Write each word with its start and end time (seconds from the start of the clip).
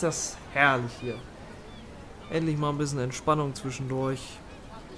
ist 0.00 0.02
das 0.02 0.36
herrlich 0.54 0.92
hier. 1.02 1.18
Endlich 2.30 2.56
mal 2.56 2.70
ein 2.70 2.78
bisschen 2.78 3.00
Entspannung 3.00 3.54
zwischendurch. 3.54 4.20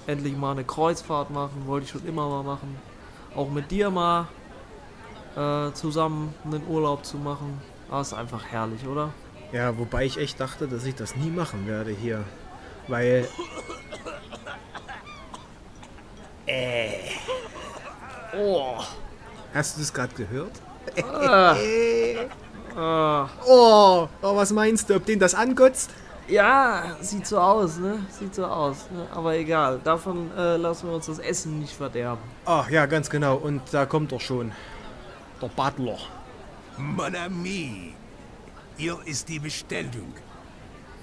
Endlich 0.07 0.35
mal 0.37 0.51
eine 0.51 0.63
Kreuzfahrt 0.63 1.29
machen, 1.29 1.63
wollte 1.65 1.85
ich 1.85 1.91
schon 1.91 2.07
immer 2.07 2.29
mal 2.29 2.43
machen. 2.43 2.77
Auch 3.35 3.49
mit 3.49 3.69
dir 3.69 3.89
mal 3.89 4.27
äh, 5.35 5.73
zusammen 5.73 6.33
einen 6.45 6.65
Urlaub 6.67 7.03
zu 7.03 7.17
machen. 7.17 7.61
Ah, 7.91 7.99
ist 7.99 8.13
einfach 8.13 8.45
herrlich, 8.45 8.87
oder? 8.87 9.13
Ja, 9.51 9.77
wobei 9.77 10.05
ich 10.05 10.17
echt 10.17 10.39
dachte, 10.39 10.67
dass 10.67 10.85
ich 10.85 10.95
das 10.95 11.17
nie 11.17 11.29
machen 11.29 11.67
werde 11.67 11.91
hier. 11.91 12.23
Weil. 12.87 13.27
Äh. 16.45 16.91
Oh. 18.37 18.77
Hast 19.53 19.75
du 19.75 19.81
das 19.81 19.93
gerade 19.93 20.15
gehört? 20.15 20.61
Ah. 21.03 21.55
Ah. 22.75 23.29
Oh, 23.45 24.07
oh, 24.21 24.35
was 24.35 24.51
meinst 24.51 24.89
du, 24.89 24.95
ob 24.95 25.05
den 25.05 25.19
das 25.19 25.35
angotzt? 25.35 25.91
Ja, 26.27 26.95
sieht 27.01 27.27
so 27.27 27.37
aus, 27.37 27.77
ne? 27.77 28.05
Sieht 28.09 28.33
so 28.33 28.45
aus. 28.45 28.89
Ne? 28.91 29.05
Aber 29.13 29.35
egal, 29.35 29.79
davon 29.83 30.31
äh, 30.37 30.55
lassen 30.55 30.87
wir 30.87 30.95
uns 30.95 31.07
das 31.07 31.19
Essen 31.19 31.59
nicht 31.59 31.75
verderben. 31.75 32.21
Ach 32.45 32.69
ja, 32.69 32.85
ganz 32.85 33.09
genau. 33.09 33.35
Und 33.35 33.61
da 33.71 33.85
kommt 33.85 34.11
doch 34.11 34.21
schon 34.21 34.51
der 35.41 35.49
Butler. 35.49 35.97
Mon 36.77 37.15
ami, 37.15 37.93
hier 38.77 38.97
ist 39.05 39.27
die 39.27 39.39
Bestellung. 39.39 40.13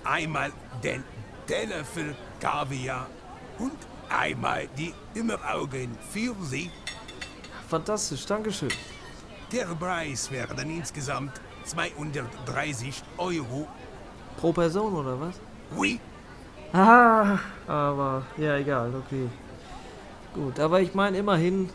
Einmal 0.02 0.52
den 0.82 1.04
Teller 1.46 1.84
für 1.84 2.14
Kaviar 2.40 3.06
und 3.58 3.76
einmal 4.08 4.66
die 4.78 4.94
Immeraugen 5.14 5.96
für 6.10 6.34
Sie. 6.42 6.70
Fantastisch, 7.68 8.24
Dankeschön. 8.24 8.72
Der 9.52 9.66
Preis 9.66 10.30
wäre 10.30 10.54
dann 10.54 10.70
insgesamt 10.70 11.40
230 11.64 13.02
Euro. 13.18 13.68
Pro 14.36 14.52
Person 14.52 14.94
oder 14.94 15.20
was? 15.20 15.40
Oui, 15.76 16.00
Ah, 16.72 17.38
aber 17.66 18.22
ja, 18.36 18.56
egal, 18.56 18.92
okay. 18.94 19.28
Gut, 20.34 20.60
aber 20.60 20.80
ich 20.80 20.94
meine, 20.94 21.18
immerhin, 21.18 21.68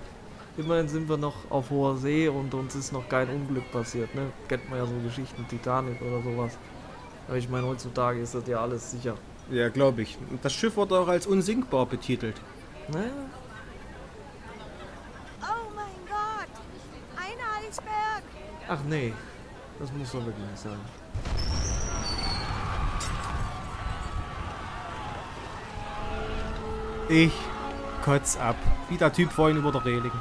immerhin 0.57 0.87
sind 0.87 1.09
wir 1.09 1.17
noch 1.17 1.35
auf 1.49 1.69
hoher 1.69 1.97
See 1.97 2.29
und 2.29 2.53
uns 2.53 2.75
ist 2.75 2.93
noch 2.93 3.07
kein 3.09 3.29
Unglück 3.29 3.69
passiert, 3.71 4.15
ne? 4.15 4.31
Kennt 4.47 4.69
man 4.69 4.79
ja 4.79 4.85
so 4.85 4.93
Geschichten, 5.03 5.45
Titanic 5.49 6.01
oder 6.01 6.21
sowas. 6.23 6.57
Aber 7.27 7.37
ich 7.37 7.49
meine, 7.49 7.67
heutzutage 7.67 8.21
ist 8.21 8.35
das 8.35 8.47
ja 8.47 8.61
alles 8.61 8.91
sicher. 8.91 9.15
Ja, 9.51 9.67
glaube 9.67 10.03
ich. 10.03 10.17
Das 10.41 10.53
Schiff 10.53 10.77
wird 10.77 10.93
auch 10.93 11.09
als 11.09 11.27
unsinkbar 11.27 11.85
betitelt. 11.85 12.39
Ne? 12.87 13.11
Oh 15.41 15.67
mein 15.75 15.85
Gott! 16.07 17.17
Ein 17.17 17.67
Eisberg! 17.67 18.23
Ach 18.69 18.79
nee, 18.87 19.11
das 19.79 19.91
muss 19.91 20.11
doch 20.11 20.25
wirklich 20.25 20.45
nicht 20.49 20.59
sein. 20.59 20.79
Ich 27.09 27.33
kotz 28.03 28.37
ab. 28.37 28.55
Wie 28.89 28.97
der 28.97 29.11
Typ 29.11 29.31
vorhin 29.31 29.57
über 29.57 29.71
der 29.71 29.83
Reling. 29.85 30.11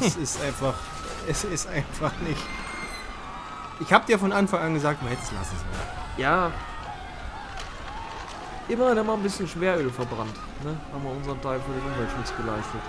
Es 0.00 0.16
ist 0.16 0.42
einfach. 0.42 0.74
Es 1.28 1.44
ist 1.44 1.68
einfach 1.68 2.12
nicht. 2.26 2.42
Ich 3.80 3.92
hab 3.92 4.06
dir 4.06 4.18
von 4.18 4.32
Anfang 4.32 4.60
an 4.60 4.74
gesagt, 4.74 5.02
man 5.02 5.10
hätte 5.10 5.22
es 5.22 5.32
lassen 5.32 5.56
sollen. 5.56 5.88
Ja. 6.16 6.52
Immerhin 8.68 8.98
haben 8.98 9.06
wir 9.06 9.14
ein 9.14 9.22
bisschen 9.22 9.48
Schweröl 9.48 9.90
verbrannt, 9.90 10.34
ne? 10.64 10.76
Haben 10.92 11.02
wir 11.02 11.10
unseren 11.10 11.40
Teil 11.42 11.60
für 11.60 11.72
den 11.72 11.82
Umweltschutz 11.82 12.32
geleistet. 12.36 12.80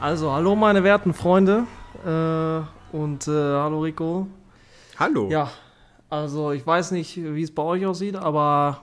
Also, 0.00 0.32
hallo 0.32 0.54
meine 0.54 0.84
werten 0.84 1.12
Freunde. 1.12 1.64
Äh, 2.04 2.96
und 2.96 3.26
äh, 3.26 3.30
hallo 3.30 3.80
Rico. 3.80 4.26
Hallo. 4.96 5.28
Ja, 5.30 5.50
also 6.08 6.52
ich 6.52 6.66
weiß 6.66 6.92
nicht, 6.92 7.16
wie 7.16 7.42
es 7.42 7.52
bei 7.54 7.62
euch 7.62 7.84
aussieht, 7.86 8.16
aber 8.16 8.82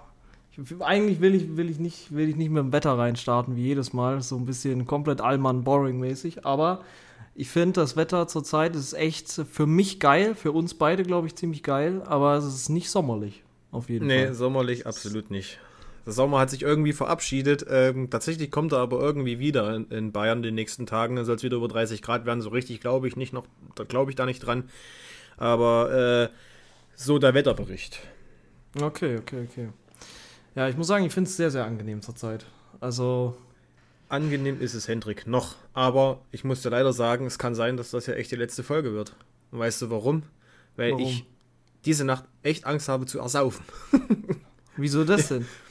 ich, 0.51 0.59
eigentlich 0.81 1.21
will 1.21 1.35
ich, 1.35 1.55
will, 1.57 1.69
ich 1.69 1.79
nicht, 1.79 2.13
will 2.13 2.29
ich 2.29 2.35
nicht 2.35 2.49
mit 2.49 2.63
dem 2.63 2.71
Wetter 2.73 2.97
reinstarten 2.97 3.55
wie 3.55 3.63
jedes 3.63 3.93
Mal. 3.93 4.21
So 4.21 4.35
ein 4.35 4.45
bisschen 4.45 4.85
komplett 4.85 5.21
allmann 5.21 5.63
boring 5.63 5.99
mäßig. 5.99 6.45
Aber 6.45 6.81
ich 7.33 7.49
finde, 7.49 7.81
das 7.81 7.95
Wetter 7.95 8.27
zurzeit 8.27 8.75
ist 8.75 8.93
echt 8.93 9.29
für 9.49 9.65
mich 9.67 9.99
geil, 9.99 10.35
für 10.35 10.51
uns 10.51 10.73
beide, 10.73 11.03
glaube 11.03 11.27
ich, 11.27 11.35
ziemlich 11.35 11.63
geil, 11.63 12.01
aber 12.05 12.35
es 12.35 12.45
ist 12.45 12.69
nicht 12.69 12.89
sommerlich. 12.89 13.43
Auf 13.71 13.89
jeden 13.89 14.07
Nee, 14.07 14.25
Fall. 14.25 14.33
sommerlich 14.35 14.87
absolut 14.87 15.31
nicht. 15.31 15.59
Der 16.05 16.13
Sommer 16.13 16.39
hat 16.39 16.49
sich 16.49 16.61
irgendwie 16.61 16.93
verabschiedet. 16.93 17.65
Ähm, 17.69 18.09
tatsächlich 18.09 18.51
kommt 18.51 18.73
er 18.73 18.79
aber 18.79 18.99
irgendwie 18.99 19.39
wieder 19.39 19.75
in, 19.75 19.89
in 19.89 20.11
Bayern 20.11 20.39
in 20.39 20.43
den 20.43 20.55
nächsten 20.55 20.85
Tagen. 20.85 21.15
Dann 21.15 21.25
soll 21.25 21.35
es 21.35 21.43
wieder 21.43 21.57
über 21.57 21.67
30 21.67 22.01
Grad 22.01 22.25
werden. 22.25 22.41
So 22.41 22.49
richtig 22.49 22.81
glaube 22.81 23.07
ich 23.07 23.15
nicht 23.15 23.33
noch, 23.33 23.45
da 23.75 23.83
glaube 23.83 24.11
ich 24.11 24.15
da 24.15 24.25
nicht 24.25 24.39
dran. 24.39 24.69
Aber 25.37 26.29
äh, 26.31 26.35
so 26.95 27.17
der 27.17 27.33
Wetterbericht. 27.33 27.99
Okay, 28.79 29.17
okay, 29.17 29.47
okay. 29.49 29.69
Ja, 30.53 30.69
ich 30.69 30.77
muss 30.77 30.87
sagen, 30.87 31.05
ich 31.05 31.13
finde 31.13 31.29
es 31.29 31.37
sehr, 31.37 31.51
sehr 31.51 31.65
angenehm 31.65 32.01
zurzeit. 32.01 32.45
Also, 32.79 33.35
Angenehm 34.07 34.61
ist 34.61 34.73
es, 34.73 34.87
Hendrik, 34.87 35.25
noch. 35.27 35.55
Aber 35.73 36.21
ich 36.31 36.43
muss 36.43 36.61
dir 36.61 36.69
leider 36.69 36.93
sagen, 36.93 37.25
es 37.25 37.39
kann 37.39 37.55
sein, 37.55 37.75
dass 37.75 37.91
das 37.91 38.05
ja 38.05 38.13
echt 38.13 38.31
die 38.31 38.35
letzte 38.35 38.63
Folge 38.63 38.93
wird. 38.93 39.15
Und 39.51 39.59
weißt 39.59 39.81
du 39.81 39.89
warum? 39.89 40.23
Weil 40.75 40.91
Warum? 40.91 41.03
ich 41.03 41.25
diese 41.85 42.05
Nacht 42.05 42.25
echt 42.43 42.65
Angst 42.65 42.87
habe 42.87 43.05
zu 43.05 43.19
ersaufen. 43.19 43.65
wieso 44.77 45.03
das 45.03 45.29
denn? 45.29 45.45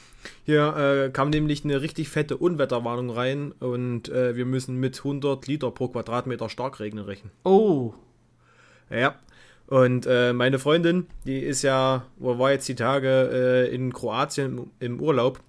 Hier 0.45 0.77
äh, 0.77 1.11
kam 1.11 1.31
nämlich 1.31 1.65
eine 1.65 1.81
richtig 1.81 2.11
fette 2.11 2.37
Unwetterwarnung 2.37 3.11
rein 3.11 3.53
und 3.53 4.11
äh, 4.11 4.37
wir 4.37 4.45
müssen 4.45 4.77
mit 4.77 4.99
100 4.99 5.47
Liter 5.47 5.71
pro 5.71 5.89
Quadratmeter 5.89 6.51
Starkregen 6.51 6.99
rechnen. 6.99 7.33
Oh, 7.45 7.95
Ja. 8.91 9.17
Und 9.67 10.07
äh, 10.07 10.35
meine 10.35 10.59
Freundin, 10.59 11.07
die 11.25 11.39
ist 11.39 11.63
ja, 11.63 12.05
wo 12.19 12.39
war 12.39 12.53
jetzt 12.53 12.69
die 12.69 12.75
Tage 12.75 13.31
äh, 13.33 13.75
in 13.75 13.95
Kroatien 13.95 14.71
im, 14.79 15.01
Urlaub 15.01 15.41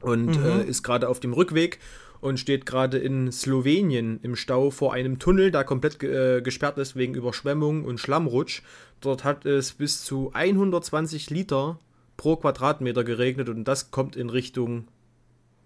und 0.00 0.36
äh, 0.36 0.62
ist 0.62 0.84
gerade 0.84 1.08
auf 1.08 1.18
dem 1.18 1.32
Rückweg 1.32 1.80
und 2.20 2.38
steht 2.38 2.66
gerade 2.66 2.98
in 2.98 3.32
Slowenien 3.32 4.20
im 4.22 4.36
Stau 4.36 4.70
vor 4.70 4.92
einem 4.92 5.18
Tunnel, 5.18 5.50
der 5.50 5.64
komplett 5.64 6.00
äh, 6.04 6.40
gesperrt 6.40 6.78
ist 6.78 6.94
wegen 6.94 7.14
Überschwemmung 7.14 7.84
und 7.84 7.98
Schlammrutsch. 7.98 8.62
Dort 9.00 9.24
hat 9.24 9.44
es 9.44 9.72
bis 9.72 10.04
zu 10.04 10.30
120 10.32 11.28
Liter 11.30 11.80
pro 12.18 12.36
Quadratmeter 12.36 13.04
geregnet 13.04 13.48
und 13.48 13.64
das 13.64 13.90
kommt 13.90 14.16
in 14.16 14.28
Richtung 14.28 14.88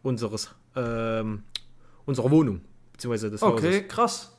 unseres, 0.04 0.54
ähm, 0.76 1.42
unserer 2.06 2.30
Wohnung, 2.30 2.60
beziehungsweise 2.92 3.30
des 3.30 3.42
okay, 3.42 3.66
Hauses. 3.66 3.88
krass. 3.88 4.38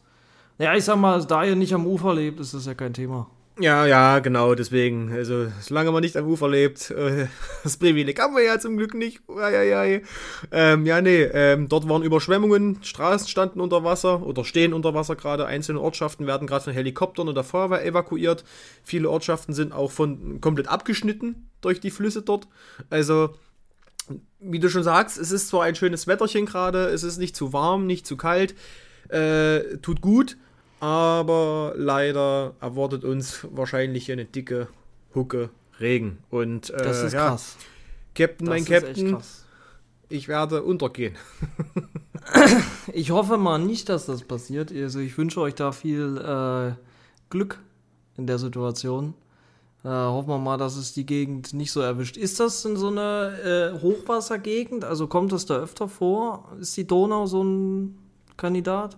Ja, 0.59 0.75
ich 0.75 0.85
sag 0.85 0.97
mal, 0.97 1.25
da 1.25 1.44
ihr 1.44 1.56
nicht 1.56 1.74
am 1.74 1.85
Ufer 1.85 2.13
lebt, 2.13 2.40
ist 2.40 2.53
das 2.53 2.66
ja 2.68 2.75
kein 2.75 2.94
Thema. 2.94 3.29
Ja, 3.59 3.85
ja, 3.85 4.17
genau, 4.17 4.55
deswegen. 4.55 5.11
Also, 5.11 5.47
solange 5.61 5.91
man 5.91 6.01
nicht 6.01 6.17
am 6.17 6.25
Ufer 6.25 6.49
lebt, 6.49 6.89
äh, 6.89 7.27
das 7.63 7.77
Privileg 7.77 8.19
haben 8.19 8.35
wir 8.35 8.43
ja 8.43 8.59
zum 8.59 8.77
Glück 8.77 8.95
nicht. 8.95 9.21
Eieiei. 9.29 10.01
Ähm, 10.51 10.87
ja, 10.87 11.01
nee, 11.01 11.21
ähm, 11.21 11.69
dort 11.69 11.87
waren 11.87 12.01
Überschwemmungen, 12.01 12.79
Straßen 12.81 13.27
standen 13.27 13.61
unter 13.61 13.83
Wasser 13.83 14.25
oder 14.25 14.43
stehen 14.43 14.73
unter 14.73 14.95
Wasser 14.95 15.15
gerade. 15.15 15.45
Einzelne 15.45 15.79
Ortschaften 15.81 16.25
werden 16.25 16.47
gerade 16.47 16.63
von 16.63 16.73
Helikoptern 16.73 17.29
oder 17.29 17.43
Feuerwehr 17.43 17.85
evakuiert. 17.85 18.43
Viele 18.83 19.09
Ortschaften 19.11 19.53
sind 19.53 19.71
auch 19.71 19.91
von 19.91 20.41
komplett 20.41 20.67
abgeschnitten 20.67 21.47
durch 21.61 21.79
die 21.79 21.91
Flüsse 21.91 22.23
dort. 22.23 22.47
Also, 22.89 23.35
wie 24.39 24.59
du 24.59 24.67
schon 24.67 24.83
sagst, 24.83 25.19
es 25.19 25.31
ist 25.31 25.49
zwar 25.49 25.63
ein 25.63 25.75
schönes 25.75 26.07
Wetterchen 26.07 26.47
gerade, 26.47 26.85
es 26.85 27.03
ist 27.03 27.19
nicht 27.19 27.35
zu 27.35 27.53
warm, 27.53 27.85
nicht 27.85 28.07
zu 28.07 28.17
kalt, 28.17 28.55
äh, 29.09 29.77
tut 29.77 30.01
gut, 30.01 30.37
aber 30.83 31.75
leider 31.77 32.55
erwartet 32.59 33.05
uns 33.05 33.47
wahrscheinlich 33.51 34.07
hier 34.07 34.13
eine 34.13 34.25
dicke 34.25 34.67
Hucke 35.16 35.49
Regen. 35.79 36.17
Und 36.29 36.71
äh, 36.71 36.83
Das 36.83 37.01
ist 37.01 37.13
ja, 37.13 37.29
krass. 37.29 37.55
Captain, 38.13 38.45
Das 38.45 38.53
mein 38.53 38.66
Captain, 38.66 39.17
ich 40.09 40.27
werde 40.27 40.63
untergehen. 40.63 41.15
Ich 42.91 43.12
hoffe 43.12 43.38
mal 43.38 43.59
nicht, 43.59 43.89
dass 43.89 44.06
das 44.06 44.24
passiert. 44.24 44.71
Also 44.71 45.00
ich 45.00 45.18
wünsche 45.18 45.39
euch 45.39 45.56
da 45.56 45.71
viel 45.71 46.18
äh, 46.18 46.74
Glück 47.30 47.59
in 48.18 48.27
der 48.27 48.39
Situation. 48.39 49.13
Äh, 49.83 49.89
hoffen 49.89 50.30
wir 50.30 50.38
mal, 50.38 50.57
dass 50.57 50.75
es 50.75 50.94
die 50.94 51.06
Gegend 51.06 51.53
nicht 51.53 51.71
so 51.71 51.80
erwischt. 51.81 52.18
Ist 52.18 52.39
das 52.39 52.63
in 52.65 52.75
so 52.75 52.88
einer 52.88 53.31
äh, 53.44 53.80
Hochwassergegend? 53.80 54.83
Also 54.83 55.07
kommt 55.07 55.31
das 55.31 55.45
da 55.45 55.56
öfter 55.56 55.88
vor? 55.88 56.50
Ist 56.59 56.75
die 56.75 56.85
Donau 56.88 57.25
so 57.25 57.44
ein 57.44 57.97
Kandidat? 58.38 58.97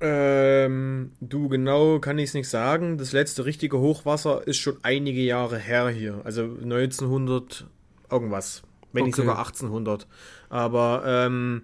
Ähm, 0.00 1.12
du, 1.20 1.48
genau 1.48 1.98
kann 1.98 2.18
ich 2.18 2.30
es 2.30 2.34
nicht 2.34 2.48
sagen. 2.48 2.96
Das 2.98 3.12
letzte 3.12 3.44
richtige 3.44 3.78
Hochwasser 3.78 4.46
ist 4.46 4.58
schon 4.58 4.78
einige 4.82 5.20
Jahre 5.20 5.58
her 5.58 5.88
hier. 5.90 6.20
Also 6.24 6.42
1900 6.44 7.66
irgendwas. 8.10 8.62
Wenn 8.92 9.04
nicht 9.04 9.14
Okay. 9.14 9.22
sogar 9.22 9.38
1800. 9.38 10.06
Aber, 10.48 11.02
ähm, 11.06 11.62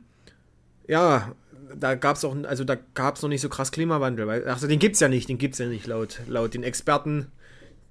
ja, 0.87 1.33
da 1.75 1.94
gab 1.97 2.17
es 2.17 2.25
auch, 2.25 2.37
also 2.44 2.62
da 2.65 2.77
gab 2.94 3.17
es 3.17 3.23
noch 3.23 3.29
nicht 3.29 3.41
so 3.41 3.49
krass 3.49 3.73
Klimawandel. 3.73 4.27
Weil, 4.27 4.44
also 4.49 4.69
den 4.69 4.79
gibt's 4.79 5.00
ja 5.00 5.09
nicht, 5.09 5.29
den 5.29 5.39
gibt's 5.39 5.59
ja 5.59 5.67
nicht 5.67 5.87
laut, 5.87 6.21
laut 6.29 6.55
den 6.55 6.62
Experten, 6.62 7.27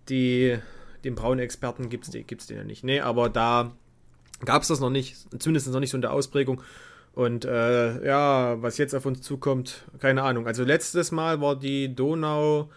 die, 0.10 0.58
den 1.04 1.16
braunen 1.16 1.40
Experten 1.40 1.90
gibt's, 1.90 2.12
den- 2.12 2.26
gibt's 2.28 2.48
den 2.48 2.58
ja 2.58 2.64
nicht. 2.64 2.84
Nee, 2.84 3.02
aber 3.02 3.30
da 3.30 3.72
gab 4.46 4.62
es 4.62 4.70
das 4.70 4.80
noch 4.80 4.90
nicht, 4.90 5.18
zumindest 5.42 5.68
noch 5.72 5.80
nicht 5.80 5.90
so 5.92 5.98
in 5.98 6.02
der 6.02 6.14
Ausprägung. 6.14 6.62
Und 7.16 7.46
äh, 7.46 8.06
ja, 8.06 8.62
was 8.62 8.78
jetzt 8.78 8.94
auf 8.94 9.06
uns 9.06 9.22
zukommt, 9.22 9.86
keine 10.00 10.24
Ahnung. 10.24 10.48
Also 10.48 10.64
letztes 10.64 11.12
Mal 11.12 11.40
war 11.42 11.56
die 11.56 11.96
Donau 11.96 12.70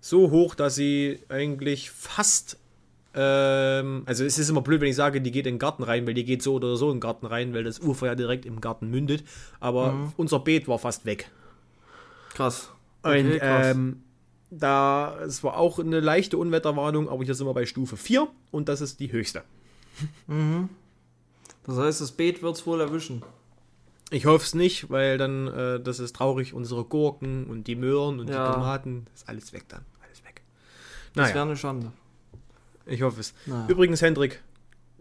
so 0.00 0.30
hoch, 0.30 0.54
dass 0.54 0.76
sie 0.76 1.18
eigentlich 1.28 1.90
fast. 1.90 2.58
Ähm, 3.14 4.04
also 4.06 4.24
es 4.24 4.38
ist 4.38 4.48
immer 4.48 4.62
blöd, 4.62 4.80
wenn 4.80 4.88
ich 4.88 4.96
sage, 4.96 5.20
die 5.20 5.32
geht 5.32 5.46
in 5.46 5.54
den 5.54 5.58
Garten 5.58 5.82
rein, 5.82 6.06
weil 6.06 6.14
die 6.14 6.24
geht 6.24 6.42
so 6.42 6.54
oder 6.54 6.76
so 6.76 6.88
in 6.90 6.96
den 6.96 7.00
Garten 7.00 7.26
rein, 7.26 7.52
weil 7.54 7.64
das 7.64 7.80
Ufer 7.80 8.06
ja 8.06 8.14
direkt 8.14 8.46
im 8.46 8.60
Garten 8.60 8.88
mündet. 8.88 9.24
Aber 9.58 9.92
Mhm. 9.92 10.12
unser 10.16 10.38
Beet 10.38 10.68
war 10.68 10.78
fast 10.78 11.04
weg. 11.04 11.28
Krass. 12.34 12.70
Und 13.02 13.38
krass. 13.38 13.74
ähm, 13.76 14.02
da, 14.50 15.18
es 15.26 15.42
war 15.42 15.56
auch 15.56 15.78
eine 15.80 15.98
leichte 16.00 16.38
Unwetterwarnung, 16.38 17.08
aber 17.08 17.24
hier 17.24 17.34
sind 17.34 17.46
wir 17.48 17.54
bei 17.54 17.66
Stufe 17.66 17.96
4 17.96 18.28
und 18.52 18.68
das 18.68 18.80
ist 18.80 19.00
die 19.00 19.10
höchste. 19.10 19.42
das 21.66 21.76
heißt, 21.76 22.00
das 22.00 22.12
Beet 22.12 22.42
wird 22.42 22.56
es 22.56 22.66
wohl 22.66 22.80
erwischen. 22.80 23.22
Ich 24.12 24.26
hoffe 24.26 24.44
es 24.44 24.54
nicht, 24.54 24.90
weil 24.90 25.16
dann, 25.16 25.48
äh, 25.48 25.80
das 25.80 25.98
ist 25.98 26.14
traurig, 26.14 26.52
unsere 26.54 26.84
Gurken 26.84 27.46
und 27.46 27.66
die 27.66 27.74
Möhren 27.76 28.20
und 28.20 28.28
Ja. 28.28 28.46
die 28.48 28.52
Tomaten, 28.54 29.06
ist 29.14 29.28
alles 29.28 29.52
weg 29.54 29.64
dann. 29.68 29.84
Alles 30.06 30.22
weg. 30.24 30.42
Das 31.14 31.28
wäre 31.28 31.38
Naja, 31.38 31.42
eine 31.42 31.56
Schande. 31.56 31.92
ich 32.86 33.00
hoffe 33.02 33.20
es. 33.20 33.32
Naja. 33.46 33.64
Übrigens, 33.68 34.02
Hendrik, 34.02 34.42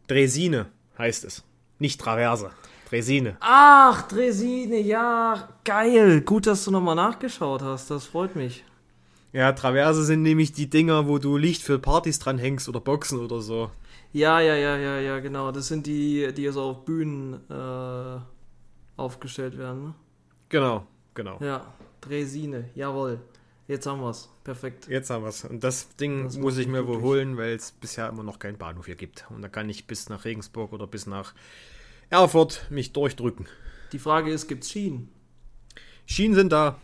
Dresine 0.08 0.68
heißt 0.98 1.26
es. 1.26 1.44
Nicht 1.78 2.00
Traverse. 2.00 2.52
Dresine. 2.90 3.38
Ach, 3.42 4.02
Dresine, 4.08 4.80
ja, 4.80 5.50
geil. 5.66 6.22
Gut, 6.22 6.48
dass 6.48 6.64
du 6.66 6.72
nochmal 6.72 6.96
nachgeschaut 6.96 7.62
hast. 7.62 7.90
Das 7.92 8.06
freut 8.06 8.36
mich. 8.36 8.64
Ja, 9.34 9.52
Traverse 9.54 10.04
sind 10.04 10.24
nämlich 10.24 10.52
die 10.52 10.70
Dinger, 10.70 11.08
wo 11.08 11.18
du 11.18 11.38
Licht 11.38 11.64
für 11.64 11.80
Partys 11.80 12.20
dran 12.20 12.38
hängst 12.38 12.68
oder 12.70 12.80
Boxen 12.82 13.20
oder 13.20 13.40
so. 13.42 13.72
Ja, 14.14 14.42
ja, 14.42 14.56
ja, 14.56 14.76
ja, 14.78 15.00
ja, 15.00 15.20
genau. 15.20 15.52
Das 15.54 15.68
sind 15.70 15.86
die, 15.88 16.34
die 16.34 16.48
so 16.50 16.62
auf 16.64 16.84
Bühnen 16.86 17.36
äh, 17.50 18.20
aufgestellt 19.02 19.58
werden. 19.58 19.84
Ne? 19.84 19.94
Genau, 20.50 20.86
genau. 21.14 21.38
Ja, 21.42 21.74
Dresine, 22.02 22.70
jawohl. 22.76 23.20
Jetzt 23.68 23.86
haben 23.86 24.02
wir's. 24.02 24.30
Perfekt. 24.44 24.88
Jetzt 24.88 25.10
haben 25.10 25.24
wir 25.24 25.30
es. 25.30 25.46
Und 25.46 25.64
das 25.64 25.96
Ding 25.96 26.26
Das 26.26 26.38
muss 26.38 26.58
ich 26.58 26.68
mir 26.68 26.88
wohl 26.88 27.02
holen, 27.02 27.38
weil 27.38 27.54
es 27.54 27.72
bisher 27.72 28.10
immer 28.10 28.24
noch 28.24 28.40
keinen 28.40 28.58
Bahnhof 28.58 28.86
hier 28.86 28.96
gibt. 28.96 29.26
Und 29.30 29.42
da 29.42 29.48
kann 29.48 29.70
ich 29.70 29.88
bis 29.88 30.10
nach 30.10 30.26
Regensburg 30.26 30.74
oder 30.74 30.88
bis 30.88 31.06
nach 31.06 31.34
Erfurt 32.10 32.66
mich 32.70 32.92
durchdrücken. 32.92 33.48
Die 33.94 34.00
Frage 34.00 34.32
ist, 34.32 34.48
gibt's 34.48 34.72
Schienen? 34.72 35.10
Schienen 36.06 36.36
sind 36.36 36.52
da. 36.52 36.80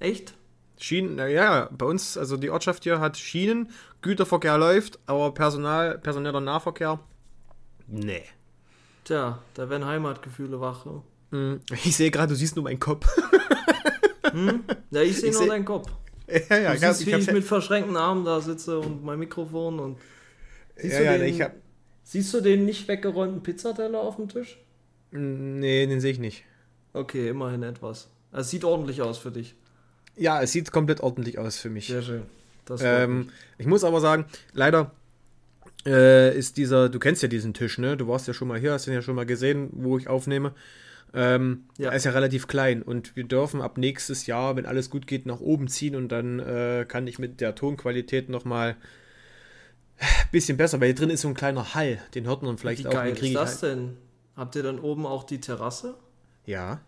Echt? 0.00 0.34
Schienen, 0.80 1.16
na 1.16 1.26
ja, 1.26 1.68
bei 1.72 1.86
uns, 1.86 2.16
also 2.16 2.36
die 2.36 2.50
Ortschaft 2.50 2.84
hier 2.84 3.00
hat 3.00 3.16
Schienen, 3.16 3.70
Güterverkehr 4.00 4.58
läuft, 4.58 4.98
aber 5.06 5.34
Personal, 5.34 5.98
personeller 5.98 6.40
Nahverkehr, 6.40 7.00
nee. 7.88 8.22
Tja, 9.04 9.42
da 9.54 9.70
werden 9.70 9.86
Heimatgefühle 9.86 10.60
wach. 10.60 10.84
Ne? 10.84 11.02
Hm, 11.30 11.60
Ich 11.84 11.96
sehe 11.96 12.10
gerade, 12.10 12.28
du 12.30 12.34
siehst 12.34 12.56
nur 12.56 12.64
meinen 12.64 12.80
Kopf. 12.80 13.06
Ja, 14.90 15.02
ich 15.02 15.16
sehe 15.20 15.32
nur 15.32 15.42
seh- 15.42 15.48
deinen 15.48 15.64
Kopf. 15.64 15.90
ja, 16.50 16.58
ja, 16.58 16.72
Du 16.74 16.78
siehst, 16.80 17.00
ich 17.02 17.06
wie 17.06 17.10
ich 17.18 17.32
mit 17.32 17.44
verschränkten 17.44 17.96
Armen 17.96 18.24
da 18.24 18.40
sitze 18.40 18.78
und 18.78 19.04
mein 19.04 19.18
Mikrofon 19.18 19.78
und. 19.78 19.98
Siehst, 20.76 20.92
ja, 20.94 20.98
du, 21.00 21.04
ja, 21.04 21.18
den, 21.18 21.34
ich 21.34 21.40
hab, 21.42 21.52
siehst 22.04 22.32
du 22.34 22.40
den 22.40 22.64
nicht 22.64 22.86
weggeräumten 22.88 23.42
Pizzateller 23.42 24.00
auf 24.00 24.16
dem 24.16 24.28
Tisch? 24.28 24.58
nee, 25.10 25.86
den 25.86 26.00
sehe 26.00 26.12
ich 26.12 26.18
nicht. 26.18 26.44
Okay, 26.92 27.28
immerhin 27.30 27.62
etwas. 27.62 28.08
Es 28.32 28.50
sieht 28.50 28.64
ordentlich 28.64 29.00
aus 29.00 29.16
für 29.18 29.30
dich. 29.30 29.54
Ja, 30.16 30.42
es 30.42 30.52
sieht 30.52 30.70
komplett 30.70 31.00
ordentlich 31.00 31.38
aus 31.38 31.58
für 31.58 31.70
mich. 31.70 31.86
Sehr 31.86 32.02
schön. 32.02 32.22
Ähm, 32.80 33.30
ich 33.56 33.66
muss 33.66 33.84
aber 33.84 34.00
sagen, 34.00 34.26
leider 34.52 34.90
äh, 35.86 36.36
ist 36.36 36.58
dieser, 36.58 36.90
du 36.90 36.98
kennst 36.98 37.22
ja 37.22 37.28
diesen 37.28 37.54
Tisch, 37.54 37.78
ne? 37.78 37.96
Du 37.96 38.06
warst 38.08 38.28
ja 38.28 38.34
schon 38.34 38.48
mal 38.48 38.58
hier, 38.60 38.72
hast 38.72 38.86
den 38.86 38.92
ja 38.94 39.00
schon 39.00 39.14
mal 39.14 39.24
gesehen, 39.24 39.70
wo 39.72 39.96
ich 39.96 40.08
aufnehme. 40.08 40.52
Ähm, 41.14 41.64
Ja. 41.78 41.90
Er 41.90 41.96
ist 41.96 42.04
ja 42.04 42.10
relativ 42.12 42.46
klein 42.48 42.82
und 42.82 43.16
wir 43.16 43.24
dürfen 43.24 43.60
ab 43.62 43.78
nächstes 43.78 44.26
Jahr, 44.26 44.56
wenn 44.56 44.66
alles 44.66 44.90
gut 44.90 45.06
geht, 45.06 45.24
nach 45.26 45.40
oben 45.40 45.68
ziehen 45.68 45.96
und 45.96 46.08
dann 46.10 46.38
äh, 46.38 46.84
kann 46.86 47.06
ich 47.06 47.18
mit 47.18 47.40
der 47.40 47.54
Tonqualität 47.54 48.28
nochmal 48.28 48.76
ein 50.00 50.06
bisschen 50.30 50.56
besser, 50.56 50.80
weil 50.80 50.88
hier 50.88 50.94
drin 50.94 51.10
ist 51.10 51.22
so 51.22 51.28
ein 51.28 51.34
kleiner 51.34 51.74
Hall, 51.74 51.98
den 52.14 52.26
hört 52.26 52.42
man 52.42 52.58
vielleicht 52.58 52.84
Wie 52.84 52.88
auch. 52.88 52.92
geil 52.92 53.14
den 53.14 53.24
ist 53.24 53.34
das 53.34 53.62
halt- 53.62 53.72
denn? 53.78 53.96
Habt 54.36 54.54
ihr 54.54 54.62
dann 54.62 54.78
oben 54.78 55.04
auch 55.06 55.24
die 55.24 55.40
Terrasse? 55.40 55.94
Ja, 56.46 56.80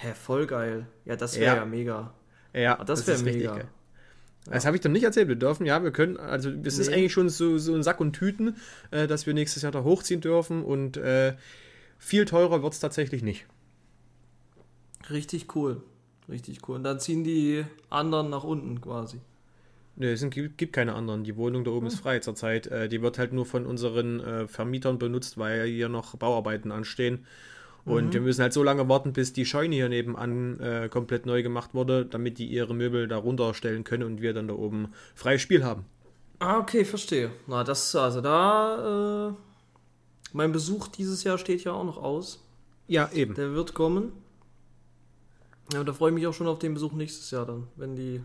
Hä, 0.00 0.14
voll 0.14 0.46
geil. 0.46 0.86
Ja, 1.04 1.16
das 1.16 1.34
wäre 1.40 1.44
Ja. 1.44 1.56
ja. 1.56 1.64
mega. 1.64 2.14
ja, 2.54 2.78
Ah, 2.78 2.84
das 2.84 3.04
wär 3.08 3.14
ist 3.16 3.24
richtig 3.24 3.42
mega. 3.42 3.56
geil. 3.56 3.68
Das 4.46 4.64
habe 4.64 4.76
ich 4.76 4.80
doch 4.80 4.90
nicht 4.90 5.02
erzählt. 5.02 5.26
Wir 5.28 5.34
dürfen, 5.34 5.66
ja, 5.66 5.82
wir 5.82 5.90
können, 5.90 6.16
also 6.16 6.50
es 6.64 6.78
ist 6.78 6.88
Nee. 6.88 6.94
eigentlich 6.94 7.12
schon 7.12 7.28
so, 7.28 7.58
so 7.58 7.74
ein 7.74 7.82
Sack 7.82 8.00
und 8.00 8.12
Tüten, 8.12 8.54
äh, 8.92 9.08
dass 9.08 9.26
wir 9.26 9.34
nächstes 9.34 9.62
Jahr 9.64 9.72
da 9.72 9.82
hochziehen 9.82 10.20
dürfen 10.20 10.62
und 10.64 10.96
äh, 10.96 11.34
viel 11.98 12.24
teurer 12.24 12.62
wird 12.62 12.72
es 12.72 12.80
tatsächlich 12.80 13.22
nicht. 13.22 13.46
Richtig 15.10 15.54
cool. 15.54 15.82
Richtig 16.28 16.68
cool. 16.68 16.76
Und 16.76 16.84
dann 16.84 17.00
ziehen 17.00 17.24
die 17.24 17.64
anderen 17.90 18.30
nach 18.30 18.44
unten 18.44 18.80
quasi. 18.80 19.20
Nee, 19.96 20.12
es 20.12 20.20
sind, 20.20 20.30
gibt, 20.30 20.72
keine 20.72 20.94
anderen. 20.94 21.24
Die 21.24 21.36
Wohnung 21.36 21.64
da 21.64 21.72
oben 21.72 21.86
ist 21.86 21.98
frei 21.98 22.20
zurzeit. 22.20 22.68
Äh, 22.68 22.88
die 22.88 23.02
wird 23.02 23.18
halt 23.18 23.32
nur 23.32 23.46
von 23.46 23.66
unseren 23.66 24.20
äh, 24.20 24.46
Vermietern 24.46 24.98
benutzt, 24.98 25.38
weil 25.38 25.66
hier 25.66 25.88
noch 25.88 26.14
Bauarbeiten 26.16 26.70
anstehen. 26.70 27.26
Und 27.84 28.12
wir 28.12 28.20
müssen 28.20 28.42
halt 28.42 28.52
so 28.52 28.62
lange 28.62 28.86
warten, 28.88 29.14
bis 29.14 29.32
die 29.32 29.46
Scheune 29.46 29.74
hier 29.74 29.88
nebenan 29.88 30.60
äh, 30.60 30.88
komplett 30.90 31.24
neu 31.24 31.42
gemacht 31.42 31.72
wurde, 31.72 32.04
damit 32.04 32.38
die 32.38 32.46
ihre 32.46 32.74
Möbel 32.74 33.08
da 33.08 33.16
runterstellen 33.16 33.82
können 33.82 34.02
und 34.02 34.20
wir 34.20 34.34
dann 34.34 34.46
da 34.46 34.54
oben 34.54 34.92
freies 35.14 35.40
Spiel 35.40 35.64
haben. 35.64 35.86
Ah, 36.38 36.58
okay, 36.58 36.84
verstehe. 36.84 37.30
Na, 37.46 37.64
das, 37.64 37.96
also 37.96 38.20
da, 38.20 39.30
äh, 39.30 39.32
mein 40.38 40.52
Besuch 40.52 40.86
dieses 40.88 41.24
Jahr 41.24 41.36
steht 41.36 41.64
ja 41.64 41.72
auch 41.72 41.84
noch 41.84 41.98
aus. 41.98 42.42
Ja, 42.86 43.10
eben. 43.12 43.34
Der 43.34 43.52
wird 43.54 43.74
kommen. 43.74 44.12
Ja, 45.72 45.80
und 45.80 45.86
da 45.86 45.92
freue 45.92 46.10
ich 46.10 46.14
mich 46.14 46.26
auch 46.26 46.32
schon 46.32 46.46
auf 46.46 46.58
den 46.60 46.74
Besuch 46.74 46.92
nächstes 46.92 47.30
Jahr 47.32 47.44
dann, 47.44 47.66
wenn 47.76 47.94
die, 47.96 48.22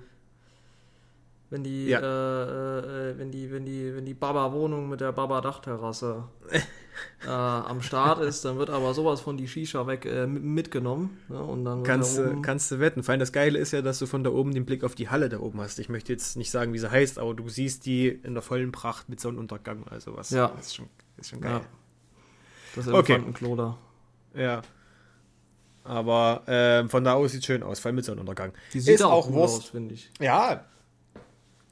wenn 1.49 1.63
die, 1.63 1.87
Ja. 1.87 1.99
äh, 1.99 3.11
äh, 3.11 3.17
wenn 3.17 3.31
die, 3.31 3.51
wenn 3.51 3.65
die, 3.65 3.95
wenn 3.95 4.05
die 4.05 4.13
Baba-Wohnung 4.13 4.89
mit 4.89 5.01
der 5.01 5.11
Baba-Dachterrasse 5.11 6.23
äh, 7.25 7.27
am 7.27 7.81
Start 7.81 8.21
ist, 8.21 8.45
dann 8.45 8.57
wird 8.57 8.69
aber 8.69 8.93
sowas 8.93 9.19
von 9.21 9.35
die 9.37 9.47
Shisha 9.47 9.85
weg 9.87 10.05
äh, 10.05 10.25
mit- 10.25 10.43
mitgenommen. 10.43 11.17
Ne? 11.29 11.43
Und 11.43 11.65
dann 11.65 11.83
Kannst, 11.83 12.17
da 12.17 12.29
oben- 12.29 12.41
kannst 12.43 12.71
du 12.71 12.79
wetten. 12.79 13.03
Vor 13.03 13.11
allem 13.11 13.19
das 13.19 13.33
Geile 13.33 13.59
ist 13.59 13.71
ja, 13.73 13.81
dass 13.81 13.99
du 13.99 14.05
von 14.05 14.23
da 14.23 14.29
oben 14.29 14.53
den 14.53 14.65
Blick 14.65 14.83
auf 14.83 14.95
die 14.95 15.09
Halle 15.09 15.29
da 15.29 15.39
oben 15.39 15.59
hast. 15.61 15.79
Ich 15.79 15.89
möchte 15.89 16.13
jetzt 16.13 16.37
nicht 16.37 16.51
sagen, 16.51 16.73
wie 16.73 16.79
sie 16.79 16.89
heißt, 16.89 17.19
aber 17.19 17.33
du 17.33 17.49
siehst 17.49 17.85
die 17.85 18.07
in 18.07 18.33
der 18.35 18.43
vollen 18.43 18.71
Pracht 18.71 19.09
mit 19.09 19.19
Sonnenuntergang. 19.19 19.85
Also 19.89 20.15
was. 20.15 20.29
Ja. 20.29 20.53
Das 20.55 20.67
ist 20.67 20.75
schon, 20.75 20.87
ist 21.17 21.31
schon 21.31 21.41
geil. 21.41 21.51
ja, 21.51 21.61
das 22.75 22.87
Okay. 22.87 23.13
Elefantenklo 23.13 23.55
da. 23.55 23.77
Ja. 24.33 24.61
Aber 25.83 26.43
ähm, 26.47 26.89
von 26.89 27.03
da 27.03 27.13
aus 27.13 27.33
sieht 27.33 27.43
schön 27.45 27.61
aus, 27.61 27.79
vor 27.79 27.89
allem 27.89 27.97
mit 27.97 28.05
Sonnenuntergang. 28.05 28.53
Die 28.73 28.79
sieht 28.79 28.95
ist 28.95 29.01
auch, 29.01 29.11
auch 29.27 29.31
Wurst. 29.31 29.57
aus, 29.57 29.65
finde 29.69 29.93
ich. 29.95 30.09
Ja. 30.19 30.65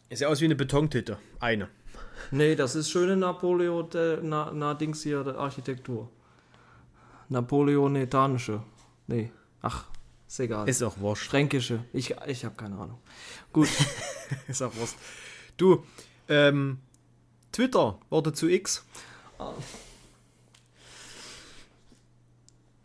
Ist 0.10 0.20
ja 0.20 0.28
aus 0.28 0.42
wie 0.42 0.46
eine 0.46 0.56
Betontitte. 0.56 1.18
Eine. 1.40 1.70
Nee, 2.30 2.56
das 2.56 2.76
ist 2.76 2.90
schöne 2.92 3.16
Napoleon, 3.16 3.90
äh, 3.94 4.18
na, 4.22 4.52
na 4.54 4.74
Dings 4.74 5.02
hier, 5.02 5.24
der 5.24 5.38
Architektur. 5.38 6.10
Napoleonetanische. 7.30 8.62
Nee, 9.08 9.32
ach, 9.62 9.86
ist 10.28 10.40
egal. 10.40 10.68
Ist 10.68 10.84
auch 10.84 11.00
Wurst. 11.00 11.24
Fränkische. 11.24 11.86
Ich, 11.94 12.14
ich 12.28 12.46
habe 12.46 12.56
keine 12.56 12.76
Ahnung. 12.76 13.00
Gut, 13.54 13.70
Ist 14.48 14.62
auch 14.62 14.76
Wurst. 14.76 14.96
Du, 15.58 15.84
ähm, 16.28 16.80
Twitter 17.52 17.98
wurde 18.10 18.34
zu 18.34 18.48
X. 18.50 18.86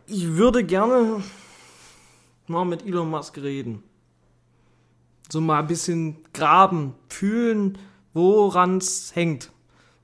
ich 0.07 0.37
würde 0.37 0.65
gerne 0.65 1.23
mal 2.47 2.65
mit 2.65 2.87
Elon 2.87 3.11
Musk 3.11 3.39
reden. 3.39 3.83
So 5.29 5.41
mal 5.41 5.61
ein 5.61 5.67
bisschen 5.67 6.19
graben, 6.33 6.95
fühlen, 7.09 7.79
woran 8.15 8.79
es 8.79 9.15
hängt. 9.15 9.51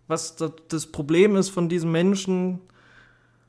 Was 0.09 0.37
das, 0.37 0.87
Problem 0.87 1.37
ist 1.37 1.50
von 1.50 1.68
diesem 1.68 1.92
Menschen, 1.92 2.61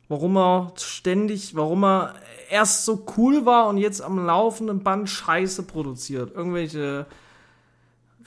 warum 0.07 0.38
er 0.38 0.74
ständig, 0.77 1.55
warum 1.55 1.83
er 1.83 2.13
erst 2.50 2.86
so 2.86 3.05
cool 3.17 3.45
war 3.45 3.67
und 3.67 3.77
jetzt 3.77 4.01
am 4.01 4.24
laufenden 4.24 4.83
Band 4.83 5.10
Scheiße 5.10 5.63
produziert. 5.63 6.33
Irgendwelche 6.36 7.07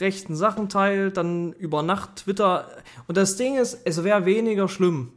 rechten 0.00 0.34
Sachen 0.34 0.68
teilt, 0.68 1.16
dann 1.16 1.52
über 1.52 1.82
Nacht 1.82 2.16
Twitter. 2.16 2.68
Und 3.06 3.16
das 3.16 3.36
Ding 3.36 3.56
ist, 3.56 3.78
es 3.84 4.02
wäre 4.02 4.26
weniger 4.26 4.68
schlimm, 4.68 5.12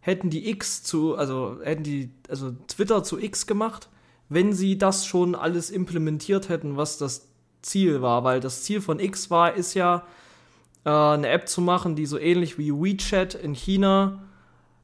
hätten 0.00 0.30
die 0.30 0.48
X 0.50 0.82
zu, 0.82 1.16
also 1.16 1.58
hätten 1.62 1.82
die, 1.82 2.10
also 2.28 2.52
Twitter 2.68 3.02
zu 3.04 3.18
X 3.18 3.46
gemacht, 3.46 3.88
wenn 4.28 4.52
sie 4.52 4.78
das 4.78 5.06
schon 5.06 5.34
alles 5.34 5.70
implementiert 5.70 6.48
hätten, 6.48 6.76
was 6.76 6.98
das 6.98 7.28
Ziel 7.62 8.00
war. 8.00 8.24
Weil 8.24 8.40
das 8.40 8.62
Ziel 8.62 8.80
von 8.80 8.98
X 8.98 9.30
war, 9.30 9.54
ist 9.54 9.74
ja, 9.74 10.04
äh, 10.84 10.90
eine 10.90 11.28
App 11.28 11.48
zu 11.48 11.60
machen, 11.60 11.96
die 11.96 12.06
so 12.06 12.18
ähnlich 12.18 12.58
wie 12.58 12.72
WeChat 12.72 13.34
in 13.34 13.54
China 13.54 14.22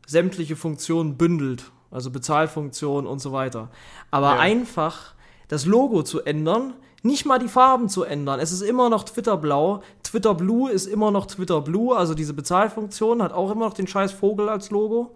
sämtliche 0.07 0.57
Funktionen 0.57 1.17
bündelt. 1.17 1.71
Also 1.91 2.11
Bezahlfunktionen 2.11 3.07
und 3.09 3.21
so 3.21 3.33
weiter. 3.33 3.71
Aber 4.11 4.35
Ja. 4.35 4.41
einfach 4.41 5.15
das 5.49 5.65
Logo 5.65 6.03
zu 6.03 6.23
ändern, 6.23 6.75
nicht 7.07 7.27
mal 7.27 7.39
die 7.39 7.49
Farben 7.49 7.89
zu 7.89 8.03
ändern. 8.03 8.41
Es 8.41 8.53
ist 8.53 8.63
immer 8.63 8.91
noch 8.91 9.05
Twitter 9.05 9.37
Blau. 9.37 9.83
Twitter 10.03 10.35
Blue 10.35 10.71
ist 10.71 10.87
immer 10.87 11.11
noch 11.11 11.27
Twitter 11.27 11.61
Blue. 11.61 11.97
Also 11.97 12.15
diese 12.15 12.35
Bezahlfunktion 12.35 13.23
hat 13.23 13.33
auch 13.33 13.51
immer 13.51 13.67
noch 13.67 13.75
den 13.75 13.87
scheiß 13.87 14.13
Vogel 14.13 14.49
als 14.49 14.71
Logo. 14.71 15.15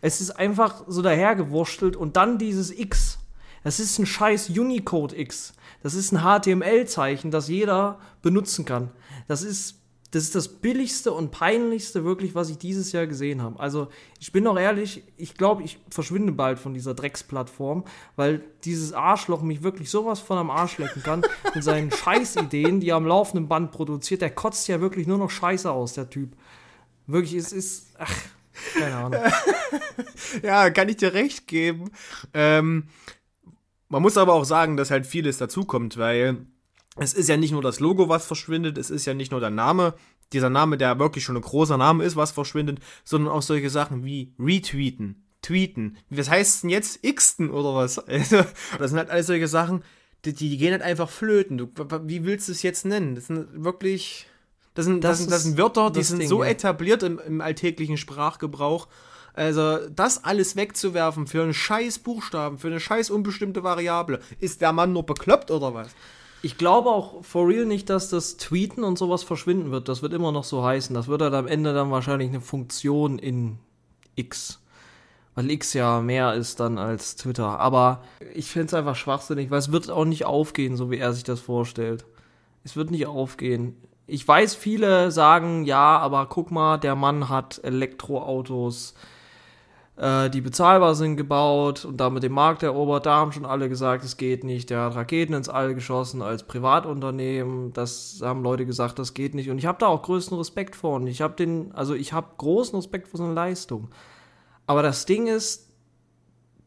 Es 0.00 0.20
ist 0.20 0.32
einfach 0.32 0.84
so 0.86 1.02
dahergewurschtelt 1.02 1.96
und 1.96 2.16
dann 2.16 2.38
dieses 2.38 2.76
X. 2.76 3.18
Das 3.64 3.80
ist 3.80 3.98
ein 3.98 4.06
scheiß 4.06 4.50
Unicode 4.50 5.18
X. 5.18 5.54
Das 5.82 5.94
ist 5.94 6.12
ein 6.12 6.20
HTML-Zeichen, 6.20 7.30
das 7.30 7.48
jeder 7.48 7.98
benutzen 8.22 8.64
kann. 8.64 8.90
Das 9.28 9.42
ist, 9.42 9.80
das 10.12 10.22
ist 10.22 10.34
das 10.34 10.48
billigste 10.48 11.12
und 11.12 11.30
peinlichste 11.30 12.04
wirklich, 12.04 12.34
was 12.34 12.48
ich 12.48 12.58
dieses 12.58 12.92
Jahr 12.92 13.06
gesehen 13.06 13.42
habe. 13.42 13.58
Also, 13.58 13.88
ich 14.20 14.30
bin 14.30 14.46
auch 14.46 14.58
ehrlich, 14.58 15.02
ich 15.16 15.34
glaube, 15.34 15.62
ich 15.64 15.78
verschwinde 15.90 16.32
bald 16.32 16.58
von 16.58 16.74
dieser 16.74 16.94
Drecksplattform, 16.94 17.84
weil 18.14 18.44
dieses 18.64 18.92
Arschloch 18.92 19.42
mich 19.42 19.62
wirklich 19.62 19.90
sowas 19.90 20.20
von 20.20 20.38
am 20.38 20.50
Arsch 20.50 20.78
lecken 20.78 21.02
kann 21.02 21.22
mit 21.54 21.64
seinen 21.64 21.90
Scheißideen, 21.90 22.80
die 22.80 22.90
er 22.90 22.96
am 22.96 23.06
laufenden 23.06 23.48
Band 23.48 23.72
produziert. 23.72 24.22
Der 24.22 24.30
kotzt 24.30 24.68
ja 24.68 24.80
wirklich 24.80 25.06
nur 25.06 25.18
noch 25.18 25.30
Scheiße 25.30 25.70
aus, 25.70 25.94
der 25.94 26.08
Typ. 26.08 26.36
Wirklich, 27.06 27.34
es 27.34 27.52
ist, 27.52 27.88
ach, 27.98 28.14
keine 28.74 28.96
Ahnung. 28.96 29.20
ja, 30.42 30.70
kann 30.70 30.88
ich 30.88 30.96
dir 30.96 31.14
recht 31.14 31.46
geben. 31.46 31.90
Ähm, 32.32 32.88
man 33.88 34.02
muss 34.02 34.16
aber 34.16 34.34
auch 34.34 34.44
sagen, 34.44 34.76
dass 34.76 34.90
halt 34.90 35.06
vieles 35.06 35.38
dazukommt, 35.38 35.96
weil 35.96 36.46
es 36.96 37.14
ist 37.14 37.28
ja 37.28 37.36
nicht 37.36 37.52
nur 37.52 37.62
das 37.62 37.80
Logo, 37.80 38.08
was 38.08 38.26
verschwindet, 38.26 38.78
es 38.78 38.90
ist 38.90 39.06
ja 39.06 39.14
nicht 39.14 39.30
nur 39.30 39.40
der 39.40 39.50
Name, 39.50 39.94
dieser 40.32 40.50
Name, 40.50 40.76
der 40.76 40.98
wirklich 40.98 41.24
schon 41.24 41.36
ein 41.36 41.42
großer 41.42 41.76
Name 41.76 42.04
ist, 42.04 42.16
was 42.16 42.32
verschwindet, 42.32 42.80
sondern 43.04 43.32
auch 43.32 43.42
solche 43.42 43.70
Sachen 43.70 44.04
wie 44.04 44.34
Retweeten, 44.38 45.24
Tweeten. 45.42 45.96
Was 46.10 46.30
heißt 46.30 46.62
denn 46.62 46.70
jetzt 46.70 47.02
Xten 47.02 47.50
oder 47.50 47.74
was? 47.74 47.98
Also, 48.08 48.44
das 48.78 48.90
sind 48.90 48.98
halt 48.98 49.10
alles 49.10 49.26
solche 49.26 49.48
Sachen, 49.48 49.84
die, 50.24 50.32
die 50.32 50.56
gehen 50.56 50.72
halt 50.72 50.82
einfach 50.82 51.08
flöten. 51.08 51.58
Du, 51.58 51.68
wie 52.04 52.24
willst 52.24 52.48
du 52.48 52.52
es 52.52 52.62
jetzt 52.62 52.84
nennen? 52.84 53.14
Das 53.14 53.26
sind 53.28 53.64
wirklich. 53.64 54.26
Das 54.74 54.84
sind, 54.84 55.02
das, 55.04 55.12
das, 55.12 55.18
sind, 55.18 55.30
das 55.30 55.42
sind 55.44 55.58
Wörter, 55.58 55.90
die 55.90 56.02
sind 56.02 56.18
Ding, 56.18 56.28
so 56.28 56.44
ja. 56.44 56.50
etabliert 56.50 57.02
im, 57.02 57.18
im 57.18 57.40
alltäglichen 57.40 57.96
Sprachgebrauch. 57.96 58.88
Also, 59.32 59.88
das 59.88 60.24
alles 60.24 60.56
wegzuwerfen 60.56 61.26
für 61.26 61.42
einen 61.42 61.54
scheiß 61.54 62.00
Buchstaben, 62.00 62.58
für 62.58 62.68
eine 62.68 62.80
scheiß 62.80 63.10
unbestimmte 63.10 63.62
Variable, 63.62 64.20
ist 64.40 64.60
der 64.62 64.72
Mann 64.72 64.92
nur 64.92 65.04
bekloppt 65.04 65.50
oder 65.50 65.74
was? 65.74 65.88
Ich 66.46 66.58
glaube 66.58 66.90
auch 66.90 67.24
for 67.24 67.48
real 67.48 67.66
nicht, 67.66 67.90
dass 67.90 68.08
das 68.08 68.36
Tweeten 68.36 68.84
und 68.84 68.96
sowas 68.96 69.24
verschwinden 69.24 69.72
wird. 69.72 69.88
Das 69.88 70.00
wird 70.02 70.12
immer 70.12 70.30
noch 70.30 70.44
so 70.44 70.62
heißen. 70.62 70.94
Das 70.94 71.08
wird 71.08 71.20
halt 71.20 71.34
am 71.34 71.48
Ende 71.48 71.74
dann 71.74 71.90
wahrscheinlich 71.90 72.28
eine 72.28 72.40
Funktion 72.40 73.18
in 73.18 73.58
X. 74.14 74.62
Weil 75.34 75.50
X 75.50 75.72
ja 75.72 76.00
mehr 76.00 76.34
ist 76.34 76.60
dann 76.60 76.78
als 76.78 77.16
Twitter. 77.16 77.58
Aber 77.58 78.04
ich 78.32 78.48
finde 78.48 78.68
es 78.68 78.74
einfach 78.74 78.94
schwachsinnig, 78.94 79.50
weil 79.50 79.58
es 79.58 79.72
wird 79.72 79.90
auch 79.90 80.04
nicht 80.04 80.24
aufgehen, 80.24 80.76
so 80.76 80.88
wie 80.88 80.98
er 80.98 81.12
sich 81.12 81.24
das 81.24 81.40
vorstellt. 81.40 82.04
Es 82.62 82.76
wird 82.76 82.92
nicht 82.92 83.08
aufgehen. 83.08 83.74
Ich 84.06 84.26
weiß, 84.28 84.54
viele 84.54 85.10
sagen, 85.10 85.64
ja, 85.64 85.98
aber 85.98 86.26
guck 86.26 86.52
mal, 86.52 86.78
der 86.78 86.94
Mann 86.94 87.28
hat 87.28 87.58
Elektroautos 87.64 88.94
äh, 89.96 90.28
die 90.28 90.40
bezahlbar 90.40 90.94
sind, 90.94 91.16
gebaut 91.16 91.84
und 91.84 91.98
damit 91.98 92.22
den 92.22 92.32
Markt 92.32 92.62
erobert. 92.62 93.06
Da 93.06 93.16
haben 93.16 93.32
schon 93.32 93.46
alle 93.46 93.68
gesagt, 93.68 94.04
es 94.04 94.16
geht 94.16 94.44
nicht. 94.44 94.70
Der 94.70 94.80
hat 94.82 94.94
Raketen 94.94 95.34
ins 95.34 95.48
All 95.48 95.74
geschossen 95.74 96.22
als 96.22 96.42
Privatunternehmen. 96.42 97.72
Das 97.72 98.20
haben 98.22 98.42
Leute 98.42 98.66
gesagt, 98.66 98.98
das 98.98 99.14
geht 99.14 99.34
nicht. 99.34 99.50
Und 99.50 99.58
ich 99.58 99.66
habe 99.66 99.78
da 99.78 99.86
auch 99.86 100.02
größten 100.02 100.36
Respekt 100.36 100.76
vor. 100.76 100.96
Und 100.96 101.06
ich 101.06 101.22
habe 101.22 101.34
den, 101.34 101.72
also 101.72 101.94
ich 101.94 102.12
habe 102.12 102.28
großen 102.36 102.76
Respekt 102.76 103.08
vor 103.08 103.18
seiner 103.18 103.34
Leistung. 103.34 103.88
Aber 104.66 104.82
das 104.82 105.06
Ding 105.06 105.26
ist, 105.28 105.72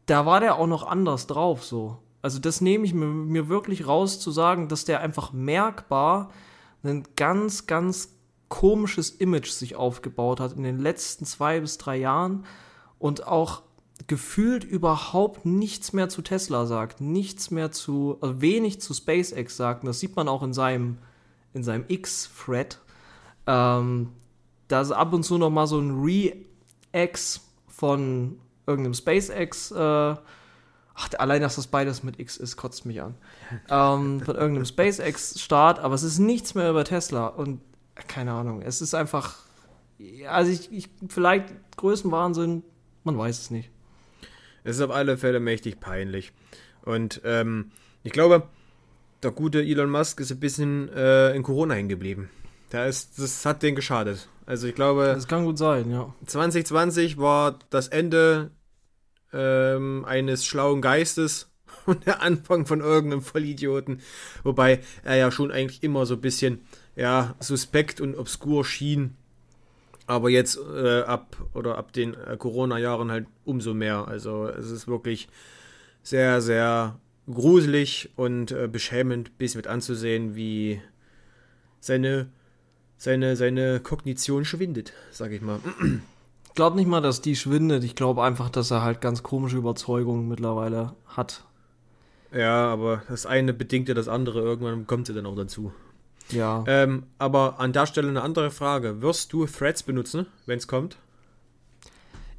da 0.06 0.26
war 0.26 0.40
der 0.40 0.56
auch 0.56 0.66
noch 0.66 0.86
anders 0.86 1.26
drauf 1.26 1.64
so. 1.64 1.98
Also 2.22 2.38
das 2.38 2.60
nehme 2.60 2.84
ich 2.84 2.92
mir, 2.92 3.06
mir 3.06 3.48
wirklich 3.48 3.86
raus 3.86 4.18
zu 4.18 4.30
sagen, 4.30 4.68
dass 4.68 4.84
der 4.84 5.00
einfach 5.00 5.32
merkbar 5.32 6.30
ein 6.82 7.04
ganz, 7.16 7.66
ganz 7.66 8.16
komisches 8.48 9.10
Image 9.10 9.50
sich 9.50 9.76
aufgebaut 9.76 10.40
hat 10.40 10.54
in 10.56 10.64
den 10.64 10.80
letzten 10.80 11.24
zwei 11.24 11.60
bis 11.60 11.78
drei 11.78 11.96
Jahren 11.96 12.44
und 13.00 13.26
auch 13.26 13.62
gefühlt 14.06 14.62
überhaupt 14.62 15.44
nichts 15.44 15.92
mehr 15.92 16.08
zu 16.08 16.22
Tesla 16.22 16.66
sagt, 16.66 17.00
nichts 17.00 17.50
mehr 17.50 17.72
zu, 17.72 18.18
also 18.20 18.40
wenig 18.40 18.80
zu 18.80 18.94
SpaceX 18.94 19.56
sagt. 19.56 19.82
Und 19.82 19.88
das 19.88 19.98
sieht 19.98 20.14
man 20.14 20.28
auch 20.28 20.42
in 20.42 20.52
seinem, 20.52 20.98
in 21.52 21.64
seinem 21.64 21.84
X-Thread. 21.88 22.78
Ähm, 23.46 24.10
da 24.68 24.80
ist 24.80 24.92
ab 24.92 25.12
und 25.12 25.24
zu 25.24 25.38
noch 25.38 25.50
mal 25.50 25.66
so 25.66 25.80
ein 25.80 26.02
Re-X 26.02 27.40
von 27.68 28.38
irgendeinem 28.66 28.94
SpaceX. 28.94 29.70
Äh, 29.72 29.76
ach, 29.78 31.08
allein, 31.18 31.42
dass 31.42 31.56
das 31.56 31.66
beides 31.66 32.02
mit 32.02 32.20
X 32.20 32.36
ist, 32.36 32.56
kotzt 32.56 32.86
mich 32.86 33.02
an. 33.02 33.14
Ähm, 33.68 34.20
von 34.20 34.36
irgendeinem 34.36 34.66
SpaceX-Start, 34.66 35.78
aber 35.78 35.94
es 35.94 36.02
ist 36.02 36.18
nichts 36.18 36.54
mehr 36.54 36.70
über 36.70 36.84
Tesla. 36.84 37.26
Und 37.26 37.60
keine 38.08 38.32
Ahnung, 38.32 38.62
es 38.62 38.80
ist 38.80 38.94
einfach. 38.94 39.36
Also 40.28 40.50
ich, 40.50 40.72
ich 40.72 40.88
vielleicht 41.08 41.52
Größenwahnsinn, 41.76 42.62
man 43.04 43.18
weiß 43.18 43.40
es 43.40 43.50
nicht. 43.50 43.70
Es 44.64 44.76
ist 44.76 44.82
auf 44.82 44.90
alle 44.90 45.16
Fälle 45.16 45.40
mächtig 45.40 45.80
peinlich. 45.80 46.32
Und 46.82 47.20
ähm, 47.24 47.72
ich 48.02 48.12
glaube, 48.12 48.48
der 49.22 49.30
gute 49.30 49.62
Elon 49.62 49.90
Musk 49.90 50.20
ist 50.20 50.30
ein 50.30 50.40
bisschen 50.40 50.88
äh, 50.90 51.34
in 51.34 51.42
Corona 51.42 51.74
hängen 51.74 51.88
geblieben. 51.88 52.30
Da 52.70 52.86
ist, 52.86 53.18
das 53.18 53.44
hat 53.44 53.62
den 53.62 53.74
geschadet. 53.74 54.28
Also 54.46 54.66
ich 54.66 54.74
glaube. 54.74 55.12
Das 55.14 55.28
kann 55.28 55.44
gut 55.44 55.58
sein, 55.58 55.90
ja. 55.90 56.14
2020 56.26 57.18
war 57.18 57.58
das 57.70 57.88
Ende 57.88 58.50
ähm, 59.32 60.04
eines 60.06 60.44
schlauen 60.44 60.80
Geistes 60.80 61.50
und 61.86 62.06
der 62.06 62.22
Anfang 62.22 62.66
von 62.66 62.80
irgendeinem 62.80 63.22
Vollidioten. 63.22 64.00
Wobei 64.42 64.80
er 65.02 65.16
ja 65.16 65.30
schon 65.30 65.50
eigentlich 65.50 65.82
immer 65.82 66.06
so 66.06 66.14
ein 66.14 66.20
bisschen 66.20 66.62
ja, 66.96 67.34
suspekt 67.40 68.00
und 68.00 68.16
obskur 68.16 68.64
schien. 68.64 69.16
Aber 70.10 70.28
jetzt 70.28 70.58
äh, 70.58 71.02
ab 71.02 71.36
oder 71.54 71.78
ab 71.78 71.92
den 71.92 72.14
äh, 72.14 72.36
Corona-Jahren 72.36 73.12
halt 73.12 73.28
umso 73.44 73.74
mehr. 73.74 74.08
Also 74.08 74.48
es 74.48 74.72
ist 74.72 74.88
wirklich 74.88 75.28
sehr, 76.02 76.40
sehr 76.40 76.98
gruselig 77.30 78.10
und 78.16 78.50
äh, 78.50 78.66
beschämend 78.66 79.38
bis 79.38 79.54
mit 79.54 79.68
anzusehen, 79.68 80.34
wie 80.34 80.82
seine, 81.78 82.26
seine, 82.96 83.36
seine 83.36 83.78
Kognition 83.78 84.44
schwindet, 84.44 84.94
sag 85.12 85.30
ich 85.30 85.42
mal. 85.42 85.60
Ich 86.48 86.56
glaube 86.56 86.76
nicht 86.76 86.88
mal, 86.88 87.00
dass 87.00 87.22
die 87.22 87.36
schwindet. 87.36 87.84
Ich 87.84 87.94
glaube 87.94 88.24
einfach, 88.24 88.50
dass 88.50 88.72
er 88.72 88.82
halt 88.82 89.00
ganz 89.00 89.22
komische 89.22 89.56
Überzeugungen 89.56 90.26
mittlerweile 90.26 90.96
hat. 91.06 91.44
Ja, 92.32 92.66
aber 92.66 93.04
das 93.08 93.24
eine 93.24 93.54
bedingt 93.54 93.88
ja 93.88 93.94
das 93.94 94.08
andere. 94.08 94.40
Irgendwann 94.40 94.84
kommt 94.88 95.06
sie 95.06 95.14
dann 95.14 95.26
auch 95.26 95.36
dazu. 95.36 95.72
Ja. 96.32 96.64
Ähm, 96.66 97.04
aber 97.18 97.58
an 97.58 97.72
der 97.72 97.86
Stelle 97.86 98.08
eine 98.08 98.22
andere 98.22 98.50
Frage. 98.50 99.02
Wirst 99.02 99.32
du 99.32 99.46
Threads 99.46 99.82
benutzen, 99.82 100.26
wenn 100.46 100.58
es 100.58 100.68
kommt? 100.68 100.96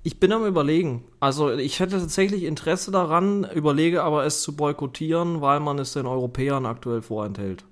Ich 0.04 0.20
bin 0.20 0.32
am 0.32 0.46
überlegen. 0.46 1.04
Also 1.20 1.52
ich 1.52 1.80
hätte 1.80 2.00
tatsächlich 2.00 2.44
Interesse 2.44 2.90
daran, 2.92 3.48
überlege 3.54 4.04
aber 4.04 4.26
es 4.26 4.42
zu 4.42 4.56
boykottieren, 4.56 5.42
weil 5.42 5.60
man 5.60 5.78
es 5.78 5.94
den 5.94 6.08
Europäern 6.08 6.66
aktuell 6.66 7.04
vorenthält. 7.04 7.64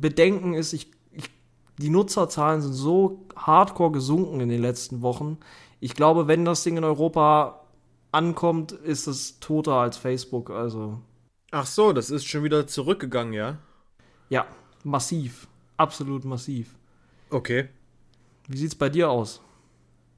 Bedenken 0.00 0.54
ist, 0.54 0.72
ich, 0.72 0.90
ich, 1.12 1.30
die 1.78 1.88
Nutzerzahlen 1.88 2.60
sind 2.60 2.74
so 2.74 3.26
hardcore 3.36 3.92
gesunken 3.92 4.40
in 4.40 4.48
den 4.48 4.60
letzten 4.60 5.00
Wochen. 5.00 5.38
Ich 5.80 5.94
glaube, 5.94 6.28
wenn 6.28 6.44
das 6.44 6.62
Ding 6.62 6.76
in 6.76 6.84
Europa 6.84 7.62
ankommt, 8.12 8.72
ist 8.72 9.06
es 9.06 9.40
toter 9.40 9.74
als 9.74 9.96
Facebook. 9.96 10.50
Also. 10.50 10.98
Ach 11.50 11.66
so, 11.66 11.92
das 11.92 12.10
ist 12.10 12.26
schon 12.26 12.44
wieder 12.44 12.66
zurückgegangen, 12.66 13.32
ja? 13.32 13.58
Ja, 14.28 14.46
massiv. 14.88 15.46
Absolut 15.76 16.24
massiv. 16.24 16.74
Okay. 17.30 17.68
Wie 18.48 18.56
sieht's 18.56 18.74
bei 18.74 18.88
dir 18.88 19.10
aus? 19.10 19.40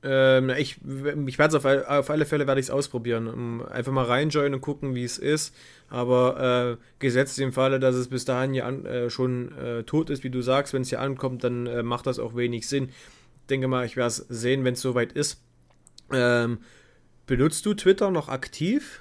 Ähm, 0.03 0.49
ich 0.51 0.79
ich 1.27 1.39
werde 1.39 1.57
es 1.57 1.65
auf, 1.65 1.65
auf 1.65 2.11
alle 2.11 2.25
Fälle 2.25 2.47
werde 2.47 2.61
ich 2.61 2.67
es 2.67 2.71
ausprobieren. 2.71 3.63
Einfach 3.67 3.93
mal 3.93 4.07
reinjoinen 4.07 4.55
und 4.55 4.61
gucken, 4.61 4.95
wie 4.95 5.05
es 5.05 5.19
ist. 5.19 5.55
Aber 5.89 6.79
äh, 6.79 6.85
gesetzt 6.99 7.39
im 7.39 7.53
Falle, 7.53 7.81
dass 7.81 7.95
es 7.95 8.09
bis 8.09 8.25
dahin 8.25 8.55
ja 8.55 8.65
an, 8.65 8.87
äh, 8.87 9.11
schon 9.11 9.53
äh, 9.59 9.83
tot 9.83 10.09
ist, 10.09 10.25
wie 10.25 10.31
du 10.31 10.41
sagst, 10.41 10.73
wenn 10.73 10.83
es 10.83 10.89
hier 10.89 11.01
ankommt, 11.01 11.45
dann 11.45 11.67
äh, 11.67 11.83
macht 11.83 12.07
das 12.07 12.19
auch 12.19 12.35
wenig 12.35 12.67
Sinn. 12.67 12.89
Ich 12.89 13.47
denke 13.51 13.69
mal, 13.69 13.85
ich 13.85 13.97
werde 13.97 14.09
es 14.09 14.17
sehen, 14.29 14.65
wenn 14.65 14.75
es 14.75 14.81
soweit 14.81 15.13
ist. 15.13 15.43
Ähm, 16.13 16.59
benutzt 17.27 17.67
du 17.67 17.75
Twitter 17.75 18.11
noch 18.11 18.29
aktiv? 18.29 19.01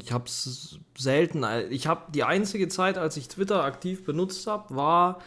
Ich 0.00 0.12
habe 0.12 0.24
es 0.26 0.78
selten. 0.96 1.44
Ich 1.70 1.86
habe 1.86 2.10
die 2.12 2.24
einzige 2.24 2.68
Zeit, 2.68 2.96
als 2.98 3.16
ich 3.16 3.28
Twitter 3.28 3.62
aktiv 3.62 4.04
benutzt 4.04 4.46
habe, 4.46 4.74
war 4.74 5.18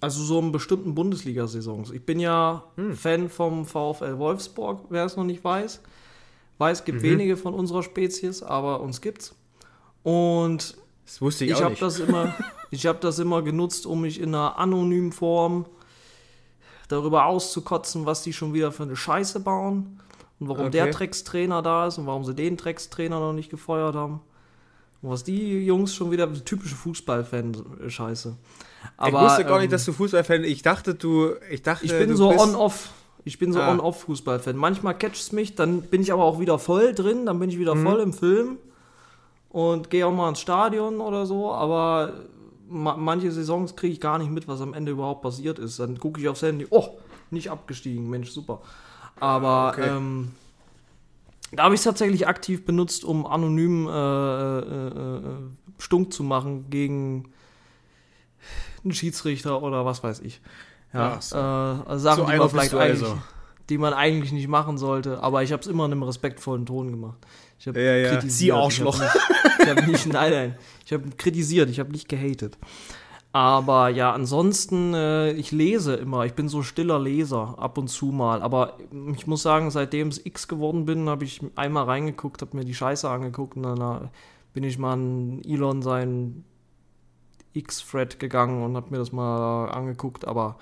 also 0.00 0.22
so 0.22 0.40
in 0.40 0.52
bestimmten 0.52 0.94
Bundesliga-Saisons. 0.94 1.90
Ich 1.90 2.04
bin 2.04 2.18
ja 2.18 2.64
hm. 2.76 2.96
Fan 2.96 3.28
vom 3.28 3.64
VfL 3.64 4.18
Wolfsburg, 4.18 4.86
wer 4.88 5.04
es 5.04 5.16
noch 5.16 5.24
nicht 5.24 5.44
weiß. 5.44 5.80
Weiß, 6.58 6.78
es 6.78 6.84
gibt 6.84 6.98
mhm. 6.98 7.04
wenige 7.04 7.36
von 7.36 7.54
unserer 7.54 7.82
Spezies, 7.82 8.42
aber 8.42 8.80
uns 8.80 9.00
gibt's. 9.00 9.34
Und 10.02 10.76
das 11.04 11.20
wusste 11.20 11.44
ich, 11.44 11.52
ich 11.52 11.62
habe 11.62 11.76
das 11.78 11.98
immer, 11.98 12.34
ich 12.70 12.86
habe 12.86 12.98
das 13.00 13.18
immer 13.18 13.42
genutzt, 13.42 13.86
um 13.86 14.00
mich 14.00 14.20
in 14.20 14.34
einer 14.34 14.58
anonymen 14.58 15.12
Form 15.12 15.66
darüber 16.88 17.26
auszukotzen, 17.26 18.06
was 18.06 18.22
die 18.22 18.32
schon 18.32 18.54
wieder 18.54 18.72
für 18.72 18.84
eine 18.84 18.96
Scheiße 18.96 19.40
bauen 19.40 20.00
und 20.38 20.48
warum 20.48 20.66
okay. 20.66 20.70
der 20.70 20.90
Dreckstrainer 20.90 21.62
da 21.62 21.86
ist 21.86 21.98
und 21.98 22.06
warum 22.06 22.24
sie 22.24 22.34
den 22.34 22.56
Dreckstrainer 22.56 23.20
noch 23.20 23.32
nicht 23.32 23.50
gefeuert 23.50 23.94
haben. 23.94 24.20
Und 25.02 25.10
was 25.10 25.24
die 25.24 25.64
Jungs 25.64 25.94
schon 25.94 26.10
wieder 26.10 26.32
typische 26.44 26.74
Fußballfan-Scheiße. 26.74 28.34
Aber, 28.96 29.18
ich 29.18 29.24
wusste 29.24 29.44
gar 29.44 29.56
ähm, 29.56 29.62
nicht, 29.62 29.72
dass 29.72 29.84
du 29.84 29.92
Fußballfan 29.92 30.44
Ich 30.44 30.62
dachte, 30.62 30.94
du. 30.94 31.34
Ich 31.50 31.62
dachte, 31.62 31.84
ich 31.84 31.92
bin 31.92 32.16
so 32.16 32.30
on-off. 32.30 32.90
Ich 33.24 33.38
bin 33.38 33.52
so 33.52 33.60
ah. 33.60 33.72
on-off 33.72 34.02
Fußballfan. 34.02 34.56
Manchmal 34.56 34.96
catcht 34.96 35.16
es 35.16 35.32
mich, 35.32 35.54
dann 35.54 35.82
bin 35.82 36.00
ich 36.00 36.12
aber 36.12 36.24
auch 36.24 36.38
wieder 36.38 36.58
voll 36.58 36.94
drin, 36.94 37.26
dann 37.26 37.38
bin 37.38 37.50
ich 37.50 37.58
wieder 37.58 37.74
mhm. 37.74 37.82
voll 37.82 38.00
im 38.00 38.12
Film 38.12 38.58
und 39.50 39.90
gehe 39.90 40.06
auch 40.06 40.12
mal 40.12 40.28
ins 40.28 40.40
Stadion 40.40 41.00
oder 41.00 41.26
so, 41.26 41.52
aber 41.52 42.12
ma 42.68 42.96
manche 42.96 43.32
Saisons 43.32 43.74
kriege 43.74 43.94
ich 43.94 44.00
gar 44.00 44.18
nicht 44.18 44.30
mit, 44.30 44.46
was 44.48 44.60
am 44.60 44.74
Ende 44.74 44.92
überhaupt 44.92 45.22
passiert 45.22 45.58
ist. 45.58 45.80
Dann 45.80 45.98
gucke 45.98 46.20
ich 46.20 46.28
aufs 46.28 46.42
Handy, 46.42 46.66
oh, 46.70 46.98
nicht 47.30 47.50
abgestiegen, 47.50 48.08
Mensch, 48.08 48.30
super. 48.30 48.60
Aber 49.18 49.72
okay. 49.72 49.88
ähm, 49.88 50.32
da 51.52 51.64
habe 51.64 51.74
ich 51.74 51.80
es 51.80 51.84
tatsächlich 51.84 52.26
aktiv 52.26 52.64
benutzt, 52.64 53.04
um 53.04 53.26
anonym 53.26 53.88
äh, 53.88 53.90
äh, 53.90 54.88
äh, 54.88 55.20
Stunk 55.78 56.12
zu 56.12 56.22
machen 56.22 56.68
gegen 56.70 57.30
einen 58.84 58.92
Schiedsrichter 58.92 59.62
oder 59.62 59.84
was 59.84 60.02
weiß 60.02 60.20
ich. 60.20 60.40
Ja, 60.92 61.20
so. 61.20 61.36
äh, 61.36 61.38
also 61.38 61.98
Sachen, 61.98 62.26
so 62.26 62.30
die, 62.30 62.38
man 62.38 62.50
vielleicht 62.50 62.74
eigentlich, 62.74 63.02
also. 63.02 63.18
die 63.68 63.78
man 63.78 63.92
eigentlich 63.92 64.32
nicht 64.32 64.48
machen 64.48 64.78
sollte, 64.78 65.22
aber 65.22 65.42
ich 65.42 65.52
habe 65.52 65.60
es 65.60 65.66
immer 65.66 65.84
in 65.86 65.92
einem 65.92 66.02
respektvollen 66.02 66.66
Ton 66.66 66.90
gemacht. 66.90 67.18
Ich 67.58 67.66
habe 67.68 67.80
ja, 67.80 67.96
ja. 67.96 68.10
kritisiert. 68.10 68.32
Sie 68.32 68.52
Arschloch. 68.52 69.00
Ich 69.00 69.68
habe 69.68 69.80
nicht, 69.80 69.82
hab 69.82 69.86
nicht, 69.86 70.06
nein, 70.12 70.30
nein, 70.30 70.58
ich 70.84 70.92
habe 70.92 71.04
kritisiert, 71.16 71.70
ich 71.70 71.80
habe 71.80 71.90
nicht 71.90 72.08
gehatet. 72.08 72.58
Aber 73.36 73.90
ja, 73.90 74.14
ansonsten, 74.14 74.94
äh, 74.94 75.32
ich 75.32 75.52
lese 75.52 75.94
immer. 75.94 76.24
Ich 76.24 76.32
bin 76.32 76.48
so 76.48 76.62
stiller 76.62 76.98
Leser, 76.98 77.56
ab 77.58 77.76
und 77.76 77.88
zu 77.88 78.06
mal. 78.06 78.40
Aber 78.40 78.78
ich 79.14 79.26
muss 79.26 79.42
sagen, 79.42 79.70
seitdem 79.70 80.08
es 80.08 80.24
X 80.24 80.48
geworden 80.48 80.86
bin, 80.86 81.10
habe 81.10 81.24
ich 81.24 81.42
einmal 81.54 81.84
reingeguckt, 81.84 82.40
habe 82.40 82.56
mir 82.56 82.64
die 82.64 82.74
Scheiße 82.74 83.06
angeguckt 83.06 83.58
und 83.58 83.64
dann 83.64 83.78
äh, 83.78 84.08
bin 84.54 84.64
ich 84.64 84.78
mal 84.78 84.94
an 84.94 85.42
Elon 85.44 85.82
seinen 85.82 86.46
X-Thread 87.52 88.18
gegangen 88.18 88.62
und 88.62 88.74
habe 88.74 88.88
mir 88.88 88.96
das 88.96 89.12
mal 89.12 89.66
angeguckt. 89.66 90.26
Aber 90.26 90.56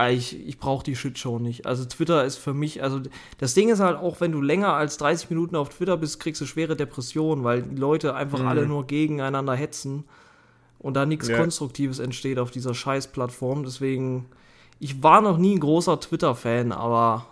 äh, 0.00 0.14
ich, 0.14 0.48
ich 0.48 0.58
brauche 0.58 0.84
die 0.84 0.96
Shitshow 0.96 1.38
nicht. 1.40 1.66
Also 1.66 1.84
Twitter 1.84 2.24
ist 2.24 2.38
für 2.38 2.54
mich, 2.54 2.82
also 2.82 3.02
das 3.36 3.52
Ding 3.52 3.68
ist 3.68 3.80
halt 3.80 3.98
auch, 3.98 4.18
wenn 4.22 4.32
du 4.32 4.40
länger 4.40 4.72
als 4.72 4.96
30 4.96 5.28
Minuten 5.28 5.56
auf 5.56 5.68
Twitter 5.68 5.98
bist, 5.98 6.20
kriegst 6.20 6.40
du 6.40 6.46
schwere 6.46 6.74
Depressionen, 6.74 7.44
weil 7.44 7.64
die 7.64 7.76
Leute 7.76 8.14
einfach 8.14 8.38
mhm. 8.38 8.46
alle 8.48 8.66
nur 8.66 8.86
gegeneinander 8.86 9.54
hetzen 9.54 10.04
und 10.82 10.94
da 10.94 11.06
nichts 11.06 11.28
ja. 11.28 11.38
Konstruktives 11.38 11.98
entsteht 11.98 12.38
auf 12.38 12.50
dieser 12.50 12.74
Scheiß-Plattform. 12.74 13.64
Deswegen, 13.64 14.26
ich 14.78 15.02
war 15.02 15.20
noch 15.20 15.38
nie 15.38 15.54
ein 15.54 15.60
großer 15.60 15.98
Twitter-Fan, 16.00 16.72
aber 16.72 17.26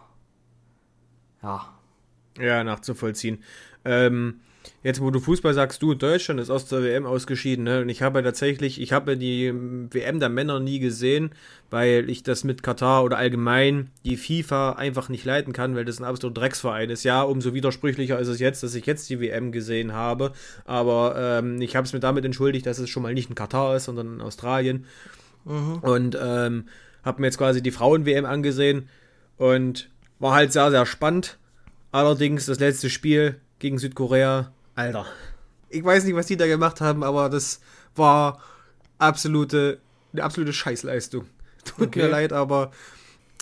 ja. 1.42 1.68
Ja, 2.38 2.64
nachzuvollziehen. 2.64 3.42
Ähm, 3.84 4.40
jetzt, 4.82 5.00
wo 5.00 5.10
du 5.10 5.20
Fußball 5.20 5.54
sagst, 5.54 5.82
du, 5.82 5.94
Deutschland 5.94 6.40
ist 6.40 6.50
aus 6.50 6.66
der 6.66 6.82
WM 6.82 7.06
ausgeschieden, 7.06 7.64
ne? 7.64 7.82
Und 7.82 7.88
ich 7.88 8.02
habe 8.02 8.22
tatsächlich, 8.22 8.80
ich 8.80 8.92
habe 8.92 9.16
die 9.16 9.52
WM 9.90 10.20
der 10.20 10.28
Männer 10.28 10.60
nie 10.60 10.78
gesehen, 10.78 11.30
weil 11.70 12.08
ich 12.08 12.22
das 12.22 12.44
mit 12.44 12.62
Katar 12.62 13.04
oder 13.04 13.18
allgemein 13.18 13.90
die 14.04 14.16
FIFA 14.16 14.72
einfach 14.72 15.08
nicht 15.08 15.24
leiten 15.24 15.52
kann, 15.52 15.76
weil 15.76 15.84
das 15.84 16.00
ein 16.00 16.04
absoluter 16.04 16.40
Drecksverein 16.40 16.90
ist. 16.90 17.04
Ja, 17.04 17.22
umso 17.22 17.54
widersprüchlicher 17.54 18.18
ist 18.18 18.28
es 18.28 18.40
jetzt, 18.40 18.62
dass 18.62 18.74
ich 18.74 18.86
jetzt 18.86 19.10
die 19.10 19.20
WM 19.20 19.52
gesehen 19.52 19.92
habe. 19.92 20.32
Aber 20.64 21.14
ähm, 21.16 21.60
ich 21.60 21.76
habe 21.76 21.86
es 21.86 21.92
mir 21.92 22.00
damit 22.00 22.24
entschuldigt, 22.24 22.66
dass 22.66 22.78
es 22.78 22.88
schon 22.88 23.02
mal 23.02 23.14
nicht 23.14 23.28
in 23.28 23.34
Katar 23.34 23.76
ist, 23.76 23.84
sondern 23.84 24.14
in 24.14 24.20
Australien. 24.20 24.86
Mhm. 25.44 25.78
Und 25.82 26.18
ähm, 26.20 26.64
habe 27.02 27.20
mir 27.20 27.26
jetzt 27.28 27.38
quasi 27.38 27.62
die 27.62 27.70
Frauen-WM 27.70 28.24
angesehen 28.24 28.88
und 29.36 29.88
war 30.18 30.34
halt 30.34 30.52
sehr, 30.52 30.70
sehr 30.70 30.86
spannend. 30.86 31.38
Allerdings 31.92 32.46
das 32.46 32.60
letzte 32.60 32.90
Spiel 32.90 33.36
gegen 33.58 33.78
Südkorea. 33.78 34.52
Alter. 34.80 35.06
Ich 35.68 35.84
weiß 35.84 36.04
nicht, 36.04 36.14
was 36.16 36.26
die 36.26 36.36
da 36.36 36.46
gemacht 36.46 36.80
haben, 36.80 37.02
aber 37.02 37.28
das 37.28 37.60
war 37.94 38.40
absolute, 38.98 39.78
eine 40.12 40.22
absolute 40.22 40.52
Scheißleistung. 40.52 41.26
Tut 41.64 41.88
okay. 41.88 42.02
mir 42.02 42.08
leid, 42.08 42.32
aber 42.32 42.70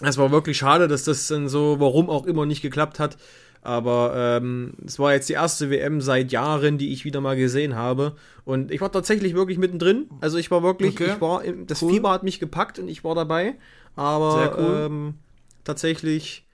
es 0.02 0.18
war 0.18 0.30
wirklich 0.30 0.58
schade, 0.58 0.88
dass 0.88 1.04
das 1.04 1.26
dann 1.28 1.48
so, 1.48 1.80
warum 1.80 2.10
auch 2.10 2.26
immer, 2.26 2.46
nicht 2.46 2.62
geklappt 2.62 2.98
hat. 2.98 3.16
Aber 3.62 4.12
ähm, 4.14 4.74
es 4.86 4.98
war 4.98 5.12
jetzt 5.12 5.28
die 5.28 5.34
erste 5.34 5.68
WM 5.70 6.00
seit 6.00 6.30
Jahren, 6.30 6.78
die 6.78 6.92
ich 6.92 7.04
wieder 7.04 7.20
mal 7.20 7.36
gesehen 7.36 7.74
habe. 7.74 8.14
Und 8.44 8.70
ich 8.70 8.80
war 8.80 8.92
tatsächlich 8.92 9.34
wirklich 9.34 9.58
mittendrin. 9.58 10.08
Also 10.20 10.38
ich 10.38 10.50
war 10.50 10.62
wirklich, 10.62 10.94
okay. 10.94 11.12
ich 11.14 11.20
war, 11.20 11.42
das 11.66 11.82
cool. 11.82 11.92
Fieber 11.92 12.10
hat 12.10 12.22
mich 12.22 12.38
gepackt 12.38 12.78
und 12.78 12.88
ich 12.88 13.02
war 13.02 13.14
dabei. 13.14 13.56
Aber 13.96 14.56
cool. 14.56 14.86
ähm, 14.86 15.14
tatsächlich, 15.64 16.46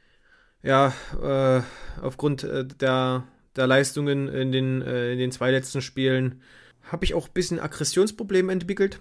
ja, 0.62 0.94
äh, 1.22 1.60
aufgrund 2.02 2.42
äh, 2.44 2.64
der 2.64 3.24
der 3.56 3.66
Leistungen 3.66 4.28
in 4.28 4.52
den, 4.52 4.82
äh, 4.82 5.12
in 5.12 5.18
den 5.18 5.32
zwei 5.32 5.50
letzten 5.50 5.80
Spielen 5.80 6.42
habe 6.90 7.04
ich 7.04 7.14
auch 7.14 7.28
ein 7.28 7.32
bisschen 7.32 7.60
Aggressionsprobleme 7.60 8.52
entwickelt. 8.52 8.98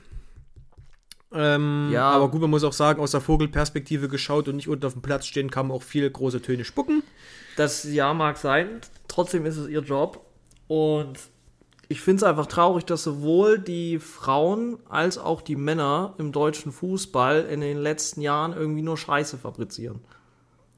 Ähm, 1.33 1.89
ja. 1.91 2.09
Aber 2.11 2.29
gut, 2.29 2.41
man 2.41 2.49
muss 2.49 2.63
auch 2.63 2.73
sagen, 2.73 3.01
aus 3.01 3.11
der 3.11 3.21
Vogelperspektive 3.21 4.07
geschaut 4.07 4.47
und 4.47 4.55
nicht 4.57 4.67
unten 4.67 4.85
auf 4.85 4.93
dem 4.93 5.01
Platz 5.01 5.25
stehen, 5.25 5.49
kann 5.49 5.67
man 5.67 5.77
auch 5.77 5.83
viele 5.83 6.09
große 6.09 6.41
Töne 6.41 6.63
spucken. 6.63 7.03
Das 7.57 7.83
ja 7.83 8.13
mag 8.13 8.37
sein, 8.37 8.67
trotzdem 9.07 9.45
ist 9.45 9.57
es 9.57 9.67
ihr 9.67 9.81
Job. 9.81 10.25
Und 10.67 11.19
ich 11.89 12.01
finde 12.01 12.17
es 12.17 12.23
einfach 12.23 12.45
traurig, 12.45 12.85
dass 12.85 13.03
sowohl 13.03 13.59
die 13.59 13.99
Frauen 13.99 14.77
als 14.89 15.17
auch 15.17 15.41
die 15.41 15.55
Männer 15.55 16.15
im 16.17 16.31
deutschen 16.31 16.71
Fußball 16.71 17.45
in 17.45 17.61
den 17.61 17.77
letzten 17.77 18.21
Jahren 18.21 18.53
irgendwie 18.53 18.81
nur 18.81 18.97
Scheiße 18.97 19.37
fabrizieren. 19.37 20.01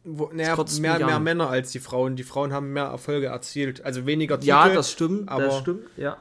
Wo, 0.06 0.30
naja, 0.32 0.56
mehr, 0.80 1.06
mehr 1.06 1.20
Männer 1.20 1.50
als 1.50 1.72
die 1.72 1.80
Frauen. 1.80 2.16
Die 2.16 2.24
Frauen 2.24 2.54
haben 2.54 2.74
mehr 2.74 2.86
Erfolge 2.86 3.28
erzielt. 3.28 3.84
Also 3.84 4.06
weniger 4.06 4.40
Titel. 4.40 4.50
Ja, 4.50 4.70
das 4.70 4.92
stimmt. 4.92 5.30
Aber 5.30 5.46
das 5.46 5.58
stimmt, 5.58 5.84
ja. 5.98 6.18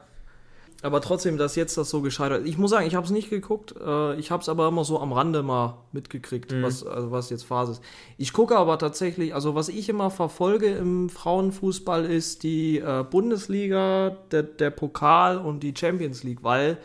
Aber 0.85 1.01
trotzdem, 1.01 1.37
dass 1.37 1.55
jetzt 1.55 1.77
das 1.77 1.89
so 1.89 2.01
gescheitert 2.01 2.41
ist. 2.41 2.47
Ich 2.47 2.57
muss 2.59 2.69
sagen, 2.69 2.85
ich 2.85 2.93
habe 2.93 3.05
es 3.05 3.11
nicht 3.11 3.29
geguckt. 3.29 3.73
Äh, 3.79 4.19
ich 4.19 4.29
habe 4.29 4.41
es 4.41 4.49
aber 4.49 4.67
immer 4.67 4.83
so 4.83 4.99
am 4.99 5.13
Rande 5.13 5.41
mal 5.41 5.77
mitgekriegt, 5.93 6.51
mhm. 6.51 6.61
was, 6.61 6.85
also 6.85 7.11
was 7.11 7.29
jetzt 7.31 7.43
Phase 7.43 7.73
ist. 7.73 7.81
Ich 8.17 8.33
gucke 8.33 8.55
aber 8.55 8.77
tatsächlich, 8.77 9.33
also 9.33 9.55
was 9.55 9.69
ich 9.69 9.89
immer 9.89 10.11
verfolge 10.11 10.67
im 10.67 11.09
Frauenfußball 11.09 12.05
ist 12.05 12.43
die 12.43 12.77
äh, 12.77 13.03
Bundesliga, 13.09 14.15
der, 14.31 14.43
der 14.43 14.69
Pokal 14.69 15.39
und 15.39 15.61
die 15.61 15.73
Champions 15.75 16.23
League, 16.23 16.43
weil 16.43 16.77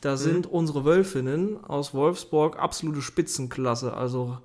da 0.00 0.12
mhm. 0.12 0.16
sind 0.16 0.46
unsere 0.46 0.84
Wölfinnen 0.84 1.62
aus 1.64 1.92
Wolfsburg 1.92 2.56
absolute 2.58 3.02
Spitzenklasse. 3.02 3.94
Also 3.94 4.38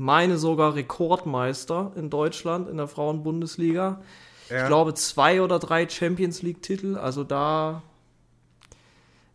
meine 0.00 0.38
sogar 0.38 0.76
Rekordmeister 0.76 1.92
in 1.94 2.08
Deutschland 2.08 2.70
in 2.70 2.78
der 2.78 2.88
Frauenbundesliga. 2.88 4.00
Ja. 4.48 4.62
Ich 4.62 4.66
glaube 4.66 4.94
zwei 4.94 5.42
oder 5.42 5.58
drei 5.58 5.86
Champions 5.86 6.40
League-Titel. 6.40 6.96
Also 6.96 7.22
da, 7.22 7.82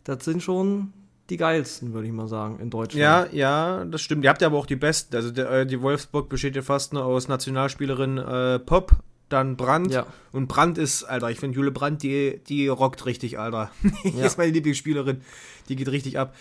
das 0.02 0.24
sind 0.24 0.42
schon 0.42 0.92
die 1.30 1.36
geilsten, 1.36 1.94
würde 1.94 2.08
ich 2.08 2.12
mal 2.12 2.26
sagen, 2.26 2.58
in 2.58 2.70
Deutschland. 2.70 3.00
Ja, 3.00 3.26
ja, 3.30 3.84
das 3.84 4.02
stimmt. 4.02 4.24
Ihr 4.24 4.30
habt 4.30 4.42
ja 4.42 4.48
aber 4.48 4.58
auch 4.58 4.66
die 4.66 4.74
besten. 4.74 5.14
Also 5.14 5.30
der, 5.30 5.48
äh, 5.52 5.66
die 5.66 5.80
Wolfsburg 5.80 6.28
besteht 6.28 6.56
ja 6.56 6.62
fast 6.62 6.92
nur 6.92 7.04
aus 7.04 7.28
Nationalspielerin 7.28 8.18
äh, 8.18 8.58
Pop, 8.58 8.90
dann 9.28 9.56
Brandt. 9.56 9.92
Ja. 9.92 10.06
Und 10.32 10.48
Brandt 10.48 10.78
ist, 10.78 11.04
Alter, 11.04 11.30
ich 11.30 11.38
finde 11.38 11.54
Jule 11.54 11.70
Brandt, 11.70 12.02
die, 12.02 12.40
die 12.48 12.66
rockt 12.66 13.06
richtig, 13.06 13.38
Alter. 13.38 13.70
die 14.02 14.18
ja. 14.18 14.26
ist 14.26 14.36
meine 14.36 14.50
Lieblingsspielerin. 14.50 15.20
Die 15.68 15.76
geht 15.76 15.92
richtig 15.92 16.18
ab. 16.18 16.34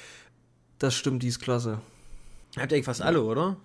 Das 0.80 0.96
stimmt, 0.96 1.22
die 1.22 1.28
ist 1.28 1.40
klasse. 1.40 1.80
Habt 2.58 2.72
ihr 2.72 2.78
eigentlich 2.78 2.86
fast 2.86 3.04
alle, 3.04 3.22
oder? 3.22 3.58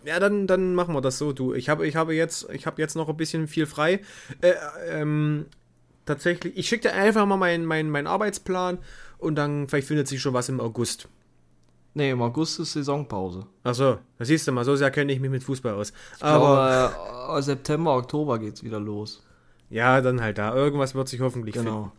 ja, 0.05 0.19
dann, 0.19 0.47
dann 0.47 0.75
machen 0.75 0.95
wir 0.95 1.01
das 1.03 1.19
so. 1.19 1.33
Du, 1.33 1.53
ich 1.53 1.69
habe, 1.69 1.87
ich 1.87 1.97
habe 1.97 2.15
jetzt, 2.15 2.49
ich 2.51 2.67
habe 2.67 2.81
jetzt 2.81 2.97
noch 2.97 3.09
ein 3.09 3.17
bisschen 3.17 3.47
viel 3.47 3.67
frei. 3.67 4.01
Äh, 4.41 4.55
ähm, 4.89 5.47
tatsächlich, 6.07 6.57
ich 6.57 6.67
schicke 6.67 6.89
dir 6.89 6.95
einfach 6.95 7.27
mal 7.27 7.37
meinen, 7.37 7.67
meinen, 7.67 7.91
meinen 7.91 8.07
Arbeitsplan 8.07 8.79
und 9.19 9.35
dann 9.37 9.69
vielleicht 9.69 9.89
findet 9.89 10.09
sich 10.09 10.23
schon 10.23 10.33
was 10.33 10.49
im 10.49 10.61
August. 10.61 11.09
Nee, 11.93 12.11
im 12.11 12.21
August 12.23 12.61
ist 12.61 12.73
Saisonpause. 12.73 13.47
Achso, 13.65 13.99
da 14.19 14.25
siehst 14.25 14.47
du 14.47 14.53
mal, 14.53 14.65
so 14.65 14.77
sehr 14.77 14.91
kenne 14.91 15.13
ich 15.13 15.21
mich 15.21 15.31
mit 15.31 15.43
Fußball 15.43 15.75
aus. 15.75 15.93
Ich 16.17 16.23
Aber 16.23 16.93
glaube, 16.93 17.39
äh, 17.39 17.43
September, 17.43 17.97
Oktober 17.97 18.39
geht's 18.39 18.63
wieder 18.63 18.79
los. 18.79 19.23
Ja, 19.71 20.01
dann 20.01 20.21
halt 20.21 20.39
da. 20.39 20.55
Irgendwas 20.55 20.95
wird 20.95 21.09
sich 21.09 21.21
hoffentlich 21.21 21.55
finden. 21.55 21.71
Genau. 21.71 21.93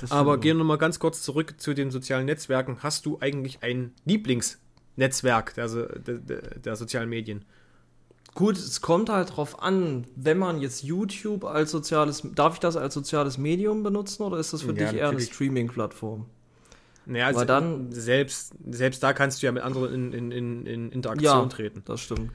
Das 0.00 0.10
Aber 0.10 0.32
finden 0.32 0.42
gehen 0.42 0.56
wir 0.58 0.64
mal 0.64 0.78
ganz 0.78 0.98
kurz 0.98 1.22
zurück 1.22 1.54
zu 1.58 1.74
den 1.74 1.90
sozialen 1.90 2.26
Netzwerken. 2.26 2.78
Hast 2.82 3.06
du 3.06 3.18
eigentlich 3.20 3.62
ein 3.62 3.92
Lieblingsnetzwerk 4.04 5.54
der, 5.54 5.68
der, 5.68 6.58
der, 6.58 6.76
sozialen 6.76 7.08
Medien? 7.08 7.44
Gut, 8.34 8.56
es 8.56 8.80
kommt 8.80 9.08
halt 9.08 9.36
drauf 9.36 9.62
an, 9.62 10.06
wenn 10.14 10.38
man 10.38 10.60
jetzt 10.60 10.82
YouTube 10.84 11.44
als 11.44 11.70
soziales, 11.70 12.22
darf 12.34 12.54
ich 12.54 12.60
das 12.60 12.76
als 12.76 12.94
soziales 12.94 13.38
Medium 13.38 13.82
benutzen 13.82 14.22
oder 14.22 14.38
ist 14.38 14.52
das 14.52 14.62
für 14.62 14.68
Ja, 14.68 14.72
dich 14.74 14.82
eher 14.84 15.08
eine 15.08 15.14
natürlich. 15.14 15.32
Streaming-Plattform? 15.32 16.26
Naja, 17.06 17.26
also 17.28 17.44
dann- 17.46 17.90
selbst, 17.90 18.52
selbst 18.70 19.02
da 19.02 19.14
kannst 19.14 19.42
du 19.42 19.46
ja 19.46 19.52
mit 19.52 19.62
anderen 19.62 19.94
in, 19.94 20.12
in, 20.12 20.30
in, 20.30 20.66
in 20.66 20.92
Interaktion 20.92 21.24
Ja, 21.42 21.46
treten. 21.46 21.82
das 21.86 22.00
stimmt. 22.02 22.30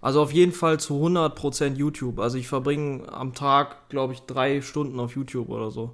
Also 0.00 0.20
auf 0.22 0.32
jeden 0.32 0.52
Fall 0.52 0.78
zu 0.78 0.94
100% 0.94 1.74
YouTube. 1.76 2.18
Also 2.20 2.38
ich 2.38 2.48
verbringe 2.48 3.10
am 3.12 3.34
Tag, 3.34 3.88
glaube 3.88 4.12
ich, 4.12 4.20
drei 4.22 4.60
Stunden 4.60 5.00
auf 5.00 5.14
YouTube 5.16 5.48
oder 5.48 5.70
so. 5.70 5.92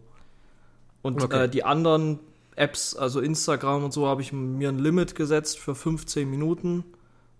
Und 1.02 1.22
Okay. 1.22 1.44
äh, 1.44 1.48
die 1.48 1.64
anderen 1.64 2.18
Apps, 2.56 2.94
also 2.94 3.20
Instagram 3.20 3.84
und 3.84 3.92
so, 3.92 4.06
habe 4.06 4.20
ich 4.22 4.32
mir 4.32 4.68
ein 4.68 4.78
Limit 4.78 5.14
gesetzt 5.14 5.58
für 5.58 5.74
15 5.74 6.28
Minuten. 6.30 6.84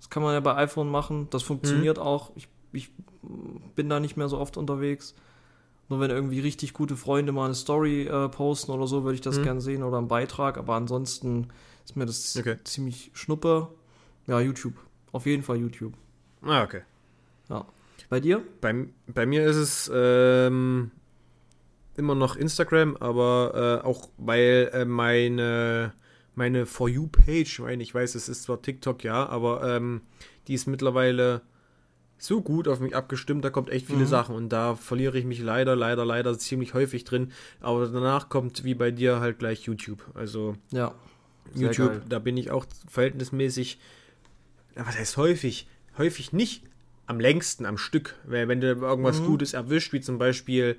Das 0.00 0.08
kann 0.10 0.22
man 0.22 0.34
ja 0.34 0.40
bei 0.40 0.56
iPhone 0.56 0.90
machen. 0.90 1.28
Das 1.30 1.42
funktioniert 1.42 1.98
Mhm. 1.98 2.02
auch. 2.02 2.30
Ich, 2.34 2.48
ich 2.72 2.90
bin 3.76 3.88
da 3.88 4.00
nicht 4.00 4.16
mehr 4.16 4.28
so 4.28 4.38
oft 4.38 4.56
unterwegs. 4.56 5.14
Nur 5.88 6.00
wenn 6.00 6.10
irgendwie 6.10 6.40
richtig 6.40 6.72
gute 6.72 6.96
Freunde 6.96 7.32
mal 7.32 7.44
eine 7.46 7.54
Story 7.54 8.06
äh, 8.06 8.28
posten 8.28 8.72
oder 8.72 8.86
so, 8.86 9.04
würde 9.04 9.14
ich 9.16 9.20
das 9.20 9.38
Mhm. 9.38 9.42
gern 9.42 9.60
sehen 9.60 9.82
oder 9.82 9.98
einen 9.98 10.08
Beitrag. 10.08 10.56
Aber 10.58 10.74
ansonsten 10.74 11.48
ist 11.84 11.96
mir 11.96 12.06
das 12.06 12.36
Okay. 12.36 12.56
ziemlich 12.64 13.10
schnuppe. 13.14 13.68
Ja, 14.26 14.40
YouTube. 14.40 14.74
Auf 15.12 15.26
jeden 15.26 15.42
Fall 15.42 15.56
YouTube. 15.58 15.92
Ah, 16.42 16.62
okay. 16.62 16.82
Ja. 17.48 17.64
Bei 18.08 18.20
dir? 18.20 18.42
Bei, 18.60 18.86
bei 19.06 19.26
mir 19.26 19.44
ist 19.46 19.56
es 19.56 19.90
ähm, 19.94 20.90
immer 21.96 22.14
noch 22.14 22.36
Instagram, 22.36 22.96
aber 22.98 23.80
äh, 23.82 23.86
auch 23.86 24.08
weil 24.18 24.70
äh, 24.72 24.84
meine, 24.84 25.92
meine 26.34 26.66
For 26.66 26.88
You-Page, 26.88 27.42
ich 27.42 27.58
meine, 27.60 27.82
ich 27.82 27.94
weiß, 27.94 28.14
es 28.14 28.28
ist 28.28 28.42
zwar 28.44 28.60
TikTok, 28.60 29.02
ja, 29.04 29.26
aber 29.26 29.62
ähm, 29.76 30.02
die 30.48 30.54
ist 30.54 30.66
mittlerweile 30.66 31.42
so 32.18 32.40
gut 32.40 32.68
auf 32.68 32.80
mich 32.80 32.94
abgestimmt, 32.94 33.44
da 33.44 33.50
kommt 33.50 33.68
echt 33.70 33.86
viele 33.86 34.00
Mhm. 34.00 34.06
Sachen 34.06 34.34
und 34.36 34.48
da 34.50 34.76
verliere 34.76 35.18
ich 35.18 35.24
mich 35.24 35.40
leider, 35.40 35.74
leider, 35.74 36.04
leider 36.04 36.38
ziemlich 36.38 36.72
häufig 36.74 37.02
drin. 37.04 37.32
Aber 37.60 37.86
danach 37.88 38.28
kommt 38.28 38.62
wie 38.62 38.74
bei 38.74 38.90
dir 38.92 39.18
halt 39.20 39.38
gleich 39.40 39.62
YouTube. 39.64 40.04
Also 40.14 40.56
Ja. 40.70 40.94
YouTube, 41.54 41.88
geil. 41.92 42.02
da 42.08 42.18
bin 42.20 42.36
ich 42.36 42.50
auch 42.52 42.64
verhältnismäßig, 42.88 43.80
was 44.76 44.96
heißt 44.98 45.16
häufig? 45.16 45.66
Häufig 45.98 46.32
nicht 46.32 46.62
am 47.06 47.20
längsten 47.20 47.66
am 47.66 47.78
Stück. 47.78 48.14
Weil 48.24 48.48
wenn 48.48 48.60
du 48.60 48.68
irgendwas 48.68 49.20
Mhm. 49.20 49.26
Gutes 49.26 49.52
erwischt, 49.52 49.92
wie 49.92 50.00
zum 50.00 50.18
Beispiel 50.18 50.76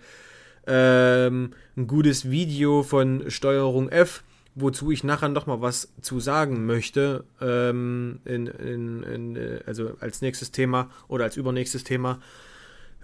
ähm, 0.66 1.52
ein 1.76 1.88
gutes 1.88 2.30
Video 2.30 2.84
von 2.84 3.30
Steuerung 3.30 3.90
F, 3.90 4.24
wozu 4.56 4.92
ich 4.92 5.04
nachher 5.04 5.30
noch 5.30 5.46
mal 5.48 5.62
was 5.62 5.90
zu 6.02 6.20
sagen 6.20 6.66
möchte, 6.66 7.24
ähm, 7.42 8.20
in, 8.26 8.48
in, 8.48 9.04
in, 9.04 9.36
äh, 9.36 9.60
also 9.66 9.96
als 10.00 10.22
nächstes 10.22 10.52
Thema 10.52 10.90
oder 11.08 11.26
als 11.26 11.38
übernächstes 11.38 11.84
Thema, 11.84 12.22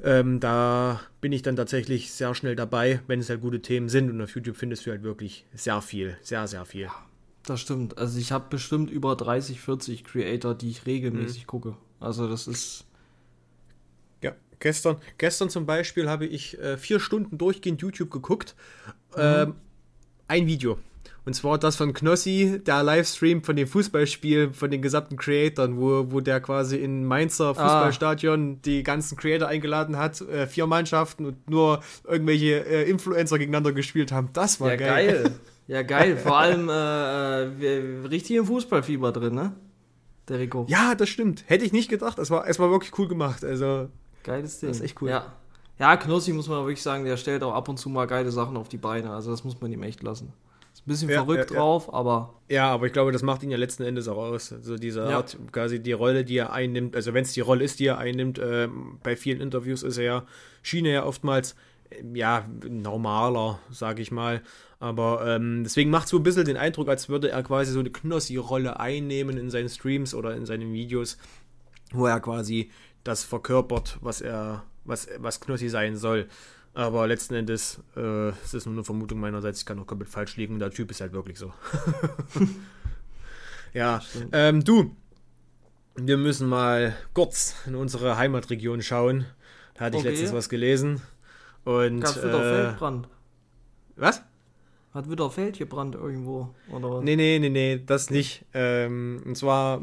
ähm, 0.02 0.40
da 0.40 1.02
bin 1.20 1.34
ich 1.34 1.42
dann 1.42 1.58
tatsächlich 1.58 2.14
sehr 2.14 2.34
schnell 2.34 2.56
dabei, 2.56 3.02
wenn 3.08 3.20
es 3.20 3.30
halt 3.30 3.42
gute 3.42 3.62
Themen 3.62 3.90
sind 3.90 4.10
und 4.10 4.22
auf 4.22 4.34
YouTube 4.34 4.56
findest 4.56 4.86
du 4.86 4.92
halt 4.92 5.04
wirklich 5.04 5.46
sehr 5.54 5.82
viel, 5.82 6.18
sehr, 6.22 6.48
sehr 6.48 6.64
viel. 6.66 6.88
Das 7.46 7.60
stimmt. 7.60 7.98
Also 7.98 8.20
ich 8.20 8.32
habe 8.32 8.46
bestimmt 8.50 8.90
über 8.92 9.16
30, 9.16 9.60
40 9.60 10.04
Creator, 10.06 10.56
die 10.56 10.70
ich 10.70 10.82
Mhm. 10.86 10.92
regelmäßig 10.92 11.48
gucke. 11.48 11.76
Also 12.00 12.28
das 12.30 12.48
ist. 12.48 12.86
Ja, 14.22 14.34
gestern, 14.60 14.98
gestern 15.18 15.50
zum 15.50 15.66
Beispiel 15.66 16.10
habe 16.10 16.26
ich 16.26 16.58
äh, 16.60 16.78
vier 16.78 17.00
Stunden 17.00 17.38
durchgehend 17.38 17.82
YouTube 17.82 18.12
geguckt. 18.12 18.56
Ähm, 19.18 19.56
ein 20.28 20.48
Video. 20.48 20.78
Und 21.26 21.34
zwar 21.34 21.58
das 21.58 21.76
von 21.76 21.94
Knossi, 21.94 22.62
der 22.66 22.82
Livestream 22.82 23.44
von 23.44 23.56
dem 23.56 23.68
Fußballspiel 23.68 24.54
von 24.54 24.72
den 24.72 24.82
gesamten 24.82 25.18
Creatoren, 25.18 25.78
wo, 25.78 26.12
wo 26.12 26.22
der 26.22 26.40
quasi 26.40 26.78
in 26.78 27.06
Mainzer 27.06 27.54
Fußballstadion 27.54 28.62
die 28.64 28.84
ganzen 28.84 29.18
Creator 29.18 29.48
eingeladen 29.48 29.98
hat, 29.98 30.22
äh, 30.22 30.48
vier 30.48 30.66
Mannschaften 30.66 31.26
und 31.26 31.50
nur 31.50 31.82
irgendwelche 32.08 32.66
äh, 32.66 32.90
Influencer 32.90 33.38
gegeneinander 33.38 33.74
gespielt 33.74 34.12
haben. 34.12 34.30
Das 34.34 34.60
war 34.60 34.72
Ja, 34.72 34.76
geil. 34.78 35.24
geil. 35.24 35.32
Ja, 35.68 35.84
geil. 35.84 36.18
Vor 36.18 36.36
allem 36.36 36.68
äh, 36.68 37.44
äh, 37.44 38.08
richtig 38.08 38.38
im 38.38 38.46
Fußballfieber 38.46 39.12
drin, 39.12 39.36
ne? 39.36 39.52
Der 40.30 40.40
Rico. 40.40 40.66
Ja, 40.70 40.96
das 40.96 41.10
stimmt. 41.10 41.44
Hätte 41.48 41.66
ich 41.66 41.74
nicht 41.74 41.90
gedacht. 41.90 42.20
Es 42.20 42.30
war, 42.30 42.48
es 42.48 42.60
war 42.60 42.70
wirklich 42.70 42.98
cool 42.98 43.08
gemacht. 43.08 43.44
Also, 43.44 43.90
Geiles 44.24 44.60
Ding. 44.60 44.70
Das 44.70 44.78
ist 44.78 44.84
echt 44.84 45.02
cool. 45.02 45.10
Ja. 45.10 45.34
Ja, 45.80 45.96
Knossi 45.96 46.34
muss 46.34 46.50
man 46.50 46.60
wirklich 46.66 46.82
sagen, 46.82 47.06
der 47.06 47.16
stellt 47.16 47.42
auch 47.42 47.54
ab 47.54 47.70
und 47.70 47.78
zu 47.78 47.90
mal 47.90 48.06
geile 48.06 48.32
Sachen 48.32 48.58
auf 48.58 48.68
die 48.68 48.78
Beine. 48.78 49.12
Also 49.12 49.32
das 49.32 49.46
muss 49.46 49.60
man 49.62 49.72
ihm 49.72 49.82
echt 49.82 50.04
lassen. 50.04 50.34
Ist 50.74 50.82
ein 50.86 50.90
bisschen 50.90 51.10
Ja, 51.10 51.24
verrückt 51.24 51.50
ja, 51.52 51.56
ja. 51.56 51.62
drauf, 51.62 51.94
aber 51.94 52.34
Ja, 52.50 52.70
aber 52.70 52.86
ich 52.86 52.94
glaube, 52.94 53.14
das 53.14 53.24
macht 53.24 53.44
ihn 53.44 53.50
ja 53.50 53.58
letzten 53.58 53.84
Endes 53.84 54.10
auch 54.10 54.18
aus. 54.18 54.52
Also 54.52 54.76
diese. 54.76 55.06
Art, 55.06 55.38
quasi 55.54 55.82
die 55.82 55.94
Rolle, 55.94 56.26
die 56.26 56.38
er 56.38 56.52
einnimmt, 56.52 56.98
also 56.98 57.14
wenn 57.14 57.24
es 57.24 57.32
die 57.32 57.40
Rolle 57.40 57.64
ist, 57.64 57.80
die 57.80 57.88
er 57.88 57.98
einnimmt, 57.98 58.40
ähm, 58.44 59.00
bei 59.04 59.16
vielen 59.16 59.40
Interviews 59.40 59.84
ist 59.84 59.98
er 59.98 60.04
ja, 60.04 60.26
schien 60.62 60.86
er 60.86 60.92
ja 60.92 61.06
oftmals, 61.06 61.56
ja, 62.14 62.48
normaler, 62.68 63.60
sage 63.72 64.02
ich 64.02 64.12
mal. 64.12 64.42
Aber 64.80 65.26
ähm, 65.28 65.64
deswegen 65.64 65.90
macht 65.90 66.08
so 66.08 66.18
ein 66.18 66.24
bisschen 66.24 66.46
den 66.46 66.58
Eindruck, 66.58 66.88
als 66.88 67.10
würde 67.10 67.30
er 67.32 67.44
quasi 67.44 67.72
so 67.72 67.80
eine 67.80 67.90
Knossi-Rolle 67.90 68.80
einnehmen 68.80 69.38
in 69.38 69.50
seinen 69.50 69.70
Streams 69.70 70.14
oder 70.14 70.36
in 70.36 70.46
seinen 70.46 70.72
Videos, 70.74 71.18
wo 71.92 72.06
er 72.06 72.20
quasi 72.20 72.72
das 73.04 73.24
verkörpert, 73.24 73.98
was 74.02 74.22
er, 74.22 74.64
was, 74.86 75.08
was 75.18 75.40
Knossi 75.42 75.70
sein 75.70 75.98
soll. 75.98 76.28
Aber 76.74 77.08
letzten 77.08 77.34
Endes 77.34 77.82
äh, 77.98 78.30
es 78.30 78.54
ist 78.54 78.66
nur 78.66 78.76
eine 78.76 78.84
Vermutung 78.84 79.20
meinerseits, 79.20 79.60
ich 79.60 79.66
kann 79.66 79.80
auch 79.80 79.88
komplett 79.88 80.10
falsch 80.10 80.38
liegen. 80.38 80.60
Der 80.60 80.70
Typ 80.72 80.92
ist 80.92 81.02
halt 81.02 81.14
wirklich 81.14 81.38
so. 81.40 81.52
ja, 83.74 84.02
ähm, 84.32 84.64
du, 84.64 84.96
wir 85.96 86.18
müssen 86.18 86.48
mal 86.48 86.96
kurz 87.14 87.56
in 87.66 87.76
unsere 87.76 88.18
Heimatregion 88.18 88.82
schauen. 88.82 89.26
Da 89.74 89.86
hatte 89.86 89.98
ich 89.98 90.02
Okay. 90.04 90.12
letztens 90.12 90.34
was 90.34 90.48
gelesen. 90.50 91.02
Und 91.66 92.02
gab 92.02 92.16
es 92.16 92.24
wieder 92.24 92.40
äh, 92.40 92.64
Feldbrand. 92.64 93.08
was? 93.96 94.24
Hat 94.94 95.10
wieder 95.10 95.30
Feld 95.30 95.60
gebrannt 95.60 95.94
irgendwo, 95.94 96.50
oder? 96.72 97.02
Nee, 97.02 97.16
nee, 97.16 97.38
nee, 97.38 97.50
nee, 97.50 97.82
das 97.86 98.10
nicht. 98.10 98.44
Ähm, 98.54 99.22
und 99.24 99.38
zwar 99.38 99.80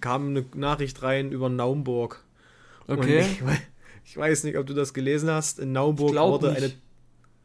kam 0.00 0.28
eine 0.28 0.44
Nachricht 0.54 1.02
rein 1.02 1.32
über 1.32 1.48
Naumburg. 1.48 2.24
Okay. 2.86 3.24
Ich, 4.02 4.14
ich, 4.14 4.16
weiß 4.16 4.44
nicht, 4.44 4.58
ob 4.58 4.66
du 4.66 4.74
das 4.74 4.92
gelesen 4.92 5.30
hast. 5.30 5.60
In 5.60 5.70
Naumburg 5.72 6.14
wurde 6.14 6.48
nicht. 6.48 6.56
eine 6.56 6.72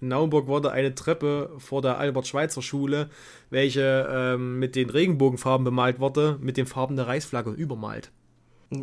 in 0.01 0.09
Naumburg 0.09 0.47
wurde 0.47 0.71
eine 0.71 0.93
Treppe 0.93 1.51
vor 1.57 1.81
der 1.81 1.97
Albert-Schweitzer-Schule, 1.97 3.09
welche 3.49 4.07
ähm, 4.09 4.59
mit 4.59 4.75
den 4.75 4.89
Regenbogenfarben 4.89 5.63
bemalt 5.63 5.99
wurde, 5.99 6.37
mit 6.41 6.57
den 6.57 6.65
Farben 6.65 6.95
der 6.95 7.07
Reichsflagge 7.07 7.51
übermalt. 7.51 8.11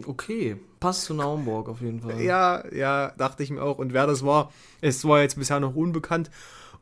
Okay, 0.07 0.57
passt 0.81 1.05
zu 1.05 1.15
Naumburg 1.15 1.69
auf 1.69 1.81
jeden 1.81 2.01
Fall. 2.01 2.21
Ja, 2.21 2.65
ja, 2.73 3.13
dachte 3.19 3.43
ich 3.43 3.51
mir 3.51 3.63
auch. 3.63 3.79
Und 3.79 3.93
wer 3.93 4.07
das 4.07 4.25
war, 4.25 4.53
es 4.81 5.05
war 5.05 5.21
jetzt 5.21 5.39
bisher 5.39 5.61
noch 5.61 5.75
unbekannt. 5.75 6.31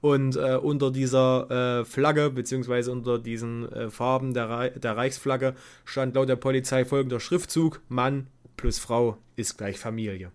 Und 0.00 0.36
äh, 0.36 0.56
unter 0.56 0.90
dieser 0.90 1.80
äh, 1.80 1.84
Flagge, 1.84 2.30
beziehungsweise 2.30 2.90
unter 2.90 3.18
diesen 3.18 3.70
äh, 3.70 3.90
Farben 3.90 4.32
der, 4.32 4.48
Re 4.48 4.70
der 4.70 4.96
Reichsflagge, 4.96 5.54
stand 5.84 6.14
laut 6.14 6.28
der 6.28 6.36
Polizei 6.36 6.84
folgender 6.84 7.20
Schriftzug: 7.20 7.82
Mann 7.88 8.28
plus 8.56 8.78
Frau 8.78 9.18
ist 9.36 9.58
gleich 9.58 9.78
Familie. 9.78 10.32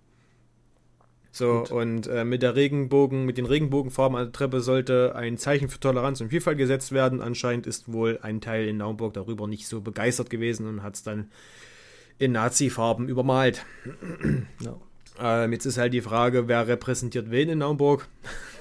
So, 1.32 1.60
Gut. 1.60 1.71
und 1.71 2.08
äh, 2.08 2.23
mit 2.23 2.43
der 2.43 2.56
Regenbogen, 2.56 3.25
mit 3.25 3.38
den 3.38 3.45
Regenbogenfarben 3.45 4.17
an 4.17 4.25
der 4.28 4.32
Treppe 4.32 4.62
sollte 4.62 5.15
ein 5.15 5.38
Zeichen 5.38 5.67
für 5.67 5.80
Toleranz 5.80 6.21
und 6.21 6.30
Vielfalt 6.30 6.58
gesetzt 6.58 6.93
werden. 6.93 7.21
Anscheinend 7.21 7.67
ist 7.67 7.91
wohl 7.91 8.19
ein 8.21 8.39
Teil 8.39 8.67
in 8.67 8.78
Naumburg 8.78 9.13
darüber 9.15 9.45
nicht 9.45 9.67
so 9.67 9.82
begeistert 9.82 10.30
gewesen 10.30 10.65
und 10.65 10.82
hat 10.82 10.95
es 10.95 11.04
dann 11.04 11.30
in 12.17 12.32
Nazi-Farben 12.32 13.10
übermalt. 13.10 13.65
Ja. 14.62 14.75
Ähm, 15.17 15.54
jetzt 15.54 15.65
ist 15.65 15.78
halt 15.78 15.93
die 15.93 16.01
Frage, 16.01 16.47
wer 16.47 16.67
repräsentiert 16.67 17.32
wen 17.32 17.49
in 17.49 17.60
Naumburg? 17.60 18.08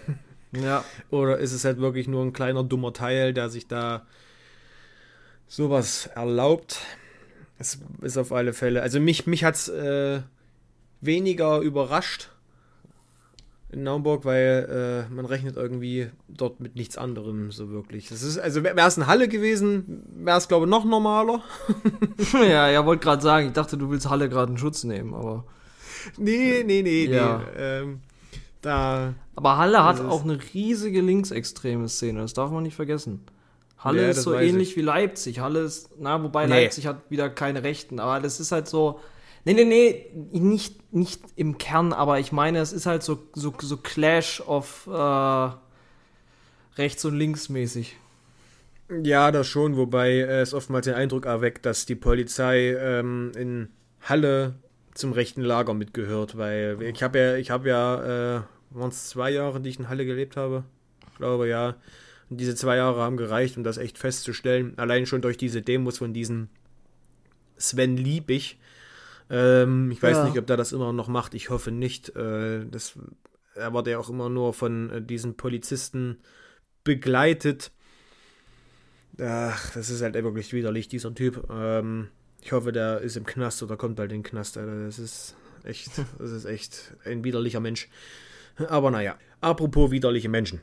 ja. 0.53 0.85
Oder 1.11 1.39
ist 1.39 1.53
es 1.53 1.65
halt 1.65 1.79
wirklich 1.79 2.09
nur 2.09 2.25
ein 2.25 2.33
kleiner 2.33 2.63
dummer 2.63 2.93
Teil, 2.93 3.33
der 3.33 3.49
sich 3.49 3.67
da 3.67 4.07
sowas 5.49 6.07
erlaubt? 6.15 6.81
Es 7.59 7.79
ist 8.03 8.17
auf 8.17 8.33
alle 8.33 8.53
Fälle. 8.53 8.83
Also 8.83 9.01
mich, 9.01 9.27
mich 9.27 9.45
hat 9.45 9.55
es 9.55 9.69
äh, 9.69 10.21
weniger 11.01 11.61
überrascht 11.61 12.31
in 13.75 13.83
Naumburg, 13.83 14.25
weil 14.25 15.07
äh, 15.11 15.13
man 15.13 15.27
rechnet 15.27 15.57
irgendwie 15.57 16.09
dort 16.29 16.61
mit 16.61 16.77
nichts 16.77 16.97
anderem 16.97 17.51
so 17.51 17.71
wirklich. 17.71 18.09
Das 18.09 18.23
ist, 18.23 18.39
also 18.39 18.63
wäre 18.63 18.81
es 18.81 18.97
eine 18.97 19.09
Halle 19.09 19.29
gewesen, 19.29 20.05
wäre 20.15 20.39
es 20.39 20.49
glaube 20.49 20.67
ich 20.67 20.71
noch 20.71 20.85
normaler. 20.85 21.43
ja, 22.33 22.71
ja, 22.71 22.87
wollte 22.87 23.03
gerade 23.03 23.23
sagen, 23.23 23.49
ich 23.49 23.53
dachte, 23.53 23.77
du 23.77 23.91
willst 23.91 24.09
Halle 24.09 24.29
gerade 24.29 24.53
in 24.53 24.59
Schutz 24.59 24.85
nehmen, 24.85 25.13
aber. 25.13 25.45
Nee, 26.17 26.63
nee, 26.65 26.83
nee, 26.83 27.07
ja. 27.07 27.39
nee. 27.39 27.63
Ähm, 27.63 28.01
da. 28.63 29.15
Aber 29.35 29.59
Halle 29.59 29.85
hat 29.85 30.01
auch 30.01 30.23
eine 30.23 30.39
riesige 30.55 31.01
linksextreme 31.01 31.89
Szene, 31.89 32.21
das 32.21 32.33
darf 32.33 32.51
man 32.51 32.63
nicht 32.63 32.77
vergessen. 32.77 33.25
Halle 33.79 34.03
ja, 34.03 34.09
ist 34.11 34.23
so 34.23 34.35
ähnlich 34.35 34.71
ich. 34.71 34.77
wie 34.77 34.83
Leipzig. 34.83 35.41
Halle 35.41 35.61
ist, 35.61 35.91
na, 35.99 36.23
wobei 36.23 36.47
nee. 36.47 36.63
Leipzig 36.63 36.87
hat 36.87 37.11
wieder 37.11 37.29
keine 37.29 37.65
Rechten, 37.65 37.99
aber 37.99 38.21
das 38.21 38.39
ist 38.39 38.53
halt 38.53 38.69
so 38.69 39.01
Nee, 39.45 39.53
nee, 39.53 39.65
nee, 39.65 40.11
nicht, 40.41 40.93
nicht 40.93 41.21
im 41.37 41.59
Kern, 41.59 41.93
aber 41.93 42.19
ich 42.19 42.33
meine, 42.33 42.61
es 42.61 42.73
ist 42.73 42.87
halt 42.87 43.03
so, 43.03 43.29
so, 43.35 43.55
so 43.61 43.77
Clash 43.77 44.41
of 44.41 44.89
äh, 44.91 45.51
rechts 46.79 47.05
und 47.05 47.17
links 47.17 47.49
mäßig. 47.49 47.97
Ja, 49.03 49.31
das 49.33 49.47
schon, 49.47 49.77
wobei 49.77 50.21
es 50.21 50.55
oftmals 50.55 50.85
den 50.87 50.95
Eindruck 50.95 51.27
erweckt, 51.27 51.67
dass 51.67 51.87
die 51.87 51.95
Polizei 51.95 52.75
ähm, 52.79 53.33
in 53.37 53.69
Halle 54.03 54.55
zum 54.95 55.13
rechten 55.13 55.43
Lager 55.43 55.75
mitgehört, 55.75 56.37
weil 56.39 56.81
ich 56.83 57.03
habe 57.03 57.19
ja, 57.19 57.37
ich 57.37 57.51
habe 57.51 57.69
ja, 57.69 58.39
äh, 58.39 58.43
waren 58.71 58.91
es 58.91 59.09
zwei 59.09 59.31
Jahre, 59.31 59.61
die 59.61 59.71
ich 59.71 59.79
in 59.79 59.89
Halle 59.89 60.07
gelebt 60.07 60.37
habe? 60.37 60.65
Ich 61.11 61.19
glaube 61.19 61.49
ja. 61.49 61.77
Und 62.31 62.41
diese 62.41 62.55
zwei 62.55 62.77
Jahre 62.77 63.01
haben 63.01 63.17
gereicht, 63.17 63.57
um 63.57 63.65
das 63.65 63.79
echt 63.79 63.99
festzustellen. 63.99 64.75
Allein 64.79 65.07
schon 65.07 65.23
durch 65.23 65.37
diese 65.37 65.63
Demos 65.63 65.99
von 65.99 66.15
diesem 66.15 66.49
Sven 67.57 67.97
Liebig, 67.97 68.59
ähm, 69.31 69.91
ich 69.91 70.03
weiß 70.03 70.19
ja. 70.19 70.25
nicht, 70.25 70.39
ob 70.39 70.47
der 70.47 70.57
das 70.57 70.73
immer 70.73 70.93
noch 70.93 71.09
macht. 71.09 71.35
Ich 71.35 71.51
hoffe 71.51 71.71
nicht. 71.71 72.15
Äh, 72.17 72.67
das, 72.67 72.99
er 73.55 73.73
wurde 73.73 73.93
ja 73.93 73.99
auch 73.99 74.11
immer 74.11 74.29
nur 74.29 74.53
von 74.53 74.91
äh, 74.91 75.03
diesen 75.03 75.37
Polizisten 75.37 76.19
begleitet. 76.83 77.73
Ach, 79.21 79.71
das 79.73 79.91
ist 79.91 80.03
halt 80.03 80.15
wirklich 80.15 80.53
widerlich, 80.53 80.89
dieser 80.89 81.15
Typ. 81.15 81.49
Ähm, 81.51 82.09
ich 82.43 82.53
hoffe, 82.53 82.73
der 82.73 83.01
ist 83.01 83.17
im 83.17 83.25
Knast 83.25 83.63
oder 83.63 83.77
kommt 83.77 83.97
bald 83.97 84.13
in 84.13 84.19
den 84.19 84.25
Knast. 84.25 84.59
Alter. 84.59 84.85
Das 84.85 84.99
ist 84.99 85.37
echt, 85.65 85.91
das 86.19 86.31
ist 86.31 86.45
echt 86.45 86.95
ein 87.05 87.25
widerlicher 87.25 87.61
Mensch. 87.61 87.89
Aber 88.69 88.91
naja, 88.91 89.17
apropos 89.41 89.91
widerliche 89.91 90.29
Menschen. 90.29 90.61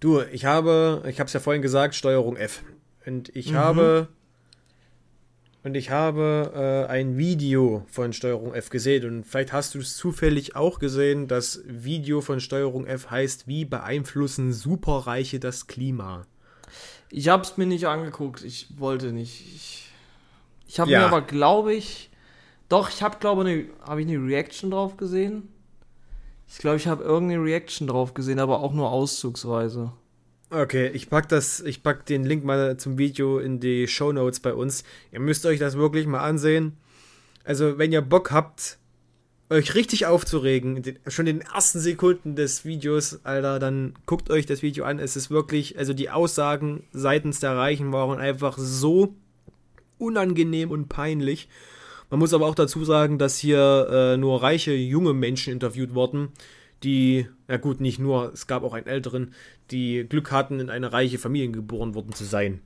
Du, 0.00 0.20
ich 0.20 0.44
habe, 0.44 1.02
ich 1.06 1.20
habe 1.20 1.28
es 1.28 1.32
ja 1.32 1.40
vorhin 1.40 1.62
gesagt, 1.62 1.94
Steuerung 1.94 2.36
F. 2.36 2.62
Und 3.04 3.34
ich 3.34 3.52
mhm. 3.52 3.56
habe 3.56 4.08
und 5.64 5.76
ich 5.76 5.90
habe 5.90 6.86
äh, 6.88 6.90
ein 6.90 7.16
Video 7.16 7.84
von 7.88 8.12
Steuerung 8.12 8.54
F 8.54 8.68
gesehen 8.70 9.06
und 9.06 9.24
vielleicht 9.24 9.52
hast 9.52 9.74
du 9.74 9.78
es 9.78 9.96
zufällig 9.96 10.56
auch 10.56 10.78
gesehen. 10.78 11.28
Das 11.28 11.62
Video 11.66 12.20
von 12.20 12.40
Steuerung 12.40 12.86
F 12.86 13.10
heißt, 13.10 13.46
wie 13.46 13.64
beeinflussen 13.64 14.52
Superreiche 14.52 15.38
das 15.38 15.68
Klima? 15.68 16.26
Ich 17.10 17.28
habe 17.28 17.42
es 17.44 17.56
mir 17.56 17.66
nicht 17.66 17.86
angeguckt, 17.86 18.42
ich 18.42 18.68
wollte 18.78 19.12
nicht. 19.12 19.40
Ich, 19.54 19.92
ich 20.66 20.80
habe 20.80 20.90
ja. 20.90 21.00
mir 21.00 21.06
aber, 21.06 21.22
glaube 21.22 21.74
ich, 21.74 22.10
doch, 22.68 22.88
ich 22.88 23.02
habe, 23.02 23.18
glaube 23.18 23.50
ich, 23.50 23.68
habe 23.86 24.00
ich 24.02 24.08
eine 24.08 24.18
Reaction 24.18 24.70
drauf 24.70 24.96
gesehen. 24.96 25.48
Ich 26.48 26.58
glaube, 26.58 26.76
ich 26.76 26.86
habe 26.86 27.04
irgendeine 27.04 27.42
Reaction 27.42 27.86
drauf 27.86 28.14
gesehen, 28.14 28.38
aber 28.38 28.60
auch 28.60 28.72
nur 28.72 28.90
auszugsweise. 28.90 29.92
Okay, 30.54 30.90
ich 30.92 31.08
pack 31.08 31.30
das, 31.30 31.60
ich 31.60 31.82
pack 31.82 32.04
den 32.04 32.24
Link 32.24 32.44
mal 32.44 32.76
zum 32.76 32.98
Video 32.98 33.38
in 33.38 33.58
die 33.58 33.88
Show 33.88 34.12
Notes 34.12 34.38
bei 34.40 34.52
uns. 34.52 34.84
Ihr 35.10 35.20
müsst 35.20 35.46
euch 35.46 35.58
das 35.58 35.78
wirklich 35.78 36.06
mal 36.06 36.20
ansehen. 36.20 36.76
Also, 37.42 37.78
wenn 37.78 37.90
ihr 37.90 38.02
Bock 38.02 38.32
habt, 38.32 38.76
euch 39.48 39.74
richtig 39.74 40.04
aufzuregen, 40.04 40.82
schon 41.06 41.26
in 41.26 41.38
den 41.38 41.48
ersten 41.48 41.78
Sekunden 41.78 42.36
des 42.36 42.66
Videos, 42.66 43.24
Alter, 43.24 43.60
dann 43.60 43.94
guckt 44.04 44.28
euch 44.28 44.44
das 44.44 44.60
Video 44.60 44.84
an. 44.84 44.98
Es 44.98 45.16
ist 45.16 45.30
wirklich, 45.30 45.78
also 45.78 45.94
die 45.94 46.10
Aussagen 46.10 46.84
seitens 46.92 47.40
der 47.40 47.56
Reichen 47.56 47.90
waren 47.90 48.18
einfach 48.18 48.58
so 48.58 49.14
unangenehm 49.96 50.70
und 50.70 50.90
peinlich. 50.90 51.48
Man 52.10 52.18
muss 52.18 52.34
aber 52.34 52.44
auch 52.44 52.54
dazu 52.54 52.84
sagen, 52.84 53.16
dass 53.16 53.38
hier 53.38 53.88
äh, 53.90 54.16
nur 54.18 54.42
reiche 54.42 54.74
junge 54.74 55.14
Menschen 55.14 55.54
interviewt 55.54 55.94
wurden 55.94 56.28
die, 56.82 57.26
ja 57.48 57.56
gut, 57.56 57.80
nicht 57.80 57.98
nur, 57.98 58.32
es 58.32 58.46
gab 58.46 58.62
auch 58.62 58.74
einen 58.74 58.86
älteren, 58.86 59.34
die 59.70 60.06
Glück 60.08 60.30
hatten, 60.30 60.60
in 60.60 60.70
eine 60.70 60.92
reiche 60.92 61.18
Familie 61.18 61.50
geboren 61.50 61.94
worden 61.94 62.12
zu 62.12 62.24
sein. 62.24 62.60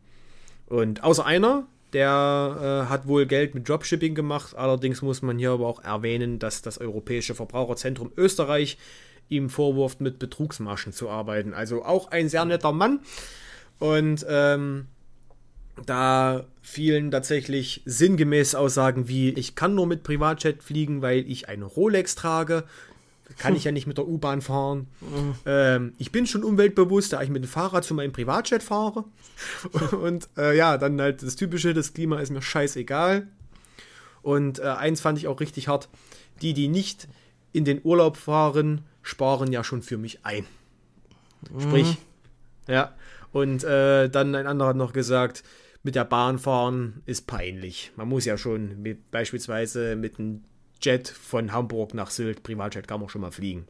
Und 0.67 1.05
außer 1.05 1.25
einer, 1.25 1.67
der 1.93 2.85
äh, 2.87 2.91
hat 2.91 3.07
wohl 3.07 3.27
Geld 3.27 3.55
mit 3.55 3.69
Dropshipping 3.69 4.15
gemacht. 4.15 4.57
Allerdings 4.57 5.03
muss 5.03 5.23
man 5.23 5.39
hier 5.39 5.53
aber 5.53 5.67
auch 5.67 5.83
erwähnen, 5.83 6.39
dass 6.39 6.63
das 6.63 6.79
Europäische 6.79 7.35
Verbraucherzentrum 7.35 8.13
Österreich 8.17 8.79
ihm 9.29 9.51
vorwurft, 9.51 10.01
mit 10.01 10.19
Betrugsmaschen 10.19 10.93
zu 10.93 11.09
arbeiten. 11.09 11.55
Also 11.55 11.85
auch 11.85 12.11
ein 12.11 12.29
sehr 12.29 12.45
netter 12.45 12.73
Mann. 12.73 13.01
Und 13.79 14.27
ähm, 14.29 14.87
da 15.85 16.45
fielen 16.63 17.11
tatsächlich 17.11 17.83
sinngemäß 17.85 18.55
Aussagen 18.55 19.09
wie, 19.09 19.31
ich 19.31 19.55
kann 19.55 19.75
nur 19.75 19.87
mit 19.87 20.03
Privatjet 20.03 20.63
fliegen, 20.63 21.03
weil 21.03 21.31
ich 21.31 21.49
eine 21.49 21.65
Rolex 21.65 22.15
trage 22.15 22.65
kann 23.39 23.55
ich 23.55 23.65
ja 23.65 23.73
nicht 23.73 23.87
mit 23.87 23.99
der 23.99 24.07
U-Bahn 24.07 24.41
fahren. 24.41 24.89
Mhm. 25.01 25.35
Ähm, 25.45 25.93
ich 25.99 26.13
bin 26.13 26.27
schon 26.27 26.45
umweltbewusst, 26.45 27.13
da 27.13 27.23
ich 27.23 27.29
mit 27.29 27.43
dem 27.43 27.49
Fahrrad 27.49 27.85
zu 27.85 27.95
meinem 27.95 28.13
Privatjet 28.13 28.63
fahre. 28.63 29.05
Und 30.01 30.29
äh, 30.37 30.57
ja, 30.57 30.79
dann 30.79 31.01
halt 31.01 31.23
das 31.23 31.37
Typische, 31.37 31.75
das 31.75 31.93
Klima 31.93 32.21
ist 32.21 32.31
mir 32.31 32.43
scheißegal. 32.43 33.29
Und 34.23 34.59
äh, 34.59 34.63
eins 34.63 35.01
fand 35.01 35.19
ich 35.19 35.29
auch 35.29 35.41
richtig 35.41 35.69
hart. 35.69 35.89
Die, 36.43 36.55
die 36.55 36.69
nicht 36.69 37.09
in 37.53 37.65
den 37.65 37.81
Urlaub 37.85 38.17
fahren, 38.17 38.83
sparen 39.03 39.53
ja 39.53 39.65
schon 39.65 39.83
für 39.83 39.99
mich 39.99 40.25
ein. 40.25 40.45
Mhm. 41.51 41.61
Sprich, 41.61 41.97
ja. 42.67 42.95
Und 43.33 43.65
äh, 43.65 44.09
dann 44.09 44.35
ein 44.35 44.47
anderer 44.47 44.71
hat 44.71 44.77
noch 44.77 44.93
gesagt, 44.93 45.43
mit 45.83 45.95
der 45.95 46.05
Bahn 46.05 46.39
fahren 46.39 47.03
ist 47.07 47.27
peinlich. 47.27 47.93
Man 47.97 48.09
muss 48.09 48.25
ja 48.25 48.37
schon 48.37 48.83
mit, 48.83 49.11
beispielsweise 49.11 49.95
mit 49.95 50.19
einem 50.19 50.43
Jet 50.83 51.09
von 51.09 51.53
Hamburg 51.53 51.95
nach 51.95 52.11
Sylt, 52.11 52.43
Privatjet 52.43 52.89
kann 52.89 53.01
man 53.01 53.09
schon 53.09 53.21
mal 53.23 53.31
fliegen. 53.31 53.67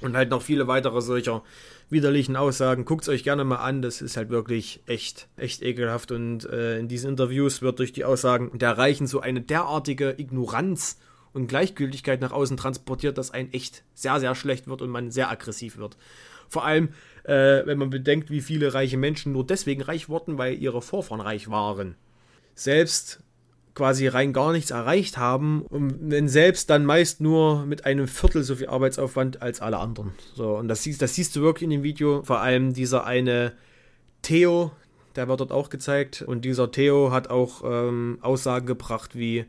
Und 0.00 0.16
halt 0.16 0.30
noch 0.30 0.42
viele 0.42 0.66
weitere 0.66 1.00
solcher 1.00 1.42
widerlichen 1.88 2.34
Aussagen. 2.36 2.84
Guckt 2.84 3.02
es 3.02 3.08
euch 3.08 3.22
gerne 3.22 3.44
mal 3.44 3.56
an, 3.56 3.82
das 3.82 4.02
ist 4.02 4.16
halt 4.16 4.30
wirklich 4.30 4.82
echt, 4.86 5.28
echt 5.36 5.62
ekelhaft. 5.62 6.10
Und 6.10 6.44
äh, 6.46 6.78
in 6.78 6.88
diesen 6.88 7.10
Interviews 7.10 7.62
wird 7.62 7.78
durch 7.78 7.92
die 7.92 8.04
Aussagen 8.04 8.58
der 8.58 8.76
Reichen 8.76 9.06
so 9.06 9.20
eine 9.20 9.40
derartige 9.40 10.14
Ignoranz 10.18 10.98
und 11.32 11.46
Gleichgültigkeit 11.46 12.20
nach 12.20 12.32
außen 12.32 12.56
transportiert, 12.56 13.16
dass 13.16 13.30
ein 13.30 13.52
echt 13.52 13.84
sehr, 13.94 14.18
sehr 14.20 14.34
schlecht 14.34 14.66
wird 14.66 14.82
und 14.82 14.90
man 14.90 15.10
sehr 15.10 15.30
aggressiv 15.30 15.76
wird. 15.76 15.96
Vor 16.48 16.64
allem, 16.64 16.90
äh, 17.24 17.64
wenn 17.64 17.78
man 17.78 17.90
bedenkt, 17.90 18.30
wie 18.30 18.40
viele 18.40 18.74
reiche 18.74 18.98
Menschen 18.98 19.32
nur 19.32 19.46
deswegen 19.46 19.82
reich 19.82 20.08
wurden, 20.08 20.36
weil 20.36 20.54
ihre 20.58 20.82
Vorfahren 20.82 21.20
reich 21.20 21.48
waren. 21.48 21.94
Selbst 22.54 23.22
quasi 23.74 24.06
rein 24.06 24.32
gar 24.32 24.52
nichts 24.52 24.70
erreicht 24.70 25.16
haben 25.16 25.62
und 25.62 25.96
wenn 26.00 26.28
selbst 26.28 26.68
dann 26.68 26.84
meist 26.84 27.20
nur 27.20 27.64
mit 27.64 27.86
einem 27.86 28.06
Viertel 28.06 28.42
so 28.42 28.56
viel 28.56 28.68
Arbeitsaufwand 28.68 29.40
als 29.40 29.60
alle 29.60 29.78
anderen. 29.78 30.12
So, 30.34 30.56
und 30.56 30.68
das 30.68 30.82
siehst, 30.82 31.00
das 31.00 31.14
siehst 31.14 31.34
du 31.36 31.40
wirklich 31.40 31.64
in 31.64 31.70
dem 31.70 31.82
Video, 31.82 32.22
vor 32.22 32.40
allem 32.40 32.74
dieser 32.74 33.06
eine 33.06 33.52
Theo, 34.20 34.72
der 35.16 35.28
wird 35.28 35.40
dort 35.40 35.52
auch 35.52 35.68
gezeigt. 35.68 36.22
Und 36.22 36.44
dieser 36.44 36.70
Theo 36.70 37.10
hat 37.10 37.28
auch 37.28 37.62
ähm, 37.64 38.18
Aussagen 38.22 38.66
gebracht, 38.66 39.16
wie 39.16 39.44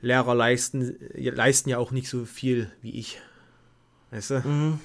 Lehrer 0.00 0.34
leisten, 0.34 0.96
leisten 1.14 1.68
ja 1.68 1.78
auch 1.78 1.92
nicht 1.92 2.08
so 2.08 2.24
viel 2.24 2.70
wie 2.80 2.98
ich. 2.98 3.20
Weißt 4.10 4.30
du? 4.30 4.34
Mhm. 4.40 4.80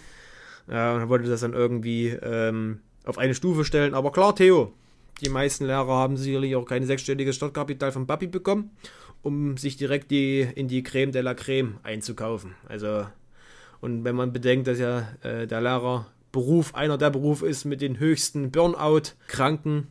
Ja, 0.69 0.95
und 0.95 1.09
wollte 1.09 1.29
das 1.29 1.41
dann 1.41 1.53
irgendwie 1.53 2.09
ähm, 2.09 2.81
auf 3.05 3.17
eine 3.17 3.33
Stufe 3.33 3.63
stellen. 3.63 3.93
Aber 3.93 4.11
klar, 4.11 4.35
Theo, 4.35 4.73
die 5.21 5.29
meisten 5.29 5.65
Lehrer 5.65 5.87
haben 5.87 6.17
sicherlich 6.17 6.55
auch 6.55 6.65
kein 6.65 6.85
sechsstelliges 6.85 7.35
Startkapital 7.35 7.91
von 7.91 8.07
Papi 8.07 8.27
bekommen, 8.27 8.71
um 9.23 9.57
sich 9.57 9.77
direkt 9.77 10.11
die, 10.11 10.41
in 10.41 10.67
die 10.67 10.83
Creme 10.83 11.11
de 11.11 11.21
la 11.21 11.33
Creme 11.33 11.79
einzukaufen. 11.83 12.55
Also, 12.67 13.07
und 13.81 14.03
wenn 14.03 14.15
man 14.15 14.33
bedenkt, 14.33 14.67
dass 14.67 14.79
ja 14.79 15.07
äh, 15.23 15.47
der 15.47 15.61
Lehrerberuf 15.61 16.75
einer 16.75 16.97
der 16.97 17.09
Berufe 17.09 17.47
ist 17.47 17.65
mit 17.65 17.81
den 17.81 17.99
höchsten 17.99 18.51
Burnout-Kranken, 18.51 19.87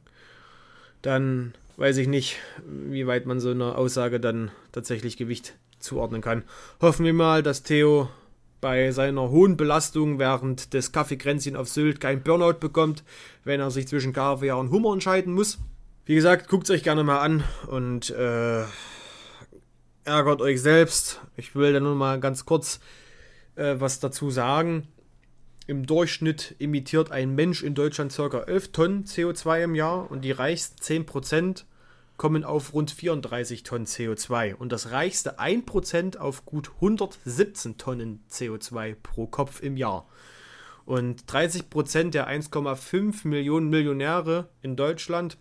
dann 1.03 1.55
weiß 1.77 1.99
ich 1.99 2.09
nicht, 2.09 2.39
wie 2.67 3.07
weit 3.07 3.27
man 3.27 3.41
so 3.41 3.51
einer 3.51 3.77
Aussage 3.77 4.21
dann 4.21 4.51
tatsächlich 4.73 5.17
Gewicht 5.17 5.55
zuordnen 5.79 6.23
kann. 6.23 6.43
Hoffen 6.81 7.05
wir 7.05 7.13
mal, 7.13 7.43
dass 7.43 7.63
Theo 7.63 8.09
bei 8.67 8.91
seiner 8.91 9.31
hohen 9.31 9.57
Belastung 9.57 10.19
während 10.19 10.75
des 10.75 10.91
Kaffeekränzchen 10.91 11.55
auf 11.55 11.69
Sylt 11.69 12.01
kein 12.01 12.25
Burnout 12.25 12.59
bekommt, 12.59 13.05
wenn 13.45 13.61
er 13.61 13.71
sich 13.71 13.87
zwischen 13.87 14.13
Kaviar 14.13 14.59
und 14.59 14.73
Hummer 14.73 14.93
entscheiden 14.93 15.35
muss. 15.35 15.59
Wie 16.05 16.17
gesagt, 16.17 16.49
guckt 16.49 16.65
es 16.65 16.71
euch 16.71 16.83
gerne 16.83 17.05
mal 17.05 17.21
an 17.21 17.45
und 17.69 18.11
äh, 18.11 18.65
ärgert 20.03 20.41
euch 20.41 20.61
selbst. 20.61 21.21
Ich 21.37 21.55
will 21.55 21.75
da 21.75 21.79
nur 21.79 21.95
mal 21.95 22.19
ganz 22.19 22.45
kurz 22.45 22.81
äh, 23.55 23.77
was 23.79 24.01
dazu 24.01 24.33
sagen. 24.33 24.89
Im 25.69 25.87
Durchschnitt 25.87 26.57
emittiert 26.59 27.13
ein 27.13 27.37
Mensch 27.37 27.63
in 27.63 27.77
Deutschland 27.77 28.13
ca. 28.17 28.41
11 28.49 28.73
Tonnen 28.73 29.05
CO2 29.05 29.63
im 29.63 29.77
Jahr 29.77 30.11
und 30.11 30.25
die 30.25 30.33
reichsten 30.33 31.05
10% 31.05 31.63
kommen 32.17 32.45
auf 32.45 32.73
rund 32.73 32.91
34 32.91 33.63
Tonnen 33.63 33.87
CO2 33.87 34.55
und 34.55 34.73
das 34.73 34.91
reichste 34.91 35.39
1% 35.39 36.17
auf 36.17 36.45
gut 36.45 36.71
117 36.77 37.79
Tonnen 37.79 38.25
CO2 38.31 38.97
pro 39.03 39.27
Kopf 39.27 39.63
im 39.63 39.77
Jahr. 39.77 40.09
Und 40.85 41.25
30% 41.25 42.11
der 42.11 42.29
1,5 42.29 43.27
Millionen 43.27 43.69
Millionäre 43.69 44.49
in 44.63 44.77
Deutschland 44.77 45.37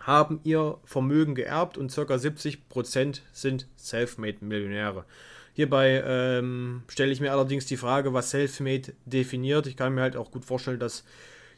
haben 0.00 0.40
ihr 0.44 0.78
Vermögen 0.84 1.34
geerbt 1.34 1.76
und 1.76 1.92
ca. 1.92 2.02
70% 2.02 3.20
sind 3.32 3.66
Selfmade-Millionäre. 3.76 5.04
Hierbei 5.52 6.04
ähm, 6.06 6.84
stelle 6.86 7.10
ich 7.10 7.20
mir 7.20 7.32
allerdings 7.32 7.66
die 7.66 7.76
Frage, 7.76 8.14
was 8.14 8.30
Selfmade 8.30 8.94
definiert. 9.04 9.66
Ich 9.66 9.76
kann 9.76 9.92
mir 9.92 10.02
halt 10.02 10.16
auch 10.16 10.30
gut 10.30 10.44
vorstellen, 10.44 10.78
dass 10.78 11.04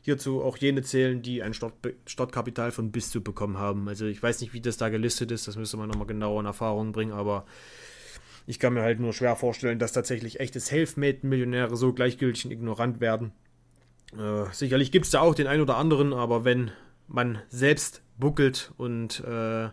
hierzu 0.03 0.43
auch 0.43 0.57
jene 0.57 0.83
zählen, 0.83 1.23
die 1.23 1.43
ein 1.43 1.55
Startkapital 1.55 2.73
von 2.73 2.91
bis 2.91 3.11
zu 3.11 3.23
bekommen 3.23 3.59
haben. 3.59 3.89
Also 3.89 4.07
ich 4.07 4.23
weiß 4.23 4.41
nicht, 4.41 4.53
wie 4.53 4.61
das 4.61 4.77
da 4.77 4.89
gelistet 4.89 5.31
ist, 5.31 5.47
das 5.47 5.57
müsste 5.57 5.77
man 5.77 5.89
nochmal 5.89 6.07
genauer 6.07 6.41
in 6.41 6.47
Erfahrung 6.47 6.93
bringen, 6.93 7.13
aber 7.13 7.45
ich 8.47 8.59
kann 8.59 8.73
mir 8.73 8.83
halt 8.83 8.99
nur 8.99 9.13
schwer 9.13 9.37
vorstellen, 9.37 9.79
dass 9.79 9.93
tatsächlich 9.93 10.41
echte 10.41 10.61
Selfmade-Millionäre 10.61 11.77
so 11.77 11.93
gleichgültig 11.93 12.47
und 12.47 12.51
ignorant 12.51 13.01
werden. 13.01 13.33
Äh, 14.19 14.47
sicherlich 14.53 14.91
gibt 14.91 15.05
es 15.05 15.13
da 15.13 15.21
auch 15.21 15.35
den 15.35 15.47
einen 15.47 15.63
oder 15.63 15.77
anderen, 15.77 16.13
aber 16.13 16.45
wenn 16.45 16.71
man 17.07 17.39
selbst 17.49 18.03
buckelt 18.19 18.73
und 18.77 19.21
äh, 19.21 19.69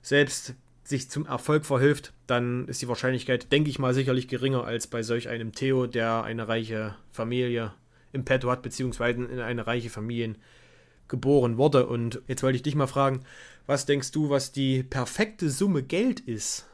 selbst 0.00 0.54
sich 0.84 1.10
zum 1.10 1.26
Erfolg 1.26 1.64
verhilft, 1.64 2.12
dann 2.26 2.68
ist 2.68 2.82
die 2.82 2.88
Wahrscheinlichkeit, 2.88 3.50
denke 3.50 3.70
ich 3.70 3.78
mal, 3.78 3.94
sicherlich 3.94 4.28
geringer 4.28 4.64
als 4.64 4.86
bei 4.86 5.02
solch 5.02 5.28
einem 5.28 5.52
Theo, 5.52 5.86
der 5.86 6.24
eine 6.24 6.46
reiche 6.46 6.94
Familie 7.10 7.72
im 8.14 8.24
Petto 8.24 8.50
hat, 8.50 8.62
beziehungsweise 8.62 9.24
in 9.24 9.40
eine 9.40 9.66
reiche 9.66 9.90
Familie 9.90 10.34
geboren 11.08 11.58
wurde. 11.58 11.86
Und 11.86 12.22
jetzt 12.28 12.42
wollte 12.42 12.56
ich 12.56 12.62
dich 12.62 12.74
mal 12.74 12.86
fragen, 12.86 13.20
was 13.66 13.86
denkst 13.86 14.10
du, 14.12 14.30
was 14.30 14.52
die 14.52 14.82
perfekte 14.82 15.50
Summe 15.50 15.82
Geld 15.82 16.20
ist? 16.20 16.66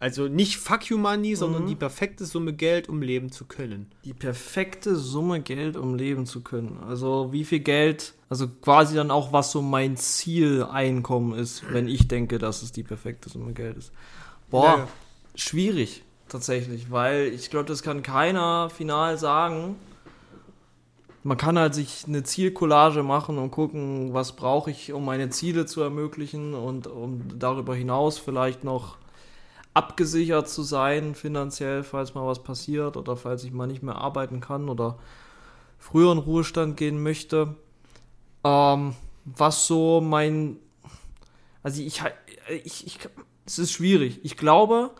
Also 0.00 0.28
nicht 0.28 0.56
Fuck 0.56 0.90
You 0.90 0.98
Money, 0.98 1.34
sondern 1.34 1.62
mhm. 1.62 1.68
die 1.68 1.76
perfekte 1.76 2.26
Summe 2.26 2.52
Geld, 2.52 2.88
um 2.88 3.00
leben 3.00 3.32
zu 3.32 3.46
können. 3.46 3.90
Die 4.04 4.12
perfekte 4.12 4.96
Summe 4.96 5.40
Geld, 5.40 5.76
um 5.76 5.94
leben 5.94 6.26
zu 6.26 6.42
können. 6.42 6.78
Also 6.86 7.32
wie 7.32 7.44
viel 7.44 7.60
Geld, 7.60 8.12
also 8.28 8.48
quasi 8.48 8.96
dann 8.96 9.10
auch, 9.10 9.32
was 9.32 9.50
so 9.50 9.62
mein 9.62 9.96
Zieleinkommen 9.96 11.38
ist, 11.38 11.62
wenn 11.72 11.88
ich 11.88 12.06
denke, 12.08 12.38
dass 12.38 12.62
es 12.62 12.72
die 12.72 12.82
perfekte 12.82 13.30
Summe 13.30 13.52
Geld 13.54 13.78
ist. 13.78 13.92
Boah, 14.50 14.64
ja, 14.64 14.88
schwierig 15.36 16.02
tatsächlich, 16.28 16.90
weil 16.90 17.28
ich 17.28 17.48
glaube, 17.48 17.66
das 17.66 17.82
kann 17.82 18.02
keiner 18.02 18.68
final 18.68 19.16
sagen 19.16 19.76
man 21.24 21.38
kann 21.38 21.58
halt 21.58 21.74
sich 21.74 22.04
eine 22.06 22.22
Zielcollage 22.22 23.02
machen 23.02 23.38
und 23.38 23.50
gucken, 23.50 24.12
was 24.12 24.36
brauche 24.36 24.70
ich, 24.70 24.92
um 24.92 25.06
meine 25.06 25.30
Ziele 25.30 25.64
zu 25.64 25.80
ermöglichen 25.80 26.52
und 26.52 26.86
um 26.86 27.38
darüber 27.38 27.74
hinaus 27.74 28.18
vielleicht 28.18 28.62
noch 28.62 28.98
abgesichert 29.72 30.48
zu 30.50 30.62
sein 30.62 31.14
finanziell, 31.14 31.82
falls 31.82 32.14
mal 32.14 32.26
was 32.26 32.42
passiert 32.42 32.98
oder 32.98 33.16
falls 33.16 33.42
ich 33.42 33.52
mal 33.52 33.66
nicht 33.66 33.82
mehr 33.82 33.96
arbeiten 33.96 34.40
kann 34.40 34.68
oder 34.68 34.98
früher 35.78 36.12
in 36.12 36.18
Ruhestand 36.18 36.76
gehen 36.76 37.02
möchte. 37.02 37.56
Ähm, 38.44 38.94
was 39.24 39.66
so 39.66 40.02
mein, 40.02 40.58
also 41.62 41.80
ich, 41.80 42.02
ich, 42.64 42.86
ich, 42.86 42.98
es 43.46 43.58
ist 43.58 43.72
schwierig. 43.72 44.20
Ich 44.24 44.36
glaube, 44.36 44.90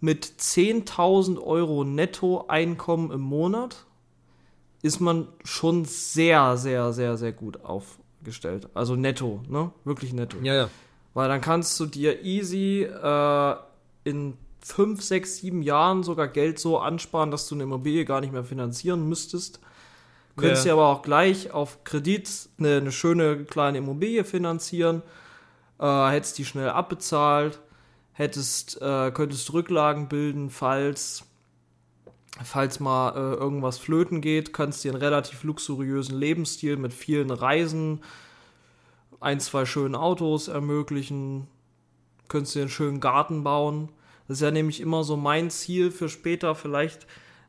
mit 0.00 0.26
10.000 0.26 1.40
Euro 1.40 1.84
Nettoeinkommen 1.84 3.12
im 3.12 3.20
Monat 3.20 3.86
ist 4.82 5.00
man 5.00 5.28
schon 5.44 5.84
sehr, 5.84 6.56
sehr, 6.56 6.92
sehr, 6.92 7.16
sehr 7.16 7.32
gut 7.32 7.64
aufgestellt. 7.64 8.68
Also 8.74 8.96
netto, 8.96 9.42
ne? 9.48 9.72
Wirklich 9.84 10.12
netto. 10.12 10.36
Ja, 10.42 10.54
ja. 10.54 10.70
Weil 11.14 11.28
dann 11.28 11.40
kannst 11.40 11.78
du 11.80 11.86
dir 11.86 12.22
easy 12.22 12.82
äh, 12.82 13.54
in 14.04 14.34
fünf, 14.60 15.02
sechs, 15.02 15.38
sieben 15.38 15.62
Jahren 15.62 16.02
sogar 16.02 16.28
Geld 16.28 16.58
so 16.58 16.78
ansparen, 16.78 17.30
dass 17.30 17.48
du 17.48 17.54
eine 17.54 17.64
Immobilie 17.64 18.04
gar 18.04 18.20
nicht 18.20 18.32
mehr 18.32 18.44
finanzieren 18.44 19.08
müsstest. 19.08 19.60
Könntest 20.36 20.64
ja. 20.64 20.70
dir 20.70 20.80
aber 20.80 20.88
auch 20.88 21.02
gleich 21.02 21.50
auf 21.50 21.82
Kredit 21.84 22.30
eine, 22.58 22.76
eine 22.76 22.92
schöne 22.92 23.44
kleine 23.44 23.78
Immobilie 23.78 24.24
finanzieren, 24.24 25.02
äh, 25.80 26.08
hättest 26.10 26.38
die 26.38 26.44
schnell 26.44 26.68
abbezahlt, 26.68 27.58
hättest, 28.12 28.80
äh, 28.80 29.10
könntest 29.10 29.52
Rücklagen 29.52 30.08
bilden, 30.08 30.50
falls 30.50 31.24
falls 32.44 32.80
mal 32.80 33.10
äh, 33.10 33.34
irgendwas 33.34 33.78
flöten 33.78 34.20
geht, 34.20 34.52
kannst 34.52 34.84
du 34.84 34.88
dir 34.88 34.94
einen 34.94 35.02
relativ 35.02 35.42
luxuriösen 35.42 36.16
Lebensstil 36.16 36.76
mit 36.76 36.92
vielen 36.92 37.30
Reisen, 37.30 38.00
ein, 39.20 39.40
zwei 39.40 39.64
schönen 39.64 39.94
Autos 39.94 40.48
ermöglichen, 40.48 41.48
könntest 42.28 42.54
dir 42.54 42.60
einen 42.60 42.70
schönen 42.70 43.00
Garten 43.00 43.42
bauen. 43.42 43.88
Das 44.26 44.38
ist 44.38 44.42
ja 44.42 44.50
nämlich 44.50 44.80
immer 44.80 45.04
so 45.04 45.16
mein 45.16 45.50
Ziel 45.50 45.90
für 45.90 46.08
später, 46.08 46.54
vielleicht 46.54 47.06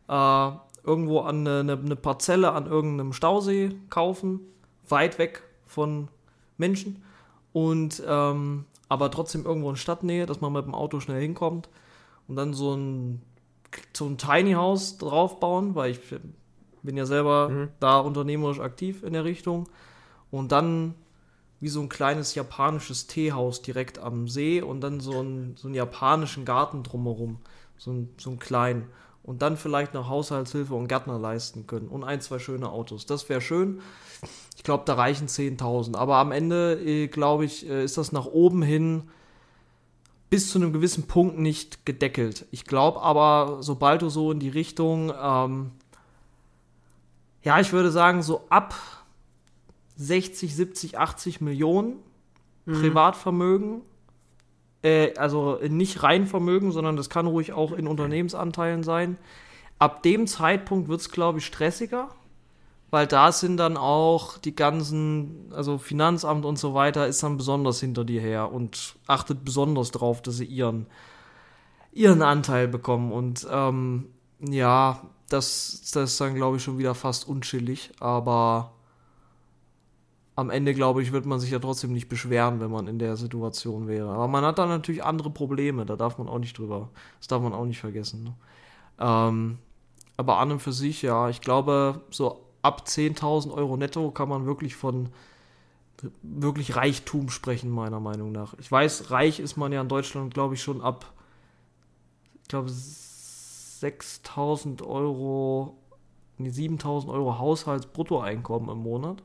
äh, 0.07 0.51
irgendwo 0.83 1.19
an 1.19 1.47
eine, 1.47 1.73
eine, 1.73 1.95
Parzelle 1.95 2.51
an 2.53 2.65
irgendeinem 2.65 3.13
Stausee 3.13 3.71
kaufen, 3.89 4.39
weit 4.87 5.19
weg 5.19 5.43
von 5.67 6.07
Menschen 6.57 7.03
und 7.53 8.01
ähm, 8.07 8.65
aber 8.87 9.11
trotzdem 9.11 9.45
irgendwo 9.45 9.69
in 9.69 9.75
Stadtnähe, 9.75 10.25
dass 10.25 10.41
man 10.41 10.51
mit 10.51 10.65
dem 10.65 10.73
Auto 10.73 10.99
schnell 10.99 11.21
hinkommt 11.21 11.69
und 12.27 12.35
dann 12.35 12.53
so 12.53 12.73
ein 12.73 13.21
so 13.93 14.05
ein 14.05 14.17
Tiny 14.17 14.53
House 14.53 14.97
draufbauen, 14.97 15.75
weil 15.75 15.91
ich 15.91 15.99
bin 16.81 16.97
ja 16.97 17.05
selber 17.05 17.49
mhm. 17.49 17.69
da 17.79 17.99
unternehmerisch 17.99 18.59
aktiv 18.59 19.03
in 19.03 19.13
der 19.13 19.23
Richtung. 19.23 19.67
Und 20.31 20.51
dann 20.51 20.95
wie 21.59 21.69
so 21.69 21.81
ein 21.81 21.89
kleines 21.89 22.35
japanisches 22.35 23.07
Teehaus 23.07 23.61
direkt 23.61 23.99
am 23.99 24.27
See 24.27 24.61
und 24.61 24.81
dann 24.81 24.99
so, 24.99 25.21
ein, 25.21 25.55
so 25.57 25.67
einen 25.67 25.75
japanischen 25.75 26.45
Garten 26.45 26.83
drumherum. 26.83 27.39
So, 27.77 27.91
ein, 27.91 28.09
so 28.17 28.29
einen 28.29 28.39
kleinen. 28.39 28.87
Und 29.23 29.41
dann 29.41 29.57
vielleicht 29.57 29.93
noch 29.93 30.07
Haushaltshilfe 30.07 30.73
und 30.73 30.87
Gärtner 30.87 31.19
leisten 31.19 31.67
können. 31.67 31.87
Und 31.89 32.03
ein, 32.03 32.21
zwei 32.21 32.39
schöne 32.39 32.69
Autos. 32.69 33.05
Das 33.05 33.27
wäre 33.29 33.41
schön. 33.41 33.81
Ich 34.55 34.63
glaube, 34.63 34.83
da 34.85 34.93
reichen 34.93 35.27
10.000. 35.27 35.95
Aber 35.95 36.17
am 36.17 36.31
Ende, 36.31 36.79
äh, 36.81 37.07
glaube 37.07 37.45
ich, 37.45 37.67
äh, 37.69 37.83
ist 37.83 37.97
das 37.97 38.11
nach 38.11 38.25
oben 38.25 38.61
hin 38.61 39.03
bis 40.29 40.51
zu 40.51 40.59
einem 40.59 40.73
gewissen 40.73 41.07
Punkt 41.07 41.39
nicht 41.39 41.85
gedeckelt. 41.85 42.45
Ich 42.51 42.65
glaube 42.65 43.01
aber, 43.01 43.57
sobald 43.61 44.01
du 44.01 44.09
so 44.09 44.31
in 44.31 44.39
die 44.39 44.49
Richtung, 44.49 45.11
ähm, 45.19 45.71
ja, 47.41 47.59
ich 47.59 47.71
würde 47.73 47.91
sagen, 47.91 48.21
so 48.21 48.45
ab 48.49 48.75
60, 49.95 50.55
70, 50.55 50.97
80 50.97 51.41
Millionen 51.41 51.95
mhm. 52.65 52.73
Privatvermögen, 52.73 53.81
äh, 54.83 55.15
also 55.15 55.59
nicht 55.67 56.03
Reinvermögen, 56.03 56.71
sondern 56.71 56.95
das 56.95 57.09
kann 57.09 57.25
ruhig 57.25 57.53
auch 57.53 57.71
in 57.71 57.87
Unternehmensanteilen 57.87 58.83
sein. 58.83 59.17
Ab 59.79 60.03
dem 60.03 60.27
Zeitpunkt 60.27 60.89
wird 60.89 61.01
es, 61.01 61.09
glaube 61.09 61.39
ich, 61.39 61.45
stressiger 61.45 62.09
weil 62.91 63.07
da 63.07 63.31
sind 63.31 63.57
dann 63.57 63.77
auch 63.77 64.37
die 64.37 64.55
ganzen, 64.55 65.51
also 65.53 65.77
Finanzamt 65.77 66.45
und 66.45 66.57
so 66.57 66.73
weiter, 66.73 67.07
ist 67.07 67.21
dann 67.21 67.37
besonders 67.37 67.79
hinter 67.79 68.03
dir 68.03 68.21
her 68.21 68.51
und 68.51 68.95
achtet 69.07 69.45
besonders 69.45 69.91
drauf, 69.91 70.21
dass 70.21 70.37
sie 70.37 70.45
ihren, 70.45 70.87
ihren 71.91 72.21
Anteil 72.21 72.67
bekommen. 72.67 73.11
Und 73.11 73.47
ähm, 73.51 74.07
ja, 74.39 75.01
das, 75.29 75.91
das 75.93 76.11
ist 76.11 76.21
dann, 76.21 76.35
glaube 76.35 76.57
ich, 76.57 76.63
schon 76.63 76.77
wieder 76.77 76.95
fast 76.95 77.27
unschillig, 77.27 77.91
aber 77.99 78.71
am 80.35 80.49
Ende, 80.49 80.73
glaube 80.73 81.01
ich, 81.03 81.11
wird 81.11 81.25
man 81.25 81.39
sich 81.39 81.51
ja 81.51 81.59
trotzdem 81.59 81.91
nicht 81.91 82.07
beschweren, 82.07 82.61
wenn 82.61 82.71
man 82.71 82.87
in 82.87 82.97
der 82.97 83.17
Situation 83.17 83.87
wäre. 83.87 84.09
Aber 84.09 84.29
man 84.29 84.45
hat 84.45 84.57
dann 84.57 84.69
natürlich 84.69 85.03
andere 85.03 85.29
Probleme, 85.29 85.85
da 85.85 85.97
darf 85.97 86.17
man 86.17 86.29
auch 86.29 86.39
nicht 86.39 86.57
drüber, 86.57 86.89
das 87.19 87.27
darf 87.27 87.43
man 87.43 87.53
auch 87.53 87.65
nicht 87.65 87.79
vergessen. 87.79 88.23
Ne? 88.23 88.33
Ähm, 88.99 89.59
aber 90.15 90.39
an 90.39 90.53
und 90.53 90.61
für 90.61 90.71
sich, 90.71 91.01
ja, 91.01 91.29
ich 91.29 91.41
glaube, 91.41 92.01
so 92.09 92.48
ab 92.61 92.83
10.000 92.87 93.51
Euro 93.53 93.77
netto 93.77 94.11
kann 94.11 94.29
man 94.29 94.45
wirklich 94.45 94.75
von 94.75 95.09
wirklich 96.21 96.75
Reichtum 96.77 97.29
sprechen, 97.29 97.69
meiner 97.69 97.99
Meinung 97.99 98.31
nach. 98.31 98.53
Ich 98.59 98.71
weiß, 98.71 99.11
reich 99.11 99.39
ist 99.39 99.57
man 99.57 99.71
ja 99.73 99.81
in 99.81 99.89
Deutschland, 99.89 100.33
glaube 100.33 100.53
ich, 100.53 100.63
schon 100.63 100.81
ab, 100.81 101.11
ich 102.41 102.47
glaube, 102.47 102.69
6.000 102.69 104.81
Euro, 104.85 105.75
nee, 106.37 106.49
7.000 106.49 107.09
Euro 107.09 107.37
Haushaltsbruttoeinkommen 107.37 108.69
im 108.69 108.77
Monat, 108.77 109.21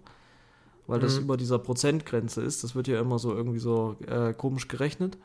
weil 0.87 1.01
das 1.01 1.17
Mhm. 1.17 1.23
über 1.25 1.37
dieser 1.37 1.59
Prozentgrenze 1.59 2.43
ist. 2.43 2.65
Das 2.65 2.75
wird 2.75 2.89
ja 2.89 3.01
immer 3.01 3.19
so 3.19 3.35
irgendwie 3.35 3.59
so 3.61 3.97
äh, 4.07 4.33
komisch 4.35 4.69
gerechnet. 4.69 5.17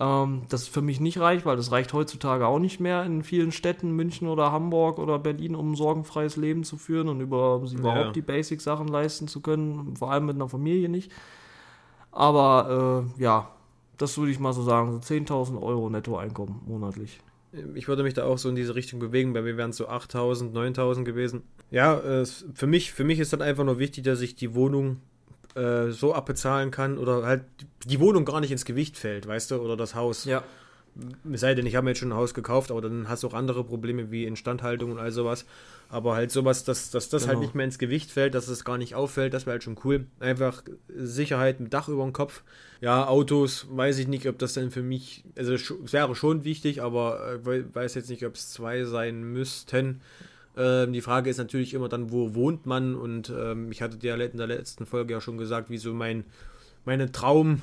Ähm, 0.00 0.42
das 0.48 0.62
ist 0.62 0.68
für 0.68 0.80
mich 0.80 0.98
nicht 0.98 1.20
reich, 1.20 1.44
weil 1.44 1.56
das 1.56 1.70
reicht 1.72 1.92
heutzutage 1.92 2.46
auch 2.46 2.58
nicht 2.58 2.80
mehr 2.80 3.04
in 3.04 3.22
vielen 3.22 3.52
Städten, 3.52 3.92
München 3.92 4.28
oder 4.28 4.50
Hamburg 4.50 4.98
oder 4.98 5.18
Berlin, 5.18 5.54
um 5.54 5.72
ein 5.72 5.76
sorgenfreies 5.76 6.36
Leben 6.36 6.64
zu 6.64 6.78
führen 6.78 7.08
und 7.08 7.20
über, 7.20 7.60
sie 7.66 7.76
überhaupt 7.76 8.06
Ja. 8.06 8.12
die 8.12 8.22
Basic-Sachen 8.22 8.88
leisten 8.88 9.28
zu 9.28 9.40
können, 9.42 9.94
vor 9.96 10.10
allem 10.10 10.24
mit 10.26 10.36
einer 10.36 10.48
Familie 10.48 10.88
nicht. 10.88 11.12
Aber 12.12 13.04
äh, 13.18 13.22
ja, 13.22 13.50
das 13.98 14.16
würde 14.18 14.32
ich 14.32 14.40
mal 14.40 14.52
so 14.52 14.62
sagen, 14.62 14.92
so 14.92 14.98
10.000 14.98 15.60
Euro 15.62 15.90
Nettoeinkommen 15.90 16.56
monatlich. 16.66 17.20
Ich 17.74 17.88
würde 17.88 18.02
mich 18.04 18.14
da 18.14 18.24
auch 18.24 18.38
so 18.38 18.48
in 18.48 18.54
diese 18.54 18.74
Richtung 18.76 19.00
bewegen, 19.00 19.32
bei 19.32 19.42
mir 19.42 19.56
wären 19.56 19.70
es 19.70 19.76
so 19.76 19.88
8000, 19.88 20.54
9000 20.54 21.04
gewesen. 21.04 21.42
Ja, 21.70 21.98
äh, 21.98 22.24
für 22.24 22.66
mich, 22.66 22.92
für 22.92 23.04
mich 23.04 23.18
ist 23.18 23.32
dann 23.32 23.42
einfach 23.42 23.64
nur 23.64 23.78
wichtig, 23.78 24.04
dass 24.04 24.20
ich 24.20 24.36
die 24.36 24.54
Wohnung 24.54 24.98
äh, 25.54 25.90
so 25.90 26.14
abbezahlen 26.14 26.70
kann 26.70 26.98
oder 26.98 27.22
halt 27.24 27.44
die 27.84 28.00
Wohnung 28.00 28.24
gar 28.24 28.40
nicht 28.40 28.50
ins 28.52 28.64
Gewicht 28.64 28.96
fällt, 28.96 29.26
weißt 29.26 29.50
du, 29.50 29.56
oder 29.56 29.76
das 29.76 29.94
Haus. 29.94 30.24
Ja. 30.24 30.42
Es 31.32 31.40
sei 31.40 31.54
denn, 31.54 31.66
ich 31.66 31.76
habe 31.76 31.84
mir 31.84 31.90
jetzt 31.90 32.00
schon 32.00 32.08
ein 32.10 32.16
Haus 32.16 32.34
gekauft, 32.34 32.72
aber 32.72 32.80
dann 32.80 33.08
hast 33.08 33.22
du 33.22 33.28
auch 33.28 33.34
andere 33.34 33.62
Probleme 33.62 34.10
wie 34.10 34.24
Instandhaltung 34.26 34.90
und 34.90 34.98
all 34.98 35.12
sowas. 35.12 35.46
Aber 35.88 36.14
halt 36.14 36.30
sowas, 36.32 36.64
dass, 36.64 36.90
dass 36.90 37.08
das 37.08 37.22
halt 37.26 37.34
Genau. 37.36 37.42
nicht 37.42 37.54
mehr 37.54 37.64
ins 37.64 37.78
Gewicht 37.78 38.10
fällt, 38.10 38.34
dass 38.34 38.48
es 38.48 38.64
gar 38.64 38.76
nicht 38.76 38.94
auffällt, 38.96 39.32
das 39.32 39.46
wäre 39.46 39.52
halt 39.54 39.62
schon 39.64 39.78
cool. 39.84 40.06
Einfach 40.18 40.62
Sicherheit 40.88 41.60
mit 41.60 41.72
Dach 41.72 41.88
über 41.88 42.02
dem 42.04 42.12
Kopf. 42.12 42.42
Ja, 42.80 43.06
Autos, 43.06 43.66
weiß 43.70 43.98
ich 43.98 44.08
nicht, 44.08 44.26
ob 44.28 44.38
das 44.38 44.54
dann 44.54 44.70
für 44.72 44.82
mich, 44.82 45.24
also 45.36 45.54
es 45.54 45.92
wäre 45.92 46.14
schon 46.16 46.44
wichtig, 46.44 46.82
aber 46.82 47.34
äh, 47.34 47.46
wei- 47.46 47.64
weiß 47.72 47.94
jetzt 47.94 48.10
nicht, 48.10 48.26
ob 48.26 48.34
es 48.34 48.50
zwei 48.50 48.84
sein 48.84 49.22
müssten. 49.22 50.00
Ähm, 50.60 50.92
die 50.92 51.00
Frage 51.00 51.30
ist 51.30 51.38
natürlich 51.38 51.72
immer 51.74 51.88
dann, 51.88 52.12
wo 52.12 52.34
wohnt 52.34 52.66
man? 52.66 52.94
Und 52.94 53.30
ähm, 53.36 53.72
ich 53.72 53.80
hatte 53.82 53.96
dir 53.96 54.16
ja 54.16 54.24
in 54.24 54.36
der 54.36 54.46
letzten 54.46 54.84
Folge 54.84 55.14
ja 55.14 55.20
schon 55.20 55.38
gesagt, 55.38 55.70
wie 55.70 55.78
so 55.78 55.94
mein, 55.94 56.24
meine 56.84 57.10
Traum. 57.10 57.62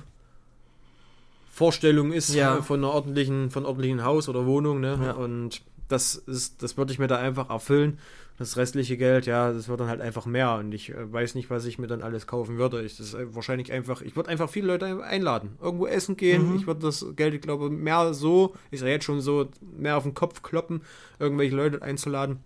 Vorstellung 1.49 2.11
ist 2.13 2.33
Ja. 2.35 2.57
äh, 2.57 2.61
von 2.61 2.79
einer 2.79 2.93
ordentlichen, 2.93 3.49
von 3.49 3.65
ordentlichen 3.65 4.03
Haus 4.03 4.29
oder 4.29 4.45
Wohnung, 4.45 4.79
ne? 4.79 4.99
Ja. 5.01 5.11
Und 5.13 5.61
das 5.87 6.15
ist, 6.15 6.61
das 6.61 6.77
würde 6.77 6.91
ich 6.91 6.99
mir 6.99 7.07
da 7.07 7.17
einfach 7.17 7.49
erfüllen. 7.49 7.97
Das 8.37 8.55
restliche 8.55 8.97
Geld, 8.97 9.25
ja, 9.25 9.51
das 9.51 9.67
wird 9.67 9.79
dann 9.79 9.87
halt 9.87 9.99
einfach 9.99 10.27
mehr. 10.27 10.55
Und 10.57 10.71
ich 10.71 10.91
äh, 10.91 11.11
weiß 11.11 11.33
nicht, 11.33 11.49
was 11.49 11.65
ich 11.65 11.79
mir 11.79 11.87
dann 11.87 12.03
alles 12.03 12.27
kaufen 12.27 12.59
würde. 12.59 12.83
Ich, 12.83 12.97
das 12.97 13.13
ist 13.13 13.35
wahrscheinlich 13.35 13.71
einfach, 13.71 14.01
ich 14.03 14.15
würde 14.15 14.29
einfach 14.29 14.47
viele 14.49 14.67
Leute 14.67 15.03
einladen. 15.03 15.57
Irgendwo 15.59 15.87
essen 15.87 16.15
gehen. 16.17 16.55
Ich 16.55 16.67
würde 16.67 16.81
das 16.81 17.03
Geld, 17.15 17.33
ich 17.33 17.41
glaube, 17.41 17.71
mehr 17.71 18.13
so, 18.13 18.53
ist 18.69 18.81
ja 18.81 18.87
jetzt 18.89 19.05
schon 19.05 19.21
so, 19.21 19.47
mehr 19.75 19.97
auf 19.97 20.03
den 20.03 20.13
Kopf 20.13 20.43
kloppen, 20.43 20.81
irgendwelche 21.17 21.55
Leute 21.55 21.81
einzuladen, 21.81 22.37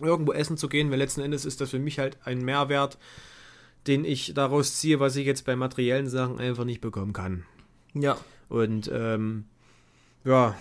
irgendwo 0.00 0.32
essen 0.32 0.56
zu 0.56 0.68
gehen, 0.68 0.90
weil 0.90 0.98
letzten 0.98 1.20
Endes 1.20 1.44
ist 1.44 1.60
das 1.60 1.70
für 1.70 1.78
mich 1.78 1.98
halt 1.98 2.18
ein 2.24 2.44
Mehrwert, 2.44 2.98
den 3.86 4.04
ich 4.04 4.34
daraus 4.34 4.78
ziehe, 4.78 5.00
was 5.00 5.16
ich 5.16 5.26
jetzt 5.26 5.44
bei 5.44 5.56
materiellen 5.56 6.08
Sachen 6.08 6.38
einfach 6.38 6.64
nicht 6.64 6.80
bekommen 6.80 7.12
kann. 7.12 7.44
Ja. 7.94 8.16
Und 8.48 8.90
ähm, 8.92 9.44
ja, 10.24 10.56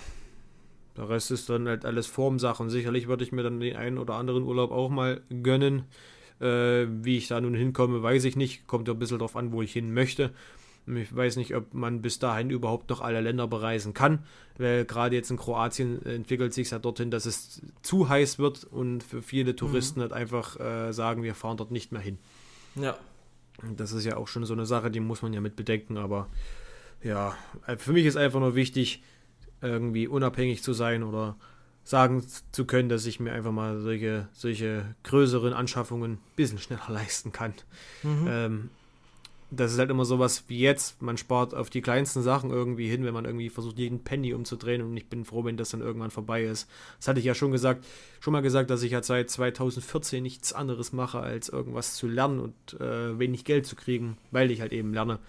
der 0.97 1.09
Rest 1.09 1.31
ist 1.31 1.49
dann 1.49 1.67
halt 1.67 1.85
alles 1.85 2.07
Formsache. 2.07 2.61
Und 2.61 2.69
sicherlich 2.69 3.07
würde 3.07 3.23
ich 3.23 3.31
mir 3.31 3.43
dann 3.43 3.59
den 3.59 3.75
einen 3.75 3.97
oder 3.97 4.15
anderen 4.15 4.43
Urlaub 4.43 4.71
auch 4.71 4.89
mal 4.89 5.21
gönnen. 5.41 5.83
Äh, 6.39 6.87
wie 7.03 7.17
ich 7.17 7.27
da 7.27 7.39
nun 7.39 7.55
hinkomme, 7.55 8.03
weiß 8.03 8.25
ich 8.25 8.35
nicht. 8.35 8.67
Kommt 8.67 8.87
ja 8.87 8.93
ein 8.93 8.99
bisschen 8.99 9.19
drauf 9.19 9.35
an, 9.35 9.51
wo 9.51 9.61
ich 9.61 9.73
hin 9.73 9.93
möchte. 9.93 10.31
Ich 10.85 11.15
weiß 11.15 11.37
nicht, 11.37 11.55
ob 11.55 11.73
man 11.73 12.01
bis 12.01 12.19
dahin 12.19 12.49
überhaupt 12.49 12.89
noch 12.89 13.01
alle 13.01 13.21
Länder 13.21 13.47
bereisen 13.47 13.93
kann, 13.93 14.19
weil 14.57 14.85
gerade 14.85 15.15
jetzt 15.15 15.31
in 15.31 15.37
Kroatien 15.37 16.05
entwickelt 16.05 16.53
sich 16.53 16.71
ja 16.71 16.79
dorthin, 16.79 17.09
dass 17.09 17.25
es 17.25 17.61
zu 17.81 18.09
heiß 18.09 18.39
wird 18.39 18.65
und 18.65 19.03
für 19.03 19.21
viele 19.21 19.55
Touristen 19.55 20.01
halt 20.01 20.13
einfach 20.13 20.59
äh, 20.59 20.91
sagen, 20.91 21.23
wir 21.23 21.35
fahren 21.35 21.57
dort 21.57 21.71
nicht 21.71 21.91
mehr 21.91 22.01
hin. 22.01 22.17
Ja. 22.75 22.97
Das 23.77 23.93
ist 23.93 24.03
ja 24.03 24.17
auch 24.17 24.27
schon 24.27 24.45
so 24.45 24.53
eine 24.53 24.65
Sache, 24.65 24.91
die 24.91 24.99
muss 24.99 25.21
man 25.21 25.31
ja 25.31 25.39
mit 25.39 25.55
bedenken, 25.55 25.97
aber 25.97 26.27
ja, 27.01 27.35
äh, 27.65 27.77
für 27.77 27.93
mich 27.93 28.05
ist 28.05 28.17
einfach 28.17 28.39
nur 28.39 28.55
wichtig, 28.55 29.03
irgendwie 29.61 30.07
unabhängig 30.07 30.63
zu 30.63 30.73
sein 30.73 31.03
oder 31.03 31.37
sagen 31.83 32.23
zu 32.51 32.65
können, 32.65 32.89
dass 32.89 33.05
ich 33.05 33.19
mir 33.19 33.33
einfach 33.33 33.51
mal 33.51 33.79
solche, 33.79 34.27
solche 34.33 34.95
größeren 35.03 35.53
Anschaffungen 35.53 36.13
ein 36.13 36.19
bisschen 36.35 36.59
schneller 36.59 36.85
leisten 36.89 37.31
kann. 37.31 37.53
Ähm, 38.03 38.69
das 39.55 39.73
ist 39.73 39.79
halt 39.79 39.89
immer 39.89 40.05
sowas 40.05 40.45
wie 40.47 40.59
jetzt, 40.59 41.01
man 41.01 41.17
spart 41.17 41.53
auf 41.53 41.69
die 41.69 41.81
kleinsten 41.81 42.21
Sachen 42.21 42.49
irgendwie 42.49 42.89
hin, 42.89 43.05
wenn 43.05 43.13
man 43.13 43.25
irgendwie 43.25 43.49
versucht, 43.49 43.77
jeden 43.77 44.03
Penny 44.03 44.33
umzudrehen 44.33 44.81
und 44.81 44.95
ich 44.97 45.07
bin 45.07 45.25
froh, 45.25 45.43
wenn 45.45 45.57
das 45.57 45.69
dann 45.69 45.81
irgendwann 45.81 46.11
vorbei 46.11 46.43
ist. 46.43 46.67
Das 46.97 47.07
hatte 47.07 47.19
ich 47.19 47.25
ja 47.25 47.35
schon 47.35 47.51
gesagt, 47.51 47.85
schon 48.19 48.33
mal 48.33 48.41
gesagt, 48.41 48.69
dass 48.69 48.83
ich 48.83 48.91
ja 48.91 49.03
seit 49.03 49.29
2014 49.29 50.23
nichts 50.23 50.53
anderes 50.53 50.93
mache, 50.93 51.19
als 51.19 51.49
irgendwas 51.49 51.95
zu 51.95 52.07
lernen 52.07 52.39
und 52.39 52.79
äh, 52.79 53.17
wenig 53.19 53.45
Geld 53.45 53.65
zu 53.65 53.75
kriegen, 53.75 54.17
weil 54.31 54.51
ich 54.51 54.61
halt 54.61 54.73
eben 54.73 54.93
lerne. 54.93 55.19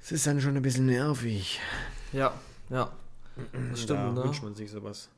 Es 0.00 0.12
ist 0.12 0.26
dann 0.26 0.40
schon 0.40 0.56
ein 0.56 0.62
bisschen 0.62 0.86
nervig. 0.86 1.60
Ja. 2.12 2.32
Ja. 2.70 2.90
Das 3.70 3.82
stimmt, 3.82 4.00
da 4.00 4.12
ne? 4.12 4.24
wünscht 4.24 4.42
man 4.42 4.54
sich 4.54 4.70
sowas. 4.70 5.08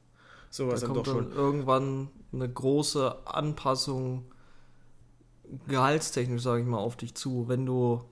Sowas 0.50 0.80
Da 0.80 0.86
dann 0.86 0.94
kommt 0.94 1.06
doch 1.06 1.14
dann 1.14 1.24
schon. 1.24 1.32
irgendwann 1.32 2.08
eine 2.32 2.48
große 2.48 3.26
Anpassung 3.26 4.24
gehaltstechnisch, 5.68 6.42
sage 6.42 6.62
ich 6.62 6.66
mal, 6.66 6.78
auf 6.78 6.96
dich 6.96 7.14
zu, 7.14 7.48
wenn 7.48 7.66
du 7.66 8.02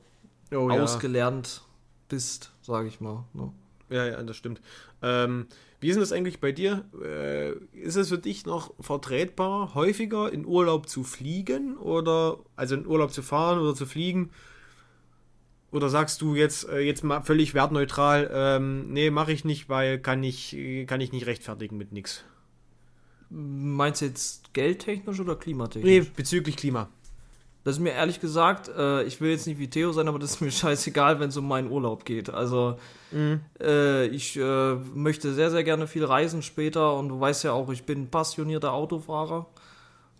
Oh, 0.53 0.68
ja. 0.68 0.82
ausgelernt 0.82 1.62
bist, 2.09 2.53
sage 2.62 2.88
ich 2.88 3.01
mal. 3.01 3.24
Ne? 3.32 3.53
Ja, 3.88 4.07
ja, 4.07 4.22
das 4.22 4.36
stimmt. 4.36 4.61
Ähm, 5.03 5.47
wie 5.80 5.88
ist 5.88 5.95
denn 5.95 6.03
das 6.03 6.12
eigentlich 6.12 6.41
bei 6.41 6.53
dir? 6.53 6.84
Äh, 7.03 7.53
ist 7.76 7.97
es 7.97 8.09
für 8.09 8.18
dich 8.18 8.47
noch 8.47 8.74
vertretbar, 8.80 9.74
häufiger 9.74 10.32
in 10.32 10.45
Urlaub 10.45 10.88
zu 10.88 11.05
fliegen 11.05 11.76
oder 11.76 12.38
also 12.57 12.74
in 12.74 12.86
Urlaub 12.86 13.12
zu 13.12 13.22
fahren 13.22 13.59
oder 13.61 13.74
zu 13.74 13.86
fliegen? 13.86 14.30
Oder 15.72 15.88
sagst 15.88 16.20
du 16.20 16.34
jetzt, 16.34 16.68
äh, 16.68 16.80
jetzt 16.80 17.05
mal 17.05 17.22
völlig 17.22 17.55
wertneutral, 17.55 18.28
ähm, 18.32 18.93
nee, 18.93 19.11
mache 19.11 19.32
ich 19.32 19.45
nicht, 19.45 19.68
weil 19.68 20.01
kann 20.01 20.22
ich, 20.24 20.57
kann 20.88 21.01
ich 21.01 21.12
nicht 21.12 21.26
rechtfertigen 21.26 21.76
mit 21.76 21.93
nix. 21.93 22.24
Meinst 23.30 24.01
du 24.01 24.07
jetzt 24.07 24.53
geldtechnisch 24.53 25.20
oder 25.20 25.36
klimatechnisch? 25.36 25.88
Nee, 26.07 26.11
bezüglich 26.16 26.57
Klima. 26.57 26.88
Das 27.63 27.77
ist 27.77 27.81
mir 27.81 27.91
ehrlich 27.93 28.21
gesagt, 28.21 28.69
äh, 28.75 29.03
ich 29.03 29.21
will 29.21 29.31
jetzt 29.31 29.47
nicht 29.47 29.59
wie 29.59 29.69
Theo 29.69 29.93
sein, 29.93 30.09
aber 30.09 30.19
das 30.19 30.31
ist 30.33 30.41
mir 30.41 30.51
scheißegal, 30.63 31.21
wenn 31.21 31.29
es 31.29 31.37
um 31.37 31.47
meinen 31.47 31.71
Urlaub 31.71 32.05
geht. 32.05 32.31
Also 32.31 32.77
äh, 33.61 34.07
ich 34.07 34.37
äh, 34.39 34.75
möchte 34.95 35.35
sehr, 35.35 35.51
sehr 35.51 35.65
gerne 35.65 35.87
viel 35.87 36.05
reisen 36.05 36.43
später 36.43 36.95
und 36.97 37.09
du 37.11 37.21
weißt 37.21 37.45
ja 37.45 37.53
auch, 37.53 37.69
ich 37.71 37.85
bin 37.85 38.09
passionierter 38.09 38.73
Autofahrer. 38.73 39.47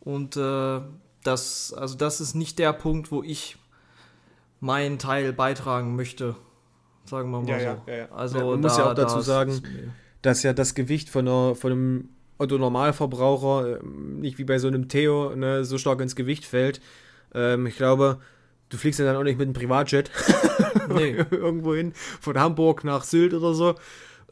Und 0.01 0.37
äh, 0.37 0.81
das, 1.25 1.73
also 1.73 1.97
das 1.97 2.21
ist 2.21 2.35
nicht 2.35 2.59
der 2.59 2.73
Punkt, 2.73 3.11
wo 3.13 3.23
ich 3.23 3.57
meinen 4.61 4.99
Teil 4.99 5.33
beitragen 5.33 5.97
möchte. 5.97 6.35
Sagen 7.07 7.31
wir 7.31 7.41
mal 7.41 7.49
Ja, 7.49 7.59
so. 7.59 7.65
ja, 7.65 7.83
ja, 7.87 7.95
ja. 8.03 8.09
Also 8.13 8.39
Ja, 8.39 8.45
man 8.45 8.61
muss 8.61 8.77
ja 8.77 8.91
auch 8.91 8.95
dazu 8.95 9.19
ist- 9.21 9.27
sagen, 9.27 9.63
dass 10.23 10.43
ja 10.43 10.53
das 10.53 10.75
Gewicht 10.75 11.09
von, 11.09 11.27
einer, 11.27 11.55
von 11.55 11.73
einem 11.73 12.09
Otto-Normalverbraucher 12.39 13.81
ähm, 13.81 14.21
nicht 14.21 14.39
wie 14.39 14.45
bei 14.45 14.59
so 14.59 14.69
einem 14.69 14.89
Theo 14.89 15.35
ne, 15.35 15.65
so 15.65 15.79
stark 15.79 16.01
ins 16.01 16.15
Gewicht 16.17 16.45
fällt. 16.45 16.81
Ähm, 17.35 17.67
ich 17.67 17.77
glaube, 17.77 18.19
du 18.69 18.77
fliegst 18.77 19.01
ja 19.01 19.07
dann 19.07 19.17
auch 19.17 19.23
nicht 19.23 19.39
mit 19.39 19.47
einem 19.47 19.55
Privatjet 19.55 20.11
nee. 20.89 21.17
irgendwo 21.31 21.75
hin, 21.75 21.93
von 22.21 22.39
Hamburg 22.39 22.85
nach 22.85 23.05
Sylt 23.05 23.35
oder 23.35 23.55
so. 23.55 23.75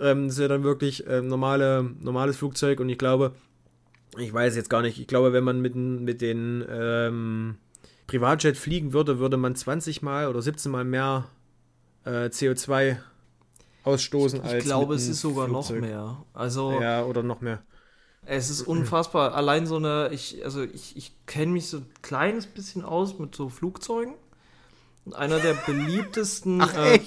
Ähm, 0.00 0.26
das 0.26 0.34
ist 0.34 0.40
ja 0.40 0.48
dann 0.48 0.64
wirklich 0.64 1.06
ähm, 1.08 1.28
normale, 1.28 1.90
normales 2.00 2.36
Flugzeug 2.36 2.80
und 2.80 2.88
ich 2.88 2.98
glaube, 2.98 3.32
ich 4.16 4.32
weiß 4.32 4.56
jetzt 4.56 4.70
gar 4.70 4.82
nicht, 4.82 5.00
ich 5.00 5.06
glaube, 5.06 5.32
wenn 5.32 5.44
man 5.44 5.60
mit, 5.60 5.74
mit 5.74 6.20
den 6.20 6.64
ähm, 6.70 7.56
Privatjet 8.06 8.56
fliegen 8.56 8.92
würde, 8.92 9.18
würde 9.18 9.36
man 9.36 9.54
20 9.54 10.02
Mal 10.02 10.28
oder 10.28 10.40
17 10.40 10.72
Mal 10.72 10.84
mehr 10.84 11.26
äh, 12.04 12.26
CO2 12.26 12.96
ausstoßen 13.84 14.40
als 14.40 14.54
Ich 14.54 14.64
glaube, 14.64 14.94
es 14.94 15.08
ist 15.08 15.20
sogar 15.20 15.48
noch 15.48 15.66
Flugzeug. 15.66 15.82
mehr. 15.82 16.24
Also 16.32 16.80
Ja, 16.80 17.04
oder 17.04 17.22
noch 17.22 17.40
mehr. 17.40 17.62
Es 18.30 18.50
ist 18.50 18.60
unfassbar. 18.62 19.34
Allein 19.34 19.66
so 19.66 19.76
eine, 19.76 20.10
ich, 20.12 20.44
also 20.44 20.62
ich, 20.62 20.94
ich 20.96 21.12
kenne 21.24 21.52
mich 21.52 21.68
so 21.68 21.78
ein 21.78 21.86
kleines 22.02 22.46
bisschen 22.46 22.84
aus 22.84 23.18
mit 23.18 23.34
so 23.34 23.48
Flugzeugen. 23.48 24.14
Und 25.06 25.16
einer 25.16 25.38
der 25.38 25.54
beliebtesten 25.66 26.60
äh, 26.60 27.00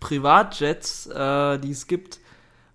Privatjets, 0.00 1.06
äh, 1.06 1.58
die 1.58 1.70
es 1.70 1.86
gibt, 1.86 2.20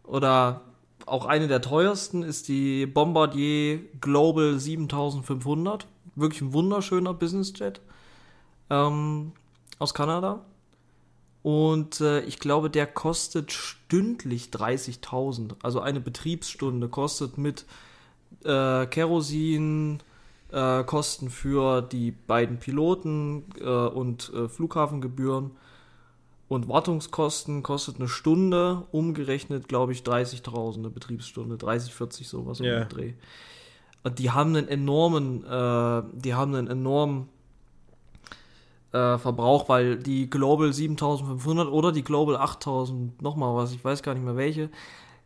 oder 0.04 0.62
auch 1.06 1.26
eine 1.26 1.47
der 1.47 1.62
teuersten, 1.62 2.24
ist 2.24 2.47
die 2.47 2.88
Bombardier 2.88 3.80
Global 4.02 4.58
7500. 4.58 5.86
Wirklich 6.16 6.41
ein 6.41 6.54
wunderschöner 6.54 7.14
Businessjet. 7.14 7.82
ähm, 8.72 9.34
aus 9.78 9.93
Kanada. 9.93 10.43
Und 11.43 12.02
äh, 12.02 12.22
ich 12.22 12.39
glaube, 12.39 12.72
der 12.72 12.88
kostet 12.88 13.52
stündlich 13.52 14.45
30.000. 14.45 15.56
Also 15.62 15.82
eine 15.82 15.99
Betriebsstunde 15.99 16.88
kostet 16.89 17.38
mit 17.38 17.66
äh, 18.44 18.86
Kerosin, 18.88 20.00
äh, 20.52 20.84
Kosten 20.84 21.30
für 21.30 21.82
die 21.82 22.12
beiden 22.12 22.58
Piloten 22.58 23.44
äh, 23.60 23.64
und 23.66 24.32
äh, 24.34 24.48
Flughafengebühren 24.50 25.52
und 26.48 26.68
Wartungskosten 26.68 27.64
kostet 27.64 27.96
eine 27.98 28.10
Stunde, 28.10 28.84
umgerechnet, 28.92 29.70
glaube 29.70 29.94
ich, 29.94 30.02
30.000 30.02 30.80
eine 30.80 30.90
Betriebsstunde, 30.90 31.58
30, 31.58 31.94
40 31.94 32.28
sowas 32.28 32.60
um 32.60 32.66
Ja. 32.66 32.80
den 32.80 32.90
Dreh. 32.90 33.14
Und 34.04 34.20
die 34.20 34.32
haben 34.32 34.56
einen 34.56 34.68
enormen, 34.68 35.46
äh, 35.46 36.04
die 36.14 36.34
haben 36.34 36.54
einen 36.56 36.68
enormen 36.68 37.30
äh, 38.92 39.18
Verbrauch, 39.18 39.70
weil 39.70 39.98
die 39.98 40.30
Global 40.30 40.74
7500 40.74 41.70
oder 41.70 41.94
die 41.94 42.04
Global 42.04 42.36
8000, 42.36 43.22
nochmal 43.22 43.56
was, 43.56 43.72
ich 43.72 43.84
weiß 43.86 44.04
gar 44.04 44.14
nicht 44.14 44.26
mehr 44.26 44.36
welche, 44.36 44.70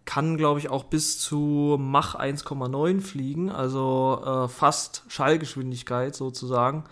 kann, 0.06 0.38
glaube 0.38 0.60
ich, 0.60 0.70
auch 0.70 0.86
bis 0.86 1.20
zu 1.20 1.78
Mach 1.80 2.16
1,9 2.16 3.02
fliegen, 3.02 3.50
also 3.50 4.22
äh, 4.26 4.48
fast 4.48 5.04
Schallgeschwindigkeit 5.08 6.16
sozusagen. 6.16 6.84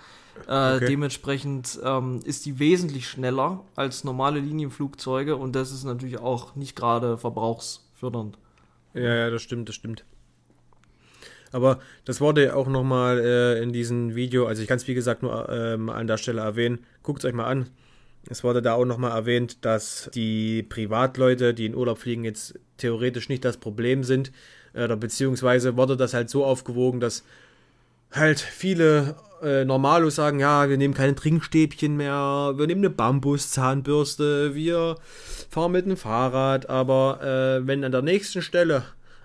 Äh, 0.47 0.77
Okay. 0.77 0.85
Dementsprechend 0.87 1.79
ähm, 1.83 2.19
ist 2.25 2.45
die 2.45 2.57
wesentlich 2.57 3.07
schneller 3.07 3.63
als 3.75 4.03
normale 4.03 4.39
Linienflugzeuge 4.39 5.35
und 5.35 5.55
das 5.55 5.71
ist 5.71 5.83
natürlich 5.83 6.17
auch 6.19 6.55
nicht 6.55 6.75
gerade 6.75 7.17
verbrauchsfördernd. 7.19 8.37
Ja, 8.95 9.13
ja, 9.13 9.29
das 9.29 9.43
stimmt, 9.43 9.69
das 9.69 9.75
stimmt. 9.75 10.05
Aber 11.51 11.79
das 12.05 12.19
wurde 12.19 12.55
auch 12.55 12.67
nochmal 12.67 13.19
äh, 13.19 13.61
in 13.61 13.73
diesem 13.73 14.15
Video, 14.15 14.47
also 14.47 14.63
ich 14.63 14.67
kann 14.67 14.77
es 14.77 14.87
wie 14.87 14.95
gesagt 14.95 15.21
nur 15.21 15.47
ähm, 15.49 15.89
an 15.89 16.07
der 16.07 16.17
Stelle 16.17 16.41
erwähnen, 16.41 16.79
guckt 17.03 17.19
es 17.19 17.25
euch 17.25 17.35
mal 17.35 17.45
an. 17.45 17.69
Es 18.29 18.43
wurde 18.43 18.61
da 18.61 18.73
auch 18.73 18.85
nochmal 18.85 19.11
erwähnt, 19.11 19.65
dass 19.65 20.09
die 20.13 20.63
Privatleute, 20.63 21.53
die 21.53 21.65
in 21.65 21.75
Urlaub 21.75 21.97
fliegen, 21.97 22.23
jetzt 22.23 22.57
theoretisch 22.77 23.29
nicht 23.29 23.43
das 23.43 23.57
Problem 23.57 24.03
sind. 24.03 24.31
Äh, 24.73 24.85
Oder 24.85 24.97
beziehungsweise 24.97 25.77
wurde 25.77 25.97
das 25.97 26.13
halt 26.13 26.29
so 26.29 26.45
aufgewogen, 26.45 26.99
dass 26.99 27.23
halt 28.11 28.39
viele 28.39 29.15
äh, 29.41 29.65
Normalos 29.65 30.15
sagen, 30.15 30.39
ja, 30.39 30.69
wir 30.69 30.77
nehmen 30.77 30.93
keine 30.93 31.15
Trinkstäbchen 31.15 31.97
mehr, 31.97 32.53
wir 32.55 32.67
nehmen 32.67 32.81
eine 32.81 32.89
Bambuszahnbürste, 32.89 34.55
wir 34.55 34.95
fahren 35.49 35.73
mit 35.73 35.85
dem 35.85 35.97
Fahrrad, 35.97 36.69
aber 36.69 37.21
äh, 37.21 37.67
wenn 37.67 37.83
an 37.83 37.91
der 37.91 38.03
nächsten 38.03 38.41
Stelle 38.41 38.83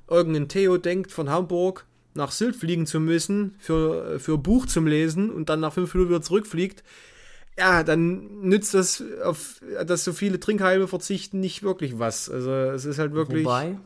irgendein 0.09 0.49
Theo 0.49 0.79
denkt 0.79 1.13
von 1.13 1.31
Hamburg 1.31 1.85
nach 2.15 2.33
Sylt 2.33 2.57
fliegen 2.57 2.87
zu 2.87 2.99
müssen 2.99 3.55
für, 3.59 4.19
für 4.19 4.39
Buch 4.39 4.67
zum 4.67 4.87
Lesen 4.87 5.31
und 5.31 5.49
dann 5.51 5.61
nach 5.61 5.75
fünf 5.75 5.95
Minuten 5.95 6.11
wieder 6.11 6.23
zurückfliegt, 6.23 6.83
ja, 7.59 7.83
dann 7.83 8.41
nützt 8.41 8.75
das, 8.75 9.03
auf, 9.25 9.61
dass 9.85 10.05
so 10.05 10.13
viele 10.13 10.39
Trinkhalme 10.39 10.87
verzichten, 10.87 11.41
nicht 11.41 11.63
wirklich 11.63 11.99
was. 11.99 12.31
Also 12.31 12.51
es 12.53 12.85
ist 12.85 12.99
halt 12.99 13.13
wirklich. 13.13 13.45
Wobei, 13.45 13.79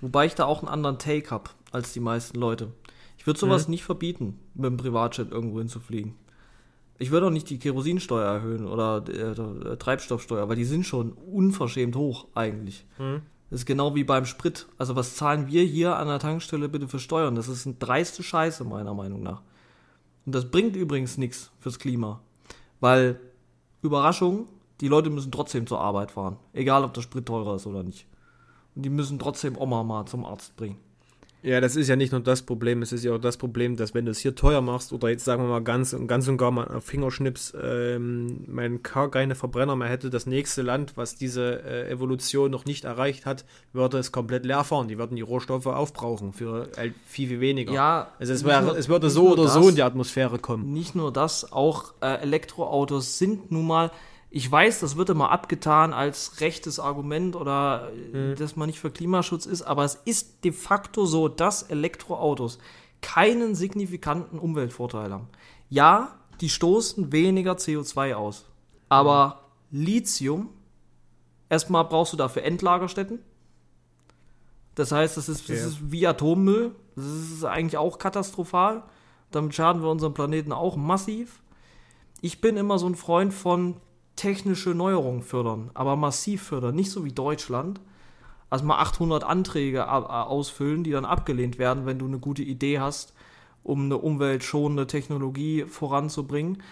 wobei 0.00 0.26
ich 0.26 0.34
da 0.34 0.44
auch 0.44 0.62
einen 0.62 0.68
anderen 0.68 0.98
Take 0.98 1.30
habe 1.30 1.50
als 1.70 1.92
die 1.92 2.00
meisten 2.00 2.38
Leute. 2.38 2.72
Ich 3.18 3.26
würde 3.26 3.38
sowas 3.38 3.68
nicht 3.68 3.84
verbieten, 3.84 4.38
mit 4.54 4.66
dem 4.66 4.76
Privatjet 4.76 5.30
irgendwo 5.30 5.58
hinzufliegen. 5.58 6.14
Ich 6.98 7.10
würde 7.10 7.26
auch 7.26 7.30
nicht 7.30 7.50
die 7.50 7.58
Kerosinsteuer 7.58 8.24
erhöhen 8.24 8.66
oder 8.66 9.04
äh, 9.08 9.34
der 9.34 9.78
Treibstoffsteuer, 9.78 10.48
weil 10.48 10.56
die 10.56 10.64
sind 10.64 10.86
schon 10.86 11.12
unverschämt 11.12 11.94
hoch 11.94 12.26
eigentlich. 12.34 12.86
Das 13.50 13.60
ist 13.60 13.66
genau 13.66 13.94
wie 13.94 14.04
beim 14.04 14.24
Sprit. 14.24 14.66
Also 14.78 14.96
was 14.96 15.14
zahlen 15.14 15.46
wir 15.46 15.62
hier 15.62 15.96
an 15.96 16.08
der 16.08 16.18
Tankstelle 16.18 16.68
bitte 16.68 16.88
für 16.88 16.98
Steuern? 16.98 17.34
Das 17.34 17.48
ist 17.48 17.66
eine 17.66 17.76
dreiste 17.76 18.22
Scheiße 18.22 18.64
meiner 18.64 18.94
Meinung 18.94 19.22
nach. 19.22 19.42
Und 20.24 20.34
das 20.34 20.50
bringt 20.50 20.74
übrigens 20.74 21.18
nichts 21.18 21.52
fürs 21.60 21.78
Klima. 21.78 22.20
Weil, 22.80 23.20
Überraschung, 23.82 24.48
die 24.80 24.88
Leute 24.88 25.10
müssen 25.10 25.32
trotzdem 25.32 25.66
zur 25.66 25.80
Arbeit 25.80 26.10
fahren. 26.10 26.36
Egal, 26.52 26.84
ob 26.84 26.94
der 26.94 27.02
Sprit 27.02 27.26
teurer 27.26 27.56
ist 27.56 27.66
oder 27.66 27.82
nicht. 27.82 28.06
Und 28.74 28.82
die 28.82 28.90
müssen 28.90 29.18
trotzdem 29.18 29.56
Oma 29.56 29.82
mal 29.82 30.06
zum 30.06 30.24
Arzt 30.24 30.56
bringen. 30.56 30.78
Ja, 31.42 31.60
das 31.60 31.76
ist 31.76 31.86
ja 31.86 31.94
nicht 31.94 32.10
nur 32.10 32.22
das 32.22 32.42
Problem, 32.42 32.82
es 32.82 32.90
ist 32.92 33.04
ja 33.04 33.12
auch 33.14 33.18
das 33.20 33.36
Problem, 33.36 33.76
dass 33.76 33.94
wenn 33.94 34.04
du 34.04 34.10
es 34.10 34.18
hier 34.18 34.34
teuer 34.34 34.60
machst 34.62 34.92
oder 34.92 35.10
jetzt 35.10 35.24
sagen 35.24 35.44
wir 35.44 35.48
mal 35.48 35.62
ganz 35.62 35.92
und 35.92 36.08
ganz 36.08 36.26
und 36.26 36.38
gar 36.38 36.50
mal 36.50 36.66
auf 36.66 36.84
Fingerschnips 36.84 37.54
ähm, 37.62 38.44
mein 38.48 38.82
Car 38.82 39.12
keine 39.12 39.36
Verbrenner 39.36 39.76
mehr 39.76 39.86
hätte, 39.88 40.10
das 40.10 40.26
nächste 40.26 40.62
Land, 40.62 40.96
was 40.96 41.14
diese 41.14 41.62
äh, 41.62 41.88
Evolution 41.88 42.50
noch 42.50 42.64
nicht 42.64 42.84
erreicht 42.84 43.26
hat, 43.26 43.44
würde 43.72 43.98
es 43.98 44.10
komplett 44.10 44.44
leer 44.44 44.64
fahren. 44.64 44.88
Die 44.88 44.98
würden 44.98 45.14
die 45.14 45.22
Rohstoffe 45.22 45.66
aufbrauchen 45.66 46.32
für 46.32 46.68
äh, 46.76 46.90
viel, 47.06 47.28
viel 47.28 47.40
weniger. 47.40 47.72
Ja, 47.72 48.08
also 48.18 48.32
es, 48.32 48.44
wäre, 48.44 48.62
nur- 48.64 48.76
es 48.76 48.88
würde 48.88 49.08
so 49.08 49.30
oder 49.32 49.44
das. 49.44 49.54
so 49.54 49.68
in 49.68 49.76
die 49.76 49.82
Atmosphäre 49.82 50.40
kommen. 50.40 50.72
Nicht 50.72 50.96
nur 50.96 51.12
das, 51.12 51.52
auch 51.52 51.94
äh, 52.00 52.22
Elektroautos 52.22 53.18
sind 53.18 53.52
nun 53.52 53.66
mal, 53.68 53.92
ich 54.36 54.52
weiß, 54.52 54.80
das 54.80 54.96
wird 54.98 55.08
immer 55.08 55.30
abgetan 55.30 55.94
als 55.94 56.42
rechtes 56.42 56.78
Argument 56.78 57.36
oder 57.36 57.90
äh, 58.12 58.34
dass 58.34 58.54
man 58.54 58.66
nicht 58.66 58.78
für 58.78 58.90
Klimaschutz 58.90 59.46
ist, 59.46 59.62
aber 59.62 59.82
es 59.84 59.94
ist 60.04 60.44
de 60.44 60.52
facto 60.52 61.06
so, 61.06 61.28
dass 61.28 61.62
Elektroautos 61.62 62.58
keinen 63.00 63.54
signifikanten 63.54 64.38
Umweltvorteil 64.38 65.10
haben. 65.10 65.28
Ja, 65.70 66.18
die 66.42 66.50
stoßen 66.50 67.12
weniger 67.12 67.54
CO2 67.54 68.12
aus, 68.14 68.44
aber 68.90 69.40
Lithium, 69.70 70.50
erstmal 71.48 71.84
brauchst 71.86 72.12
du 72.12 72.18
dafür 72.18 72.42
Endlagerstätten. 72.42 73.20
Das 74.74 74.92
heißt, 74.92 75.16
das 75.16 75.30
ist, 75.30 75.48
das 75.48 75.60
Ja. 75.60 75.66
ist 75.68 75.90
wie 75.90 76.06
Atommüll. 76.06 76.74
Das 76.94 77.06
ist 77.06 77.44
eigentlich 77.44 77.78
auch 77.78 77.98
katastrophal. 77.98 78.82
Damit 79.30 79.54
schaden 79.54 79.80
wir 79.80 79.88
unserem 79.88 80.12
Planeten 80.12 80.52
auch 80.52 80.76
massiv. 80.76 81.40
Ich 82.20 82.42
bin 82.42 82.58
immer 82.58 82.78
so 82.78 82.86
ein 82.86 82.96
Freund 82.96 83.32
von 83.32 83.76
technische 84.16 84.70
Neuerungen 84.70 85.22
fördern, 85.22 85.70
aber 85.74 85.96
massiv 85.96 86.42
fördern, 86.42 86.74
nicht 86.74 86.90
so 86.90 87.04
wie 87.04 87.12
Deutschland. 87.12 87.80
Also 88.48 88.64
mal 88.64 88.78
800 88.78 89.24
Anträge 89.24 89.90
ausfüllen, 89.90 90.84
die 90.84 90.92
dann 90.92 91.04
abgelehnt 91.04 91.58
werden, 91.58 91.84
wenn 91.84 91.98
du 91.98 92.06
eine 92.06 92.18
gute 92.18 92.42
Idee 92.42 92.78
hast, 92.78 93.12
um 93.62 93.84
eine 93.84 93.98
umweltschonende 93.98 94.86
Technologie 94.86 95.64
voranzubringen. 95.64 96.62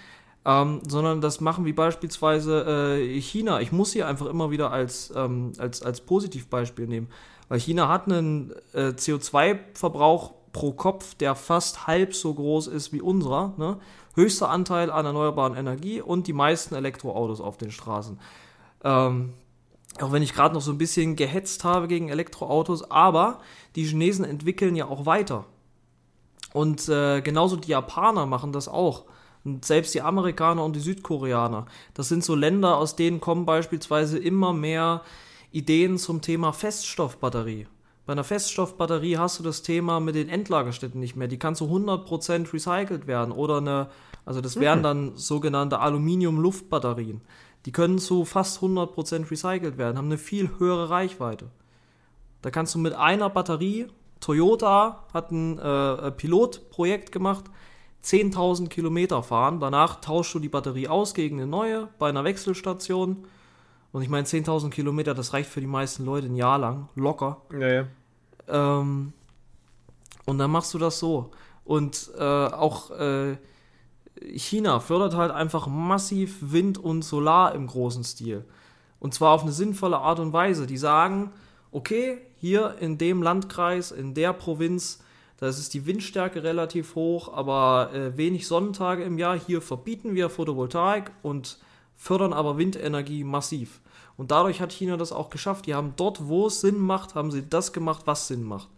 Ähm, 0.47 0.81
sondern 0.87 1.21
das 1.21 1.41
machen 1.41 1.65
wie 1.65 1.73
beispielsweise 1.73 2.99
äh, 2.99 3.21
China. 3.21 3.61
Ich 3.61 3.73
muss 3.73 3.93
hier 3.93 4.07
einfach 4.07 4.27
immer 4.27 4.51
wieder 4.51 4.71
als, 4.71 5.13
ähm, 5.17 5.53
als, 5.59 5.83
als 5.83 6.03
Positivbeispiel 6.03 6.87
nehmen. 6.87 7.09
Weil 7.49 7.61
China 7.61 7.89
hat 7.89 8.07
einen 8.07 8.53
äh, 8.73 8.89
CO2-Verbrauch 8.89 10.33
pro 10.53 10.73
Kopf, 10.73 11.15
der 11.15 11.35
fast 11.35 11.87
halb 11.87 12.15
so 12.15 12.33
groß 12.35 12.69
ist 12.69 12.93
wie 12.93 13.01
unserer. 13.01 13.55
Ne? 13.57 13.79
Höchster 14.15 14.49
Anteil 14.49 14.91
an 14.91 15.07
erneuerbaren 15.07 15.57
Energie 15.57 16.01
und 16.01 16.27
die 16.27 16.33
meisten 16.33 16.75
Elektroautos 16.75 17.41
auf 17.41 17.57
den 17.57 17.71
Straßen. 17.71 18.19
Ähm, 18.85 19.35
auch 20.01 20.13
wenn 20.13 20.23
ich 20.23 20.35
gerade 20.35 20.55
noch 20.55 20.61
so 20.61 20.73
ein 20.73 20.79
bisschen 20.79 21.17
gehetzt 21.17 21.65
habe 21.65 21.89
gegen 21.89 22.09
Elektroautos, 22.09 22.91
aber 22.91 23.41
die 23.77 23.85
Chinesen 23.85 24.25
entwickeln 24.25 24.77
ja 24.77 24.87
auch 24.87 25.07
weiter. 25.07 25.45
Und 26.53 26.89
äh, 26.89 27.21
genauso 27.21 27.57
die 27.57 27.71
Japaner 27.71 28.27
machen 28.27 28.53
das 28.53 28.69
auch. 28.69 29.05
Und 29.45 29.65
selbst 29.65 29.95
die 29.95 30.01
Amerikaner 30.01 30.65
und 30.65 30.75
die 30.75 30.81
Südkoreaner. 30.81 31.67
Das 31.93 32.09
sind 32.09 32.25
so 32.25 32.35
Länder, 32.35 32.79
aus 32.79 32.97
denen 32.97 33.21
kommen 33.21 33.45
beispielsweise 33.45 34.19
immer 34.19 34.53
mehr 34.53 35.03
Ideen 35.51 35.99
zum 35.99 36.23
Thema 36.23 36.53
Feststoffbatterie. 36.53 37.67
Bei 38.07 38.13
einer 38.13 38.25
Feststoffbatterie 38.25 39.17
hast 39.17 39.39
du 39.39 39.43
das 39.43 39.63
Thema 39.63 39.99
mit 39.99 40.15
den 40.15 40.29
Endlagerstätten 40.29 41.01
nicht 41.01 41.17
mehr. 41.17 41.29
Die 41.29 41.39
kann 41.39 41.55
zu 41.55 41.65
100% 41.65 42.53
recycelt 42.53 43.07
werden. 43.07 43.33
Oder 43.33 43.59
eine, 43.59 43.89
also 44.27 44.41
das 44.41 44.61
wären 44.61 44.83
dann 44.83 45.17
sogenannte 45.17 45.79
Aluminium-Luftbatterien. 45.79 47.23
Die 47.65 47.73
können 47.73 47.99
zu 47.99 48.25
fast 48.25 48.61
100% 48.63 49.31
recycelt 49.31 49.79
werden, 49.79 49.97
haben 49.97 50.07
eine 50.07 50.19
viel 50.19 50.51
höhere 50.59 50.91
Reichweite. 50.91 51.51
Da 52.43 52.51
kannst 52.51 52.75
du 52.75 52.79
mit 52.79 52.93
einer 52.93 53.31
Batterie, 53.31 53.87
Toyota 54.21 55.07
hat 55.15 55.31
ein 55.31 55.59
äh, 55.59 56.11
Pilotprojekt 56.11 57.11
gemacht, 57.11 57.47
10.000 58.03 58.69
Kilometer 58.69 59.23
fahren. 59.23 59.61
Danach 59.61 60.01
tauschst 60.03 60.35
du 60.35 60.39
die 60.39 60.51
Batterie 60.51 60.89
aus 60.89 61.15
gegen 61.15 61.39
eine 61.39 61.47
neue 61.47 61.89
bei 61.99 62.11
einer 62.11 62.25
Wechselstation. 62.25 63.27
Und 63.95 64.03
ich 64.03 64.09
meine, 64.09 64.27
10.000 64.27 64.71
Kilometer, 64.71 65.15
das 65.15 65.33
reicht 65.35 65.49
für 65.49 65.61
die 65.61 65.69
meisten 65.69 66.05
Leute 66.05 66.27
ein 66.27 66.35
Jahr 66.35 66.59
lang, 66.59 66.89
locker. 66.97 67.43
Ja, 67.53 67.69
ja. 67.69 67.87
Ähm, 68.49 69.13
und 70.27 70.39
dann 70.39 70.51
machst 70.51 70.75
du 70.75 70.79
das 70.79 70.99
so. 70.99 71.31
Und 71.65 72.11
äh, 72.19 72.21
auch 72.21 72.91
äh, 72.91 73.37
China 74.35 74.81
fördert 74.81 75.15
halt 75.15 75.31
einfach 75.31 75.69
massiv 75.69 76.39
Wind 76.41 76.77
und 76.77 77.03
Solar 77.03 77.55
im 77.55 77.69
großen 77.69 78.03
Stil. 78.03 78.45
Und 78.99 79.15
zwar 79.15 79.31
auf 79.31 79.43
eine 79.43 79.53
sinnvolle 79.53 79.99
Art 79.99 80.19
und 80.19 80.33
Weise. 80.33 80.67
Die 80.67 80.77
sagen, 80.77 81.31
okay, 81.71 82.19
hier 82.41 82.75
in 82.81 82.99
dem 82.99 83.23
Landkreis, 83.23 83.93
in 83.93 84.13
der 84.13 84.33
Provinz, 84.33 85.05
da 85.37 85.47
ist 85.47 85.73
die 85.73 85.87
Windstärke 85.87 86.43
relativ 86.43 86.97
hoch, 86.97 87.33
aber 87.33 87.91
äh, 87.95 88.17
wenig 88.17 88.49
Sonnentage 88.49 89.05
im 89.05 89.19
Jahr. 89.19 89.39
Hier 89.39 89.63
verbieten 89.63 90.17
wir 90.17 90.31
Photovoltaik 90.31 91.13
und 91.23 91.59
fördern 91.95 92.33
aber 92.33 92.59
Windenergie 92.59 93.23
massiv. 93.23 93.81
Und 94.17 94.31
dadurch 94.31 94.61
hat 94.61 94.73
China 94.73 94.97
das 94.97 95.13
auch 95.13 95.31
geschafft. 95.31 95.67
Die 95.67 95.75
haben 95.75 95.95
dort, 95.97 96.29
wo 96.29 96.47
es 96.47 96.61
Sinn 96.61 96.79
macht, 96.79 97.15
haben 97.15 97.31
sie 97.31 97.49
das 97.49 97.73
gemacht, 97.73 98.03
was 98.07 98.29
Sinn 98.29 98.45
macht. 98.45 98.69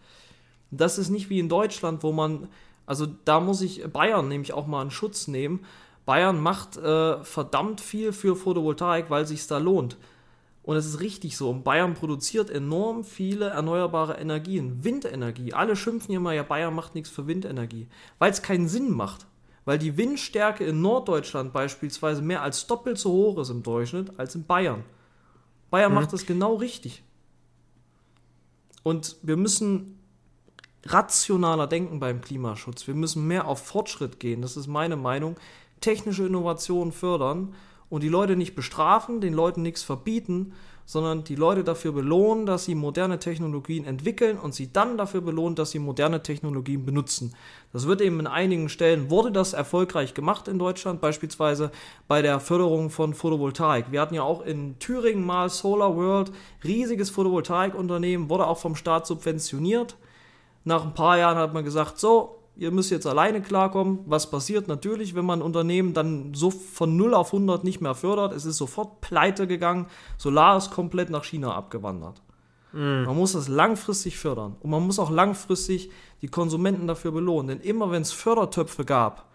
Das 0.70 0.98
ist 0.98 1.10
nicht 1.10 1.30
wie 1.30 1.38
in 1.38 1.48
Deutschland, 1.48 2.02
wo 2.02 2.12
man, 2.12 2.48
also 2.86 3.06
da 3.24 3.40
muss 3.40 3.60
ich 3.60 3.84
Bayern 3.92 4.28
nämlich 4.28 4.52
auch 4.52 4.66
mal 4.66 4.82
in 4.82 4.90
Schutz 4.90 5.28
nehmen. 5.28 5.64
Bayern 6.06 6.40
macht 6.40 6.76
äh, 6.76 7.22
verdammt 7.24 7.80
viel 7.80 8.12
für 8.12 8.36
Photovoltaik, 8.36 9.10
weil 9.10 9.26
sich 9.26 9.46
da 9.46 9.58
lohnt. 9.58 9.96
Und 10.62 10.76
es 10.76 10.86
ist 10.86 11.00
richtig 11.00 11.36
so. 11.36 11.50
Und 11.50 11.62
Bayern 11.62 11.94
produziert 11.94 12.50
enorm 12.50 13.04
viele 13.04 13.46
erneuerbare 13.46 14.14
Energien. 14.14 14.82
Windenergie. 14.82 15.52
Alle 15.52 15.76
schimpfen 15.76 16.14
immer, 16.14 16.32
ja, 16.32 16.42
Bayern 16.42 16.74
macht 16.74 16.94
nichts 16.94 17.10
für 17.10 17.28
Windenergie. 17.28 17.86
Weil 18.18 18.32
es 18.32 18.42
keinen 18.42 18.68
Sinn 18.68 18.90
macht. 18.90 19.26
Weil 19.64 19.78
die 19.78 19.96
Windstärke 19.96 20.64
in 20.64 20.80
Norddeutschland 20.80 21.52
beispielsweise 21.52 22.22
mehr 22.22 22.42
als 22.42 22.66
doppelt 22.66 22.98
so 22.98 23.12
hoch 23.12 23.38
ist 23.38 23.50
im 23.50 23.62
Durchschnitt 23.62 24.18
als 24.18 24.34
in 24.34 24.44
Bayern. 24.44 24.84
Bayern 25.70 25.92
mhm. 25.92 25.96
macht 25.96 26.12
das 26.12 26.26
genau 26.26 26.54
richtig. 26.54 27.02
Und 28.82 29.16
wir 29.22 29.36
müssen 29.36 29.98
rationaler 30.84 31.66
denken 31.66 31.98
beim 31.98 32.20
Klimaschutz. 32.20 32.86
Wir 32.86 32.94
müssen 32.94 33.26
mehr 33.26 33.48
auf 33.48 33.64
Fortschritt 33.66 34.20
gehen. 34.20 34.42
Das 34.42 34.56
ist 34.56 34.68
meine 34.68 34.96
Meinung. 34.96 35.36
Technische 35.80 36.26
Innovationen 36.26 36.92
fördern 36.92 37.54
und 37.88 38.02
die 38.02 38.08
Leute 38.08 38.36
nicht 38.36 38.54
bestrafen, 38.54 39.20
den 39.20 39.34
Leuten 39.34 39.62
nichts 39.62 39.82
verbieten, 39.82 40.52
sondern 40.86 41.24
die 41.24 41.34
Leute 41.34 41.64
dafür 41.64 41.90
belohnen, 41.90 42.46
dass 42.46 42.64
sie 42.64 42.76
moderne 42.76 43.18
Technologien 43.18 43.84
entwickeln 43.84 44.38
und 44.38 44.54
sie 44.54 44.72
dann 44.72 44.96
dafür 44.96 45.20
belohnen, 45.20 45.56
dass 45.56 45.72
sie 45.72 45.80
moderne 45.80 46.22
Technologien 46.22 46.86
benutzen. 46.86 47.34
Das 47.72 47.88
wird 47.88 48.00
eben 48.00 48.20
in 48.20 48.28
einigen 48.28 48.68
Stellen, 48.68 49.10
wurde 49.10 49.32
das 49.32 49.52
erfolgreich 49.52 50.14
gemacht 50.14 50.46
in 50.46 50.60
Deutschland, 50.60 51.00
beispielsweise 51.00 51.72
bei 52.06 52.22
der 52.22 52.38
Förderung 52.38 52.90
von 52.90 53.14
Photovoltaik. 53.14 53.90
Wir 53.90 54.00
hatten 54.00 54.14
ja 54.14 54.22
auch 54.22 54.46
in 54.46 54.78
Thüringen 54.78 55.26
mal 55.26 55.50
Solar 55.50 55.96
World, 55.96 56.30
riesiges 56.62 57.10
Photovoltaikunternehmen, 57.10 58.30
wurde 58.30 58.46
auch 58.46 58.58
vom 58.58 58.76
Staat 58.76 59.08
subventioniert. 59.08 59.96
Nach 60.64 60.84
ein 60.84 60.94
paar 60.94 61.18
Jahren 61.18 61.36
hat 61.36 61.52
man 61.52 61.64
gesagt, 61.64 61.98
so, 61.98 62.35
ihr 62.56 62.70
müsst 62.70 62.90
jetzt 62.90 63.06
alleine 63.06 63.42
klarkommen. 63.42 64.00
Was 64.06 64.30
passiert 64.30 64.68
natürlich, 64.68 65.14
wenn 65.14 65.24
man 65.24 65.40
ein 65.40 65.42
Unternehmen 65.42 65.94
dann 65.94 66.34
so 66.34 66.50
von 66.50 66.96
0 66.96 67.14
auf 67.14 67.32
100 67.32 67.64
nicht 67.64 67.80
mehr 67.80 67.94
fördert? 67.94 68.32
Es 68.32 68.44
ist 68.44 68.56
sofort 68.56 69.00
pleite 69.00 69.46
gegangen. 69.46 69.86
Solar 70.16 70.56
ist 70.56 70.70
komplett 70.70 71.10
nach 71.10 71.24
China 71.24 71.54
abgewandert. 71.54 72.22
Mm. 72.72 73.04
Man 73.04 73.16
muss 73.16 73.32
das 73.32 73.48
langfristig 73.48 74.18
fördern. 74.18 74.56
Und 74.60 74.70
man 74.70 74.84
muss 74.84 74.98
auch 74.98 75.10
langfristig 75.10 75.90
die 76.22 76.28
Konsumenten 76.28 76.86
dafür 76.86 77.12
belohnen. 77.12 77.48
Denn 77.48 77.60
immer 77.60 77.90
wenn 77.90 78.02
es 78.02 78.12
Fördertöpfe 78.12 78.84
gab 78.84 79.26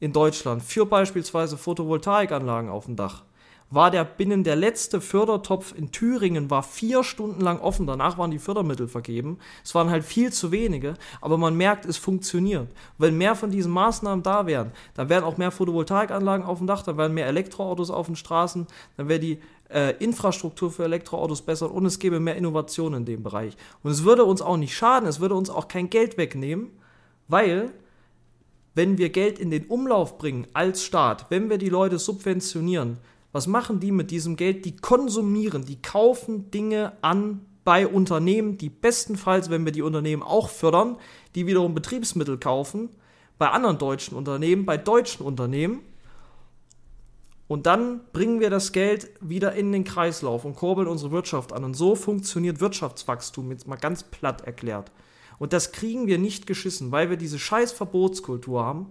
in 0.00 0.12
Deutschland 0.12 0.62
für 0.62 0.86
beispielsweise 0.86 1.56
Photovoltaikanlagen 1.56 2.70
auf 2.70 2.86
dem 2.86 2.96
Dach, 2.96 3.24
war 3.70 3.90
der 3.90 4.04
binnen 4.04 4.44
der 4.44 4.56
letzte 4.56 5.00
Fördertopf 5.00 5.74
in 5.76 5.92
Thüringen 5.92 6.50
war 6.50 6.62
vier 6.62 7.04
Stunden 7.04 7.40
lang 7.40 7.60
offen. 7.60 7.86
Danach 7.86 8.16
waren 8.16 8.30
die 8.30 8.38
Fördermittel 8.38 8.88
vergeben. 8.88 9.38
Es 9.62 9.74
waren 9.74 9.90
halt 9.90 10.04
viel 10.04 10.32
zu 10.32 10.52
wenige, 10.52 10.94
aber 11.20 11.36
man 11.36 11.56
merkt, 11.56 11.84
es 11.84 11.98
funktioniert. 11.98 12.68
Wenn 12.96 13.18
mehr 13.18 13.34
von 13.34 13.50
diesen 13.50 13.72
Maßnahmen 13.72 14.22
da 14.22 14.46
wären, 14.46 14.72
dann 14.94 15.08
wären 15.08 15.24
auch 15.24 15.36
mehr 15.36 15.50
Photovoltaikanlagen 15.50 16.46
auf 16.46 16.58
dem 16.58 16.66
Dach, 16.66 16.82
dann 16.82 16.96
wären 16.96 17.12
mehr 17.12 17.26
Elektroautos 17.26 17.90
auf 17.90 18.06
den 18.06 18.16
Straßen, 18.16 18.66
dann 18.96 19.08
wäre 19.08 19.20
die 19.20 19.38
äh, 19.70 19.94
Infrastruktur 20.02 20.70
für 20.70 20.84
Elektroautos 20.84 21.42
besser 21.42 21.70
und 21.70 21.84
es 21.84 21.98
gäbe 21.98 22.20
mehr 22.20 22.36
Innovation 22.36 22.94
in 22.94 23.04
dem 23.04 23.22
Bereich. 23.22 23.54
Und 23.82 23.90
es 23.90 24.04
würde 24.04 24.24
uns 24.24 24.40
auch 24.40 24.56
nicht 24.56 24.74
schaden, 24.74 25.08
es 25.08 25.20
würde 25.20 25.34
uns 25.34 25.50
auch 25.50 25.68
kein 25.68 25.90
Geld 25.90 26.16
wegnehmen, 26.16 26.70
weil 27.28 27.70
wenn 28.74 28.96
wir 28.96 29.10
Geld 29.10 29.38
in 29.38 29.50
den 29.50 29.66
Umlauf 29.66 30.18
bringen 30.18 30.46
als 30.54 30.84
Staat, 30.84 31.26
wenn 31.30 31.50
wir 31.50 31.58
die 31.58 31.68
Leute 31.68 31.98
subventionieren, 31.98 32.98
was 33.38 33.46
machen 33.46 33.78
die 33.78 33.92
mit 33.92 34.10
diesem 34.10 34.34
Geld? 34.34 34.64
Die 34.64 34.74
konsumieren, 34.74 35.64
die 35.64 35.80
kaufen 35.80 36.50
Dinge 36.50 36.94
an 37.02 37.46
bei 37.62 37.86
Unternehmen, 37.86 38.58
die 38.58 38.68
bestenfalls, 38.68 39.48
wenn 39.48 39.64
wir 39.64 39.70
die 39.70 39.82
Unternehmen 39.82 40.24
auch 40.24 40.48
fördern, 40.48 40.96
die 41.36 41.46
wiederum 41.46 41.72
Betriebsmittel 41.72 42.36
kaufen, 42.38 42.88
bei 43.38 43.48
anderen 43.50 43.78
deutschen 43.78 44.16
Unternehmen, 44.16 44.66
bei 44.66 44.76
deutschen 44.76 45.24
Unternehmen. 45.24 45.82
Und 47.46 47.66
dann 47.66 48.00
bringen 48.12 48.40
wir 48.40 48.50
das 48.50 48.72
Geld 48.72 49.08
wieder 49.20 49.52
in 49.52 49.70
den 49.70 49.84
Kreislauf 49.84 50.44
und 50.44 50.56
kurbeln 50.56 50.88
unsere 50.88 51.12
Wirtschaft 51.12 51.52
an. 51.52 51.62
Und 51.62 51.74
so 51.74 51.94
funktioniert 51.94 52.58
Wirtschaftswachstum, 52.58 53.52
jetzt 53.52 53.68
mal 53.68 53.76
ganz 53.76 54.02
platt 54.02 54.40
erklärt. 54.40 54.90
Und 55.38 55.52
das 55.52 55.70
kriegen 55.70 56.08
wir 56.08 56.18
nicht 56.18 56.48
geschissen, 56.48 56.90
weil 56.90 57.08
wir 57.08 57.16
diese 57.16 57.38
scheiß 57.38 57.70
Verbotskultur 57.70 58.64
haben 58.64 58.86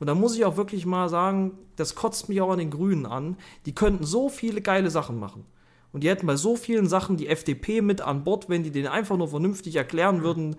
und 0.00 0.06
da 0.06 0.14
muss 0.14 0.34
ich 0.34 0.46
auch 0.46 0.56
wirklich 0.56 0.86
mal 0.86 1.10
sagen, 1.10 1.52
das 1.76 1.94
kotzt 1.94 2.30
mich 2.30 2.40
auch 2.40 2.50
an 2.50 2.58
den 2.58 2.70
Grünen 2.70 3.04
an. 3.04 3.36
Die 3.66 3.74
könnten 3.74 4.04
so 4.04 4.30
viele 4.30 4.62
geile 4.62 4.90
Sachen 4.90 5.20
machen. 5.20 5.44
Und 5.92 6.02
die 6.02 6.08
hätten 6.08 6.26
bei 6.26 6.36
so 6.36 6.56
vielen 6.56 6.88
Sachen 6.88 7.18
die 7.18 7.28
FDP 7.28 7.82
mit 7.82 8.00
an 8.00 8.24
Bord, 8.24 8.48
wenn 8.48 8.62
die 8.62 8.70
denen 8.70 8.88
einfach 8.88 9.18
nur 9.18 9.28
vernünftig 9.28 9.76
erklären 9.76 10.22
würden, 10.22 10.56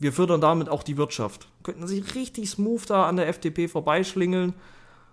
wir 0.00 0.12
fördern 0.12 0.40
damit 0.40 0.68
auch 0.68 0.82
die 0.82 0.96
Wirtschaft. 0.96 1.48
Könnten 1.62 1.86
sich 1.86 2.16
richtig 2.16 2.50
smooth 2.50 2.90
da 2.90 3.06
an 3.06 3.16
der 3.16 3.28
FDP 3.28 3.68
vorbeischlingeln 3.68 4.54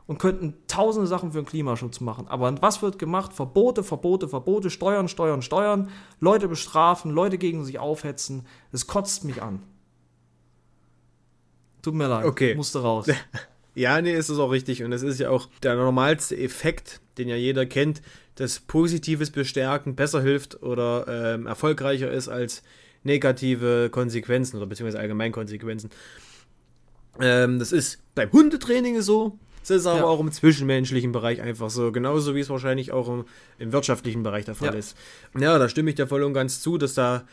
und 0.07 0.18
könnten 0.18 0.55
tausende 0.68 1.05
Sachen 1.07 1.32
für 1.32 1.41
den 1.41 1.45
Klimaschutz 1.45 1.99
machen. 1.99 2.28
Aber 2.28 2.59
was 2.64 2.82
wird 2.82 2.97
gemacht? 2.97 3.32
Verbote, 3.32 3.84
Verbote, 3.84 4.28
Verbote, 4.28 4.72
Steuern, 4.72 5.07
Steuern, 5.07 5.43
Steuern, 5.43 5.89
Leute 6.20 6.47
bestrafen, 6.47 7.12
Leute 7.12 7.38
gegen 7.38 7.64
sich 7.64 7.78
aufhetzen. 7.78 8.47
Das 8.72 8.88
kotzt 8.88 9.24
mich 9.24 9.43
an. 9.43 9.62
Tut 11.84 11.93
mir 11.93 12.07
leid, 12.07 12.26
okay. 12.26 12.55
musste 12.55 12.82
raus. 12.82 13.07
Ja, 13.74 14.01
nee, 14.01 14.13
ist 14.13 14.30
es 14.30 14.38
auch 14.38 14.51
richtig. 14.51 14.84
Und 14.84 14.91
es 14.91 15.01
ist 15.01 15.19
ja 15.19 15.30
auch 15.30 15.47
der 15.63 15.76
normalste 15.76 16.38
Effekt, 16.38 16.99
den 17.17 17.28
ja 17.28 17.36
jeder 17.36 17.65
kennt, 17.65 18.01
dass 18.36 18.59
positives 18.59 19.32
Bestärken 19.32 19.95
besser 19.95 20.22
hilft 20.22 20.61
oder 20.61 21.05
ähm, 21.07 21.47
erfolgreicher 21.47 22.11
ist 22.11 22.28
als 22.28 22.63
negative 23.03 23.89
Konsequenzen 23.89 24.57
oder 24.57 24.65
beziehungsweise 24.65 24.99
Allgemeinkonsequenzen. 24.99 25.89
Ähm, 27.19 27.59
das 27.59 27.72
ist 27.72 27.99
beim 28.15 28.32
Hundetraining 28.32 29.01
so, 29.01 29.38
das 29.61 29.69
ist 29.72 29.86
aber 29.86 29.99
ja. 29.99 30.05
auch 30.05 30.19
im 30.19 30.32
zwischenmenschlichen 30.32 31.11
Bereich 31.11 31.41
einfach 31.41 31.69
so. 31.69 31.91
Genauso 31.91 32.36
wie 32.36 32.39
es 32.39 32.49
wahrscheinlich 32.49 32.91
auch 32.91 33.07
im, 33.07 33.26
im 33.59 33.72
wirtschaftlichen 33.72 34.24
Bereich 34.24 34.45
der 34.45 34.55
Fall 34.55 34.69
ja. 34.69 34.74
ist. 34.74 34.97
Ja, 35.38 35.59
da 35.59 35.69
stimme 35.69 35.89
ich 35.89 35.95
dir 35.95 36.07
voll 36.07 36.24
und 36.24 36.34
ganz 36.34 36.61
zu, 36.61 36.78
dass 36.78 36.93
da 36.93 37.26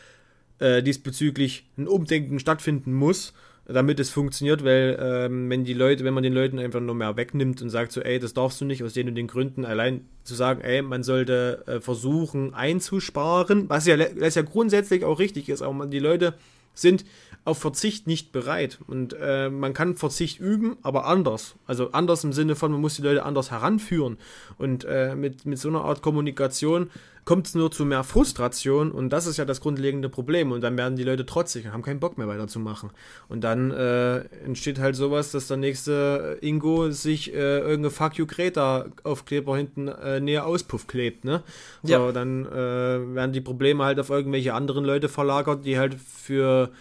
äh, 0.59 0.83
diesbezüglich 0.83 1.65
ein 1.77 1.87
Umdenken 1.87 2.39
stattfinden 2.39 2.93
muss 2.93 3.33
damit 3.71 3.99
es 3.99 4.09
funktioniert, 4.09 4.63
weil 4.63 4.97
ähm, 4.99 5.49
wenn 5.49 5.63
die 5.63 5.73
Leute, 5.73 6.03
wenn 6.03 6.13
man 6.13 6.23
den 6.23 6.33
Leuten 6.33 6.59
einfach 6.59 6.79
nur 6.79 6.95
mehr 6.95 7.15
wegnimmt 7.17 7.61
und 7.61 7.69
sagt 7.69 7.91
so, 7.91 8.01
ey, 8.01 8.19
das 8.19 8.33
darfst 8.33 8.59
du 8.61 8.65
nicht 8.65 8.83
aus 8.83 8.93
den 8.93 9.07
und 9.07 9.15
den 9.15 9.27
Gründen, 9.27 9.65
allein 9.65 10.01
zu 10.23 10.35
sagen, 10.35 10.61
ey, 10.61 10.81
man 10.81 11.03
sollte 11.03 11.63
äh, 11.67 11.79
versuchen 11.79 12.53
einzusparen, 12.53 13.69
was 13.69 13.85
ja, 13.85 13.97
was 14.17 14.35
ja 14.35 14.41
grundsätzlich 14.41 15.03
auch 15.03 15.19
richtig 15.19 15.49
ist, 15.49 15.61
aber 15.61 15.73
man, 15.73 15.91
die 15.91 15.99
Leute 15.99 16.33
sind 16.73 17.05
auf 17.45 17.59
Verzicht 17.59 18.07
nicht 18.07 18.31
bereit. 18.31 18.79
Und 18.87 19.15
äh, 19.19 19.49
man 19.49 19.73
kann 19.73 19.95
Verzicht 19.95 20.39
üben, 20.39 20.77
aber 20.81 21.05
anders. 21.05 21.55
Also 21.65 21.91
anders 21.91 22.23
im 22.23 22.33
Sinne 22.33 22.55
von, 22.55 22.71
man 22.71 22.81
muss 22.81 22.95
die 22.95 23.01
Leute 23.01 23.23
anders 23.23 23.51
heranführen. 23.51 24.17
Und 24.57 24.85
äh, 24.85 25.15
mit, 25.15 25.45
mit 25.45 25.59
so 25.59 25.69
einer 25.69 25.83
Art 25.83 26.01
Kommunikation 26.01 26.89
kommt 27.29 27.45
es 27.45 27.53
nur 27.53 27.69
zu 27.69 27.85
mehr 27.85 28.03
Frustration 28.03 28.91
und 28.91 29.11
das 29.11 29.27
ist 29.27 29.37
ja 29.37 29.45
das 29.45 29.61
grundlegende 29.61 30.09
Problem. 30.09 30.51
Und 30.51 30.61
dann 30.61 30.77
werden 30.77 30.95
die 30.95 31.03
Leute 31.03 31.27
trotzig 31.27 31.65
und 31.65 31.73
haben 31.73 31.83
keinen 31.83 31.99
Bock 31.99 32.17
mehr 32.17 32.27
weiterzumachen. 32.27 32.89
Und 33.27 33.43
dann 33.43 33.69
äh, 33.69 34.21
entsteht 34.43 34.79
halt 34.79 34.95
sowas, 34.95 35.31
dass 35.31 35.47
der 35.47 35.57
nächste 35.57 36.39
Ingo 36.41 36.89
sich 36.89 37.31
äh, 37.31 37.59
irgendeine 37.59 37.91
Fuck 37.91 38.15
you 38.15 38.25
Greta 38.25 38.87
Aufkleber 39.03 39.57
hinten 39.57 39.89
äh, 39.89 40.19
näher 40.19 40.47
Auspuff 40.47 40.87
klebt. 40.87 41.23
Ne? 41.23 41.43
So, 41.83 41.93
ja. 41.93 42.11
dann 42.11 42.47
äh, 42.47 43.15
werden 43.15 43.31
die 43.31 43.41
Probleme 43.41 43.83
halt 43.83 43.99
auf 43.99 44.09
irgendwelche 44.09 44.55
anderen 44.55 44.83
Leute 44.83 45.07
verlagert, 45.07 45.65
die 45.65 45.77
halt 45.77 45.95
für, 45.95 46.71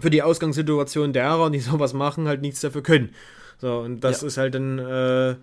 für 0.00 0.10
die 0.10 0.22
Ausgangssituation 0.22 1.12
derer, 1.12 1.50
die 1.50 1.60
sowas 1.60 1.92
machen, 1.92 2.28
halt 2.28 2.42
nichts 2.42 2.60
dafür 2.60 2.82
können. 2.82 3.10
So, 3.58 3.78
und 3.78 4.00
das 4.00 4.22
ja. 4.22 4.26
ist 4.26 4.36
halt 4.38 4.54
dann 4.54 4.78
äh, 4.78 5.36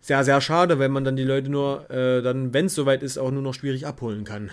sehr, 0.00 0.24
sehr 0.24 0.40
schade, 0.40 0.78
wenn 0.78 0.92
man 0.92 1.04
dann 1.04 1.16
die 1.16 1.24
Leute 1.24 1.50
nur, 1.50 1.90
äh, 1.90 2.22
dann, 2.22 2.54
wenn 2.54 2.66
es 2.66 2.74
soweit 2.74 3.02
ist, 3.02 3.18
auch 3.18 3.30
nur 3.30 3.42
noch 3.42 3.54
schwierig 3.54 3.86
abholen 3.86 4.24
kann. 4.24 4.50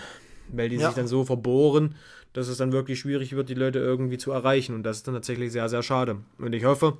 Weil 0.48 0.68
die 0.68 0.76
ja. 0.76 0.88
sich 0.88 0.96
dann 0.96 1.06
so 1.06 1.24
verbohren, 1.24 1.94
dass 2.32 2.48
es 2.48 2.58
dann 2.58 2.72
wirklich 2.72 2.98
schwierig 2.98 3.34
wird, 3.36 3.48
die 3.48 3.54
Leute 3.54 3.78
irgendwie 3.78 4.18
zu 4.18 4.32
erreichen. 4.32 4.74
Und 4.74 4.82
das 4.82 4.98
ist 4.98 5.06
dann 5.06 5.14
tatsächlich 5.14 5.52
sehr, 5.52 5.68
sehr 5.68 5.84
schade. 5.84 6.16
Und 6.38 6.52
ich 6.52 6.64
hoffe, 6.64 6.98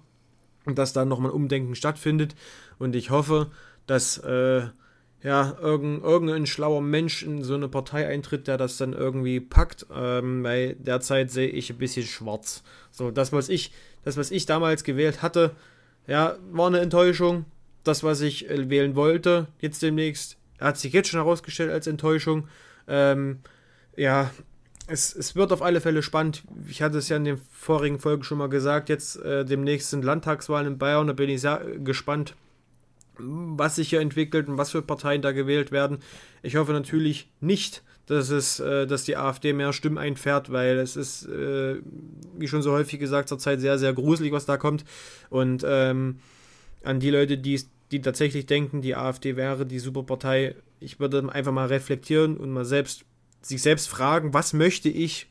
dass 0.66 0.92
da 0.92 1.04
nochmal 1.04 1.32
ein 1.32 1.34
Umdenken 1.34 1.74
stattfindet. 1.74 2.36
Und 2.78 2.94
ich 2.94 3.10
hoffe, 3.10 3.50
dass 3.86 4.18
äh, 4.18 4.68
ja, 5.24 5.56
irgendein, 5.60 6.08
irgendein 6.08 6.46
schlauer 6.46 6.82
Mensch 6.82 7.24
in 7.24 7.42
so 7.42 7.54
eine 7.54 7.68
Partei 7.68 8.06
eintritt, 8.06 8.46
der 8.46 8.58
das 8.58 8.76
dann 8.76 8.92
irgendwie 8.92 9.40
packt. 9.40 9.86
Ähm, 9.92 10.44
weil 10.44 10.74
derzeit 10.74 11.32
sehe 11.32 11.48
ich 11.48 11.70
ein 11.70 11.78
bisschen 11.78 12.06
schwarz. 12.06 12.62
So, 12.92 13.10
das, 13.10 13.32
was 13.32 13.48
ich, 13.48 13.72
das, 14.04 14.16
was 14.16 14.30
ich 14.30 14.46
damals 14.46 14.84
gewählt 14.84 15.22
hatte, 15.22 15.50
ja, 16.06 16.36
war 16.52 16.68
eine 16.68 16.80
Enttäuschung 16.80 17.46
das, 17.84 18.02
was 18.02 18.20
ich 18.22 18.50
äh, 18.50 18.68
wählen 18.68 18.96
wollte, 18.96 19.46
jetzt 19.60 19.82
demnächst, 19.82 20.38
hat 20.58 20.78
sich 20.78 20.92
jetzt 20.92 21.08
schon 21.08 21.20
herausgestellt 21.20 21.70
als 21.70 21.86
Enttäuschung. 21.86 22.48
Ähm, 22.88 23.40
ja, 23.96 24.30
es, 24.86 25.14
es 25.14 25.36
wird 25.36 25.52
auf 25.52 25.62
alle 25.62 25.80
Fälle 25.80 26.02
spannend. 26.02 26.42
Ich 26.68 26.82
hatte 26.82 26.98
es 26.98 27.08
ja 27.08 27.16
in 27.16 27.24
den 27.24 27.40
vorigen 27.52 27.98
Folgen 27.98 28.24
schon 28.24 28.38
mal 28.38 28.48
gesagt. 28.48 28.88
Jetzt 28.88 29.16
äh, 29.16 29.44
demnächst 29.44 29.90
sind 29.90 30.04
Landtagswahlen 30.04 30.66
in 30.66 30.78
Bayern. 30.78 31.06
Da 31.06 31.12
bin 31.12 31.30
ich 31.30 31.42
sehr 31.42 31.62
gespannt, 31.78 32.34
was 33.18 33.76
sich 33.76 33.90
hier 33.90 34.00
entwickelt 34.00 34.48
und 34.48 34.58
was 34.58 34.70
für 34.70 34.82
Parteien 34.82 35.22
da 35.22 35.32
gewählt 35.32 35.72
werden. 35.72 35.98
Ich 36.42 36.56
hoffe 36.56 36.72
natürlich 36.72 37.30
nicht, 37.40 37.82
dass 38.06 38.30
es, 38.30 38.60
äh, 38.60 38.86
dass 38.86 39.04
die 39.04 39.16
AfD 39.16 39.52
mehr 39.52 39.72
Stimmen 39.72 39.98
einfährt, 39.98 40.52
weil 40.52 40.78
es 40.78 40.96
ist, 40.96 41.26
äh, 41.26 41.76
wie 42.36 42.48
schon 42.48 42.62
so 42.62 42.72
häufig 42.72 43.00
gesagt, 43.00 43.28
zurzeit 43.28 43.60
sehr, 43.60 43.78
sehr 43.78 43.92
gruselig, 43.92 44.32
was 44.32 44.46
da 44.46 44.56
kommt. 44.56 44.84
Und 45.30 45.64
ähm, 45.66 46.18
an 46.82 47.00
die 47.00 47.10
Leute, 47.10 47.38
die, 47.38 47.62
die 47.90 48.00
tatsächlich 48.02 48.46
denken, 48.46 48.82
die 48.82 48.94
AfD 48.94 49.36
wäre 49.36 49.64
die 49.64 49.78
Superpartei, 49.78 50.54
ich 50.80 51.00
würde 51.00 51.26
einfach 51.32 51.52
mal 51.52 51.66
reflektieren 51.66 52.36
und 52.36 52.50
mal 52.50 52.64
selbst 52.64 53.04
sich 53.40 53.62
selbst 53.62 53.88
fragen, 53.88 54.34
was 54.34 54.52
möchte 54.52 54.88
ich 54.88 55.28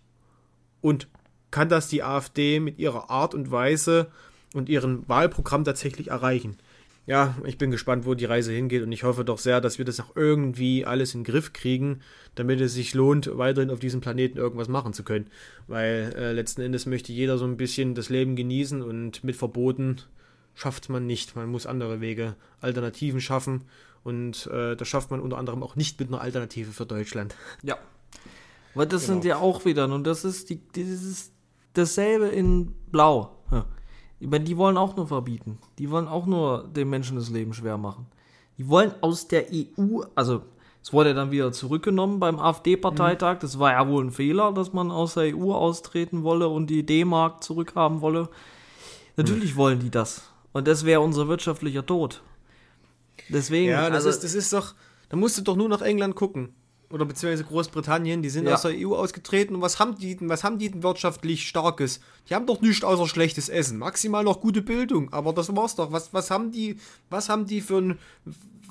und 0.81 1.07
kann 1.51 1.69
das 1.69 1.87
die 1.87 2.03
AfD 2.03 2.59
mit 2.59 2.79
ihrer 2.79 3.09
Art 3.09 3.35
und 3.35 3.51
Weise 3.51 4.11
und 4.53 4.69
ihrem 4.69 5.07
Wahlprogramm 5.07 5.63
tatsächlich 5.63 6.09
erreichen? 6.09 6.57
Ja, 7.05 7.35
ich 7.43 7.57
bin 7.57 7.69
gespannt, 7.69 8.05
wo 8.05 8.13
die 8.13 8.23
Reise 8.25 8.53
hingeht 8.53 8.81
und 8.81 8.91
ich 8.93 9.03
hoffe 9.03 9.25
doch 9.25 9.37
sehr, 9.37 9.59
dass 9.59 9.77
wir 9.77 9.83
das 9.83 9.99
auch 9.99 10.15
irgendwie 10.15 10.85
alles 10.85 11.13
in 11.13 11.21
den 11.21 11.31
Griff 11.31 11.51
kriegen, 11.51 11.99
damit 12.35 12.61
es 12.61 12.73
sich 12.75 12.93
lohnt, 12.93 13.29
weiterhin 13.37 13.71
auf 13.71 13.79
diesem 13.79 13.99
Planeten 13.99 14.37
irgendwas 14.37 14.69
machen 14.69 14.93
zu 14.93 15.03
können. 15.03 15.27
Weil 15.67 16.13
äh, 16.17 16.31
letzten 16.31 16.61
Endes 16.61 16.85
möchte 16.85 17.11
jeder 17.11 17.37
so 17.37 17.43
ein 17.45 17.57
bisschen 17.57 17.93
das 17.93 18.07
Leben 18.09 18.37
genießen 18.37 18.81
und 18.81 19.21
mit 19.23 19.35
Verboten 19.35 19.97
schafft 20.55 20.87
man 20.89 21.05
nicht. 21.05 21.35
Man 21.35 21.49
muss 21.49 21.65
andere 21.65 21.99
Wege, 21.99 22.35
Alternativen 22.61 23.19
schaffen 23.19 23.65
und 24.05 24.47
äh, 24.47 24.77
das 24.77 24.87
schafft 24.87 25.11
man 25.11 25.19
unter 25.19 25.37
anderem 25.37 25.61
auch 25.61 25.75
nicht 25.75 25.99
mit 25.99 26.07
einer 26.07 26.21
Alternative 26.21 26.71
für 26.71 26.85
Deutschland. 26.85 27.35
Ja. 27.63 27.77
Weil 28.75 28.87
das 28.87 29.01
Genau. 29.05 29.13
sind 29.15 29.25
ja 29.25 29.37
auch 29.37 29.65
wieder, 29.65 29.85
und 29.93 30.05
das 30.07 30.23
ist 30.25 30.49
die, 30.49 30.55
dieses 30.73 31.31
dasselbe 31.73 32.27
in 32.27 32.73
Blau. 32.91 33.35
Ja. 33.51 33.65
Ich 34.23 34.29
meine, 34.29 34.45
die 34.45 34.55
wollen 34.55 34.77
auch 34.77 34.95
nur 34.95 35.05
verbieten. 35.05 35.57
Die 35.79 35.91
wollen 35.91 36.07
auch 36.07 36.25
nur 36.25 36.69
den 36.73 36.89
Menschen 36.89 37.17
das 37.17 37.29
Leben 37.29 37.53
schwer 37.53 37.77
machen. 37.77 38.05
Die 38.57 38.69
wollen 38.69 38.93
aus 39.01 39.27
der 39.27 39.47
EU, 39.51 40.03
also 40.15 40.43
es 40.81 40.93
wurde 40.93 41.13
dann 41.13 41.31
wieder 41.31 41.51
zurückgenommen 41.51 42.21
beim 42.21 42.39
AfD-Parteitag. 42.39 43.39
Das 43.39 43.59
war 43.59 43.73
ja 43.73 43.85
wohl 43.85 44.01
ein 44.01 44.11
Fehler, 44.11 44.53
dass 44.53 44.71
man 44.71 44.91
aus 44.91 45.15
der 45.15 45.35
EU 45.35 45.51
austreten 45.51 46.23
wolle 46.23 46.47
und 46.47 46.67
die 46.67 46.85
D-Mark 46.85 47.43
zurückhaben 47.43 47.99
wolle. 47.99 48.29
Natürlich 49.17 49.57
wollen 49.57 49.81
die 49.81 49.91
das. 49.91 50.31
Und 50.53 50.69
das 50.69 50.85
wäre 50.85 51.01
unser 51.01 51.27
wirtschaftlicher 51.27 51.85
Tod. 51.85 52.23
Deswegen, 53.27 53.71
Ja, 53.71 53.89
das, 53.89 54.05
also, 54.05 54.09
ist, 54.09 54.23
das 54.23 54.35
ist 54.35 54.53
doch, 54.53 54.73
da 55.09 55.17
musst 55.17 55.37
du 55.37 55.41
doch 55.41 55.57
nur 55.57 55.67
nach 55.67 55.81
England 55.81 56.15
gucken. 56.15 56.55
Oder 56.93 57.05
beziehungsweise 57.05 57.43
Großbritannien, 57.45 58.21
die 58.21 58.29
sind 58.29 58.45
Ja. 58.45 58.53
aus 58.53 58.61
der 58.61 58.71
EU 58.77 58.93
ausgetreten 58.93 59.55
und 59.55 59.61
was 59.61 59.79
haben 59.79 59.97
die 59.97 60.15
denn, 60.15 60.29
was 60.29 60.43
haben 60.43 60.59
die 60.59 60.69
denn 60.69 60.83
wirtschaftlich 60.83 61.47
Starkes? 61.47 61.99
Die 62.29 62.35
haben 62.35 62.45
doch 62.45 62.61
nichts 62.61 62.83
außer 62.83 63.07
schlechtes 63.07 63.49
Essen, 63.49 63.79
maximal 63.79 64.23
noch 64.23 64.39
gute 64.41 64.61
Bildung, 64.61 65.11
aber 65.11 65.33
das 65.33 65.53
war's 65.55 65.75
doch. 65.75 65.91
Was, 65.91 66.13
was 66.13 66.29
haben 66.29 66.51
die, 66.51 66.77
was 67.09 67.29
haben 67.29 67.47
die 67.47 67.61
für 67.61 67.77
eine 67.77 67.97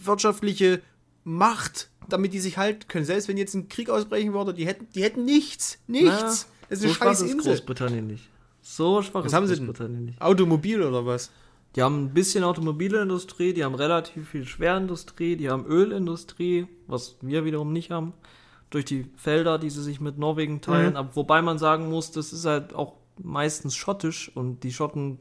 wirtschaftliche 0.00 0.80
Macht, 1.24 1.88
damit 2.08 2.32
die 2.32 2.38
sich 2.38 2.58
halten 2.58 2.86
können? 2.86 3.04
Selbst 3.04 3.26
wenn 3.26 3.36
jetzt 3.36 3.54
ein 3.54 3.68
Krieg 3.68 3.90
ausbrechen 3.90 4.32
würde, 4.32 4.54
die 4.54 4.66
hätten, 4.66 4.86
die 4.94 5.02
hätten 5.02 5.24
nichts, 5.24 5.78
nichts. 5.88 6.06
na, 6.08 6.22
das 6.22 6.46
ist 6.70 6.80
so 6.82 6.86
eine 6.86 6.94
scheiß 6.94 7.22
Insel. 7.22 7.52
Großbritannien 7.52 8.06
nicht. 8.06 8.28
So 8.62 9.02
schwach 9.02 9.20
Was 9.24 9.26
ist 9.26 9.34
haben 9.34 9.48
sie 9.48 9.56
denn? 9.56 9.66
Großbritannien 9.66 10.04
nicht. 10.04 10.20
Automobil 10.22 10.80
oder 10.80 11.04
was? 11.04 11.30
Die 11.74 11.82
haben 11.82 12.04
ein 12.04 12.14
bisschen 12.14 12.44
Automobilindustrie, 12.44 13.54
die 13.54 13.64
haben 13.64 13.74
relativ 13.74 14.28
viel 14.30 14.44
Schwerindustrie, 14.44 15.36
die 15.36 15.48
haben 15.48 15.64
Ölindustrie, 15.64 16.66
was 16.86 17.16
wir 17.22 17.44
wiederum 17.44 17.72
nicht 17.72 17.90
haben, 17.90 18.12
durch 18.70 18.84
die 18.84 19.06
Felder, 19.16 19.58
die 19.58 19.70
sie 19.70 19.82
sich 19.82 20.00
mit 20.00 20.18
Norwegen 20.18 20.60
teilen. 20.60 20.90
Mhm. 20.90 20.96
Aber 20.96 21.16
wobei 21.16 21.40
man 21.40 21.58
sagen 21.58 21.88
muss, 21.88 22.10
das 22.10 22.32
ist 22.32 22.44
halt 22.44 22.74
auch 22.74 22.94
meistens 23.22 23.74
schottisch 23.74 24.30
und 24.34 24.64
die 24.64 24.72
Schotten, 24.72 25.18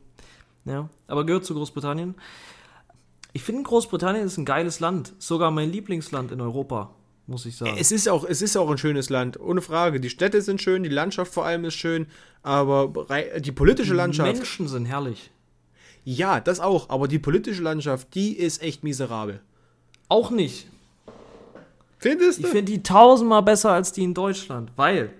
ja, 0.65 0.89
aber 1.07 1.25
gehört 1.25 1.45
zu 1.45 1.53
Großbritannien. 1.53 2.15
Ich 3.33 3.43
finde, 3.43 3.63
Großbritannien 3.63 4.25
ist 4.25 4.37
ein 4.37 4.45
geiles 4.45 4.81
Land, 4.81 5.13
sogar 5.19 5.51
mein 5.51 5.71
Lieblingsland 5.71 6.33
in 6.33 6.41
Europa, 6.41 6.93
muss 7.27 7.45
ich 7.45 7.55
sagen. 7.55 7.77
Es 7.77 7.93
ist 7.93 8.09
auch, 8.09 8.25
es 8.25 8.41
ist 8.41 8.57
auch 8.57 8.69
ein 8.69 8.77
schönes 8.77 9.09
Land, 9.09 9.39
ohne 9.39 9.61
Frage. 9.61 10.01
Die 10.01 10.09
Städte 10.09 10.41
sind 10.41 10.61
schön, 10.61 10.83
die 10.83 10.89
Landschaft 10.89 11.33
vor 11.33 11.45
allem 11.45 11.63
ist 11.63 11.75
schön, 11.75 12.07
aber 12.43 12.91
die 13.39 13.53
politische 13.53 13.93
Landschaft, 13.93 14.33
Menschen 14.33 14.67
sind 14.67 14.85
herrlich. 14.85 15.31
Ja, 16.03 16.39
das 16.39 16.59
auch, 16.59 16.89
aber 16.89 17.07
die 17.07 17.19
politische 17.19 17.61
Landschaft, 17.61 18.13
die 18.15 18.37
ist 18.37 18.61
echt 18.61 18.83
miserabel. 18.83 19.41
Auch 20.09 20.29
nicht. 20.31 20.67
Findest 21.97 22.39
Ich 22.39 22.45
du? 22.45 22.51
finde 22.51 22.71
die 22.71 22.83
tausendmal 22.83 23.43
besser 23.43 23.71
als 23.71 23.91
die 23.91 24.03
in 24.03 24.13
Deutschland, 24.13 24.71
weil 24.75 25.13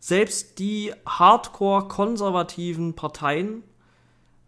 selbst 0.00 0.58
die 0.58 0.92
hardcore-konservativen 1.06 2.94
Parteien, 2.94 3.62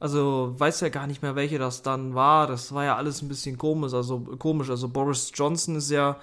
also 0.01 0.55
weiß 0.59 0.80
ja 0.80 0.88
gar 0.88 1.07
nicht 1.07 1.22
mehr, 1.22 1.36
welche 1.36 1.59
das 1.59 1.82
dann 1.82 2.14
war, 2.14 2.47
das 2.47 2.72
war 2.74 2.84
ja 2.84 2.97
alles 2.97 3.22
ein 3.22 3.28
bisschen 3.28 3.59
komisch, 3.59 3.92
also 3.92 4.20
komisch, 4.38 4.70
also 4.70 4.88
Boris 4.88 5.30
Johnson 5.34 5.76
ist 5.76 5.90
ja, 5.90 6.16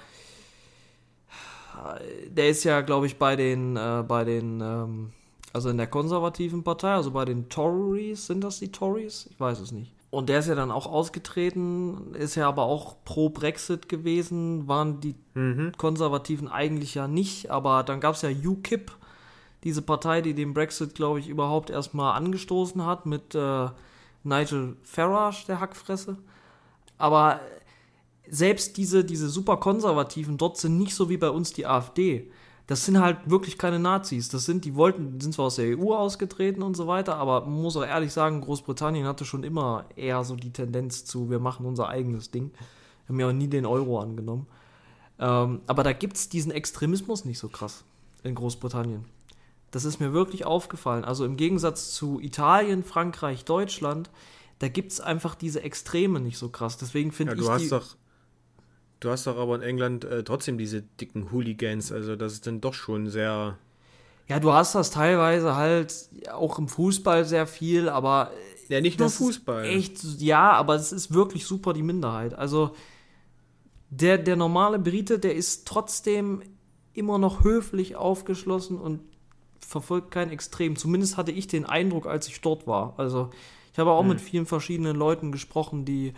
der 2.28 2.50
ist 2.50 2.64
ja, 2.64 2.82
glaube 2.82 3.06
ich, 3.06 3.18
bei 3.18 3.36
den, 3.36 3.78
äh, 3.78 4.04
bei 4.08 4.24
den, 4.24 4.60
ähm, 4.62 5.14
also 5.54 5.70
in 5.70 5.78
der 5.78 5.88
konservativen 5.88 6.64
Partei, 6.64 6.94
also 6.94 7.12
bei 7.12 7.26
den 7.26 7.50
Tories, 7.50 8.28
sind 8.28 8.44
das 8.44 8.60
die 8.60 8.72
Tories? 8.72 9.28
Ich 9.32 9.40
weiß 9.40 9.60
es 9.60 9.72
nicht. 9.72 9.92
Und 10.10 10.28
der 10.28 10.40
ist 10.40 10.48
ja 10.48 10.56
dann 10.56 10.72
auch 10.72 10.88
ausgetreten, 10.88 12.14
ist 12.16 12.36
ja 12.36 12.48
aber 12.48 12.64
auch 12.64 12.98
pro 13.06 13.30
Brexit 13.30 13.88
gewesen, 13.88 14.68
waren 14.68 15.00
die 15.00 15.16
Konservativen 15.78 16.50
eigentlich 16.50 16.96
ja 16.96 17.08
nicht, 17.08 17.50
aber 17.50 17.84
dann 17.84 18.02
gab 18.02 18.16
es 18.16 18.22
ja 18.22 18.30
UKIP, 18.30 18.92
diese 19.64 19.82
Partei, 19.82 20.22
die 20.22 20.34
den 20.34 20.54
Brexit, 20.54 20.96
glaube 20.96 21.20
ich, 21.20 21.30
überhaupt 21.30 21.70
erstmal 21.70 22.18
angestoßen 22.18 22.86
hat 22.86 23.06
mit 23.06 23.36
äh, 23.36 23.70
Nigel 24.24 24.76
Farage, 24.84 25.46
der 25.48 25.60
Hackfresse. 25.60 26.18
Aber 26.98 27.40
selbst 28.30 28.78
diese, 28.78 29.06
diese 29.06 29.30
super 29.30 29.58
Konservativen 29.58 30.38
dort 30.38 30.58
sind 30.58 30.78
nicht 30.78 30.96
so 30.96 31.10
wie 31.10 31.18
bei 31.18 31.30
uns 31.30 31.54
die 31.54 31.66
AfD. 31.66 32.32
Das 32.72 32.86
sind 32.86 33.02
halt 33.02 33.30
wirklich 33.30 33.58
keine 33.58 33.80
Nazis. 33.80 34.30
Das 34.30 34.46
sind, 34.46 34.64
die 34.64 34.76
wollten, 34.76 35.20
die 35.20 35.24
sind 35.26 35.34
zwar 35.34 35.48
aus 35.48 35.58
der 35.58 35.78
EU 35.78 35.94
ausgetreten 35.94 36.62
und 36.62 36.78
so 36.78 36.88
weiter, 36.88 37.18
aber 37.18 37.42
man 37.42 37.62
muss 37.62 37.76
auch 37.76 37.86
ehrlich 37.86 38.14
sagen, 38.14 38.40
Großbritannien 38.40 39.06
hatte 39.06 39.26
schon 39.26 39.44
immer 39.44 39.84
eher 39.98 40.24
so 40.24 40.38
die 40.38 40.54
Tendenz 40.54 41.04
zu, 41.04 41.30
wir 41.30 41.40
machen 41.40 41.66
unser 41.66 41.90
eigenes 41.90 42.32
Ding. 42.32 42.52
Haben 43.10 43.20
ja 43.20 43.28
auch 43.28 43.34
nie 43.34 43.50
den 43.50 43.66
Euro 43.66 44.00
angenommen. 44.00 44.48
Ähm, 45.20 45.60
aber 45.68 45.84
da 45.84 45.92
gibt 45.92 46.16
es 46.16 46.30
diesen 46.30 46.54
Extremismus 46.54 47.26
nicht 47.26 47.40
so 47.40 47.50
krass 47.50 47.84
in 48.24 48.36
Großbritannien. 48.36 49.04
Das 49.72 49.84
ist 49.84 50.00
mir 50.00 50.14
wirklich 50.14 50.46
aufgefallen. 50.46 51.04
Also 51.04 51.26
im 51.26 51.36
Gegensatz 51.36 51.94
zu 51.94 52.22
Italien, 52.22 52.86
Frankreich, 52.86 53.44
Deutschland, 53.44 54.10
da 54.60 54.70
gibt 54.70 54.94
es 54.94 55.02
einfach 55.02 55.36
diese 55.36 55.62
Extreme 55.62 56.22
nicht 56.22 56.38
so 56.38 56.48
krass. 56.48 56.78
Deswegen 56.78 57.12
finde 57.12 57.34
Ja, 57.34 57.38
ich 57.38 57.46
du 57.46 57.48
die, 57.48 57.52
hast 57.52 57.72
doch, 57.74 57.98
du 59.02 59.10
hast 59.10 59.28
doch 59.28 59.38
aber 59.38 59.56
in 59.56 59.62
England 59.62 60.06
äh, 60.06 60.24
trotzdem 60.24 60.58
diese 60.58 60.82
dicken 60.82 61.32
Hooligans, 61.32 61.92
also 61.92 62.16
das 62.16 62.34
ist 62.34 62.48
dann 62.48 62.62
doch 62.62 62.74
schon 62.74 63.10
sehr. 63.10 63.58
Ja, 64.30 64.40
du 64.40 64.54
hast 64.54 64.76
das 64.76 64.92
teilweise 64.92 65.58
halt 65.58 65.94
auch 66.32 66.58
im 66.58 66.70
Fußball 66.70 67.26
sehr 67.26 67.48
viel, 67.48 67.90
aber 67.90 68.32
Ja, 68.70 68.80
nicht 68.80 68.98
nur 69.00 69.10
Fußball. 69.10 69.66
Echt, 69.66 70.02
ja, 70.20 70.52
aber 70.52 70.76
es 70.76 70.94
ist 70.94 71.14
wirklich 71.14 71.46
super 71.46 71.74
die 71.74 71.84
Minderheit. 71.84 72.34
Also 72.34 72.74
der, 73.90 74.18
der 74.18 74.38
normale 74.38 74.80
Brite, 74.80 75.20
der 75.20 75.36
ist 75.36 75.68
trotzdem 75.68 76.42
immer 76.94 77.18
noch 77.18 77.44
höflich 77.44 77.98
aufgeschlossen 77.98 78.80
und 78.80 79.02
verfolgt 79.60 80.12
kein 80.12 80.30
Extrem. 80.30 80.78
Zumindest 80.78 81.18
hatte 81.18 81.32
ich 81.32 81.48
den 81.48 81.66
Eindruck, 81.66 82.06
als 82.06 82.28
ich 82.28 82.40
dort 82.40 82.68
war. 82.68 82.94
Also 82.98 83.32
ich 83.74 83.80
habe 83.80 83.92
auch 83.92 84.04
mit 84.04 84.22
vielen 84.22 84.46
verschiedenen 84.46 84.96
Leuten 84.96 85.32
gesprochen, 85.32 85.86
die 85.86 86.14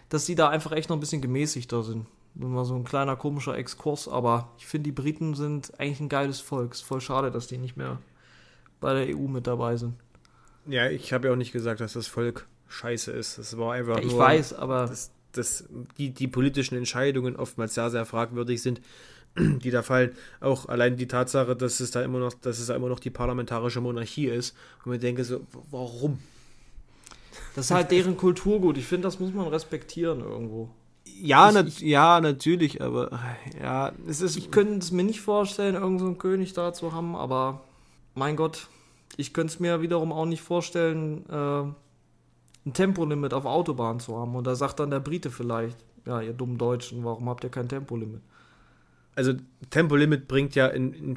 dass 0.09 0.27
die 0.27 0.37
da 0.37 0.49
einfach 0.49 0.71
echt 0.71 0.89
noch 0.89 0.97
ein 0.97 1.01
bisschen 1.01 1.21
gemäßigter 1.21 1.83
sind. 1.83 2.07
Nur 2.35 2.51
mal 2.51 2.65
so 2.65 2.77
ein 2.77 2.85
kleiner 2.85 3.17
komischer 3.17 3.57
Exkurs, 3.57 4.07
aber 4.07 4.53
ich 4.59 4.67
finde, 4.67 4.85
die 4.85 4.93
Briten 4.93 5.35
sind 5.35 5.73
eigentlich 5.81 6.01
ein 6.01 6.09
geiles 6.09 6.39
Volk. 6.39 6.75
Ist 6.75 6.83
voll 6.83 7.01
schade, 7.01 7.33
dass 7.33 7.49
die 7.49 7.59
nicht 7.59 7.77
mehr 7.77 7.99
bei 8.79 8.95
der 8.95 9.17
EU 9.17 9.27
mit 9.27 9.49
dabei 9.49 9.77
sind. 9.77 9.95
Ja, 10.67 10.89
ich 10.89 11.13
habe 11.13 11.27
ja 11.27 11.33
auch 11.33 11.39
nicht 11.39 11.53
gesagt, 11.53 11.81
dass 11.81 11.95
das 11.95 12.07
Volk 12.07 12.47
scheiße 12.69 13.13
ist. 13.13 13.39
Das 13.39 13.57
war 13.59 13.73
einfach 13.75 13.97
Ja, 13.99 14.03
ich 14.05 14.11
nur, 14.13 14.19
weiß, 14.21 14.53
aber 14.55 14.87
dass, 14.87 15.11
dass 15.33 15.65
die, 15.99 16.11
die 16.11 16.29
politischen 16.29 16.77
Entscheidungen 16.77 17.37
oftmals 17.37 17.75
sehr, 17.75 17.91
sehr 17.91 18.05
fragwürdig 18.07 18.61
sind, 18.63 18.81
die 19.39 19.71
da 19.71 19.83
fallen. 19.83 20.13
Auch 20.41 20.67
allein 20.67 20.97
die 20.97 21.07
Tatsache, 21.09 21.55
dass 21.57 21.81
es 21.81 21.91
da 21.91 22.03
immer 22.03 22.19
noch, 22.19 22.33
dass 22.35 22.59
es 22.59 22.67
da 22.67 22.75
immer 22.77 22.89
noch 22.89 23.01
die 23.01 23.11
parlamentarische 23.11 23.81
Monarchie 23.81 24.27
ist. 24.27 24.57
Und 24.85 24.95
ich 24.95 25.01
denke 25.01 25.25
so, 25.25 25.41
warum? 25.71 26.19
das 27.55 27.67
ist 27.67 27.71
halt 27.71 27.91
deren 27.91 28.17
Kulturgut. 28.17 28.77
Ich 28.79 28.87
finde, 28.87 29.05
das 29.09 29.19
muss 29.21 29.33
man 29.33 29.47
respektieren 29.49 30.21
irgendwo. 30.21 30.69
Ja, 31.21 31.49
Ich- 31.49 31.55
nat 31.55 31.67
ich- 31.69 31.81
ja, 31.81 32.21
natürlich, 32.21 32.83
aber 32.83 33.19
ja, 33.61 33.93
es 34.09 34.21
ist. 34.21 34.37
Ich 34.37 34.51
könnte 34.51 34.79
es 34.79 34.91
mir 34.91 35.05
nicht 35.05 35.21
vorstellen, 35.21 35.75
irgendeinen 35.75 35.99
so 36.01 36.07
einen 36.07 36.19
König 36.19 36.53
da 36.53 36.73
zu 36.75 36.93
haben, 36.93 37.15
aber 37.17 37.63
mein 38.15 38.37
Gott, 38.37 38.69
ich 39.17 39.33
könnte 39.33 39.53
es 39.55 39.61
mir 39.61 39.81
wiederum 39.81 40.13
auch 40.13 40.27
nicht 40.27 40.43
vorstellen, 40.43 41.25
äh, 41.31 41.63
ein 42.67 42.73
Tempolimit 42.73 43.33
auf 43.33 43.47
Autobahn 43.47 44.01
zu 44.01 44.17
haben. 44.19 44.35
Und 44.35 44.47
da 44.47 44.55
sagt 44.55 44.81
dann 44.81 44.91
der 44.91 45.01
Brite 45.01 45.31
vielleicht, 45.31 45.79
ja, 46.05 46.21
ihr 46.21 46.33
dummen 46.33 46.59
Deutschen, 46.59 47.05
warum 47.05 47.29
habt 47.29 47.45
ihr 47.45 47.51
kein 47.51 47.69
Tempolimit? 47.69 48.21
also 49.17 49.33
Tempolimit 49.71 50.29
bringt 50.29 50.55
ja 50.55 50.69
in, 50.69 50.93
in 50.93 51.17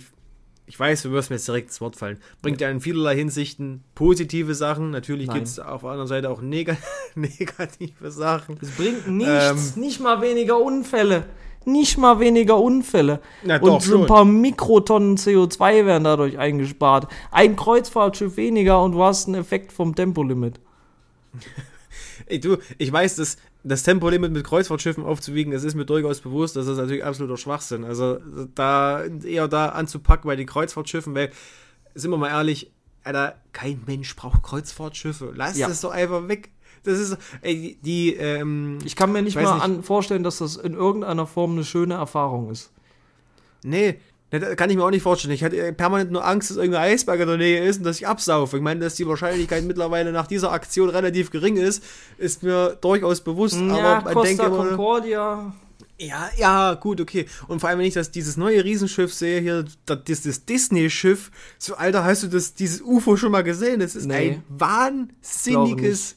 ich 0.65 0.79
weiß, 0.79 1.01
du 1.01 1.11
wirst 1.11 1.31
mir 1.31 1.35
jetzt 1.37 1.47
direkt 1.47 1.69
ins 1.69 1.81
Wort 1.81 1.95
fallen, 1.95 2.19
bringt 2.43 2.61
ja 2.61 2.69
in 2.69 2.79
vielerlei 2.79 3.15
Hinsichten 3.15 3.83
positive 3.95 4.53
Sachen. 4.53 4.91
Natürlich 4.91 5.27
gibt 5.27 5.47
es 5.47 5.59
auf 5.59 5.81
der 5.81 5.89
anderen 5.89 6.07
Seite 6.07 6.29
auch 6.29 6.41
neg 6.41 6.77
negative 7.15 8.11
Sachen. 8.11 8.57
Es 8.61 8.69
bringt 8.71 9.07
nichts, 9.07 9.75
nicht 9.75 9.99
mal 9.99 10.21
weniger 10.21 10.59
Unfälle. 10.59 11.25
Nicht 11.65 11.97
mal 11.97 12.19
weniger 12.19 12.57
Unfälle. 12.57 13.19
Na 13.43 13.55
Und 13.55 13.67
doch, 13.67 13.81
so 13.81 13.95
ein 13.95 13.99
schon. 14.01 14.07
paar 14.07 14.25
Mikrotonnen 14.25 15.17
CO2 15.17 15.85
werden 15.85 16.03
dadurch 16.03 16.37
eingespart. 16.37 17.11
Ein 17.31 17.55
Kreuzfahrtschiff 17.55 18.37
weniger 18.37 18.81
und 18.81 18.93
du 18.93 19.03
hast 19.03 19.27
einen 19.27 19.41
Effekt 19.41 19.73
vom 19.73 19.95
Tempolimit. 19.95 20.59
Ey, 22.25 22.39
du, 22.39 22.57
ich 22.77 22.91
weiß, 22.91 23.15
dass 23.15 23.37
das 23.63 23.83
Tempolimit 23.83 24.31
mit 24.31 24.43
Kreuzfahrtschiffen 24.45 25.03
aufzuwiegen, 25.03 25.51
das 25.51 25.63
ist 25.63 25.75
mir 25.75 25.85
durchaus 25.85 26.21
bewusst, 26.21 26.55
das 26.55 26.67
ist 26.67 26.77
natürlich 26.77 27.03
absoluter 27.03 27.37
Schwachsinn. 27.37 27.83
Also 27.83 28.19
da 28.55 29.03
eher 29.05 29.47
da 29.47 29.69
anzupacken 29.69 30.27
bei 30.27 30.35
den 30.35 30.47
Kreuzfahrtschiffen, 30.47 31.15
weil, 31.15 31.31
sind 31.95 32.11
wir 32.11 32.17
mal 32.17 32.29
ehrlich, 32.29 32.71
Alter, 33.03 33.35
kein 33.53 33.81
Mensch 33.87 34.15
braucht 34.15 34.43
Kreuzfahrtschiffe. 34.43 35.31
Lass 35.35 35.57
Ja. 35.57 35.67
das 35.67 35.81
doch 35.81 35.91
einfach 35.91 36.27
weg. 36.27 36.51
Das 36.83 36.99
ist, 36.99 37.17
ey, 37.41 37.77
die, 37.81 38.13
ähm, 38.15 38.79
Ich 38.85 38.95
kann 38.95 39.11
mir 39.11 39.21
nicht 39.21 39.35
mal 39.35 39.53
nicht. 39.55 39.63
An 39.63 39.83
vorstellen, 39.83 40.23
dass 40.23 40.37
das 40.37 40.55
in 40.55 40.73
irgendeiner 40.73 41.25
Form 41.27 41.53
eine 41.53 41.65
schöne 41.65 41.95
Erfahrung 41.95 42.51
ist. 42.51 42.71
Nee, 43.63 43.87
ne, 43.93 43.95
das 44.31 44.55
kann 44.55 44.69
ich 44.69 44.75
mir 44.77 44.83
auch 44.83 44.91
nicht 44.91 45.01
vorstellen. 45.01 45.33
Ich 45.33 45.43
hatte 45.43 45.73
permanent 45.73 46.11
nur 46.11 46.25
Angst, 46.25 46.49
dass 46.51 46.57
irgendein 46.57 46.83
Eisberg 46.91 47.19
in 47.19 47.27
der 47.27 47.37
Nähe 47.37 47.63
ist 47.63 47.77
und 47.79 47.83
dass 47.83 47.97
ich 47.97 48.07
absaufe. 48.07 48.57
Ich 48.57 48.63
meine, 48.63 48.79
dass 48.79 48.95
die 48.95 49.07
Wahrscheinlichkeit 49.07 49.63
mittlerweile 49.63 50.11
nach 50.11 50.27
dieser 50.27 50.51
Aktion 50.51 50.89
relativ 50.89 51.31
gering 51.31 51.57
ist, 51.57 51.83
ist 52.17 52.43
mir 52.43 52.77
durchaus 52.81 53.21
bewusst. 53.21 53.55
ja, 53.55 53.97
aber 53.97 54.13
man 54.13 54.23
denkt 54.23 54.39
Costa 54.41 54.45
immer, 54.55 54.67
Concordia. 54.69 55.53
ja, 55.97 56.29
ja, 56.37 56.73
gut, 56.75 57.01
okay. 57.01 57.25
Und 57.47 57.59
vor 57.59 57.69
allem, 57.69 57.79
wenn 57.79 57.85
ich 57.87 57.95
das, 57.95 58.11
dieses 58.11 58.37
neue 58.37 58.63
Riesenschiff 58.63 59.13
sehe, 59.13 59.41
hier, 59.41 59.65
das, 59.85 60.21
das 60.21 60.45
Disney-Schiff, 60.45 61.31
so, 61.57 61.75
Alter, 61.75 62.03
hast 62.03 62.21
du 62.23 62.27
das, 62.27 62.53
dieses 62.53 62.81
UFO 62.81 63.17
schon 63.17 63.31
mal 63.31 63.43
gesehen? 63.43 63.79
Das 63.79 63.95
ist 63.95 64.05
Nee. 64.05 64.13
ein 64.31 64.43
wahnsinniges 64.49 66.15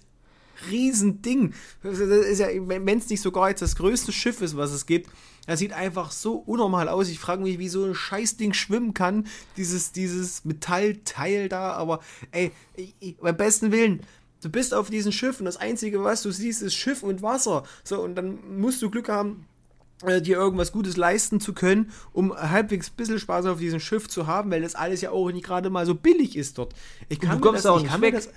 Riesending. 0.71 1.55
Das 1.83 1.99
ist 1.99 2.39
ja, 2.39 2.47
wenn 2.67 2.99
es 2.99 3.09
nicht 3.09 3.21
sogar 3.23 3.49
jetzt 3.49 3.63
das 3.63 3.75
größte 3.77 4.13
Schiff 4.13 4.43
ist, 4.43 4.57
was 4.57 4.71
es 4.73 4.87
gibt, 4.87 5.11
das 5.47 5.59
sieht 5.59 5.72
einfach 5.72 6.12
so 6.12 6.34
unnormal 6.34 6.88
aus. 6.88 7.09
Ich 7.09 7.18
frage 7.18 7.43
mich, 7.43 7.59
wie 7.59 7.68
so 7.68 7.84
ein 7.84 7.95
Scheißding 7.95 8.53
schwimmen 8.53 8.95
kann. 8.95 9.26
Dieses, 9.57 9.93
dieses 9.93 10.45
Metallteil 10.45 11.49
da, 11.49 11.72
aber 11.72 12.01
ey, 12.30 12.53
ich, 13.01 13.16
beim 13.16 13.36
besten 13.36 13.72
Willen, 13.72 14.03
du 14.43 14.51
bist 14.51 14.72
auf 14.72 14.88
diesem 14.88 15.12
Schiff 15.12 15.40
und 15.40 15.47
das 15.47 15.57
Einzige, 15.57 16.05
was 16.05 16.22
du 16.22 16.30
siehst, 16.30 16.62
ist 16.62 16.74
Schiff 16.74 17.03
und 17.03 17.22
Wasser. 17.22 17.64
So, 17.82 18.01
und 18.03 18.14
dann 18.14 18.61
musst 18.61 18.82
du 18.82 18.90
Glück 18.90 19.09
haben, 19.09 19.47
äh, 20.05 20.20
dir 20.20 20.36
irgendwas 20.36 20.72
Gutes 20.72 20.97
leisten 20.97 21.40
zu 21.40 21.53
können, 21.55 21.93
um 22.12 22.32
halbwegs 22.34 22.90
ein 22.90 22.97
bisschen 22.97 23.18
Spaß 23.18 23.47
auf 23.47 23.59
diesem 23.59 23.80
Schiff 23.80 24.09
zu 24.09 24.26
haben, 24.26 24.51
weil 24.51 24.62
das 24.62 24.74
alles 24.74 25.01
ja 25.01 25.11
auch 25.11 25.30
nicht 25.30 25.45
gerade 25.45 25.70
mal 25.70 25.86
so 25.86 25.95
billig 25.95 26.36
ist 26.36 26.59
dort. 26.59 26.74
Ich 27.09 27.18
du 27.18 27.26
mir 27.26 27.40
kommst 27.40 27.64
das, 27.64 27.66
auch 27.66 27.76
ich 27.76 27.82
nicht 27.82 27.93
kann 27.93 28.01
weg. 28.01 28.14
Das, 28.14 28.28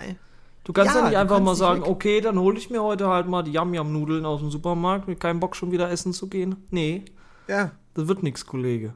Du 0.66 0.74
kannst 0.74 0.93
Ja, 0.93 1.01
ja, 1.01 1.07
nicht 1.09 1.18
einfach 1.18 1.39
mal 1.39 1.55
sagen, 1.55 1.82
weg. 1.84 1.88
okay, 1.89 2.22
dann 2.22 2.38
hole 2.39 2.57
ich 2.57 2.70
mir 2.70 2.84
heute 2.84 3.07
halt 3.07 3.28
mal 3.28 3.43
die 3.43 3.51
Yam-Yam-Nudeln 3.53 4.26
aus 4.26 4.41
dem 4.41 4.51
Supermarkt, 4.51 5.07
mit 5.07 5.20
keinem 5.22 5.39
Bock 5.39 5.55
schon 5.55 5.72
wieder 5.72 5.89
essen 5.89 6.11
zu 6.11 6.28
gehen. 6.28 6.55
Nee, 6.72 7.03
ja, 7.47 7.72
das 7.93 8.07
wird 8.07 8.24
nix, 8.24 8.45
Kollege. 8.45 8.93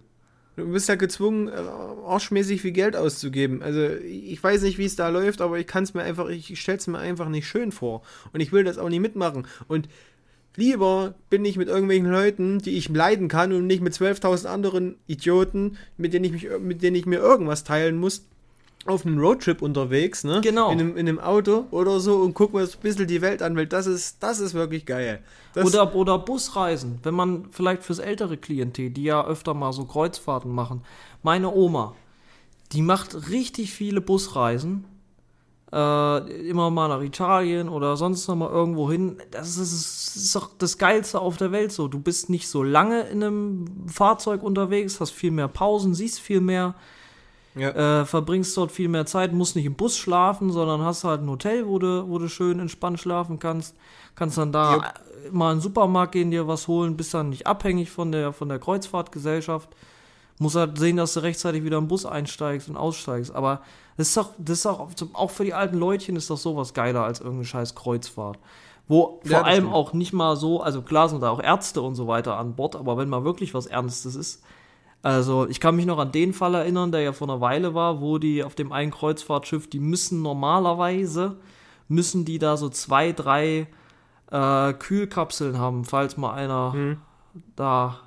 du 0.58 0.72
bist 0.74 0.90
ja 0.90 0.96
gezwungen, 0.96 1.48
äh, 1.48 1.52
arschmäßig 2.06 2.62
viel 2.62 2.72
Geld 2.74 2.96
auszugeben. 2.98 3.62
Also 3.64 3.82
ich 3.88 4.44
weiß 4.44 4.64
nicht, 4.64 4.78
wie 4.78 4.86
es 4.86 4.96
da 4.98 5.08
läuft, 5.10 5.40
aber 5.42 5.58
ich 5.60 5.68
kann 5.68 5.84
es 5.86 5.94
mir 5.94 6.02
einfach, 6.02 6.28
ich 6.28 6.60
stelle 6.60 6.80
es 6.80 6.88
mir 6.88 6.98
einfach 6.98 7.30
nicht 7.30 7.48
schön 7.48 7.72
vor. 7.72 8.02
Und 8.34 8.42
ich 8.42 8.52
will 8.52 8.64
das 8.66 8.78
auch 8.78 8.90
nicht 8.90 9.00
mitmachen. 9.00 9.48
Und 9.70 9.88
lieber 10.58 11.14
bin 11.30 11.46
ich 11.46 11.56
mit 11.58 11.68
irgendwelchen 11.70 12.08
Leuten, 12.10 12.60
die 12.60 12.78
ich 12.78 12.90
leiden 12.90 13.28
kann 13.28 13.54
und 13.54 13.68
nicht 13.68 13.82
mit 13.82 13.94
12.000 13.94 14.48
anderen 14.48 14.96
Idioten, 15.08 15.78
mit 15.98 16.14
denen 16.14 16.26
ich 16.26 16.32
mich, 16.32 16.48
mit 16.60 16.82
denen 16.82 16.96
ich 16.96 17.06
mir 17.06 17.20
irgendwas 17.20 17.64
teilen 17.64 17.98
muss, 17.98 18.26
auf 18.86 19.06
einem 19.06 19.20
Roadtrip 19.20 19.62
unterwegs, 19.62 20.24
ne? 20.24 20.42
Genau. 20.42 20.72
In 20.72 20.80
einem, 20.80 20.98
in 20.98 21.08
einem 21.08 21.20
Auto 21.20 21.66
oder 21.72 22.00
so 22.00 22.18
und 22.18 22.34
gucken 22.34 22.56
wir 22.56 22.62
uns 22.62 22.76
ein 22.76 22.82
bisschen 22.82 23.08
die 23.08 23.22
Welt 23.22 23.42
an, 23.42 23.56
weil 23.56 23.68
das 23.68 23.88
ist, 23.88 24.24
das 24.24 24.40
ist 24.40 24.54
wirklich 24.54 24.86
geil. 24.86 25.22
Das, 25.54 25.66
Oder, 25.66 25.96
oder 25.96 26.20
Busreisen, 26.20 27.00
wenn 27.04 27.14
man 27.14 27.48
vielleicht 27.52 27.84
fürs 27.84 28.00
ältere 28.00 28.38
Klientel, 28.38 28.92
die 28.92 29.04
ja 29.04 29.26
öfter 29.26 29.54
mal 29.54 29.74
so 29.74 29.86
Kreuzfahrten 29.86 30.52
machen. 30.52 30.84
Meine 31.24 31.54
Oma, 31.54 31.96
die 32.72 32.82
macht 32.82 33.30
richtig 33.30 33.74
viele 33.74 34.00
Busreisen. 34.00 34.86
Äh, 35.72 36.50
immer 36.50 36.72
mal 36.72 36.88
nach 36.88 37.02
Italien 37.02 37.70
oder 37.70 37.96
sonst 37.96 38.28
noch 38.28 38.36
mal 38.36 38.50
irgendwo 38.50 38.90
hin. 38.90 39.18
Das 39.30 39.50
ist, 39.58 40.16
das 40.16 40.16
ist 40.16 40.36
doch 40.36 40.50
das 40.58 40.78
Geilste 40.78 41.20
auf 41.20 41.38
der 41.38 41.52
Welt 41.52 41.72
so. 41.72 41.88
Du 41.88 42.00
bist 42.00 42.30
nicht 42.30 42.48
so 42.48 42.64
lange 42.64 43.02
in 43.02 43.24
einem 43.24 43.88
Fahrzeug 43.88 44.42
unterwegs, 44.42 45.00
hast 45.00 45.12
viel 45.12 45.32
mehr 45.32 45.48
Pausen, 45.48 45.94
siehst 45.94 46.20
viel 46.20 46.42
mehr. 46.42 46.76
Ja. 47.56 48.02
äh, 48.02 48.06
verbringst 48.06 48.56
dort 48.58 48.72
viel 48.72 48.90
mehr 48.90 49.06
Zeit, 49.06 49.34
musst 49.34 49.56
nicht 49.56 49.66
im 49.66 49.76
Bus 49.76 49.98
schlafen, 49.98 50.52
sondern 50.52 50.82
hast 50.82 51.04
halt 51.04 51.22
ein 51.22 51.30
Hotel, 51.30 51.68
wo 51.68 51.80
du, 51.80 52.08
wo 52.08 52.20
du 52.20 52.28
schön 52.28 52.60
entspannt 52.60 53.00
schlafen 53.00 53.40
kannst. 53.40 53.76
Kannst 54.16 54.38
dann 54.38 54.52
da 54.52 54.78
äh, 54.78 54.82
mal 55.32 55.52
in 55.52 55.58
den 55.58 55.62
Supermarkt 55.62 56.14
gehen, 56.14 56.32
dir 56.32 56.48
was 56.48 56.68
holen, 56.68 56.98
bist 56.98 57.14
dann 57.14 57.30
nicht 57.30 57.48
abhängig 57.48 57.90
von 57.90 58.12
der, 58.12 58.34
von 58.34 58.50
der 58.50 58.60
Kreuzfahrtgesellschaft. 58.60 59.70
Musst 60.38 60.56
halt 60.56 60.78
sehen, 60.78 60.98
dass 60.98 61.14
du 61.14 61.22
rechtzeitig 61.22 61.64
wieder 61.64 61.78
im 61.78 61.88
Bus 61.88 62.06
einsteigst 62.06 62.70
und 62.70 62.78
aussteigst. 62.78 63.34
Aber 63.34 63.62
das 63.98 64.10
ist 64.10 64.18
doch, 64.18 64.32
das 64.38 64.60
ist 64.60 64.66
doch 64.66 64.88
auch 65.14 65.32
für 65.32 65.44
die 65.44 65.54
alten 65.54 65.78
Leutchen 65.78 66.16
ist 66.16 66.30
doch 66.30 66.38
sowas 66.38 66.74
geiler 66.74 67.04
als 67.04 67.20
irgendeine 67.20 67.46
scheiß 67.46 67.76
Kreuzfahrt. 67.76 68.40
Wo 68.88 69.20
Ja, 69.24 69.40
vor 69.40 69.48
allem 69.48 69.64
stimmt. 69.66 69.74
auch 69.74 69.94
nicht 69.94 70.14
mal 70.14 70.36
so, 70.38 70.62
also 70.62 70.82
klar 70.82 71.10
sind 71.10 71.22
da 71.22 71.30
auch 71.30 71.42
Ärzte 71.42 71.82
und 71.82 71.96
so 71.96 72.08
weiter 72.08 72.38
an 72.38 72.56
Bord, 72.56 72.76
aber 72.76 72.98
wenn 72.98 73.10
mal 73.10 73.26
wirklich 73.26 73.54
was 73.54 73.66
Ernstes 73.68 74.16
ist, 74.16 74.42
also 75.02 75.48
ich 75.48 75.60
kann 75.60 75.76
mich 75.76 75.86
noch 75.86 75.98
an 76.00 76.12
den 76.12 76.34
Fall 76.34 76.56
erinnern, 76.56 76.92
der 76.92 77.02
ja 77.02 77.14
vor 77.14 77.30
einer 77.30 77.42
Weile 77.42 77.74
war, 77.74 78.02
wo 78.02 78.18
die 78.18 78.44
auf 78.44 78.56
dem 78.56 78.72
einen 78.72 78.92
Kreuzfahrtschiff, 78.92 79.70
die 79.70 79.80
müssen 79.80 80.22
normalerweise, 80.22 81.38
müssen 81.88 82.26
die 82.26 82.38
da 82.40 82.58
so 82.58 82.70
zwei, 82.70 83.12
drei 83.14 83.68
äh, 84.32 84.74
Kühlkapseln 84.74 85.58
haben, 85.58 85.86
falls 85.86 86.18
mal 86.18 86.34
einer 86.34 86.74
Mhm. 86.74 86.98
da 87.56 88.00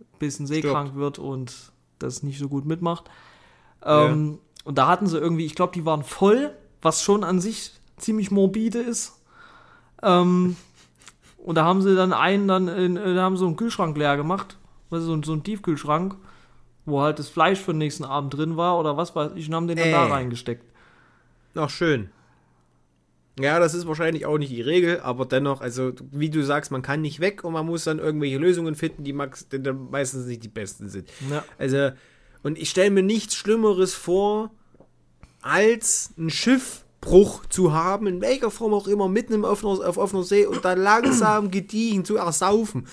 ein 0.00 0.18
bisschen 0.18 0.46
seekrank 0.46 0.94
wird 0.94 1.18
und 1.18 1.54
das 1.98 2.22
nicht 2.22 2.38
so 2.38 2.48
gut 2.48 2.64
mitmacht. 2.66 3.04
Ähm, 3.84 4.38
Und 4.64 4.76
da 4.76 4.88
hatten 4.88 5.06
sie 5.06 5.16
irgendwie, 5.18 5.46
ich 5.46 5.54
glaube, 5.54 5.72
die 5.72 5.86
waren 5.86 6.02
voll, 6.02 6.52
was 6.82 7.02
schon 7.02 7.24
an 7.24 7.40
sich 7.40 7.72
ziemlich 7.96 8.30
morbide 8.30 8.78
ist. 8.80 9.18
Ähm, 10.02 10.56
und 11.38 11.54
da 11.54 11.64
haben 11.64 11.80
sie 11.80 11.96
dann 11.96 12.12
einen 12.12 12.46
dann, 12.48 12.68
in, 12.68 12.96
da 12.96 13.22
haben 13.22 13.36
sie 13.36 13.40
so 13.40 13.46
einen 13.46 13.56
Kühlschrank 13.56 13.96
leer 13.96 14.16
gemacht, 14.18 14.57
also 14.90 15.06
so, 15.06 15.12
ein- 15.14 15.22
so 15.22 15.32
einen 15.32 15.42
Tiefkühlschrank, 15.44 16.16
wo 16.86 17.00
halt 17.02 17.18
das 17.18 17.28
Fleisch 17.28 17.58
für 17.60 17.72
den 17.72 17.78
nächsten 17.78 18.04
Abend 18.04 18.34
drin 18.34 18.56
war 18.56 18.78
oder 18.78 18.96
was 18.96 19.14
weiß 19.14 19.32
ich, 19.36 19.48
und 19.48 19.54
haben 19.54 19.68
den 19.68 19.76
dann 19.78 19.90
da 19.90 20.06
Äh. 20.06 20.10
reingesteckt. 20.10 20.64
Ach, 21.54 21.70
schön. 21.70 22.10
Ja, 23.40 23.60
das 23.60 23.72
ist 23.74 23.86
wahrscheinlich 23.86 24.26
auch 24.26 24.36
nicht 24.38 24.50
die 24.50 24.62
Regel, 24.62 25.00
aber 25.00 25.24
dennoch, 25.24 25.60
also 25.60 25.92
wie 26.10 26.28
du 26.28 26.42
sagst, 26.42 26.72
man 26.72 26.82
kann 26.82 27.00
nicht 27.02 27.20
weg 27.20 27.44
und 27.44 27.52
man 27.52 27.66
muss 27.66 27.84
dann 27.84 28.00
irgendwelche 28.00 28.36
Lösungen 28.38 28.74
finden, 28.74 29.04
die 29.04 29.12
max 29.12 29.48
die 29.48 29.62
dann 29.62 29.90
meistens 29.90 30.26
nicht 30.26 30.42
die 30.42 30.48
besten 30.48 30.88
sind. 30.88 31.08
Ja. 31.30 31.44
Also, 31.56 31.90
und 32.42 32.58
ich 32.58 32.68
stelle 32.70 32.90
mir 32.90 33.02
nichts 33.04 33.36
Schlimmeres 33.36 33.94
vor, 33.94 34.50
als 35.40 36.10
ein 36.18 36.30
Schiffbruch 36.30 37.46
zu 37.46 37.72
haben, 37.72 38.08
in 38.08 38.20
welcher 38.20 38.50
Form 38.50 38.74
auch 38.74 38.88
immer, 38.88 39.08
mitten 39.08 39.34
im 39.34 39.44
offener, 39.44 39.88
auf 39.88 39.98
offener 39.98 40.24
See 40.24 40.44
und 40.46 40.64
dann 40.64 40.80
langsam 40.80 41.50
gediegen 41.52 42.04
zu 42.04 42.16
ersaufen. 42.16 42.86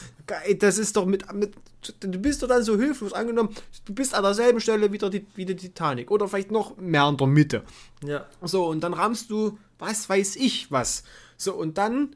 Das 0.59 0.77
ist 0.77 0.95
doch 0.95 1.05
mit, 1.07 1.31
mit 1.33 1.53
du 1.99 2.17
bist 2.19 2.43
doch 2.43 2.47
dann 2.47 2.63
so 2.63 2.77
hilflos 2.77 3.13
angenommen, 3.13 3.49
du 3.85 3.93
bist 3.93 4.13
an 4.13 4.23
derselben 4.23 4.59
Stelle 4.59 4.91
wieder 4.91 5.09
die, 5.09 5.25
wie 5.35 5.45
die 5.45 5.55
Titanic 5.55 6.11
oder 6.11 6.27
vielleicht 6.27 6.51
noch 6.51 6.77
mehr 6.77 7.07
in 7.07 7.17
der 7.17 7.27
Mitte. 7.27 7.63
Ja. 8.05 8.25
So, 8.41 8.65
und 8.67 8.81
dann 8.81 8.93
rammst 8.93 9.29
du, 9.29 9.57
was 9.79 10.09
weiß 10.09 10.35
ich 10.37 10.71
was. 10.71 11.03
So, 11.37 11.53
und 11.53 11.77
dann 11.77 12.15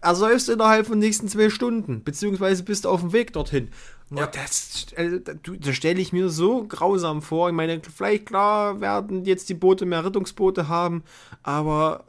ersäufst 0.00 0.48
du 0.48 0.52
innerhalb 0.52 0.86
von 0.86 0.98
nächsten 0.98 1.28
zwei 1.28 1.50
Stunden, 1.50 2.02
beziehungsweise 2.04 2.62
bist 2.62 2.84
du 2.84 2.88
auf 2.88 3.00
dem 3.00 3.12
Weg 3.12 3.32
dorthin. 3.32 3.70
Ja. 4.10 4.26
Und 4.26 4.36
das, 4.36 4.86
also, 4.96 5.18
das 5.18 5.74
stelle 5.74 6.00
ich 6.00 6.12
mir 6.12 6.28
so 6.28 6.64
grausam 6.64 7.22
vor. 7.22 7.48
Ich 7.48 7.54
meine, 7.54 7.80
vielleicht 7.80 8.26
klar 8.26 8.80
werden 8.80 9.24
jetzt 9.24 9.48
die 9.48 9.54
Boote 9.54 9.84
mehr 9.84 10.04
Rettungsboote 10.04 10.68
haben, 10.68 11.02
aber 11.42 12.04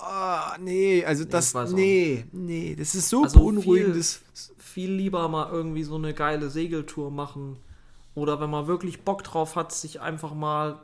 oh, 0.00 0.60
nee, 0.60 1.04
also 1.04 1.24
das, 1.24 1.54
nee, 1.72 2.24
nee, 2.32 2.74
das 2.78 2.94
ist 2.94 3.08
so 3.08 3.22
Also 3.24 3.40
beunruhigend. 3.40 3.94
viel- 4.04 4.54
Viel 4.58 4.92
lieber 4.92 5.28
mal 5.28 5.50
irgendwie 5.50 5.82
so 5.82 5.96
eine 5.96 6.14
geile 6.14 6.50
Segeltour 6.50 7.10
machen. 7.10 7.56
Oder 8.14 8.40
wenn 8.40 8.50
man 8.50 8.66
wirklich 8.66 9.02
Bock 9.02 9.24
drauf 9.24 9.56
hat, 9.56 9.72
sich 9.72 10.00
einfach 10.00 10.34
mal 10.34 10.78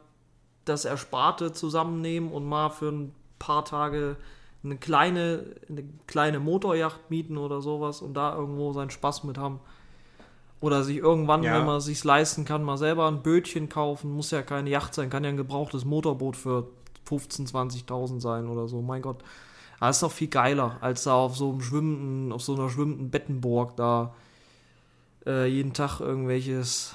das 0.64 0.84
Ersparte 0.84 1.52
zusammennehmen 1.52 2.32
und 2.32 2.44
mal 2.44 2.70
für 2.70 2.88
ein 2.90 3.12
paar 3.38 3.64
Tage 3.64 4.16
eine 4.64 4.76
kleine, 4.78 5.44
eine 5.68 5.84
kleine 6.06 6.40
Motorjacht 6.40 7.10
mieten 7.10 7.36
oder 7.36 7.60
sowas 7.60 8.00
und 8.00 8.14
da 8.14 8.34
irgendwo 8.34 8.72
seinen 8.72 8.90
Spaß 8.90 9.24
mit 9.24 9.36
haben. 9.38 9.60
Oder 10.60 10.82
sich 10.82 10.96
irgendwann, 10.96 11.42
Ja. 11.42 11.58
wenn 11.58 11.66
man 11.66 11.76
es 11.76 11.84
sich 11.84 12.02
leisten 12.02 12.44
kann, 12.46 12.62
mal 12.64 12.78
selber 12.78 13.06
ein 13.06 13.22
Bötchen 13.22 13.68
kaufen. 13.68 14.10
Muss 14.12 14.30
ja 14.30 14.40
keine 14.42 14.70
Yacht 14.70 14.94
sein, 14.94 15.10
kann 15.10 15.22
ja 15.22 15.28
ein 15.30 15.36
gebrauchtes 15.36 15.84
Motorboot 15.84 16.36
für 16.36 16.68
15.000, 17.09 17.50
20.000 17.86 18.20
sein 18.20 18.48
oder 18.48 18.68
so. 18.68 18.82
Mein 18.82 19.02
Gott. 19.02 19.22
Aber 19.80 19.90
ist 19.90 20.02
doch 20.02 20.12
viel 20.12 20.28
geiler, 20.28 20.78
als 20.80 21.05
da 21.05 21.14
auf 21.14 21.36
so 21.36 21.50
einem 21.50 21.61
schwimmenden, 21.61 22.32
auf 22.32 22.42
so 22.42 22.55
einer 22.55 22.70
schwimmenden 22.70 23.11
Bettenburg 23.11 23.76
da 23.76 24.14
äh, 25.26 25.46
jeden 25.46 25.72
Tag 25.72 26.00
irgendwelches 26.00 26.94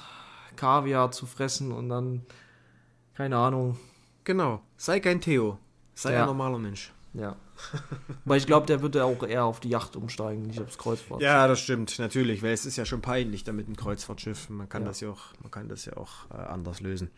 Kaviar 0.56 1.10
zu 1.12 1.26
fressen 1.26 1.72
und 1.72 1.88
dann, 1.88 2.24
keine 3.14 3.36
Ahnung, 3.36 3.78
Genau, 4.24 4.60
sei 4.76 5.00
kein 5.00 5.20
Theo, 5.20 5.58
sei 5.94 6.12
Ja. 6.12 6.20
ein 6.22 6.26
normaler 6.26 6.58
Mensch. 6.58 6.92
ja. 7.14 7.36
Weil 8.24 8.38
ich 8.38 8.46
glaube, 8.46 8.66
der 8.66 8.80
wird 8.80 8.94
ja 8.94 9.04
auch 9.04 9.22
eher 9.22 9.44
auf 9.44 9.60
die 9.60 9.68
Yacht 9.68 9.94
umsteigen, 9.96 10.42
nicht 10.44 10.60
aufs 10.62 10.78
Kreuzfahrt. 10.78 11.20
Ja, 11.20 11.46
das 11.46 11.60
stimmt, 11.60 11.98
natürlich, 11.98 12.42
weil 12.42 12.52
es 12.54 12.64
ist 12.64 12.76
ja 12.76 12.86
schon 12.86 13.02
peinlich 13.02 13.44
da 13.44 13.52
mit 13.52 13.66
einem 13.66 13.76
Kreuzfahrtschiff. 13.76 14.48
Man 14.48 14.68
kann 14.68 14.82
Ja. 14.82 14.88
das 14.88 15.00
ja 15.00 15.10
auch, 15.10 15.20
man 15.42 15.50
kann 15.50 15.68
das 15.68 15.84
ja 15.84 15.94
auch 15.98 16.10
äh, 16.32 16.36
anders 16.38 16.80
lösen. 16.80 17.10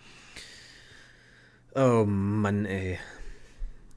Oh 1.74 2.04
Mann, 2.06 2.66
ey. 2.66 2.98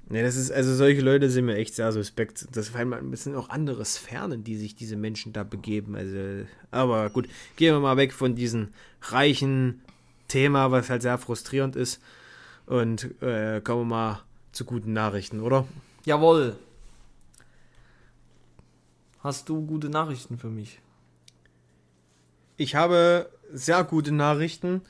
Ne, 0.08 0.22
das 0.22 0.36
ist, 0.36 0.52
also 0.52 0.76
solche 0.76 1.02
Leute 1.02 1.30
sind 1.30 1.46
mir 1.46 1.56
echt 1.56 1.74
sehr 1.74 1.92
suspekt. 1.92 2.48
Das 2.52 2.74
mal 2.74 2.94
ein 2.94 3.10
bisschen 3.10 3.36
auch 3.36 3.50
andere 3.50 3.84
Sphären, 3.86 4.44
die 4.44 4.56
sich 4.56 4.76
diese 4.76 4.96
Menschen 4.96 5.34
da 5.34 5.44
begeben. 5.44 5.96
Also, 5.96 6.46
aber 6.70 7.10
gut, 7.10 7.28
gehen 7.56 7.74
wir 7.74 7.80
mal 7.80 7.98
weg 7.98 8.14
von 8.14 8.36
diesem 8.36 8.70
reichen 9.02 9.82
Thema, 10.28 10.72
was 10.72 10.90
halt 10.90 11.02
sehr 11.02 11.18
frustrierend 11.18 11.76
ist. 11.76 12.02
Und 12.68 13.22
äh, 13.22 13.62
kommen 13.62 13.82
wir 13.82 13.96
mal 13.96 14.22
zu 14.52 14.64
guten 14.64 14.94
Nachrichten, 14.94 15.42
oder? 15.42 15.68
Jawohl. 16.06 16.56
Hast 19.22 19.50
du 19.50 19.66
gute 19.66 19.90
Nachrichten 19.90 20.38
für 20.38 20.50
mich? 20.50 20.80
Ich 22.58 22.76
habe 22.76 23.30
sehr 23.52 23.84
gute 23.84 24.12
Nachrichten. 24.12 24.82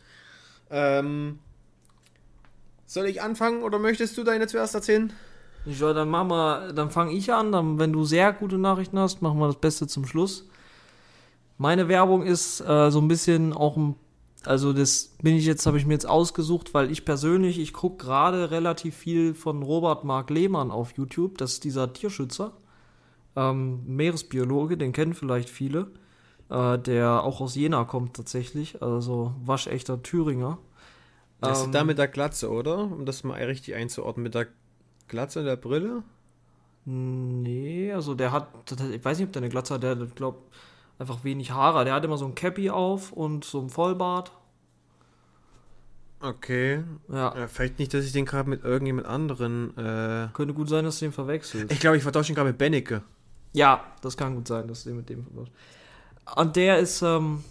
Ähm, 0.70 1.40
soll 2.86 3.06
ich 3.08 3.22
anfangen 3.22 3.64
oder 3.64 3.80
möchtest 3.80 4.18
du 4.18 4.24
deine 4.24 4.48
zuerst 4.48 4.76
erzählen? 4.76 5.12
Soll, 5.68 5.96
dann 5.96 6.10
machen 6.10 6.30
wir, 6.30 6.74
dann 6.74 6.92
fange 6.92 7.14
ich 7.14 7.34
an. 7.34 7.52
Dann, 7.52 7.80
wenn 7.80 7.92
du 7.92 8.04
sehr 8.06 8.32
gute 8.34 8.58
Nachrichten 8.58 9.00
hast, 9.00 9.22
machen 9.22 9.40
wir 9.40 9.48
das 9.48 9.60
Beste 9.60 9.88
zum 9.88 10.06
Schluss. 10.06 10.48
Meine 11.58 11.88
Werbung 11.88 12.22
ist 12.24 12.62
äh, 12.62 12.92
so 12.92 13.00
ein 13.00 13.08
bisschen 13.08 13.54
auch 13.54 13.78
ein, 13.78 13.96
also 14.44 14.74
das 14.74 15.16
bin 15.22 15.36
ich 15.36 15.46
jetzt, 15.46 15.66
habe 15.66 15.78
ich 15.78 15.86
mir 15.86 15.94
jetzt 15.94 16.08
ausgesucht, 16.08 16.74
weil 16.74 16.92
ich 16.92 17.06
persönlich, 17.06 17.58
ich 17.58 17.74
gucke 17.74 18.06
gerade 18.06 18.52
relativ 18.52 18.96
viel 18.96 19.34
von 19.34 19.64
Robert 19.64 20.04
Mark 20.04 20.30
Lehmann 20.30 20.70
auf 20.70 20.92
YouTube. 20.98 21.38
Das 21.40 21.54
ist 21.54 21.64
dieser 21.64 21.94
Tierschützer, 21.94 22.52
ähm, 23.36 23.82
Meeresbiologe, 23.88 24.78
den 24.78 24.92
kennen 24.92 25.16
vielleicht 25.16 25.50
viele, 25.50 25.88
äh, 26.50 26.78
der 26.78 27.24
auch 27.24 27.42
aus 27.42 27.56
Jena 27.56 27.86
kommt 27.86 28.16
tatsächlich, 28.16 28.84
also 28.84 29.34
waschechter 29.44 30.04
Thüringer. 30.04 30.60
Das 31.42 31.60
ist 31.60 31.66
Ähm, 31.66 31.72
da 31.72 31.84
mit 31.84 31.98
der 31.98 32.08
Glatze, 32.08 32.50
oder? 32.52 32.80
Um 32.80 33.06
das 33.06 33.24
mal 33.24 33.42
richtig 33.44 33.76
einzuordnen. 33.76 34.24
Mit 34.24 34.36
der 34.36 34.48
Glatze 35.08 35.40
und 35.40 35.46
der 35.46 35.56
Brille? 35.58 36.04
Nee, 36.86 37.92
also 37.94 38.14
der 38.14 38.32
hat, 38.32 38.48
ich 38.92 39.04
weiß 39.04 39.18
nicht, 39.18 39.28
ob 39.28 39.34
der 39.34 39.42
eine 39.42 39.50
Glatze 39.50 39.74
hat, 39.76 39.84
der 39.84 39.92
hat, 39.98 40.16
glaub, 40.16 40.52
einfach 41.00 41.24
wenig 41.24 41.52
Haare. 41.52 41.84
Der 41.86 41.94
hat 41.96 42.06
immer 42.06 42.18
so 42.18 42.26
ein 42.26 42.36
Cappy 42.36 42.70
auf 42.70 43.12
und 43.12 43.44
so 43.44 43.60
ein 43.62 43.70
Vollbart. 43.70 44.32
Okay. 46.20 46.84
Ja, 47.10 47.36
Ja, 47.36 47.48
vielleicht 47.48 47.78
nicht, 47.80 47.94
dass 47.94 48.06
ich 48.06 48.12
den 48.14 48.26
gerade 48.26 48.50
mit 48.50 48.64
irgendjemand 48.64 49.08
anderen. 49.08 49.78
Äh 49.78 50.30
könnte 50.34 50.54
gut 50.54 50.70
sein, 50.70 50.86
dass 50.86 51.00
du 51.00 51.06
den 51.06 51.12
verwechselst. 51.12 51.72
ich 51.72 51.80
glaube, 51.80 51.98
ich 51.98 52.04
vertausche 52.04 52.32
ihn 52.32 52.36
gerade 52.36 52.50
mit 52.50 52.58
Bennecke. 52.58 53.04
Ja, 53.54 53.86
das 54.02 54.18
kann 54.18 54.36
gut 54.36 54.48
sein, 54.48 54.68
dass 54.68 54.84
du 54.84 54.90
den 54.90 54.98
mit 54.98 55.10
dem 55.10 55.24
verwechselst. 55.26 55.58
Und 56.36 56.56
der 56.56 56.80
ist, 56.80 57.02
ähm, 57.02 57.44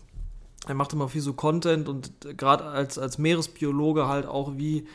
er 0.66 0.74
macht 0.74 0.92
immer 0.92 1.08
viel 1.08 1.20
so 1.20 1.32
Content 1.32 1.88
und 1.88 2.12
gerade 2.38 2.64
als, 2.64 2.98
als 2.98 3.18
Meeresbiologe 3.18 4.08
halt 4.08 4.26
auch 4.26 4.56
wie 4.56 4.86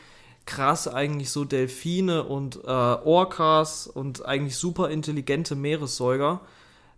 krass 0.46 0.88
eigentlich 0.88 1.30
so 1.30 1.46
Delfine 1.46 2.24
und 2.24 2.58
äh, 2.64 2.68
Orcas 2.68 3.88
und 3.88 4.26
eigentlich 4.26 4.58
super 4.58 4.90
intelligente 4.90 5.56
Meeressäuger 5.56 6.42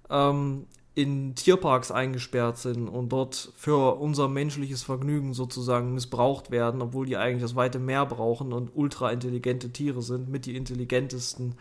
ähm, 0.10 0.68
in 0.94 1.36
Tierparks 1.36 1.92
eingesperrt 1.92 2.58
sind 2.58 2.88
und 2.88 3.10
dort 3.10 3.52
für 3.56 3.98
unser 3.98 4.28
menschliches 4.28 4.84
Vergnügen 4.84 5.34
sozusagen 5.34 5.94
missbraucht 5.94 6.52
werden, 6.52 6.82
obwohl 6.82 7.06
die 7.06 7.18
eigentlich 7.18 7.42
das 7.42 7.56
weite 7.56 7.80
Meer 7.80 8.06
brauchen 8.06 8.54
und 8.54 8.72
ultra 8.74 9.12
intelligente 9.12 9.72
Tiere 9.72 10.02
sind, 10.02 10.30
mit 10.30 10.46
die 10.46 10.56
intelligentesten 10.56 11.56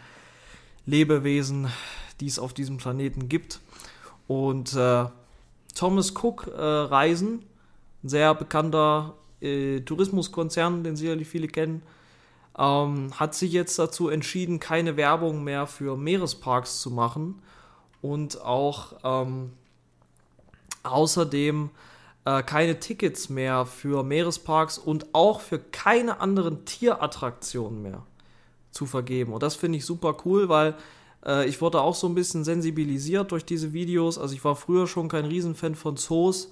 Lebewesen, 0.86 1.68
die 2.20 2.26
es 2.26 2.38
auf 2.38 2.52
diesem 2.52 2.76
Planeten 2.76 3.28
gibt. 3.28 3.60
Und 4.26 4.74
äh, 4.74 5.06
Thomas 5.74 6.14
Cook 6.14 6.46
äh, 6.46 6.60
Reisen, 6.60 7.44
ein 8.02 8.08
sehr 8.08 8.34
bekannter 8.34 9.14
äh, 9.40 9.80
Tourismuskonzern, 9.80 10.84
den 10.84 10.96
sicherlich 10.96 11.28
viele 11.28 11.48
kennen, 11.48 11.82
ähm, 12.58 13.12
hat 13.18 13.34
sich 13.34 13.52
jetzt 13.52 13.78
dazu 13.78 14.08
entschieden, 14.08 14.60
keine 14.60 14.96
Werbung 14.96 15.44
mehr 15.44 15.66
für 15.66 15.96
Meeresparks 15.96 16.80
zu 16.80 16.90
machen. 16.90 17.42
Und 18.02 18.40
auch 18.40 18.94
ähm, 19.04 19.52
außerdem 20.82 21.70
äh, 22.24 22.42
keine 22.42 22.80
Tickets 22.80 23.28
mehr 23.28 23.66
für 23.66 24.02
Meeresparks 24.02 24.78
und 24.78 25.14
auch 25.14 25.40
für 25.40 25.58
keine 25.58 26.20
anderen 26.20 26.64
Tierattraktionen 26.64 27.82
mehr 27.82 28.02
zu 28.70 28.86
vergeben. 28.86 29.32
Und 29.32 29.42
das 29.42 29.56
finde 29.56 29.78
ich 29.78 29.84
super 29.84 30.16
cool, 30.24 30.48
weil 30.48 30.74
äh, 31.24 31.48
ich 31.48 31.60
wurde 31.60 31.80
auch 31.80 31.94
so 31.94 32.06
ein 32.06 32.14
bisschen 32.14 32.44
sensibilisiert 32.44 33.32
durch 33.32 33.44
diese 33.44 33.72
Videos. 33.72 34.18
Also 34.18 34.34
ich 34.34 34.44
war 34.44 34.56
früher 34.56 34.86
schon 34.86 35.08
kein 35.08 35.24
Riesenfan 35.24 35.74
von 35.74 35.96
Zoos, 35.96 36.50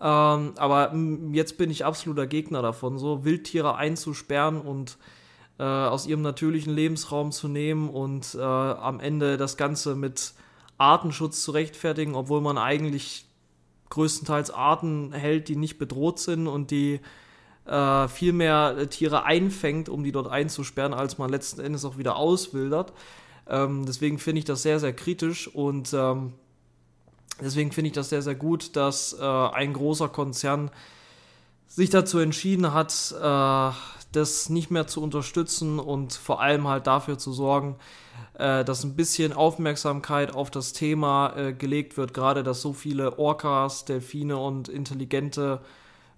ähm, 0.00 0.54
aber 0.56 0.94
jetzt 1.32 1.58
bin 1.58 1.70
ich 1.70 1.84
absoluter 1.84 2.26
Gegner 2.26 2.62
davon, 2.62 2.98
so 2.98 3.24
Wildtiere 3.24 3.76
einzusperren 3.76 4.60
und 4.60 4.98
äh, 5.58 5.62
aus 5.62 6.06
ihrem 6.06 6.22
natürlichen 6.22 6.74
Lebensraum 6.74 7.30
zu 7.30 7.48
nehmen 7.48 7.88
und 7.88 8.34
äh, 8.34 8.40
am 8.40 9.00
Ende 9.00 9.36
das 9.36 9.56
Ganze 9.56 9.94
mit 9.94 10.32
Artenschutz 10.78 11.42
zu 11.42 11.52
rechtfertigen, 11.52 12.14
obwohl 12.14 12.40
man 12.40 12.58
eigentlich 12.58 13.26
größtenteils 13.90 14.50
Arten 14.50 15.12
hält, 15.12 15.48
die 15.48 15.56
nicht 15.56 15.78
bedroht 15.78 16.18
sind 16.18 16.46
und 16.46 16.70
die 16.70 17.00
äh, 17.66 18.08
viel 18.08 18.32
mehr 18.32 18.88
Tiere 18.88 19.24
einfängt, 19.24 19.88
um 19.88 20.02
die 20.02 20.12
dort 20.12 20.28
einzusperren, 20.28 20.94
als 20.94 21.18
man 21.18 21.30
letzten 21.30 21.60
Endes 21.60 21.84
auch 21.84 21.98
wieder 21.98 22.16
auswildert. 22.16 22.92
Ähm, 23.52 23.84
deswegen 23.84 24.18
finde 24.18 24.38
ich 24.38 24.46
das 24.46 24.62
sehr, 24.62 24.80
sehr 24.80 24.94
kritisch 24.94 25.46
und 25.46 25.92
ähm, 25.92 26.32
deswegen 27.40 27.70
finde 27.70 27.88
ich 27.88 27.92
das 27.94 28.08
sehr, 28.08 28.22
sehr 28.22 28.34
gut, 28.34 28.74
dass 28.76 29.12
äh, 29.12 29.22
ein 29.22 29.74
großer 29.74 30.08
Konzern 30.08 30.70
sich 31.68 31.90
dazu 31.90 32.18
entschieden 32.18 32.72
hat, 32.72 33.14
äh, 33.20 33.70
das 34.12 34.48
nicht 34.48 34.70
mehr 34.70 34.86
zu 34.86 35.02
unterstützen 35.02 35.78
und 35.78 36.14
vor 36.14 36.40
allem 36.40 36.66
halt 36.66 36.86
dafür 36.86 37.18
zu 37.18 37.32
sorgen, 37.32 37.76
äh, 38.38 38.64
dass 38.64 38.84
ein 38.84 38.96
bisschen 38.96 39.34
Aufmerksamkeit 39.34 40.34
auf 40.34 40.50
das 40.50 40.72
Thema 40.72 41.36
äh, 41.36 41.52
gelegt 41.52 41.98
wird, 41.98 42.14
gerade 42.14 42.42
dass 42.42 42.62
so 42.62 42.72
viele 42.72 43.18
Orcas, 43.18 43.84
Delfine 43.84 44.38
und 44.38 44.70
intelligente 44.70 45.60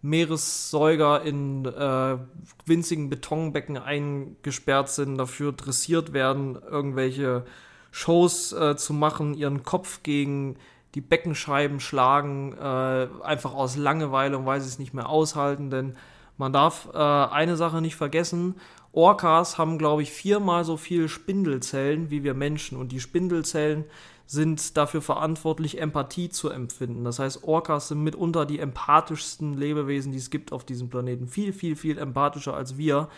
Meeressäuger 0.05 1.23
in 1.23 1.65
äh, 1.65 2.19
winzigen 2.67 3.09
Betonbecken 3.09 3.79
eingesperrt 3.79 4.91
sind, 4.91 5.17
dafür 5.17 5.53
dressiert 5.53 6.13
werden, 6.13 6.59
irgendwelche 6.71 7.47
Shows 7.91 8.53
äh, 8.53 8.77
zu 8.77 8.93
machen, 8.93 9.33
ihren 9.33 9.63
Kopf 9.63 10.03
gegen 10.03 10.57
die 10.95 11.01
Beckenscheiben 11.01 11.81
schlagen, 11.81 12.53
äh, 12.53 13.09
einfach 13.23 13.55
aus 13.55 13.77
Langeweile 13.77 14.37
und 14.37 14.45
weil 14.45 14.61
sie 14.61 14.69
es 14.69 14.79
nicht 14.79 14.93
mehr 14.93 15.09
aushalten, 15.09 15.71
denn 15.71 15.97
man 16.37 16.53
darf 16.53 16.91
äh, 16.93 16.99
eine 16.99 17.57
Sache 17.57 17.81
nicht 17.81 17.97
vergessen, 17.97 18.57
Orcas 18.93 19.57
haben, 19.57 19.79
glaube 19.79 20.03
ich, 20.03 20.13
viermal 20.13 20.65
so 20.65 20.77
viele 20.77 21.09
Spindelzellen 21.09 22.11
wie 22.11 22.23
wir 22.23 22.35
Menschen. 22.35 22.79
Und 22.79 22.93
die 22.93 23.01
Spindelzellen 23.01 23.85
sind 24.27 24.77
dafür 24.77 25.03
verantwortlich, 25.03 25.81
Empathie 25.81 26.31
zu 26.31 26.51
empfinden. 26.51 27.05
Das 27.05 27.19
heißt, 27.19 27.45
Orcas 27.45 27.89
sind 27.89 28.03
mitunter 28.03 28.47
die 28.47 28.59
empathischsten 28.59 29.55
Lebewesen, 29.55 30.13
die 30.13 30.19
es 30.19 30.31
gibt 30.31 30.53
auf 30.53 30.65
diesem 30.65 30.89
Planeten. 30.89 31.27
Viel, 31.27 31.53
viel, 31.53 31.77
viel 31.77 31.99
empathischer 31.99 32.55
als 32.55 32.77
wir. 32.79 33.09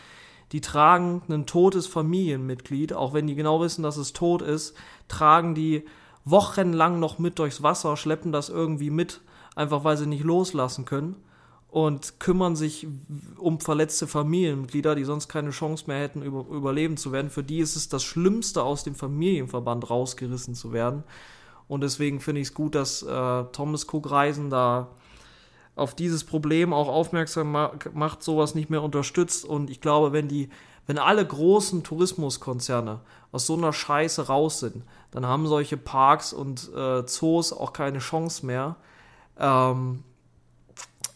Die 0.52 0.60
tragen 0.60 1.22
ein 1.28 1.46
totes 1.46 1.86
Familienmitglied, 1.86 2.92
auch 2.92 3.14
wenn 3.14 3.26
die 3.26 3.34
genau 3.34 3.60
wissen, 3.60 3.82
dass 3.82 3.96
es 3.96 4.12
tot 4.12 4.42
ist, 4.42 4.76
tragen 5.08 5.54
die 5.54 5.84
wochenlang 6.24 6.98
noch 7.00 7.18
mit 7.18 7.38
durchs 7.38 7.62
Wasser, 7.62 7.96
schleppen 7.96 8.32
das 8.32 8.48
irgendwie 8.48 8.90
mit, 8.90 9.20
einfach 9.54 9.84
weil 9.84 9.96
sie 9.96 10.06
nicht 10.06 10.24
loslassen 10.24 10.84
können 10.84 11.16
und 11.76 12.20
kümmern 12.20 12.56
sich 12.56 12.86
um 13.36 13.60
verletzte 13.60 14.06
Familienmitglieder, 14.06 14.94
die 14.94 15.04
sonst 15.04 15.28
keine 15.28 15.50
Chance 15.50 15.84
mehr 15.88 16.00
hätten, 16.00 16.22
über, 16.22 16.46
überleben 16.48 16.96
zu 16.96 17.12
werden. 17.12 17.28
Für 17.28 17.42
die 17.42 17.58
ist 17.58 17.76
es 17.76 17.90
das 17.90 18.02
Schlimmste, 18.02 18.62
aus 18.62 18.82
dem 18.82 18.94
Familienverband 18.94 19.90
rausgerissen 19.90 20.54
zu 20.54 20.72
werden. 20.72 21.04
Und 21.68 21.82
deswegen 21.82 22.20
finde 22.20 22.40
ich 22.40 22.48
es 22.48 22.54
gut, 22.54 22.74
dass 22.74 23.02
äh, 23.02 23.44
Thomas 23.52 23.92
Cook 23.92 24.10
Reisen 24.10 24.48
da 24.48 24.88
auf 25.74 25.94
dieses 25.94 26.24
Problem 26.24 26.72
auch 26.72 26.88
aufmerksam 26.88 27.52
macht, 27.92 28.22
sowas 28.22 28.54
nicht 28.54 28.70
mehr 28.70 28.82
unterstützt. 28.82 29.44
Und 29.44 29.68
ich 29.68 29.82
glaube, 29.82 30.14
wenn 30.14 30.28
die, 30.28 30.48
wenn 30.86 30.96
alle 30.96 31.26
großen 31.26 31.82
Tourismuskonzerne 31.82 33.00
aus 33.32 33.44
so 33.44 33.52
einer 33.52 33.74
Scheiße 33.74 34.28
raus 34.28 34.60
sind, 34.60 34.82
dann 35.10 35.26
haben 35.26 35.46
solche 35.46 35.76
Parks 35.76 36.32
und 36.32 36.70
äh, 36.74 37.04
Zoos 37.04 37.52
auch 37.52 37.74
keine 37.74 37.98
Chance 37.98 38.46
mehr. 38.46 38.76
Ähm, 39.38 40.04
äh, 40.04 40.05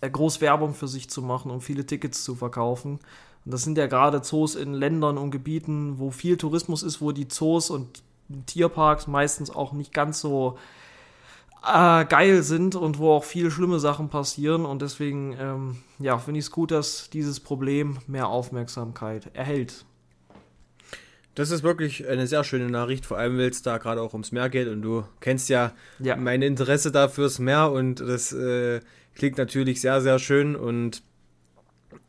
groß 0.09 0.41
Werbung 0.41 0.75
für 0.75 0.89
sich 0.89 1.11
zu 1.11 1.23
machen 1.23 1.51
und 1.51 1.61
viele 1.61 1.85
Tickets 1.85 2.25
zu 2.25 2.35
verkaufen. 2.35 3.01
Und 3.45 3.55
das 3.55 3.63
sind 3.63 3.79
ja 3.79 3.87
gerade 3.87 4.23
Zoos 4.23 4.55
in 4.55 4.75
Ländern 4.75 5.19
und 5.19 5.31
Gebieten, 5.31 5.99
wo 5.99 6.11
viel 6.11 6.37
Tourismus 6.37 6.83
ist, 6.83 7.01
wo 7.01 7.13
die 7.13 7.29
Zoos 7.29 7.71
und 7.71 8.03
Tierparks 8.47 9.07
meistens 9.07 9.51
auch 9.51 9.73
nicht 9.73 9.93
ganz 9.93 10.21
so 10.21 10.59
äh, 11.67 12.05
geil 12.05 12.43
sind 12.43 12.75
und 12.75 12.99
wo 12.99 13.13
auch 13.13 13.25
viele 13.25 13.51
schlimme 13.51 13.81
Sachen 13.81 14.09
passieren. 14.09 14.65
Und 14.65 14.83
deswegen, 14.83 15.37
ähm, 15.39 15.79
ja, 15.99 16.19
finde 16.19 16.39
ich 16.39 16.47
es 16.47 16.51
gut, 16.51 16.71
dass 16.71 17.11
dieses 17.11 17.41
Problem 17.41 17.99
mehr 18.07 18.29
Aufmerksamkeit 18.29 19.31
erhält. 19.35 19.85
Das 21.35 21.51
ist 21.51 21.63
wirklich 21.63 22.09
eine 22.09 22.27
sehr 22.27 22.45
schöne 22.45 22.69
Nachricht, 22.69 23.07
vor 23.07 23.17
allem, 23.17 23.39
weil 23.39 23.49
es 23.49 23.63
da 23.63 23.79
gerade 23.79 24.03
auch 24.03 24.13
ums 24.13 24.33
Meer 24.33 24.51
geht 24.51 24.69
und 24.69 24.83
du 24.83 25.05
kennst 25.21 25.49
ja, 25.49 25.73
ja. 26.01 26.17
mein 26.17 26.43
Interesse 26.43 26.91
da 26.91 27.09
fürs 27.09 27.39
Meer 27.39 27.71
und 27.71 28.01
das 28.01 28.33
äh, 28.33 28.81
klingt 29.21 29.37
natürlich 29.37 29.83
sehr, 29.83 30.01
sehr 30.01 30.19
schön 30.19 30.57
und 30.57 31.03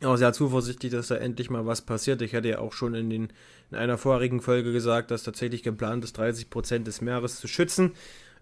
auch 0.01 0.16
sehr 0.16 0.32
zuversichtlich, 0.32 0.93
dass 0.93 1.09
da 1.09 1.16
endlich 1.16 1.49
mal 1.49 1.66
was 1.66 1.82
passiert. 1.82 2.22
Ich 2.22 2.34
hatte 2.34 2.47
ja 2.47 2.59
auch 2.59 2.72
schon 2.72 2.93
in, 2.93 3.09
den, 3.09 3.34
in 3.70 3.78
einer 3.78 3.97
vorherigen 3.97 4.39
Folge 4.39 4.72
gesagt, 4.72 5.12
dass 5.12 5.24
tatsächlich 5.24 5.62
geplant 5.62 6.05
ist, 6.05 6.18
30 6.18 6.49
Prozent 6.49 6.88
des 6.88 7.01
Meeres 7.01 7.36
zu 7.36 7.49
schützen, 7.49 7.91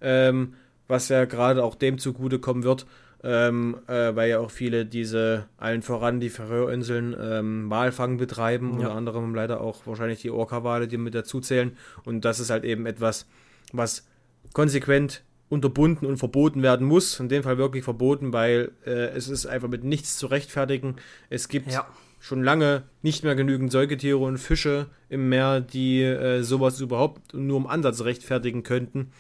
ähm, 0.02 0.54
was 0.88 1.10
ja 1.10 1.26
gerade 1.26 1.64
auch 1.64 1.74
dem 1.74 1.98
zugutekommen 1.98 2.64
wird, 2.64 2.86
ähm, 3.24 3.76
äh, 3.88 4.16
weil 4.16 4.30
ja 4.30 4.40
auch 4.40 4.52
viele 4.52 4.86
diese, 4.86 5.48
allen 5.58 5.82
voran 5.82 6.20
die 6.20 6.30
Färöerinseln, 6.30 7.16
ähm, 7.20 7.72
Walfang 7.72 8.18
betreiben, 8.18 8.74
ja. 8.74 8.76
unter 8.76 8.92
anderem 8.92 9.34
leider 9.34 9.62
auch 9.62 9.88
wahrscheinlich 9.88 10.22
die 10.22 10.30
Orca-Wale, 10.30 10.88
die 10.88 10.98
mit 10.98 11.16
dazu 11.16 11.42
zählen. 11.42 11.76
Und 12.06 12.24
das 12.24 12.40
ist 12.40 12.52
halt 12.52 12.66
eben 12.66 12.86
etwas, 12.86 13.26
was 13.74 14.06
konsequent 14.54 15.24
unterbunden 15.50 16.06
und 16.06 16.18
verboten 16.18 16.62
werden 16.62 16.88
muss. 16.88 17.20
In 17.20 17.30
dem 17.30 17.44
Fall 17.44 17.58
wirklich 17.58 17.84
verboten, 17.84 18.34
weil 18.34 18.72
äh, 18.86 19.10
es 19.10 19.28
ist 19.28 19.46
einfach 19.46 19.68
mit 19.68 19.84
nichts 19.84 20.18
zu 20.18 20.28
rechtfertigen. 20.28 20.96
Es 21.30 21.48
gibt 21.48 21.72
ja. 21.72 21.88
schon 22.20 22.44
lange 22.44 22.84
nicht 23.02 23.24
mehr 23.24 23.36
genügend 23.36 23.72
Säugetiere 23.72 24.18
und 24.18 24.38
Fische 24.38 24.88
im 25.10 25.30
Meer, 25.30 25.62
die 25.62 26.04
äh, 26.04 26.44
sowas 26.44 26.80
überhaupt 26.80 27.34
nur 27.34 27.58
im 27.58 27.68
Ansatz 27.68 28.02
rechtfertigen 28.02 28.64
könnten. 28.64 29.12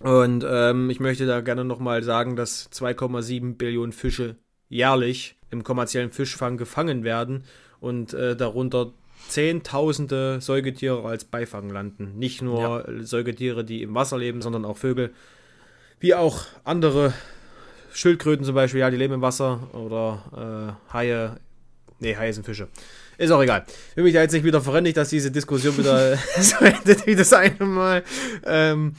Und 0.00 0.44
ähm, 0.48 0.90
ich 0.90 1.00
möchte 1.00 1.26
da 1.26 1.40
gerne 1.40 1.64
nochmal 1.64 2.02
sagen, 2.02 2.36
dass 2.36 2.70
2,7 2.70 3.56
Billionen 3.56 3.92
Fische 3.92 4.36
jährlich 4.68 5.36
im 5.50 5.64
kommerziellen 5.64 6.10
Fischfang 6.10 6.56
gefangen 6.56 7.04
werden 7.04 7.44
und 7.80 8.12
äh, 8.14 8.36
darunter 8.36 8.92
Zehntausende 9.26 10.40
Säugetiere 10.40 11.04
als 11.04 11.24
Beifang 11.24 11.68
landen. 11.68 12.18
Nicht 12.18 12.40
nur 12.40 12.88
ja. 12.88 13.04
Säugetiere, 13.04 13.64
die 13.64 13.82
im 13.82 13.94
Wasser 13.94 14.16
leben, 14.16 14.40
sondern 14.40 14.64
auch 14.64 14.76
Vögel, 14.76 15.12
wie 16.00 16.14
auch 16.14 16.46
andere 16.64 17.12
Schildkröten 17.92 18.44
zum 18.44 18.54
Beispiel, 18.54 18.80
ja, 18.80 18.90
die 18.90 18.96
leben 18.96 19.14
im 19.14 19.22
Wasser 19.22 19.68
oder 19.74 20.76
äh, 20.88 20.92
Haie, 20.92 21.36
nee, 21.98 22.16
Haie 22.16 22.32
sind 22.32 22.44
Fische. 22.44 22.68
Ist 23.16 23.32
auch 23.32 23.42
egal. 23.42 23.64
Ich 23.90 23.96
will 23.96 24.04
mich 24.04 24.14
da 24.14 24.20
jetzt 24.20 24.32
nicht 24.32 24.44
wieder 24.44 24.60
verrennen, 24.60 24.92
dass 24.94 25.08
diese 25.08 25.32
Diskussion 25.32 25.76
wieder 25.76 26.16
so 26.40 26.64
endet 26.64 27.06
wie 27.06 27.16
das 27.16 27.32
eine 27.32 27.64
Mal. 27.64 28.04
Ähm, 28.44 28.94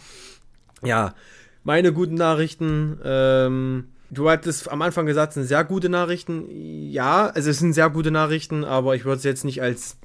ja, 0.84 1.16
meine 1.64 1.94
guten 1.94 2.16
Nachrichten. 2.16 3.00
Ähm, 3.04 3.86
du 4.10 4.30
hattest 4.30 4.70
am 4.70 4.82
Anfang 4.82 5.06
gesagt, 5.06 5.30
es 5.30 5.36
sind 5.36 5.46
sehr 5.46 5.64
gute 5.64 5.88
Nachrichten. 5.88 6.46
Ja, 6.92 7.28
also 7.28 7.50
es 7.50 7.60
sind 7.60 7.74
sehr 7.74 7.90
gute 7.90 8.12
Nachrichten, 8.12 8.66
aber 8.66 8.96
ich 8.96 9.06
würde 9.06 9.18
es 9.18 9.24
jetzt 9.24 9.46
nicht 9.46 9.62
als 9.62 9.98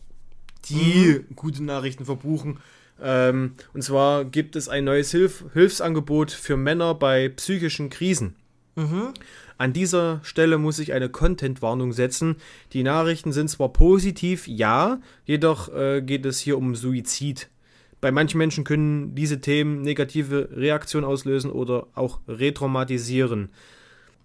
die 0.66 1.24
mhm. 1.28 1.34
guten 1.34 1.64
Nachrichten 1.64 2.05
verbuchen. 2.05 2.59
Ähm, 3.05 3.52
und 3.74 3.82
zwar 3.82 4.24
gibt 4.24 4.57
es 4.57 4.68
ein 4.68 4.84
neues 4.84 5.11
Hilf 5.11 5.44
Hilfsangebot 5.52 6.30
für 6.30 6.57
Männer 6.57 6.94
bei 6.94 7.28
psychischen 7.28 7.90
Krisen. 7.90 8.34
Mhm. 8.76 9.12
An 9.59 9.72
dieser 9.74 10.20
Stelle 10.24 10.57
muss 10.57 10.78
ich 10.78 10.94
eine 10.94 11.11
Content-Warnung 11.11 11.92
setzen. 11.92 12.36
Die 12.72 12.82
Nachrichten 12.82 13.30
sind 13.30 13.48
zwar 13.48 13.72
positiv, 13.72 14.48
ja, 14.48 15.00
jedoch 15.26 15.72
äh, 15.72 16.00
geht 16.00 16.24
es 16.24 16.40
hier 16.40 16.57
um 16.57 16.74
Suizid. 16.74 17.50
Bei 18.00 18.11
manchen 18.11 18.38
Menschen 18.38 18.64
können 18.64 19.14
diese 19.14 19.40
Themen 19.40 19.82
negative 19.82 20.48
Reaktionen 20.52 21.07
auslösen 21.07 21.50
oder 21.50 21.86
auch 21.94 22.20
retraumatisieren. 22.26 23.50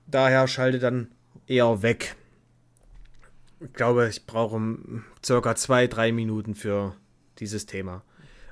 Daher 0.07 0.47
schalte 0.47 0.79
dann 0.79 1.09
eher 1.47 1.81
weg. 1.81 2.15
Ich 3.59 3.73
glaube, 3.73 4.07
ich 4.09 4.25
brauche 4.25 4.77
circa 5.23 5.55
zwei, 5.55 5.87
drei 5.87 6.11
Minuten 6.11 6.55
für 6.55 6.95
dieses 7.39 7.65
Thema. 7.65 8.03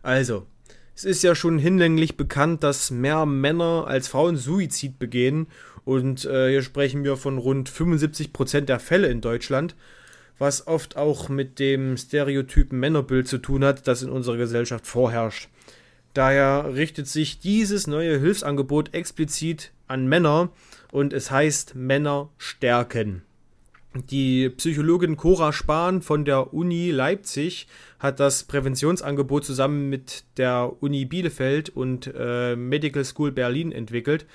Also, 0.07 0.47
es 0.95 1.03
ist 1.03 1.21
ja 1.21 1.35
schon 1.35 1.59
hinlänglich 1.59 2.15
bekannt, 2.15 2.63
dass 2.63 2.91
mehr 2.91 3.25
Männer 3.25 3.85
als 3.87 4.07
Frauen 4.07 4.37
Suizid 4.37 4.99
begehen. 4.99 5.47
Und 5.83 6.25
äh, 6.25 6.49
hier 6.49 6.63
sprechen 6.63 7.03
wir 7.03 7.17
von 7.17 7.37
rund 7.37 7.69
75% 7.69 8.61
der 8.61 8.79
Fälle 8.79 9.07
in 9.07 9.21
Deutschland 9.21 9.75
was 10.39 10.67
oft 10.67 10.97
auch 10.97 11.29
mit 11.29 11.59
dem 11.59 11.97
stereotypen 11.97 12.79
Männerbild 12.79 13.27
zu 13.27 13.37
tun 13.37 13.63
hat, 13.63 13.87
das 13.87 14.03
in 14.03 14.09
unserer 14.09 14.37
Gesellschaft 14.37 14.85
vorherrscht. 14.85 15.49
Daher 16.13 16.73
richtet 16.75 17.07
sich 17.07 17.39
dieses 17.39 17.87
neue 17.87 18.19
Hilfsangebot 18.19 18.93
explizit 18.93 19.71
an 19.87 20.07
Männer 20.07 20.49
und 20.91 21.13
es 21.13 21.31
heißt 21.31 21.75
Männer 21.75 22.29
stärken. 22.37 23.23
Die 24.11 24.49
Psychologin 24.49 25.17
Cora 25.17 25.53
Spahn 25.53 26.01
von 26.01 26.25
der 26.25 26.53
Uni 26.53 26.91
Leipzig 26.91 27.67
hat 27.99 28.19
das 28.19 28.43
Präventionsangebot 28.43 29.45
zusammen 29.45 29.89
mit 29.89 30.23
der 30.37 30.71
Uni 30.81 31.05
Bielefeld 31.05 31.69
und 31.69 32.11
äh, 32.15 32.55
Medical 32.55 33.03
School 33.03 33.31
Berlin 33.31 33.71
entwickelt. 33.71 34.25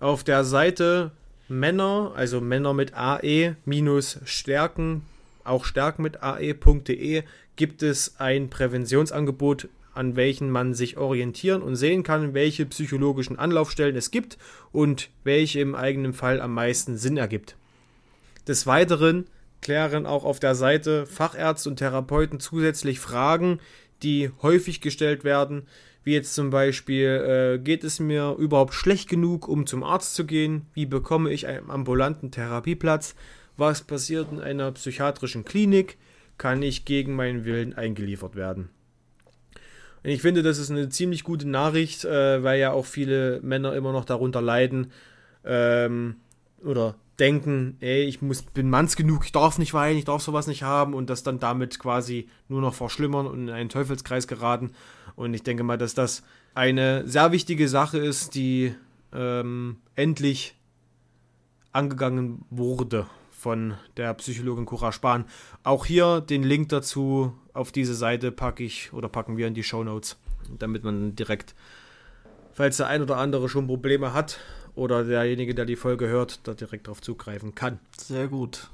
Auf 0.00 0.24
der 0.24 0.44
Seite 0.44 1.12
Männer, 1.48 2.12
also 2.16 2.40
Männer 2.40 2.74
mit 2.74 2.94
AE 2.94 3.56
minus 3.64 4.18
Stärken 4.24 5.02
auch 5.44 5.64
stärken 5.64 6.02
mit 6.02 6.22
ae.de 6.22 7.22
gibt 7.56 7.82
es 7.82 8.14
ein 8.18 8.48
Präventionsangebot, 8.48 9.68
an 9.94 10.16
welchen 10.16 10.50
man 10.50 10.74
sich 10.74 10.96
orientieren 10.96 11.62
und 11.62 11.76
sehen 11.76 12.02
kann, 12.02 12.34
welche 12.34 12.64
psychologischen 12.66 13.38
Anlaufstellen 13.38 13.96
es 13.96 14.10
gibt 14.10 14.38
und 14.70 15.10
welche 15.24 15.60
im 15.60 15.74
eigenen 15.74 16.12
Fall 16.12 16.40
am 16.40 16.54
meisten 16.54 16.96
Sinn 16.96 17.16
ergibt. 17.16 17.56
Des 18.48 18.66
Weiteren 18.66 19.26
klären 19.62 20.06
auch 20.06 20.24
auf 20.24 20.40
der 20.40 20.54
Seite 20.54 21.06
Fachärzte 21.06 21.70
und 21.70 21.76
Therapeuten 21.76 22.40
zusätzlich 22.40 23.00
Fragen, 23.00 23.60
die 24.02 24.30
häufig 24.42 24.80
gestellt 24.80 25.24
werden, 25.24 25.66
wie 26.04 26.14
jetzt 26.14 26.34
zum 26.34 26.50
Beispiel, 26.50 27.06
äh, 27.06 27.58
geht 27.58 27.84
es 27.84 28.00
mir 28.00 28.34
überhaupt 28.38 28.74
schlecht 28.74 29.08
genug, 29.08 29.46
um 29.46 29.66
zum 29.66 29.84
Arzt 29.84 30.14
zu 30.14 30.26
gehen? 30.26 30.66
Wie 30.74 30.86
bekomme 30.86 31.30
ich 31.30 31.46
einen 31.46 31.70
ambulanten 31.70 32.32
Therapieplatz? 32.32 33.14
Was 33.56 33.82
passiert 33.82 34.32
in 34.32 34.40
einer 34.40 34.72
psychiatrischen 34.72 35.44
Klinik? 35.44 35.98
Kann 36.38 36.62
ich 36.62 36.84
gegen 36.84 37.14
meinen 37.14 37.44
Willen 37.44 37.74
eingeliefert 37.74 38.34
werden? 38.34 38.70
Und 40.02 40.10
ich 40.10 40.22
finde, 40.22 40.42
das 40.42 40.58
ist 40.58 40.72
eine 40.72 40.88
ziemlich 40.88 41.22
gute 41.22 41.48
Nachricht, 41.48 42.04
äh, 42.04 42.42
weil 42.42 42.58
ja 42.58 42.72
auch 42.72 42.86
viele 42.86 43.40
Männer 43.42 43.74
immer 43.74 43.92
noch 43.92 44.04
darunter 44.04 44.42
leiden 44.42 44.90
ähm, 45.44 46.16
oder 46.64 46.96
denken, 47.18 47.76
ey, 47.80 48.04
ich 48.04 48.22
muss, 48.22 48.42
bin 48.42 48.70
manns 48.70 48.96
genug, 48.96 49.24
ich 49.24 49.32
darf 49.32 49.58
nicht 49.58 49.74
weinen, 49.74 49.98
ich 49.98 50.04
darf 50.04 50.22
sowas 50.22 50.46
nicht 50.46 50.62
haben 50.62 50.94
und 50.94 51.10
das 51.10 51.22
dann 51.22 51.38
damit 51.38 51.78
quasi 51.78 52.28
nur 52.48 52.60
noch 52.60 52.74
verschlimmern 52.74 53.26
und 53.26 53.48
in 53.48 53.50
einen 53.50 53.68
Teufelskreis 53.68 54.26
geraten. 54.26 54.72
Und 55.14 55.34
ich 55.34 55.42
denke 55.42 55.62
mal, 55.62 55.78
dass 55.78 55.94
das 55.94 56.22
eine 56.54 57.06
sehr 57.06 57.32
wichtige 57.32 57.68
Sache 57.68 57.98
ist, 57.98 58.34
die 58.34 58.74
ähm, 59.12 59.76
endlich 59.94 60.56
angegangen 61.72 62.44
wurde 62.50 63.06
von 63.30 63.74
der 63.96 64.14
Psychologin 64.14 64.66
Cora 64.66 64.92
Spahn. 64.92 65.24
Auch 65.64 65.84
hier 65.84 66.20
den 66.20 66.42
Link 66.44 66.68
dazu 66.70 67.34
auf 67.52 67.72
diese 67.72 67.94
Seite 67.94 68.32
packe 68.32 68.62
ich 68.64 68.92
oder 68.92 69.08
packen 69.08 69.36
wir 69.36 69.48
in 69.48 69.54
die 69.54 69.62
Show 69.64 69.84
Notes, 69.84 70.16
damit 70.58 70.84
man 70.84 71.14
direkt 71.16 71.54
falls 72.52 72.76
der 72.76 72.86
ein 72.86 73.02
oder 73.02 73.16
andere 73.16 73.48
schon 73.48 73.66
Probleme 73.66 74.12
hat 74.12 74.38
oder 74.74 75.04
derjenige, 75.04 75.54
der 75.54 75.64
die 75.64 75.76
Folge 75.76 76.08
hört, 76.08 76.40
da 76.44 76.54
direkt 76.54 76.88
drauf 76.88 77.00
zugreifen 77.00 77.54
kann. 77.54 77.78
Sehr 77.98 78.28
gut. 78.28 78.70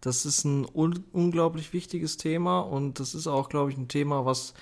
Das 0.00 0.26
ist 0.26 0.44
ein 0.44 0.66
un 0.72 1.04
unglaublich 1.12 1.72
wichtiges 1.72 2.16
Thema 2.16 2.60
und 2.60 3.00
das 3.00 3.14
ist 3.14 3.26
auch, 3.26 3.48
glaube 3.48 3.70
ich, 3.70 3.76
ein 3.76 3.88
Thema, 3.88 4.24
was 4.24 4.54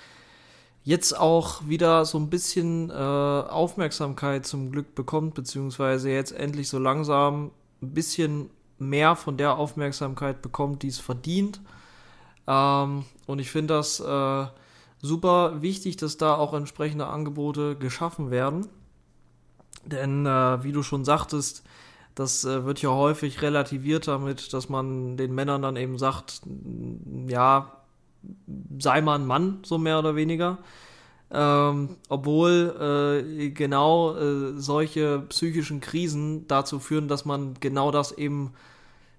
jetzt 0.83 1.17
auch 1.17 1.67
wieder 1.67 2.05
so 2.05 2.17
ein 2.17 2.29
bisschen 2.29 2.89
äh, 2.89 2.93
Aufmerksamkeit 2.93 4.45
zum 4.45 4.71
Glück 4.71 4.95
bekommt, 4.95 5.33
beziehungsweise 5.33 6.09
jetzt 6.09 6.31
endlich 6.31 6.69
so 6.69 6.79
langsam 6.79 7.51
ein 7.81 7.93
bisschen 7.93 8.49
mehr 8.77 9.15
von 9.15 9.37
der 9.37 9.57
Aufmerksamkeit 9.57 10.41
bekommt, 10.41 10.83
die 10.83 10.87
es 10.87 10.99
verdient. 10.99 11.59
Ähm, 12.47 13.05
und 13.25 13.39
ich 13.39 13.49
finde 13.49 13.73
das 13.73 13.99
äh, 13.99 14.45
super 15.01 15.61
wichtig, 15.61 15.97
dass 15.97 16.17
da 16.17 16.35
auch 16.35 16.53
entsprechende 16.53 17.07
Angebote 17.07 17.75
geschaffen 17.75 18.31
werden. 18.31 18.67
Denn 19.85 20.25
äh, 20.25 20.63
wie 20.63 20.71
du 20.71 20.83
schon 20.83 21.05
sagtest, 21.05 21.63
das 22.15 22.45
äh, 22.45 22.65
wird 22.65 22.81
ja 22.81 22.89
häufig 22.89 23.41
relativiert 23.41 24.07
damit, 24.07 24.53
dass 24.53 24.69
man 24.69 25.17
den 25.17 25.35
Männern 25.35 25.61
dann 25.61 25.75
eben 25.75 25.97
sagt, 25.97 26.41
ja, 27.27 27.71
sei 28.79 29.01
mal 29.01 29.15
ein 29.15 29.25
Mann, 29.25 29.59
so 29.63 29.77
mehr 29.77 29.99
oder 29.99 30.15
weniger. 30.15 30.57
Ähm, 31.31 31.97
obwohl 32.07 33.23
äh, 33.27 33.49
genau 33.49 34.15
äh, 34.15 34.53
solche 34.57 35.19
psychischen 35.29 35.81
Krisen 35.81 36.47
dazu 36.47 36.79
führen, 36.79 37.07
dass 37.07 37.25
man 37.25 37.55
genau 37.59 37.91
das 37.91 38.11
eben 38.11 38.53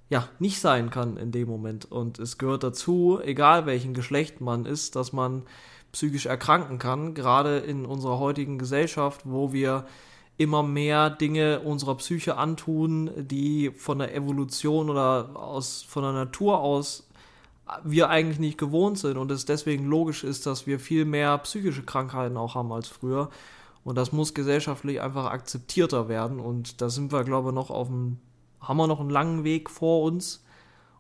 ja 0.09 0.29
nicht 0.39 0.61
sein 0.61 0.91
kann 0.91 1.17
in 1.17 1.33
dem 1.33 1.49
Moment. 1.49 1.91
Und 1.91 2.19
es 2.19 2.39
gehört 2.39 2.63
dazu, 2.63 3.21
egal 3.23 3.67
welchen 3.67 3.93
Geschlecht 3.93 4.41
man 4.41 4.67
ist, 4.67 4.97
dass 4.97 5.13
man 5.13 5.43
psychisch 5.93 6.27
erkranken 6.27 6.79
kann, 6.79 7.15
gerade 7.15 7.59
in 7.59 7.85
unserer 7.85 8.19
heutigen 8.19 8.59
Gesellschaft, 8.59 9.23
wo 9.25 9.53
wir 9.53 9.85
immer 10.39 10.63
mehr 10.63 11.11
Dinge 11.11 11.61
unserer 11.61 11.95
Psyche 11.97 12.37
antun, 12.37 13.11
die 13.17 13.71
von 13.71 13.99
der 13.99 14.15
Evolution 14.15 14.91
oder 14.91 15.31
aus, 15.35 15.83
von 15.83 16.03
der 16.03 16.13
Natur 16.13 16.61
aus 16.61 17.07
wir 17.83 18.11
eigentlich 18.11 18.39
nicht 18.39 18.59
gewohnt 18.59 18.99
sind 18.99 19.17
und 19.17 19.31
es 19.31 19.45
deswegen 19.45 19.87
logisch 19.87 20.25
ist, 20.25 20.47
dass 20.47 20.67
wir 20.67 20.79
viel 20.79 21.05
mehr 21.05 21.37
psychische 21.39 21.83
Krankheiten 21.83 22.37
auch 22.37 22.55
haben 22.55 22.73
als 22.73 22.89
früher. 22.89 23.29
Und 23.83 23.97
das 23.97 24.13
muss 24.13 24.35
gesellschaftlich 24.35 25.01
einfach 25.01 25.27
akzeptierter 25.27 26.09
werden. 26.09 26.41
Und 26.41 26.81
da 26.81 26.89
sind 26.91 27.13
wir, 27.13 27.25
glaube 27.25 27.51
ich, 27.51 27.55
noch 27.55 27.71
auf 27.71 27.89
dem, 27.89 28.19
haben 28.61 28.77
wir 28.77 28.87
noch 28.87 29.01
einen 29.01 29.11
langen 29.11 29.45
Weg 29.45 29.71
vor 29.71 30.03
uns. 30.03 30.45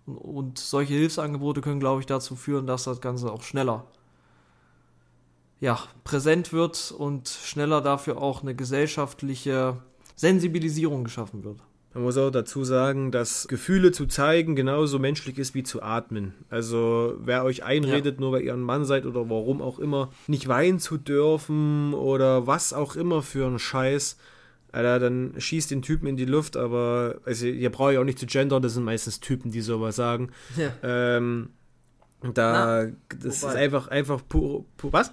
Und, 0.06 0.16
und 0.16 0.58
solche 0.58 0.94
Hilfsangebote 0.94 1.60
können, 1.60 1.80
glaube 1.80 2.00
ich, 2.00 2.06
dazu 2.06 2.36
führen, 2.36 2.66
dass 2.66 2.84
das 2.84 3.00
Ganze 3.00 3.32
auch 3.32 3.42
schneller 3.42 3.84
ja, 5.60 5.78
präsent 6.04 6.52
wird 6.52 6.94
und 6.96 7.28
schneller 7.28 7.80
dafür 7.80 8.18
auch 8.18 8.42
eine 8.42 8.54
gesellschaftliche 8.54 9.78
Sensibilisierung 10.14 11.04
geschaffen 11.04 11.44
wird. 11.44 11.58
Man 11.94 12.02
muss 12.02 12.18
auch 12.18 12.30
dazu 12.30 12.62
sagen, 12.62 13.10
dass 13.10 13.48
Gefühle 13.48 13.90
zu 13.90 14.04
zeigen 14.04 14.54
genauso 14.54 14.98
menschlich 14.98 15.38
ist 15.38 15.54
wie 15.54 15.62
zu 15.62 15.82
atmen. 15.82 16.34
Also 16.50 17.14
wer 17.20 17.42
euch 17.42 17.64
einredet, 17.64 18.16
ja. 18.16 18.20
nur 18.20 18.32
weil 18.32 18.42
ihr 18.42 18.52
ein 18.52 18.60
Mann 18.60 18.84
seid 18.84 19.06
oder 19.06 19.30
warum 19.30 19.62
auch 19.62 19.78
immer, 19.78 20.10
nicht 20.26 20.46
weinen 20.46 20.78
zu 20.78 20.98
dürfen 20.98 21.94
oder 21.94 22.46
was 22.46 22.74
auch 22.74 22.96
immer 22.96 23.22
für 23.22 23.46
ein 23.46 23.58
Scheiß, 23.58 24.18
Alter, 24.72 24.98
dann 24.98 25.32
schießt 25.38 25.70
den 25.70 25.80
Typen 25.80 26.06
in 26.06 26.18
die 26.18 26.26
Luft, 26.26 26.58
aber 26.58 27.16
also 27.24 27.46
ihr 27.46 27.70
braucht 27.70 27.94
ja 27.94 28.00
auch 28.00 28.04
nicht 28.04 28.18
zu 28.18 28.26
gendern, 28.26 28.60
das 28.60 28.74
sind 28.74 28.84
meistens 28.84 29.20
Typen, 29.20 29.50
die 29.50 29.62
sowas 29.62 29.96
sagen. 29.96 30.32
Ja. 30.58 30.72
Ähm, 30.82 31.48
da, 32.20 32.84
Na, 32.84 32.92
das 33.08 33.42
wobei. 33.42 33.52
ist 33.52 33.58
einfach, 33.58 33.88
einfach 33.88 34.20
pur, 34.28 34.66
pur, 34.76 34.92
was? 34.92 35.12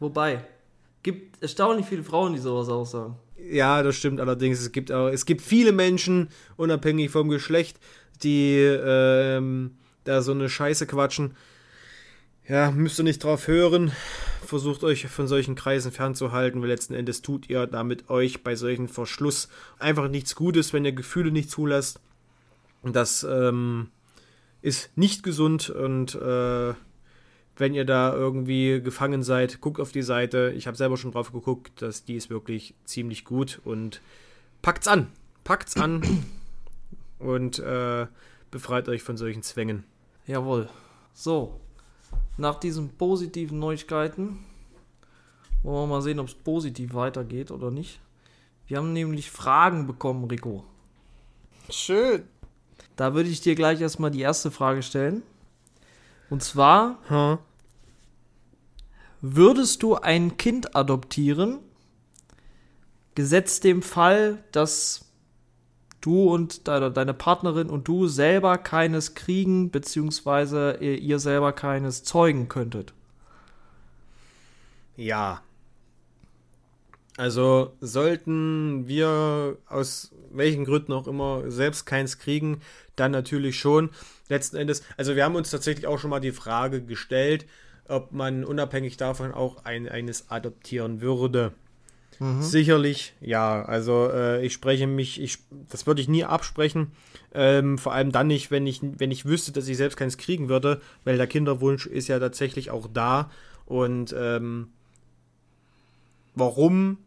Wobei, 0.00 0.44
gibt 1.02 1.42
erstaunlich 1.42 1.86
viele 1.86 2.02
Frauen, 2.02 2.32
die 2.32 2.38
sowas 2.38 2.68
auch 2.68 2.84
sagen. 2.84 3.16
Ja, 3.38 3.82
das 3.82 3.96
stimmt 3.96 4.20
allerdings. 4.20 4.60
Es 4.60 4.72
gibt 4.72 4.92
auch, 4.92 5.08
es 5.08 5.24
gibt 5.24 5.42
viele 5.42 5.72
Menschen, 5.72 6.28
unabhängig 6.56 7.10
vom 7.10 7.28
Geschlecht, 7.28 7.78
die 8.22 8.58
ähm, 8.58 9.76
da 10.04 10.22
so 10.22 10.32
eine 10.32 10.48
Scheiße 10.48 10.86
quatschen. 10.86 11.36
Ja, 12.48 12.70
müsst 12.70 12.98
ihr 12.98 13.04
nicht 13.04 13.22
drauf 13.22 13.46
hören. 13.46 13.92
Versucht 14.44 14.82
euch 14.82 15.06
von 15.06 15.28
solchen 15.28 15.54
Kreisen 15.54 15.92
fernzuhalten, 15.92 16.60
weil 16.60 16.68
letzten 16.68 16.94
Endes 16.94 17.22
tut 17.22 17.48
ihr 17.48 17.66
damit 17.66 18.10
euch 18.10 18.42
bei 18.42 18.56
solchen 18.56 18.88
Verschluss 18.88 19.48
einfach 19.78 20.08
nichts 20.08 20.34
Gutes, 20.34 20.72
wenn 20.72 20.84
ihr 20.84 20.92
Gefühle 20.92 21.30
nicht 21.30 21.50
zulasst. 21.50 22.00
Das 22.82 23.22
ähm, 23.22 23.90
ist 24.62 24.90
nicht 24.96 25.22
gesund 25.22 25.70
und 25.70 26.14
äh, 26.16 26.74
wenn 27.60 27.74
ihr 27.74 27.84
da 27.84 28.14
irgendwie 28.14 28.80
gefangen 28.80 29.22
seid, 29.22 29.60
guckt 29.60 29.80
auf 29.80 29.92
die 29.92 30.02
Seite. 30.02 30.52
Ich 30.56 30.66
habe 30.66 30.76
selber 30.76 30.96
schon 30.96 31.12
drauf 31.12 31.30
geguckt, 31.30 31.82
dass 31.82 32.04
die 32.04 32.16
ist 32.16 32.30
wirklich 32.30 32.74
ziemlich 32.84 33.24
gut 33.26 33.60
und 33.64 34.00
packt's 34.62 34.88
an. 34.88 35.08
Packt's 35.44 35.76
an 35.76 36.02
und 37.18 37.58
äh, 37.58 38.06
befreit 38.50 38.88
euch 38.88 39.02
von 39.02 39.18
solchen 39.18 39.42
Zwängen. 39.42 39.84
Jawohl. 40.26 40.70
So, 41.12 41.60
nach 42.38 42.58
diesen 42.58 42.88
positiven 42.88 43.58
Neuigkeiten 43.58 44.38
wollen 45.62 45.88
wir 45.90 45.96
mal 45.96 46.02
sehen, 46.02 46.18
ob 46.18 46.28
es 46.28 46.34
positiv 46.34 46.94
weitergeht 46.94 47.50
oder 47.50 47.70
nicht. 47.70 48.00
Wir 48.66 48.78
haben 48.78 48.94
nämlich 48.94 49.30
Fragen 49.30 49.86
bekommen, 49.86 50.24
Rico. 50.24 50.64
Schön. 51.68 52.24
Da 52.96 53.14
würde 53.14 53.28
ich 53.28 53.42
dir 53.42 53.54
gleich 53.54 53.80
erstmal 53.80 54.10
die 54.10 54.20
erste 54.20 54.50
Frage 54.50 54.82
stellen. 54.82 55.22
Und 56.30 56.42
zwar, 56.42 56.98
hm. 57.08 57.38
Würdest 59.22 59.82
du 59.82 59.96
ein 59.96 60.36
Kind 60.38 60.74
adoptieren, 60.74 61.58
gesetzt 63.14 63.64
dem 63.64 63.82
Fall, 63.82 64.42
dass 64.52 65.10
du 66.00 66.32
und 66.32 66.68
deine, 66.68 66.90
deine 66.90 67.12
Partnerin 67.12 67.68
und 67.68 67.86
du 67.86 68.06
selber 68.08 68.56
keines 68.56 69.14
kriegen, 69.14 69.70
beziehungsweise 69.70 70.78
ihr 70.78 71.18
selber 71.18 71.52
keines 71.52 72.02
zeugen 72.02 72.48
könntet? 72.48 72.94
Ja. 74.96 75.42
Also 77.16 77.74
sollten 77.80 78.88
wir 78.88 79.58
aus 79.68 80.12
welchen 80.30 80.64
Gründen 80.64 80.92
auch 80.92 81.06
immer 81.06 81.50
selbst 81.50 81.84
keins 81.84 82.18
kriegen, 82.18 82.62
dann 82.96 83.10
natürlich 83.10 83.58
schon. 83.58 83.90
Letzten 84.28 84.56
Endes, 84.56 84.82
also 84.96 85.16
wir 85.16 85.24
haben 85.24 85.34
uns 85.34 85.50
tatsächlich 85.50 85.86
auch 85.86 85.98
schon 85.98 86.10
mal 86.10 86.20
die 86.20 86.32
Frage 86.32 86.82
gestellt, 86.82 87.46
ob 87.90 88.12
man 88.12 88.44
unabhängig 88.44 88.96
davon 88.96 89.32
auch 89.32 89.64
ein, 89.64 89.88
eines 89.88 90.30
adoptieren 90.30 91.00
würde. 91.00 91.52
Mhm. 92.20 92.42
Sicherlich, 92.42 93.14
ja. 93.20 93.62
Also 93.64 94.10
äh, 94.12 94.44
ich 94.44 94.52
spreche 94.52 94.86
mich, 94.86 95.20
ich, 95.20 95.38
das 95.70 95.86
würde 95.86 96.02
ich 96.02 96.08
nie 96.08 96.24
absprechen. 96.24 96.92
Ähm, 97.32 97.78
vor 97.78 97.94
allem 97.94 98.12
dann 98.12 98.26
nicht, 98.26 98.50
wenn 98.50 98.66
ich, 98.66 98.80
wenn 98.82 99.10
ich 99.10 99.24
wüsste, 99.24 99.52
dass 99.52 99.68
ich 99.68 99.76
selbst 99.76 99.96
keins 99.96 100.18
kriegen 100.18 100.48
würde, 100.48 100.80
weil 101.04 101.16
der 101.16 101.26
Kinderwunsch 101.26 101.86
ist 101.86 102.08
ja 102.08 102.18
tatsächlich 102.18 102.70
auch 102.70 102.88
da. 102.92 103.30
Und 103.64 104.14
ähm, 104.16 104.68
warum 106.34 106.98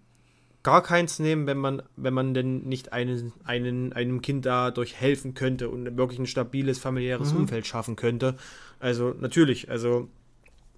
gar 0.63 0.81
keins 0.81 1.19
nehmen, 1.19 1.45
wenn 1.45 1.57
man, 1.57 1.83
wenn 1.95 2.13
man 2.13 2.33
denn 2.33 2.63
nicht 2.63 2.93
einen, 2.93 3.33
einen, 3.43 3.93
einem 3.93 4.21
Kind 4.21 4.45
dadurch 4.45 4.95
helfen 4.95 5.33
könnte 5.35 5.69
und 5.69 5.97
wirklich 5.97 6.19
ein 6.19 6.25
stabiles 6.25 6.79
familiäres 6.79 7.33
mhm. 7.33 7.41
Umfeld 7.41 7.67
schaffen 7.67 7.95
könnte? 7.95 8.35
Also 8.79 9.13
natürlich, 9.19 9.69
also 9.69 10.09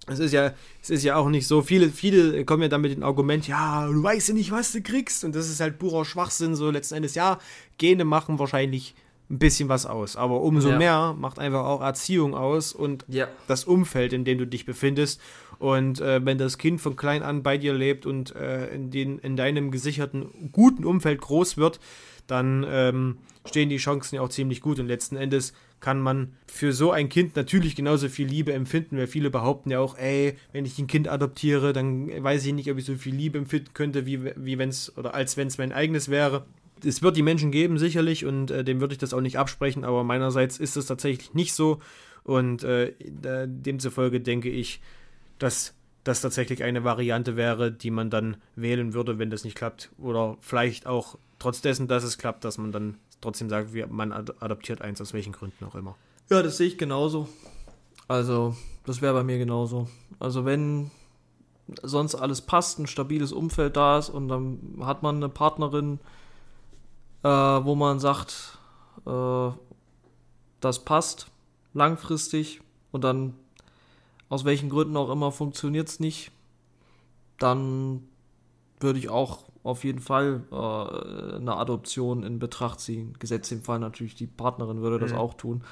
es 0.06 0.18
ist 0.18 0.32
ja, 0.32 0.52
es 0.82 0.90
ist 0.90 1.02
ja 1.02 1.16
auch 1.16 1.28
nicht 1.28 1.46
so, 1.46 1.62
viele, 1.62 1.90
viele 1.90 2.44
kommen 2.44 2.62
ja 2.62 2.68
dann 2.68 2.80
mit 2.80 2.92
dem 2.92 3.02
Argument, 3.02 3.46
ja, 3.48 3.86
du 3.86 4.02
weißt 4.02 4.28
ja 4.28 4.34
nicht, 4.34 4.52
was 4.52 4.72
du 4.72 4.80
kriegst. 4.80 5.24
Und 5.24 5.34
das 5.34 5.48
ist 5.48 5.60
halt 5.60 5.78
purer 5.78 6.04
Schwachsinn, 6.04 6.54
so 6.54 6.70
letzten 6.70 6.94
Endes, 6.94 7.14
ja, 7.14 7.38
Gene 7.78 8.04
machen 8.04 8.38
wahrscheinlich 8.38 8.94
ein 9.28 9.38
bisschen 9.38 9.68
was 9.68 9.86
aus. 9.86 10.16
Aber 10.16 10.42
umso 10.42 10.70
ja. 10.70 10.78
mehr 10.78 11.16
macht 11.18 11.38
einfach 11.38 11.64
auch 11.64 11.80
Erziehung 11.80 12.34
aus 12.34 12.72
und 12.72 13.04
ja. 13.08 13.26
das 13.48 13.64
Umfeld, 13.64 14.12
in 14.12 14.24
dem 14.24 14.38
du 14.38 14.46
dich 14.46 14.64
befindest. 14.64 15.20
Und 15.58 16.00
äh, 16.00 16.24
wenn 16.24 16.38
das 16.38 16.58
Kind 16.58 16.80
von 16.80 16.96
klein 16.96 17.22
an 17.22 17.42
bei 17.42 17.58
dir 17.58 17.74
lebt 17.74 18.06
und 18.06 18.36
äh, 18.36 18.68
in, 18.68 18.90
den, 18.90 19.18
in 19.18 19.36
deinem 19.36 19.70
gesicherten, 19.70 20.50
guten 20.52 20.84
Umfeld 20.84 21.20
groß 21.20 21.56
wird, 21.56 21.80
dann 22.26 22.64
ähm, 22.68 23.18
stehen 23.46 23.68
die 23.68 23.76
Chancen 23.76 24.16
ja 24.16 24.22
auch 24.22 24.28
ziemlich 24.28 24.60
gut. 24.60 24.78
Und 24.78 24.86
letzten 24.86 25.16
Endes 25.16 25.52
kann 25.80 26.00
man 26.00 26.32
für 26.46 26.72
so 26.72 26.90
ein 26.90 27.08
Kind 27.08 27.36
natürlich 27.36 27.76
genauso 27.76 28.08
viel 28.08 28.26
Liebe 28.26 28.52
empfinden, 28.52 28.96
weil 28.96 29.06
viele 29.06 29.30
behaupten 29.30 29.70
ja 29.70 29.80
auch, 29.80 29.96
ey, 29.96 30.36
wenn 30.52 30.64
ich 30.64 30.78
ein 30.78 30.86
Kind 30.86 31.08
adoptiere, 31.08 31.72
dann 31.72 32.08
weiß 32.22 32.44
ich 32.46 32.52
nicht, 32.52 32.70
ob 32.70 32.78
ich 32.78 32.84
so 32.84 32.94
viel 32.94 33.14
Liebe 33.14 33.38
empfinden 33.38 33.70
könnte, 33.74 34.06
wie, 34.06 34.24
wie 34.36 34.58
wenn 34.58 34.74
oder 34.96 35.14
als 35.14 35.36
wenn 35.36 35.48
es 35.48 35.58
mein 35.58 35.72
eigenes 35.72 36.08
wäre. 36.08 36.46
Es 36.84 37.02
wird 37.02 37.16
die 37.16 37.22
Menschen 37.22 37.50
geben, 37.52 37.78
sicherlich, 37.78 38.26
und 38.26 38.50
äh, 38.50 38.64
dem 38.64 38.80
würde 38.80 38.92
ich 38.92 38.98
das 38.98 39.14
auch 39.14 39.20
nicht 39.20 39.38
absprechen, 39.38 39.84
aber 39.84 40.04
meinerseits 40.04 40.58
ist 40.58 40.76
es 40.76 40.86
tatsächlich 40.86 41.34
nicht 41.34 41.54
so. 41.54 41.80
Und 42.22 42.64
äh, 42.64 42.92
demzufolge 43.00 44.20
denke 44.20 44.50
ich, 44.50 44.80
dass 45.38 45.74
das 46.02 46.20
tatsächlich 46.20 46.62
eine 46.64 46.84
Variante 46.84 47.36
wäre, 47.36 47.72
die 47.72 47.90
man 47.90 48.10
dann 48.10 48.36
wählen 48.54 48.94
würde, 48.94 49.18
wenn 49.18 49.30
das 49.30 49.44
nicht 49.44 49.56
klappt. 49.56 49.90
Oder 49.98 50.36
vielleicht 50.40 50.86
auch 50.86 51.18
trotz 51.38 51.60
dessen, 51.60 51.88
dass 51.88 52.04
es 52.04 52.18
klappt, 52.18 52.44
dass 52.44 52.58
man 52.58 52.72
dann 52.72 52.98
trotzdem 53.20 53.48
sagt, 53.48 53.72
man 53.90 54.12
adaptiert 54.12 54.82
eins, 54.82 55.00
aus 55.00 55.12
welchen 55.12 55.32
Gründen 55.32 55.64
auch 55.64 55.74
immer. 55.74 55.96
Ja, 56.30 56.42
das 56.42 56.56
sehe 56.56 56.68
ich 56.68 56.78
genauso. 56.78 57.28
Also, 58.08 58.56
das 58.84 59.00
wäre 59.00 59.14
bei 59.14 59.24
mir 59.24 59.38
genauso. 59.38 59.88
Also, 60.18 60.44
wenn 60.44 60.90
sonst 61.82 62.14
alles 62.14 62.40
passt, 62.40 62.78
ein 62.78 62.86
stabiles 62.86 63.32
Umfeld 63.32 63.76
da 63.76 63.98
ist 63.98 64.08
und 64.08 64.28
dann 64.28 64.78
hat 64.80 65.02
man 65.02 65.16
eine 65.16 65.28
Partnerin, 65.28 65.98
äh, 67.22 67.28
wo 67.28 67.74
man 67.74 67.98
sagt, 67.98 68.58
äh, 69.06 69.50
das 70.60 70.84
passt 70.84 71.28
langfristig 71.74 72.60
und 72.92 73.02
dann 73.02 73.34
aus 74.28 74.44
welchen 74.44 74.70
Gründen 74.70 74.96
auch 74.96 75.10
immer 75.10 75.32
funktioniert 75.32 75.88
es 75.88 76.00
nicht, 76.00 76.32
dann 77.38 78.08
würde 78.80 78.98
ich 78.98 79.08
auch 79.08 79.44
auf 79.66 79.84
jeden 79.84 80.00
Fall 80.00 80.42
äh, 80.50 81.36
eine 81.36 81.56
Adoption 81.56 82.22
in 82.22 82.38
Betracht 82.38 82.80
ziehen. 82.80 83.14
Gesetzt 83.18 83.50
im 83.52 83.62
Fall 83.62 83.78
natürlich, 83.78 84.14
die 84.14 84.26
Partnerin 84.26 84.80
würde 84.80 84.98
das 84.98 85.12
Mhm. 85.12 85.18
auch 85.18 85.34
tun. 85.34 85.64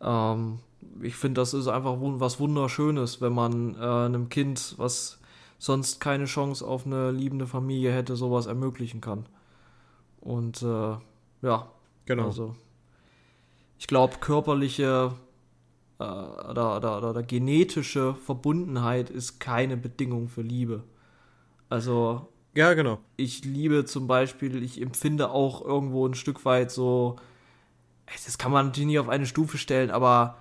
Ähm, 0.00 0.60
ich 1.02 1.16
finde, 1.16 1.40
das 1.40 1.54
ist 1.54 1.66
einfach 1.68 1.96
was 1.98 2.38
Wunderschönes, 2.40 3.20
wenn 3.20 3.32
man 3.32 3.74
äh, 3.74 3.78
einem 3.78 4.28
Kind, 4.28 4.74
was 4.78 5.18
sonst 5.58 6.00
keine 6.00 6.26
Chance 6.26 6.64
auf 6.66 6.86
eine 6.86 7.10
liebende 7.10 7.46
Familie 7.46 7.92
hätte, 7.92 8.14
sowas 8.16 8.46
ermöglichen 8.46 9.00
kann. 9.00 9.26
Und 10.20 10.62
äh, 10.62 10.96
ja, 11.42 11.70
Genau. 12.06 12.26
also 12.26 12.54
ich 13.78 13.86
glaube, 13.86 14.16
körperliche 14.20 15.12
äh, 15.98 16.02
oder, 16.04 16.76
oder, 16.76 16.98
oder, 16.98 17.10
oder 17.10 17.22
genetische 17.22 18.14
Verbundenheit 18.14 19.10
ist 19.10 19.40
keine 19.40 19.76
Bedingung 19.76 20.28
für 20.28 20.42
Liebe. 20.42 20.84
Also 21.68 22.28
ja, 22.58 22.74
genau. 22.74 22.98
ich 23.16 23.44
liebe 23.44 23.84
zum 23.84 24.06
Beispiel, 24.06 24.62
ich 24.62 24.80
empfinde 24.82 25.30
auch 25.30 25.62
irgendwo 25.64 26.06
ein 26.06 26.14
Stück 26.14 26.44
weit 26.44 26.70
so, 26.70 27.16
das 28.26 28.36
kann 28.38 28.52
man 28.52 28.66
natürlich 28.66 28.88
nicht 28.88 28.98
auf 28.98 29.08
eine 29.08 29.26
Stufe 29.26 29.58
stellen, 29.58 29.90
aber 29.90 30.36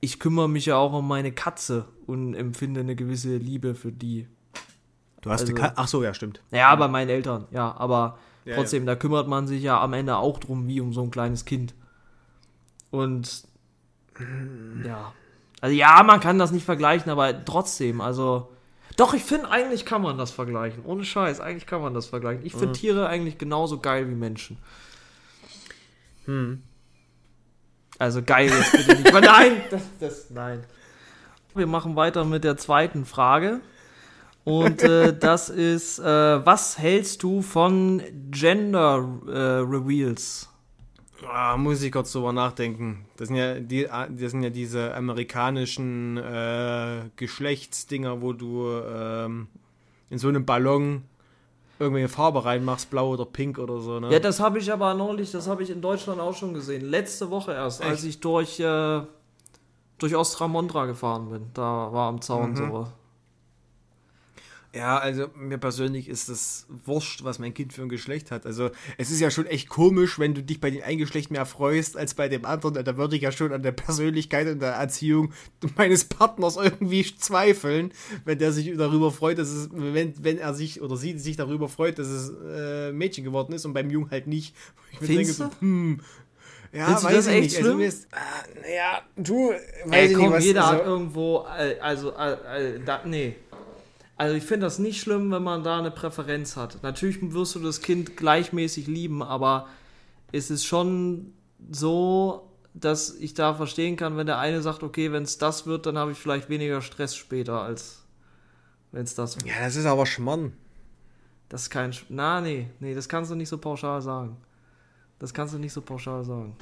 ich 0.00 0.18
kümmere 0.18 0.48
mich 0.48 0.66
ja 0.66 0.76
auch 0.76 0.92
um 0.92 1.06
meine 1.06 1.32
Katze 1.32 1.86
und 2.06 2.34
empfinde 2.34 2.80
eine 2.80 2.96
gewisse 2.96 3.36
Liebe 3.36 3.74
für 3.74 3.92
die. 3.92 4.26
Du 5.22 5.30
hast 5.30 5.42
Also- 5.42 5.52
eine 5.54 5.60
Ka 5.60 5.72
Ach 5.76 5.88
so, 5.88 6.02
ja, 6.02 6.12
stimmt. 6.14 6.42
Ja, 6.50 6.74
bei 6.76 6.88
meinen 6.88 7.08
Eltern, 7.08 7.46
ja, 7.50 7.74
aber 7.76 8.18
Ja, 8.44 8.56
trotzdem, 8.56 8.84
da 8.86 8.94
kümmert 8.96 9.26
man 9.28 9.46
sich 9.46 9.62
ja 9.62 9.80
am 9.80 9.92
Ende 9.94 10.16
auch 10.16 10.38
drum, 10.38 10.68
wie 10.68 10.80
um 10.80 10.92
so 10.92 11.02
ein 11.02 11.10
kleines 11.10 11.44
Kind. 11.44 11.74
Und 12.90 13.44
ja. 14.84 15.12
Also 15.60 15.74
ja, 15.74 16.02
man 16.02 16.20
kann 16.20 16.38
das 16.38 16.52
nicht 16.52 16.64
vergleichen, 16.64 17.10
aber 17.10 17.44
trotzdem, 17.44 18.00
also. 18.00 18.53
Doch, 18.96 19.14
ich 19.14 19.24
finde, 19.24 19.50
eigentlich 19.50 19.84
kann 19.84 20.02
man 20.02 20.18
das 20.18 20.30
vergleichen. 20.30 20.84
Ohne 20.84 21.04
Scheiß, 21.04 21.40
eigentlich 21.40 21.66
kann 21.66 21.82
man 21.82 21.94
das 21.94 22.06
vergleichen. 22.06 22.44
Ich 22.46 22.52
finde 22.52 22.68
Mhm. 22.68 22.72
Tiere 22.74 23.08
eigentlich 23.08 23.38
genauso 23.38 23.80
geil 23.80 24.08
wie 24.08 24.14
Menschen. 24.14 24.58
Hm. 26.26 26.62
Also 27.98 28.22
geil 28.22 28.50
jetzt 28.50 28.72
bitte 28.72 28.96
nicht. 28.96 29.08
Aber 29.08 29.20
nein, 29.20 29.62
das, 29.70 29.82
das, 30.00 30.30
nein. 30.30 30.64
Wir 31.54 31.66
machen 31.66 31.96
weiter 31.96 32.24
mit 32.24 32.44
der 32.44 32.56
zweiten 32.56 33.04
Frage. 33.04 33.60
Und 34.44 34.82
äh, 34.82 35.16
das 35.18 35.48
ist, 35.48 35.98
äh, 35.98 36.04
was 36.46 36.78
hältst 36.78 37.22
du 37.22 37.42
von 37.42 38.02
Gender 38.30 39.08
äh, 39.26 39.30
Reveals? 39.60 40.48
Ah, 41.30 41.56
muss 41.56 41.82
ich 41.82 41.92
kurz 41.92 42.12
drüber 42.12 42.32
nachdenken. 42.32 43.06
Das 43.16 43.28
sind 43.28 43.36
ja, 43.36 43.54
die, 43.60 43.84
das 43.84 44.30
sind 44.30 44.42
ja 44.42 44.50
diese 44.50 44.94
amerikanischen 44.94 46.16
äh, 46.16 47.02
Geschlechtsdinger, 47.16 48.20
wo 48.22 48.32
du 48.32 48.68
ähm, 48.70 49.48
in 50.10 50.18
so 50.18 50.28
einem 50.28 50.44
Ballon 50.44 51.02
irgendwelche 51.78 52.08
Farbe 52.08 52.44
reinmachst, 52.44 52.90
blau 52.90 53.10
oder 53.10 53.24
pink 53.24 53.58
oder 53.58 53.80
so, 53.80 53.98
ne? 54.00 54.12
Ja, 54.12 54.18
das 54.20 54.38
habe 54.40 54.58
ich 54.58 54.72
aber 54.72 54.94
neulich, 54.94 55.30
das 55.32 55.48
habe 55.48 55.62
ich 55.62 55.70
in 55.70 55.80
Deutschland 55.80 56.20
auch 56.20 56.34
schon 56.36 56.54
gesehen. 56.54 56.84
Letzte 56.84 57.30
Woche 57.30 57.52
erst, 57.52 57.82
als 57.82 57.98
Echt? 58.00 58.08
ich 58.10 58.20
durch, 58.20 58.60
äh, 58.60 59.00
durch 59.98 60.14
Ostramondra 60.14 60.86
gefahren 60.86 61.30
bin. 61.30 61.46
Da 61.54 61.62
war 61.92 62.08
am 62.08 62.20
Zaun 62.20 62.50
Mhm. 62.50 62.56
sowas. 62.56 62.88
Ja, 64.74 64.98
also 64.98 65.28
mir 65.36 65.58
persönlich 65.58 66.08
ist 66.08 66.28
das 66.28 66.66
wurscht, 66.84 67.22
was 67.22 67.38
mein 67.38 67.54
Kind 67.54 67.72
für 67.72 67.82
ein 67.82 67.88
Geschlecht 67.88 68.32
hat. 68.32 68.44
Also 68.44 68.70
es 68.98 69.12
ist 69.12 69.20
ja 69.20 69.30
schon 69.30 69.46
echt 69.46 69.68
komisch, 69.68 70.18
wenn 70.18 70.34
du 70.34 70.42
dich 70.42 70.60
bei 70.60 70.70
dem 70.70 70.82
einen 70.82 70.98
Geschlecht 70.98 71.30
mehr 71.30 71.46
freust 71.46 71.96
als 71.96 72.14
bei 72.14 72.28
dem 72.28 72.44
anderen. 72.44 72.84
Da 72.84 72.96
würde 72.96 73.14
ich 73.14 73.22
ja 73.22 73.30
schon 73.30 73.52
an 73.52 73.62
der 73.62 73.70
Persönlichkeit 73.70 74.48
und 74.48 74.60
der 74.60 74.72
Erziehung 74.72 75.32
meines 75.76 76.06
Partners 76.06 76.56
irgendwie 76.56 77.04
zweifeln, 77.16 77.92
wenn 78.24 78.38
der 78.38 78.50
sich 78.50 78.76
darüber 78.76 79.12
freut, 79.12 79.38
dass 79.38 79.50
es, 79.50 79.68
wenn, 79.72 80.12
wenn 80.24 80.38
er 80.38 80.54
sich 80.54 80.82
oder 80.82 80.96
sie 80.96 81.18
sich 81.20 81.36
darüber 81.36 81.68
freut, 81.68 82.00
dass 82.00 82.08
es 82.08 82.32
äh, 82.44 82.90
Mädchen 82.90 83.22
geworden 83.22 83.52
ist 83.52 83.64
und 83.64 83.74
beim 83.74 83.90
Jungen 83.90 84.10
halt 84.10 84.26
nicht. 84.26 84.56
Ich 84.90 85.00
mir 85.00 85.06
Findest 85.06 85.36
so, 85.36 85.50
hm, 85.60 86.00
ja, 86.74 86.86
Findest 86.86 87.04
weiß 87.04 87.14
das 87.14 87.26
ich 87.28 87.32
echt 87.32 87.42
nicht. 87.42 87.56
Also, 87.58 87.70
schlimm? 87.70 87.80
ist, 87.80 88.08
ah, 88.10 88.18
naja, 88.60 89.02
du, 89.14 89.50
weiß 89.50 89.92
Ey, 89.92 90.06
ich 90.06 90.14
komm, 90.14 90.24
nicht, 90.24 90.32
was 90.32 90.44
jeder 90.44 90.64
also, 90.64 90.78
hat 90.78 90.86
irgendwo, 90.86 91.46
äh, 91.56 91.78
also, 91.78 92.12
äh, 92.16 92.74
äh, 92.74 92.80
da, 92.84 93.02
nee. 93.04 93.36
Also 94.16 94.36
ich 94.36 94.44
finde 94.44 94.66
das 94.66 94.78
nicht 94.78 95.00
schlimm, 95.00 95.30
wenn 95.32 95.42
man 95.42 95.64
da 95.64 95.78
eine 95.78 95.90
Präferenz 95.90 96.56
hat. 96.56 96.82
Natürlich 96.82 97.18
wirst 97.32 97.54
du 97.56 97.58
das 97.58 97.80
Kind 97.80 98.16
gleichmäßig 98.16 98.86
lieben, 98.86 99.22
aber 99.22 99.68
es 100.30 100.50
ist 100.50 100.64
schon 100.64 101.32
so, 101.70 102.50
dass 102.74 103.14
ich 103.14 103.34
da 103.34 103.54
verstehen 103.54 103.96
kann, 103.96 104.16
wenn 104.16 104.26
der 104.26 104.38
eine 104.38 104.62
sagt, 104.62 104.82
okay, 104.82 105.12
wenn 105.12 105.24
es 105.24 105.38
das 105.38 105.66
wird, 105.66 105.86
dann 105.86 105.98
habe 105.98 106.12
ich 106.12 106.18
vielleicht 106.18 106.48
weniger 106.48 106.80
Stress 106.80 107.16
später, 107.16 107.62
als 107.62 108.04
wenn 108.92 109.04
es 109.04 109.14
das 109.14 109.36
wird. 109.36 109.46
Ja, 109.46 109.64
das 109.64 109.76
ist 109.76 109.86
aber 109.86 110.06
Schmarrn. 110.06 110.52
Das 111.48 111.62
ist 111.62 111.70
kein. 111.70 111.92
Sch 111.92 112.06
Na, 112.08 112.40
nee, 112.40 112.68
nee, 112.80 112.94
das 112.94 113.08
kannst 113.08 113.30
du 113.30 113.34
nicht 113.34 113.48
so 113.48 113.58
pauschal 113.58 114.00
sagen. 114.02 114.36
Das 115.18 115.32
kannst 115.32 115.54
du 115.54 115.58
nicht 115.58 115.72
so 115.72 115.82
pauschal 115.82 116.24
sagen. 116.24 116.56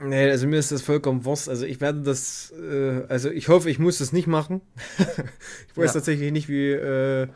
Nee, 0.00 0.30
also 0.30 0.46
mir 0.46 0.58
ist 0.58 0.72
das 0.72 0.82
vollkommen 0.82 1.24
Wurst. 1.24 1.48
Also 1.48 1.64
ich 1.66 1.80
werde 1.80 2.00
das, 2.02 2.52
äh, 2.60 3.02
also 3.08 3.30
ich 3.30 3.48
hoffe, 3.48 3.70
ich 3.70 3.78
muss 3.78 3.98
das 3.98 4.12
nicht 4.12 4.26
machen. 4.26 4.60
ich 4.98 5.76
weiß 5.76 5.86
Ja. 5.90 5.92
tatsächlich 5.92 6.32
nicht, 6.32 6.48
wie 6.48 6.70
äh, 6.72 7.28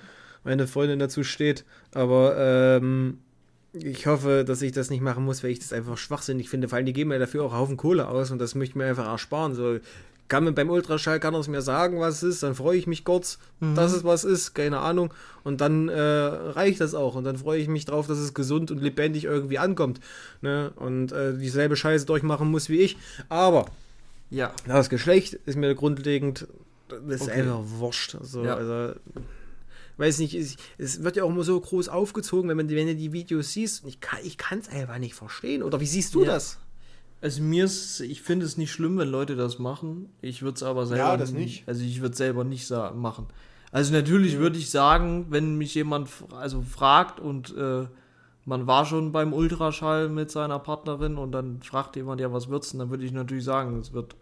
meine 0.43 0.67
Freundin 0.67 0.99
dazu 0.99 1.23
steht, 1.23 1.65
aber 1.93 2.81
ähm, 2.81 3.19
ich 3.73 4.07
hoffe, 4.07 4.45
dass 4.47 4.63
ich 4.63 4.73
das 4.73 4.91
nicht 4.91 5.03
machen 5.03 5.25
muss, 5.25 5.43
weil 5.45 5.51
ich 5.51 5.59
das 5.59 5.73
einfach 5.73 5.99
schwachsinnig 5.99 6.49
finde. 6.49 6.69
Vor 6.69 6.77
allem, 6.77 6.87
die 6.87 6.93
geben 6.93 7.11
mir 7.11 7.19
dafür 7.19 7.45
auch 7.45 7.53
einen 7.53 7.61
Haufen 7.61 7.77
Kohle 7.77 8.09
aus 8.09 8.31
und 8.31 8.39
das 8.39 8.55
möchte 8.55 8.73
ich 8.73 8.77
mir 8.77 8.87
einfach 8.87 9.07
ersparen. 9.07 9.55
So, 9.55 9.79
kann 10.29 10.45
man 10.45 10.55
beim 10.55 10.71
Ultraschall, 10.71 11.21
kann 11.21 11.35
er 11.35 11.41
es 11.41 11.49
mir 11.49 11.63
sagen, 11.63 12.01
was 12.01 12.17
es 12.17 12.23
ist, 12.35 12.43
dann 12.43 12.55
freue 12.55 12.77
ich 12.77 12.87
mich 12.87 13.05
kurz, 13.05 13.39
dass 13.61 13.93
es 13.93 14.03
was 14.05 14.25
ist, 14.25 14.55
keine 14.55 14.79
Ahnung. 14.81 15.13
Und 15.45 15.61
dann 15.61 15.89
äh, 15.89 16.01
reicht 16.01 16.81
das 16.81 16.95
auch. 16.95 17.15
Und 17.15 17.25
dann 17.25 17.37
freue 17.37 17.61
ich 17.61 17.69
mich 17.69 17.85
drauf, 17.85 18.07
dass 18.09 18.19
es 18.19 18.35
gesund 18.35 18.71
und 18.71 18.83
lebendig 18.83 19.25
irgendwie 19.25 19.59
ankommt. 19.59 20.01
Ne? 20.41 20.73
Und 20.77 21.13
äh, 21.13 21.37
dieselbe 21.39 21.77
Scheiße 21.77 22.07
durchmachen 22.07 22.51
muss 22.51 22.69
wie 22.69 22.81
ich. 22.81 22.97
Aber 23.29 23.67
Ja. 24.31 24.53
das 24.67 24.91
Geschlecht 24.91 25.35
ist 25.47 25.57
mir 25.57 25.75
grundlegend, 25.77 26.49
das 26.89 27.21
ist 27.21 27.23
Okay. 27.23 27.43
einfach 27.43 27.61
wurscht. 27.65 28.17
So, 28.23 28.45
Ja. 28.45 28.55
also, 28.57 28.99
weiß 29.99 30.19
nicht, 30.19 30.35
es, 30.35 30.57
es 30.79 31.03
wird 31.05 31.17
ja 31.17 31.25
auch 31.25 31.31
immer 31.31 31.45
so 31.45 31.59
groß 31.61 31.89
aufgezogen, 31.89 32.49
wenn, 32.51 32.57
man, 32.57 32.69
wenn 32.69 32.87
du 32.89 32.95
die 32.97 33.13
Videos 33.13 33.53
siehst. 33.53 33.85
Und 33.85 33.89
ich 33.91 34.01
kann 34.01 34.59
es 34.59 34.69
einfach 34.69 34.99
nicht 34.99 35.15
verstehen. 35.15 35.63
Oder 35.63 35.81
wie 35.81 35.87
siehst 35.87 36.15
du 36.15 36.25
Ja. 36.25 36.33
das? 36.33 36.59
Also 37.21 37.43
mir 37.43 37.65
ist, 37.65 38.01
ich 38.01 38.23
finde 38.23 38.47
es 38.47 38.57
nicht 38.57 38.73
schlimm, 38.73 38.99
wenn 38.99 39.09
Leute 39.09 39.37
das 39.37 39.59
machen. 39.59 40.11
Ich 40.21 40.43
würde 40.43 40.57
es 40.57 40.63
aber 40.63 40.87
selber 40.87 41.05
Ja, 41.05 41.17
das 41.17 41.33
nicht. 41.33 41.67
Also 41.67 41.83
ich 41.83 42.01
würde 42.01 42.13
es 42.13 42.19
selber 42.19 42.45
nicht 42.45 42.71
machen. 42.95 43.27
Also 43.73 43.93
natürlich 43.93 44.39
würde 44.39 44.59
ich 44.59 44.71
sagen, 44.71 45.27
wenn 45.31 45.57
mich 45.57 45.75
jemand 45.75 46.09
also 46.33 46.63
fragt 46.63 47.21
und 47.21 47.57
äh, 47.57 47.87
man 48.45 48.67
war 48.67 48.87
schon 48.87 49.13
beim 49.13 49.33
Ultraschall 49.33 50.09
mit 50.09 50.31
seiner 50.31 50.59
Partnerin 50.61 51.19
und 51.19 51.33
dann 51.33 51.63
fragt 51.63 51.97
jemand, 51.97 52.21
ja, 52.21 52.33
was 52.33 52.49
wird's 52.49 52.71
denn? 52.71 52.79
Dann 52.79 52.91
würde 52.91 53.05
ich 53.05 53.13
natürlich 53.13 53.45
sagen, 53.45 53.81
es 53.81 53.93
wird 53.93 54.15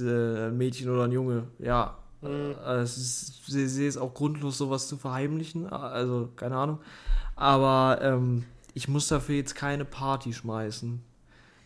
äh, 0.00 0.48
ein 0.48 0.58
Mädchen 0.58 0.90
oder 0.90 1.04
ein 1.04 1.12
Junge. 1.12 1.44
Ja. 1.58 1.96
Äh, 2.22 2.52
es 2.80 2.98
ist, 2.98 3.46
sie, 3.46 3.66
sie 3.66 3.86
ist 3.86 3.96
auch 3.96 4.12
grundlos, 4.12 4.58
sowas 4.58 4.88
zu 4.88 4.98
verheimlichen. 4.98 5.66
Also, 5.66 6.28
keine 6.36 6.56
Ahnung. 6.56 6.80
Aber 7.34 7.98
ähm, 8.02 8.44
ich 8.74 8.88
muss 8.88 9.08
dafür 9.08 9.36
jetzt 9.36 9.54
keine 9.54 9.84
Party 9.84 10.34
schmeißen. 10.34 11.02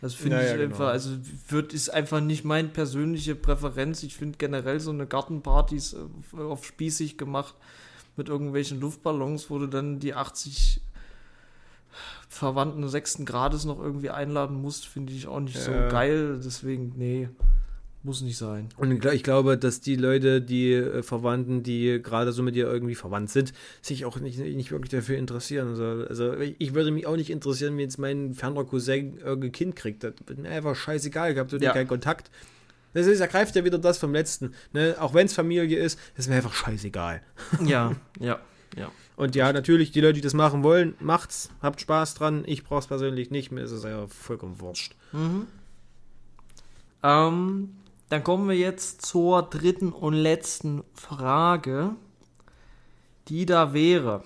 Das 0.01 0.15
finde 0.15 0.37
Ja, 0.37 0.43
ich 0.43 0.51
genau. 0.53 0.63
einfach, 0.65 0.87
also 0.89 1.11
wird 1.49 1.73
ist 1.73 1.89
einfach 1.89 2.21
nicht 2.21 2.43
meine 2.43 2.67
persönliche 2.69 3.35
Präferenz. 3.35 4.01
Ich 4.03 4.15
finde 4.15 4.37
generell 4.37 4.79
so 4.79 4.89
eine 4.91 5.05
Gartenpartys 5.05 5.93
äh, 6.33 6.37
auf 6.41 6.65
spießig 6.65 7.17
gemacht 7.17 7.53
mit 8.17 8.27
irgendwelchen 8.27 8.79
Luftballons, 8.79 9.49
wo 9.49 9.59
du 9.59 9.67
dann 9.67 9.99
die 9.99 10.13
80 10.15 10.81
Verwandten 12.29 12.87
sechsten 12.87 13.25
Grades 13.25 13.65
noch 13.65 13.79
irgendwie 13.79 14.09
einladen 14.09 14.61
musst, 14.61 14.87
finde 14.87 15.13
ich 15.13 15.27
auch 15.27 15.39
nicht 15.39 15.59
so 15.59 15.71
Ja. 15.71 15.89
geil. 15.89 16.39
Deswegen, 16.43 16.93
nee, 16.97 17.29
muss 18.03 18.21
nicht 18.21 18.37
sein. 18.37 18.69
Und 18.77 18.91
ich 18.91 18.99
gl- 18.99 19.13
ich 19.13 19.23
glaube, 19.23 19.57
dass 19.57 19.79
die 19.81 19.95
Leute, 19.95 20.41
die 20.41 20.73
äh, 20.73 21.03
Verwandten, 21.03 21.61
die 21.63 22.01
gerade 22.01 22.31
so 22.31 22.41
mit 22.41 22.55
dir 22.55 22.65
irgendwie 22.65 22.95
verwandt 22.95 23.29
sind, 23.29 23.53
sich 23.81 24.05
auch 24.05 24.19
nicht, 24.19 24.39
nicht 24.39 24.71
wirklich 24.71 24.89
dafür 24.89 25.17
interessieren. 25.17 25.67
Also, 25.69 25.83
also 26.07 26.33
ich 26.37 26.73
würde 26.73 26.91
mich 26.91 27.05
auch 27.05 27.15
nicht 27.15 27.29
interessieren, 27.29 27.73
wenn 27.73 27.81
jetzt 27.81 27.99
mein 27.99 28.33
ferner 28.33 28.63
Cousin 28.65 29.17
irgendein 29.17 29.51
Kind 29.51 29.75
kriegt. 29.75 30.03
Das 30.03 30.13
wird 30.25 30.39
mir 30.39 30.49
einfach 30.49 30.75
scheißegal, 30.75 31.31
ich 31.33 31.37
habe 31.37 31.57
dir 31.59 31.63
Ja. 31.63 31.73
keinen 31.73 31.87
Kontakt. 31.87 32.31
Das 32.93 33.05
ist, 33.07 33.19
ergreift 33.21 33.55
ja 33.55 33.63
wieder 33.63 33.77
das 33.77 33.97
vom 33.99 34.11
letzten. 34.13 34.53
Ne? 34.73 34.95
Auch 34.99 35.13
wenn 35.13 35.25
es 35.27 35.33
Familie 35.33 35.77
ist, 35.79 35.97
ist 36.17 36.27
mir 36.27 36.35
einfach 36.35 36.53
scheißegal. 36.53 37.21
Ja, 37.65 37.95
ja, 38.19 38.39
ja. 38.75 38.91
Und 39.15 39.35
ja, 39.35 39.53
natürlich, 39.53 39.91
die 39.91 40.01
Leute, 40.01 40.13
die 40.13 40.21
das 40.21 40.33
machen 40.33 40.63
wollen, 40.63 40.95
macht's, 40.99 41.49
habt 41.61 41.79
Spaß 41.79 42.15
dran. 42.15 42.43
Ich 42.47 42.63
brauch's 42.63 42.87
persönlich 42.87 43.29
nicht, 43.29 43.51
mir 43.51 43.61
ist 43.61 43.71
es 43.71 43.83
ja 43.83 44.07
vollkommen 44.07 44.59
wurscht. 44.59 44.95
Mhm. 45.13 45.45
Ähm, 47.03 47.69
dann 48.11 48.23
kommen 48.23 48.49
wir 48.49 48.57
jetzt 48.57 49.05
zur 49.05 49.41
dritten 49.43 49.91
und 49.93 50.13
letzten 50.13 50.83
Frage, 50.93 51.95
die 53.27 53.45
da 53.45 53.73
wäre. 53.73 54.23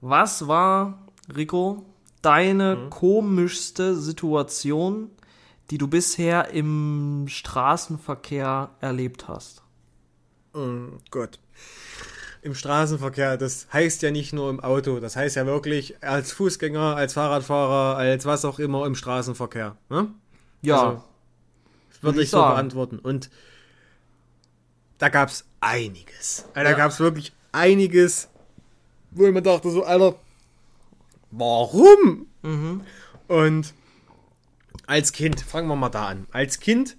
Was 0.00 0.48
war, 0.48 1.06
Rico, 1.34 1.84
deine 2.22 2.76
Mhm. 2.76 2.90
komischste 2.90 3.96
Situation, 3.96 5.10
die 5.70 5.78
du 5.78 5.86
bisher 5.86 6.50
im 6.50 7.26
Straßenverkehr 7.28 8.70
erlebt 8.80 9.28
hast? 9.28 9.62
Oh 10.52 10.98
Gott. 11.10 11.38
Im 12.42 12.54
Straßenverkehr, 12.54 13.36
das 13.36 13.68
heißt 13.72 14.02
ja 14.02 14.10
nicht 14.10 14.32
nur 14.32 14.48
im 14.50 14.60
Auto, 14.60 14.98
das 14.98 15.14
heißt 15.14 15.36
ja 15.36 15.44
wirklich 15.46 16.02
als 16.02 16.32
Fußgänger, 16.32 16.96
als 16.96 17.12
Fahrradfahrer, 17.12 17.96
als 17.98 18.24
was 18.24 18.44
auch 18.46 18.58
immer 18.58 18.86
im 18.86 18.94
Straßenverkehr. 18.94 19.76
Ne? 19.90 20.08
Ja, 20.62 20.82
Also, 20.88 21.02
würde 22.00 22.18
ich 22.18 22.24
ich 22.24 22.30
so 22.30 22.38
beantworten. 22.38 22.98
Und 22.98 23.30
da 24.98 25.08
gab 25.08 25.28
es 25.28 25.44
einiges. 25.60 26.44
Da 26.54 26.62
Ja. 26.62 26.72
gab 26.74 26.90
es 26.90 27.00
wirklich 27.00 27.32
einiges, 27.52 28.28
wo 29.10 29.26
ich 29.26 29.32
mir 29.32 29.42
dachte, 29.42 29.70
so, 29.70 29.84
Alter, 29.84 30.14
warum? 31.30 32.26
Mhm. 32.42 32.82
Und 33.28 33.74
als 34.86 35.12
Kind, 35.12 35.40
fangen 35.40 35.68
wir 35.68 35.76
mal 35.76 35.88
da 35.88 36.06
an. 36.08 36.26
Als 36.32 36.60
Kind 36.60 36.96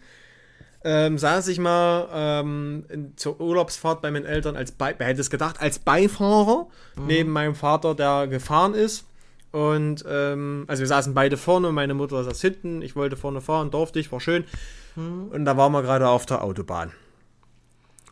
ähm, 0.83 1.17
saß 1.17 1.47
ich 1.49 1.59
mal 1.59 2.07
ähm, 2.11 2.85
in, 2.89 3.17
zur 3.17 3.39
Urlaubsfahrt 3.39 4.01
bei 4.01 4.09
meinen 4.09 4.25
Eltern 4.25 4.55
als 4.55 4.71
Be 4.71 4.95
wer 4.97 5.07
hätte 5.07 5.21
es 5.21 5.29
gedacht, 5.29 5.61
als 5.61 5.77
Beifahrer 5.77 6.67
neben 6.95 7.31
meinem 7.31 7.53
Vater, 7.53 7.93
der 7.93 8.27
gefahren 8.27 8.73
ist. 8.73 9.05
Und 9.51 10.03
ähm, 10.07 10.63
also 10.67 10.79
wir 10.81 10.87
saßen 10.87 11.13
beide 11.13 11.35
vorne, 11.37 11.71
meine 11.71 11.93
Mutter 11.93 12.23
saß 12.23 12.39
hinten, 12.41 12.81
ich 12.81 12.95
wollte 12.95 13.17
vorne 13.17 13.41
fahren, 13.41 13.69
durfte 13.69 13.99
ich, 13.99 14.11
war 14.11 14.21
schön. 14.21 14.45
Und 14.95 15.45
da 15.45 15.57
waren 15.57 15.71
wir 15.71 15.81
gerade 15.81 16.09
auf 16.09 16.25
der 16.25 16.43
Autobahn. 16.43 16.91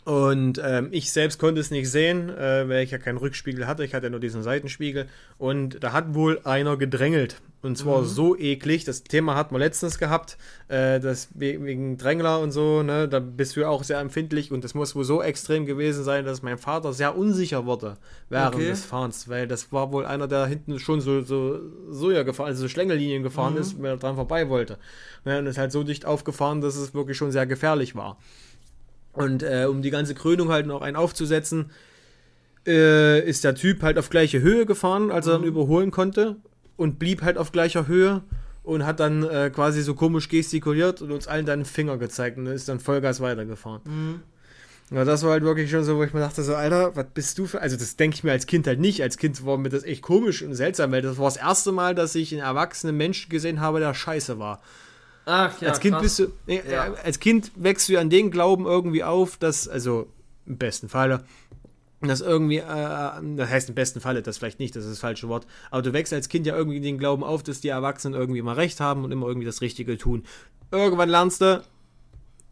Und 0.10 0.60
ähm, 0.66 0.88
ich 0.90 1.12
selbst 1.12 1.38
konnte 1.38 1.62
es 1.62 1.70
nicht 1.70 1.88
sehen, 1.92 2.30
äh, 2.30 2.68
weil 2.68 2.84
ich 2.84 2.90
ja 2.90 2.98
keinen 2.98 3.18
Rückspiegel 3.18 3.68
hatte. 3.68 3.86
Ich 3.86 3.94
hatte 3.94 4.10
nur 4.10 4.20
diesen 4.20 4.42
Seitenspiegel. 4.42 5.06
Und 5.38 5.84
da 5.84 5.94
hat 5.94 6.16
wohl 6.16 6.42
einer 6.46 6.78
gedrängelt. 6.78 7.40
Und 7.62 7.78
zwar 7.78 8.04
so 8.06 8.36
eklig. 8.36 8.86
Das 8.86 9.04
Thema 9.04 9.36
hatten 9.36 9.54
wir 9.54 9.60
letztens 9.60 10.00
gehabt. 10.00 10.38
Äh, 10.68 11.00
das 11.00 11.28
we- 11.36 11.64
wegen 11.64 11.98
Drängler 11.98 12.40
und 12.40 12.52
so. 12.52 12.82
Ne, 12.82 13.08
da 13.08 13.20
bist 13.20 13.56
du 13.56 13.60
ja 13.60 13.68
auch 13.70 13.84
sehr 13.84 14.00
empfindlich. 14.00 14.52
Und 14.52 14.64
das 14.64 14.74
muss 14.74 14.96
wohl 14.96 15.04
so 15.04 15.22
extrem 15.22 15.68
gewesen 15.68 16.04
sein, 16.04 16.26
dass 16.26 16.42
mein 16.42 16.58
Vater 16.58 16.92
sehr 16.92 17.16
unsicher 17.16 17.68
wurde 17.68 17.98
während 18.30 18.56
Okay. 18.56 18.66
des 18.70 18.86
Fahrens. 18.86 19.30
Weil 19.30 19.48
das 19.48 19.72
war 19.72 19.92
wohl 19.92 20.08
einer, 20.08 20.28
der 20.28 20.48
hinten 20.48 20.80
schon 20.80 21.02
so, 21.02 21.22
so 21.22 21.60
Soja 21.92 22.24
gefahren, 22.24 22.48
also 22.48 22.62
so 22.64 22.68
Schlängellinien 22.68 23.22
gefahren 23.22 23.58
ist, 23.58 23.80
weil 23.80 23.92
er 23.92 23.98
dran 23.98 24.16
vorbei 24.16 24.50
wollte. 24.50 24.80
Ne, 25.24 25.38
und 25.38 25.46
ist 25.46 25.60
halt 25.60 25.72
so 25.72 25.84
dicht 25.84 26.06
aufgefahren, 26.06 26.62
dass 26.62 26.78
es 26.78 26.96
wirklich 26.96 27.18
schon 27.18 27.32
sehr 27.32 27.46
gefährlich 27.46 27.94
war. 27.96 28.18
Und 29.20 29.44
äh, 29.44 29.66
um 29.70 29.82
die 29.82 29.90
ganze 29.90 30.16
Krönung 30.16 30.48
halt 30.48 30.66
noch 30.66 30.82
einen 30.82 30.96
aufzusetzen, 30.96 31.72
äh, 32.66 33.20
ist 33.28 33.44
der 33.44 33.54
Typ 33.54 33.84
halt 33.84 33.98
auf 33.98 34.10
gleiche 34.10 34.40
Höhe 34.40 34.66
gefahren, 34.66 35.12
als 35.12 35.28
er 35.28 35.34
dann 35.34 35.44
überholen 35.44 35.92
konnte 35.92 36.38
und 36.78 37.00
blieb 37.00 37.22
halt 37.22 37.38
auf 37.38 37.52
gleicher 37.52 37.86
Höhe 37.86 38.24
und 38.64 38.86
hat 38.86 39.02
dann 39.02 39.24
äh, 39.24 39.52
quasi 39.54 39.82
so 39.82 39.94
komisch 39.94 40.30
gestikuliert 40.30 41.02
und 41.02 41.12
uns 41.12 41.28
allen 41.28 41.46
dann 41.46 41.66
Finger 41.66 41.98
gezeigt 41.98 42.38
und 42.38 42.48
ist 42.48 42.70
dann 42.70 42.80
Vollgas 42.80 43.20
weitergefahren. 43.20 43.82
Ja, 44.90 45.04
das 45.04 45.24
war 45.24 45.32
halt 45.32 45.44
wirklich 45.44 45.70
schon 45.70 45.84
so, 45.84 45.98
wo 45.98 46.04
ich 46.04 46.14
mir 46.14 46.22
dachte, 46.22 46.42
so, 46.42 46.56
Alter, 46.56 46.96
was 46.96 47.08
bist 47.14 47.38
du 47.38 47.46
für. 47.46 47.60
Also, 47.60 47.76
das 47.76 47.98
denke 47.98 48.16
ich 48.16 48.24
mir 48.24 48.32
als 48.32 48.48
Kind 48.48 48.68
halt 48.68 48.80
nicht. 48.80 49.04
Als 49.04 49.18
Kind 49.18 49.46
war 49.46 49.58
mir 49.58 49.68
das 49.68 49.84
echt 49.84 50.02
komisch 50.02 50.42
und 50.44 50.56
seltsam, 50.56 50.94
weil 50.94 51.02
das 51.02 51.18
war 51.18 51.26
das 51.26 51.36
erste 51.36 51.74
Mal, 51.74 51.94
dass 51.94 52.16
ich 52.16 52.32
einen 52.32 52.42
erwachsenen 52.42 52.96
Menschen 52.96 53.30
gesehen 53.30 53.60
habe, 53.60 53.82
der 53.82 53.94
scheiße 53.94 54.40
war. 54.40 54.62
Ach 55.32 55.62
ja, 55.62 55.70
als 55.70 55.80
Kind 55.80 55.94
krass. 55.94 56.02
bist 56.04 56.20
du, 56.20 56.24
äh, 56.48 56.62
Ja. 56.70 56.88
äh, 56.88 56.98
als 57.04 57.20
Kind 57.20 57.52
wächst 57.56 57.88
du 57.88 58.00
an 58.00 58.10
den 58.10 58.32
Glauben 58.32 58.66
irgendwie 58.66 59.04
auf, 59.04 59.38
dass, 59.38 59.68
also 59.68 60.08
im 60.48 60.58
besten 60.58 60.90
Falle, 60.90 61.24
dass 62.02 62.22
irgendwie, 62.22 62.58
äh, 62.58 62.64
das 62.64 63.50
heißt 63.50 63.70
im 63.70 63.76
besten 63.76 64.02
Falle, 64.02 64.24
das 64.24 64.38
vielleicht 64.40 64.60
nicht, 64.60 64.76
das 64.76 64.86
ist 64.86 64.92
das 64.94 65.00
falsche 65.00 65.28
Wort, 65.28 65.46
aber 65.70 65.82
du 65.84 65.94
wächst 65.94 66.14
als 66.14 66.30
Kind 66.30 66.48
ja 66.48 66.56
irgendwie 66.56 66.80
den 66.80 66.98
Glauben 66.98 67.24
auf, 67.24 67.44
dass 67.44 67.62
die 67.62 67.68
Erwachsenen 67.68 68.20
irgendwie 68.20 68.40
immer 68.40 68.58
recht 68.58 68.80
haben 68.80 69.04
und 69.04 69.12
immer 69.12 69.28
irgendwie 69.28 69.46
das 69.46 69.62
Richtige 69.62 69.98
tun. 69.98 70.24
Irgendwann 70.72 71.10
lernst 71.10 71.42
du, 71.42 71.62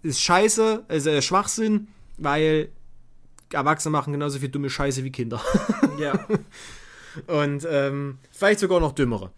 ist 0.04 0.22
scheiße, 0.22 0.84
ist 0.90 1.08
äh, 1.08 1.22
Schwachsinn, 1.22 1.88
weil 2.18 2.70
Erwachsene 3.52 3.92
machen 3.92 4.14
genauso 4.14 4.38
viel 4.40 4.50
dumme 4.50 4.70
Scheiße 4.70 5.04
wie 5.04 5.12
Kinder. 5.12 5.42
Ja. 6.00 6.20
Und 7.28 7.66
ähm, 7.70 8.20
vielleicht 8.32 8.60
sogar 8.60 8.80
noch 8.80 8.92
dümmere. 8.92 9.32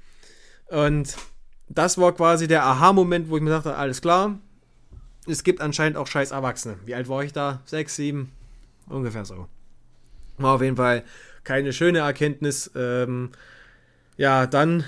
Und 0.67 1.15
das 1.69 1.97
war 1.97 2.11
quasi 2.13 2.47
der 2.47 2.65
Aha-Moment, 2.65 3.29
wo 3.29 3.37
ich 3.37 3.43
mir 3.43 3.51
dachte, 3.51 3.75
alles 3.75 4.01
klar, 4.01 4.37
es 5.27 5.43
gibt 5.43 5.61
anscheinend 5.61 5.97
auch 5.97 6.07
scheiß 6.07 6.31
Erwachsene. 6.31 6.77
Wie 6.85 6.95
alt 6.95 7.07
war 7.07 7.23
ich 7.23 7.31
da? 7.31 7.61
Sechs, 7.65 7.95
sieben? 7.95 8.31
Ungefähr 8.87 9.25
so. 9.25 9.47
War 10.37 10.55
auf 10.55 10.61
jeden 10.61 10.77
Fall 10.77 11.03
keine 11.43 11.71
schöne 11.71 11.99
Erkenntnis. 11.99 12.71
Ähm, 12.75 13.31
ja, 14.17 14.47
dann, 14.47 14.83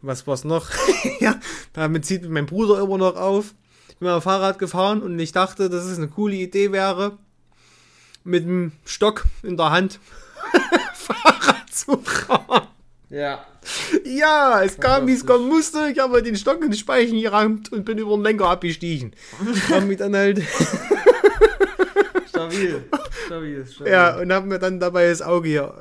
was 0.00 0.26
war's 0.26 0.44
noch? 0.44 0.70
ja, 1.20 1.34
damit 1.74 2.06
zieht 2.06 2.28
mein 2.28 2.46
Bruder 2.46 2.80
immer 2.80 2.98
noch 2.98 3.16
auf. 3.16 3.54
Ich 3.88 3.98
bin 3.98 4.08
mal 4.08 4.20
Fahrrad 4.20 4.58
gefahren 4.58 5.02
und 5.02 5.18
ich 5.18 5.32
dachte, 5.32 5.68
dass 5.68 5.84
es 5.84 5.98
eine 5.98 6.08
coole 6.08 6.34
Idee 6.34 6.72
wäre, 6.72 7.18
mit 8.24 8.44
dem 8.44 8.72
Stock 8.84 9.26
in 9.42 9.56
der 9.56 9.70
Hand 9.70 10.00
Fahrrad 10.94 11.68
zu 11.70 11.98
fahren. 11.98 12.68
Ja. 13.12 13.44
Ja, 14.04 14.62
es 14.64 14.76
kam, 14.78 15.06
wie 15.06 15.12
es 15.12 15.24
kommen 15.24 15.48
musste. 15.48 15.88
Ich 15.92 15.98
habe 16.00 16.20
den 16.22 16.34
Stock 16.34 16.56
in 16.64 16.70
den 16.70 16.76
Speichen 16.76 17.20
gerammt 17.20 17.70
und 17.72 17.84
bin 17.84 17.98
über 17.98 18.16
den 18.16 18.22
Lenker 18.24 18.48
abgestiegen. 18.48 19.12
Hab 19.70 19.84
mich 19.84 19.98
dann 19.98 20.16
halt, 20.16 20.42
Stabil. 22.28 22.84
Stabil, 23.26 23.66
stabil. 23.66 23.92
ja, 23.92 24.18
und 24.18 24.32
habe 24.32 24.46
mir 24.46 24.58
dann 24.58 24.80
dabei 24.80 25.08
das 25.08 25.22
Auge 25.22 25.48
hier, 25.48 25.74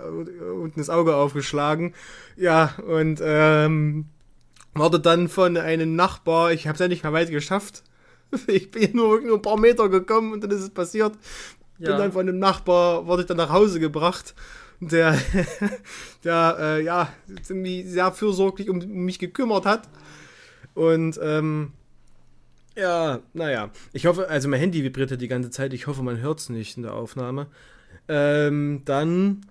unten 0.55 0.79
das 0.79 0.89
Auge 0.89 1.15
aufgeschlagen. 1.15 1.93
Ja, 2.35 2.75
und 2.87 3.19
ähm, 3.23 4.05
wurde 4.73 4.99
dann 4.99 5.27
von 5.27 5.57
einem 5.57 5.95
Nachbar, 5.95 6.51
ich 6.51 6.67
habe 6.67 6.75
es 6.75 6.79
ja 6.79 6.87
nicht 6.87 7.03
mehr 7.03 7.13
weit 7.13 7.29
geschafft. 7.29 7.83
Ich 8.47 8.71
bin 8.71 8.95
nur 8.95 9.19
nur 9.19 9.37
ein 9.39 9.41
paar 9.41 9.57
Meter 9.59 9.89
gekommen 9.89 10.31
und 10.31 10.41
dann 10.41 10.51
ist 10.51 10.61
es 10.61 10.69
passiert. 10.69 11.13
Bin 11.77 11.89
Ja. 11.89 11.97
dann 11.97 12.13
von 12.13 12.21
einem 12.29 12.39
Nachbar, 12.39 13.05
wurde 13.05 13.23
ich 13.23 13.27
dann 13.27 13.35
nach 13.35 13.49
Hause 13.49 13.81
gebracht. 13.81 14.35
Der, 14.81 15.17
der 16.23 16.57
äh, 16.59 16.83
ja, 16.83 17.13
ziemlich 17.43 17.87
sehr 17.87 18.11
fürsorglich 18.11 18.69
um 18.69 18.79
mich 18.79 19.19
gekümmert 19.19 19.65
hat. 19.65 19.87
Und 20.73 21.19
ähm, 21.21 21.73
ja, 22.75 23.19
naja. 23.33 23.69
Ich 23.93 24.05
hoffe, 24.05 24.27
also 24.27 24.47
mein 24.47 24.59
Handy 24.59 24.83
vibrierte 24.83 25.17
die 25.17 25.27
ganze 25.27 25.49
Zeit. 25.49 25.73
Ich 25.73 25.87
hoffe, 25.87 26.03
man 26.03 26.19
hört 26.19 26.39
es 26.39 26.49
nicht 26.49 26.77
in 26.77 26.83
der 26.83 26.93
Aufnahme. 26.93 27.47
Ähm, 28.07 28.81
dann, 28.85 29.45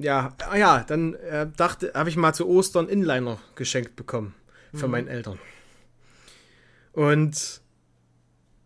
ja, 0.00 0.34
ah 0.48 0.56
ja, 0.56 0.84
dann 0.86 1.14
äh, 1.14 1.48
dachte, 1.56 1.92
habe 1.94 2.08
ich 2.08 2.16
mal 2.16 2.32
zu 2.32 2.46
Ostern 2.46 2.88
Inliner 2.88 3.38
geschenkt 3.56 3.96
bekommen 3.96 4.34
von 4.74 4.90
meinen 4.90 5.08
Eltern. 5.08 5.38
Und 6.92 7.60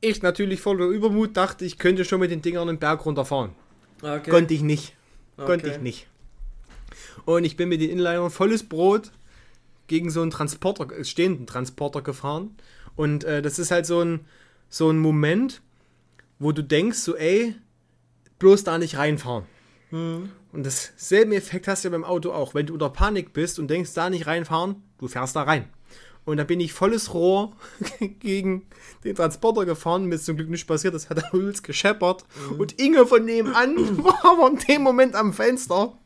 ich 0.01 0.23
natürlich 0.23 0.61
voller 0.61 0.87
Übermut 0.87 1.37
dachte, 1.37 1.65
ich 1.65 1.79
könnte 1.79 2.05
schon 2.05 2.21
mit 2.21 2.31
den 2.31 2.43
Dingern 2.43 2.69
den 2.69 2.79
Berg 2.79 3.05
runterfahren. 3.07 3.53
Okay. 4.03 4.31
Konnte 4.31 4.55
ich 4.55 4.63
nicht. 4.63 4.95
Konnte 5.37 5.67
Okay. 5.67 5.77
ich 5.77 5.83
nicht. 5.83 6.07
Und 7.25 7.45
ich 7.45 7.57
bin 7.57 7.69
mit 7.69 7.81
den 7.81 7.91
Inlinern 7.91 8.31
volles 8.31 8.69
Brot 8.69 9.11
gegen 9.87 10.11
so 10.11 10.23
einen 10.23 10.31
Transporter, 10.31 10.91
äh, 10.97 11.05
stehenden 11.05 11.47
Transporter 11.47 12.03
gefahren. 12.03 12.57
Und 12.95 13.25
äh, 13.25 13.43
das 13.43 13.59
ist 13.59 13.71
halt 13.71 13.87
so 13.87 14.01
ein, 14.01 14.27
so 14.69 14.91
ein 14.91 14.99
Moment, 14.99 15.63
wo 16.39 16.53
du 16.53 16.63
denkst, 16.63 16.99
so, 16.99 17.17
ey, 17.17 17.55
bloß 18.39 18.65
da 18.65 18.79
nicht 18.79 18.97
reinfahren. 18.97 19.45
Hm. 19.91 20.31
Und 20.53 20.65
dasselbe 20.65 21.37
Effekt 21.37 21.69
hast 21.69 21.85
du 21.85 21.89
ja 21.89 21.93
beim 21.93 22.05
Auto 22.05 22.33
auch. 22.33 22.55
Wenn 22.55 22.67
du 22.67 22.73
unter 22.75 22.91
Panik 22.91 23.33
bist 23.33 23.59
und 23.59 23.69
denkst, 23.69 23.93
da 23.95 24.11
nicht 24.11 24.27
reinfahren, 24.27 24.83
du 24.99 25.09
fährst 25.09 25.37
da 25.37 25.43
rein. 25.43 25.69
Und 26.27 26.37
da 26.37 26.45
bin 26.45 26.61
ich 26.61 26.73
volles 26.75 27.15
Rohr 27.15 27.57
gegen 28.21 28.67
den 29.05 29.15
Transporter 29.15 29.65
gefahren. 29.65 30.05
Mir 30.07 30.17
ist 30.17 30.27
zum 30.27 30.37
Glück 30.37 30.51
nicht 30.51 30.67
passiert, 30.67 30.93
das 30.93 31.09
hat 31.09 31.19
er 31.19 31.33
übelst 31.33 31.63
gescheppert. 31.65 32.25
Und 32.59 32.79
Inge 32.81 33.07
von 33.07 33.25
nebenan 33.25 33.77
war 34.05 34.23
aber 34.25 34.49
in 34.51 34.59
dem 34.59 34.83
Moment 34.83 35.15
am 35.15 35.33
Fenster 35.33 35.97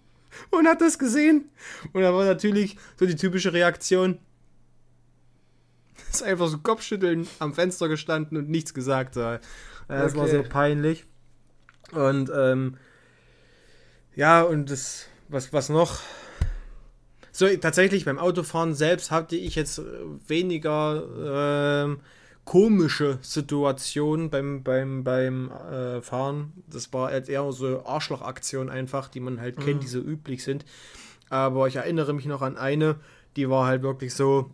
und 0.51 0.69
hat 0.69 0.81
das 0.81 0.99
gesehen. 0.99 1.49
Und 1.93 2.03
da 2.03 2.15
war 2.15 2.25
natürlich 2.25 2.77
so 2.99 3.07
die 3.07 3.17
typische 3.17 3.53
Reaktion. 3.53 4.19
Ist 6.11 6.23
einfach 6.23 6.49
so 6.49 6.59
Kopfschütteln 6.59 7.27
am 7.39 7.55
Fenster 7.55 7.89
gestanden 7.89 8.37
und 8.37 8.49
nichts 8.49 8.75
gesagt. 8.75 9.17
Das 9.17 9.41
war 9.89 10.29
so 10.29 10.39
Okay. 10.39 10.49
peinlich. 10.49 11.05
Und 11.93 12.31
ähm, 12.35 12.77
ja, 14.15 14.43
und 14.43 14.71
das, 14.71 15.07
was, 15.29 15.53
was 15.53 15.69
noch? 15.69 16.01
So, 17.41 17.47
tatsächlich 17.57 18.05
beim 18.05 18.19
Autofahren 18.19 18.75
selbst 18.75 19.11
hatte 19.11 19.35
ich 19.35 19.55
jetzt 19.55 19.79
äh, 19.79 19.83
weniger 20.27 21.87
ähm, 21.87 22.01
komische 22.45 23.19
Situationen 23.23 24.29
beim, 24.29 24.63
beim, 24.63 25.05
beim 25.05 25.51
äh, 25.51 26.03
Fahren. 26.03 26.53
Das 26.71 26.93
war 26.93 27.11
halt 27.11 27.31
eher 27.31 27.51
so 27.51 27.83
Arschlochaktionen 27.87 28.69
einfach, 28.69 29.09
die 29.09 29.21
man 29.21 29.41
halt 29.41 29.59
kennt, 29.59 29.83
die 29.83 29.87
so 29.87 30.01
üblich 30.01 30.45
sind. 30.45 30.67
Aber 31.31 31.67
ich 31.67 31.77
erinnere 31.77 32.13
mich 32.13 32.27
noch 32.27 32.43
an 32.43 32.59
eine, 32.59 32.97
die 33.37 33.49
war 33.49 33.65
halt 33.65 33.81
wirklich 33.81 34.13
so, 34.13 34.51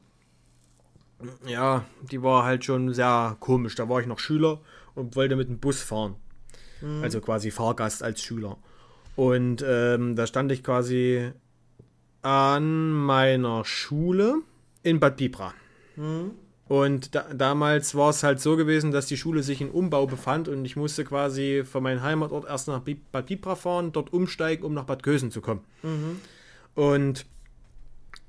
ja, 1.45 1.85
die 2.13 2.23
war 2.23 2.45
halt 2.45 2.65
schon 2.65 2.95
sehr 2.95 3.37
komisch. 3.41 3.75
Da 3.75 3.89
war 3.89 4.01
ich 4.01 4.07
noch 4.07 4.21
Schüler 4.21 4.61
und 4.95 5.17
wollte 5.17 5.35
mit 5.35 5.49
dem 5.49 5.59
Bus 5.59 5.83
fahren. 5.83 6.15
Also 7.03 7.21
quasi 7.21 7.51
Fahrgast 7.51 8.05
als 8.05 8.23
Schüler. 8.23 8.59
Und 9.17 9.65
ähm, 9.67 10.15
da 10.15 10.29
stand 10.29 10.53
ich 10.53 10.63
quasi 10.63 11.33
an 12.27 12.91
meiner 12.91 13.65
Schule 13.65 14.43
in 14.83 14.99
Bad 14.99 15.17
Bibra. 15.17 15.55
Und 16.67 17.15
da, 17.15 17.33
damals 17.33 17.95
war 17.95 18.11
es 18.11 18.25
halt 18.25 18.41
so 18.41 18.57
gewesen, 18.57 18.91
dass 18.91 19.07
die 19.07 19.17
Schule 19.17 19.45
sich 19.45 19.61
in 19.61 19.71
Umbau 19.71 20.07
befand 20.09 20.49
und 20.49 20.65
ich 20.65 20.75
musste 20.75 21.05
quasi 21.05 21.63
von 21.65 21.85
meinem 21.85 22.03
Heimatort 22.03 22.45
erst 22.49 22.67
nach 22.67 22.83
Bad 23.13 23.27
Bibra 23.27 23.55
fahren, 23.55 23.93
dort 23.93 24.13
umsteigen, 24.13 24.65
um 24.65 24.75
nach 24.75 24.83
Bad 24.83 25.05
Kösen 25.05 25.31
zu 25.31 25.41
kommen. 25.41 25.61
Und 26.75 27.27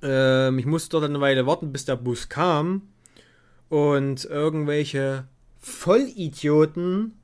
ähm, 0.04 0.60
ich 0.60 0.68
musste 0.68 0.90
dort 0.92 1.06
eine 1.06 1.20
Weile 1.20 1.48
warten, 1.48 1.72
bis 1.72 1.86
der 1.86 1.96
Bus 1.96 2.30
kam 2.30 2.84
und 3.70 4.26
irgendwelche 4.26 5.26
Vollidioten 5.60 7.17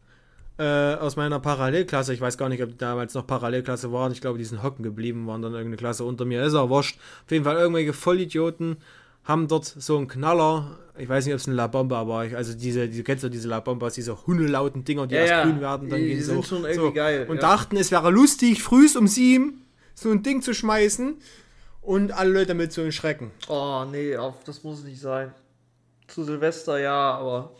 äh, 0.63 0.95
aus 0.99 1.15
meiner 1.15 1.39
Parallelklasse, 1.39 2.13
ich 2.13 2.21
weiß 2.21 2.37
gar 2.37 2.49
nicht, 2.49 2.63
ob 2.63 2.69
die 2.69 2.77
damals 2.77 3.13
noch 3.13 3.27
Parallelklasse 3.27 3.91
waren, 3.91 4.11
ich 4.11 4.21
glaube, 4.21 4.37
die 4.37 4.45
sind 4.45 4.63
hocken 4.63 4.83
geblieben, 4.83 5.27
waren 5.27 5.41
dann 5.41 5.51
irgendeine 5.53 5.77
Klasse 5.77 6.03
unter 6.05 6.25
mir, 6.25 6.43
ist 6.43 6.53
auch 6.55 6.69
wurscht. 6.69 6.97
Auf 7.25 7.31
jeden 7.31 7.43
Fall 7.43 7.57
irgendwelche 7.57 7.93
Vollidioten 7.93 8.77
haben 9.25 9.47
dort 9.47 9.65
so 9.65 9.97
einen 9.97 10.07
Knaller, 10.07 10.77
ich 10.97 11.07
weiß 11.07 11.25
nicht, 11.25 11.33
ob 11.33 11.39
es 11.39 11.47
eine 11.47 11.55
La 11.55 11.67
Bomba 11.67 12.07
war, 12.07 12.25
ich- 12.25 12.35
also 12.35 12.53
diese, 12.57 12.89
du 12.89 13.03
kennst 13.03 13.23
ja 13.23 13.29
diese 13.29 13.47
La 13.47 13.59
Bombas, 13.61 13.93
diese 13.93 14.25
hundelauten 14.27 14.83
Dinger, 14.83 15.07
die 15.07 15.15
Ja, 15.15 15.21
erst 15.21 15.31
ja. 15.31 15.43
grün 15.43 15.61
werden, 15.61 15.89
dann 15.89 15.99
Die- 15.99 16.07
gehen 16.07 16.17
die 16.17 16.23
so. 16.23 16.33
sind 16.33 16.45
schon 16.45 16.57
irgendwie 16.65 16.75
so. 16.87 16.93
geil, 16.93 17.25
Und 17.29 17.37
ja. 17.37 17.41
dachten, 17.41 17.77
es 17.77 17.91
wäre 17.91 18.09
lustig, 18.11 18.61
frühs 18.63 18.95
um 18.95 19.07
sieben 19.07 19.65
so 19.95 20.09
ein 20.09 20.23
Ding 20.23 20.41
zu 20.41 20.53
schmeißen 20.53 21.15
und 21.81 22.11
alle 22.11 22.31
Leute 22.31 22.47
damit 22.47 22.71
zu 22.73 22.81
erschrecken. 22.81 23.31
Oh, 23.47 23.85
nee, 23.89 24.15
auf, 24.17 24.43
das 24.43 24.63
muss 24.63 24.83
nicht 24.83 24.99
sein. 24.99 25.31
Zu 26.07 26.23
Silvester 26.25 26.77
ja, 26.79 27.13
aber. 27.15 27.51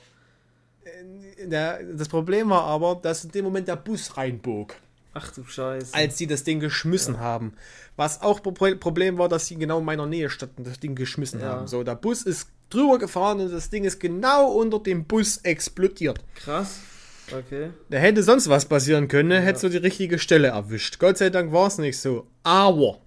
Der, 1.45 1.83
das 1.83 2.07
Problem 2.09 2.49
war 2.49 2.63
aber, 2.63 2.95
dass 3.01 3.23
in 3.25 3.31
dem 3.31 3.45
Moment 3.45 3.67
der 3.67 3.75
Bus 3.75 4.17
reinbog, 4.17 4.75
Ach 5.13 5.31
du 5.31 5.43
Scheiße. 5.43 5.93
als 5.93 6.15
die 6.17 6.27
das 6.27 6.43
Ding 6.43 6.59
geschmissen 6.59 7.19
haben. 7.19 7.53
Was 7.95 8.21
auch 8.21 8.41
Pro 8.41 8.51
Problem 8.75 9.17
war, 9.17 9.29
dass 9.29 9.47
sie 9.47 9.55
genau 9.55 9.79
in 9.79 9.85
meiner 9.85 10.05
Nähe 10.05 10.29
standen 10.29 10.63
das 10.63 10.79
Ding 10.79 10.95
geschmissen 10.95 11.39
Ja. 11.39 11.47
haben. 11.47 11.67
So, 11.67 11.83
der 11.83 11.95
Bus 11.95 12.23
ist 12.23 12.47
drüber 12.69 12.97
gefahren 12.97 13.39
und 13.39 13.51
das 13.51 13.69
Ding 13.69 13.83
ist 13.83 13.99
genau 13.99 14.51
unter 14.51 14.79
dem 14.79 15.05
Bus 15.05 15.37
explodiert. 15.43 16.19
Krass. 16.35 16.79
Okay. 17.31 17.69
Da 17.89 17.97
hätte 17.97 18.21
sonst 18.23 18.49
was 18.49 18.65
passieren 18.65 19.07
können, 19.07 19.41
hätte 19.41 19.59
so 19.59 19.69
die 19.69 19.77
richtige 19.77 20.19
Stelle 20.19 20.49
erwischt. 20.49 20.99
Gott 20.99 21.17
sei 21.17 21.29
Dank 21.29 21.51
war 21.53 21.67
es 21.67 21.77
nicht 21.77 21.97
so. 21.99 22.27
Aber 22.43 22.99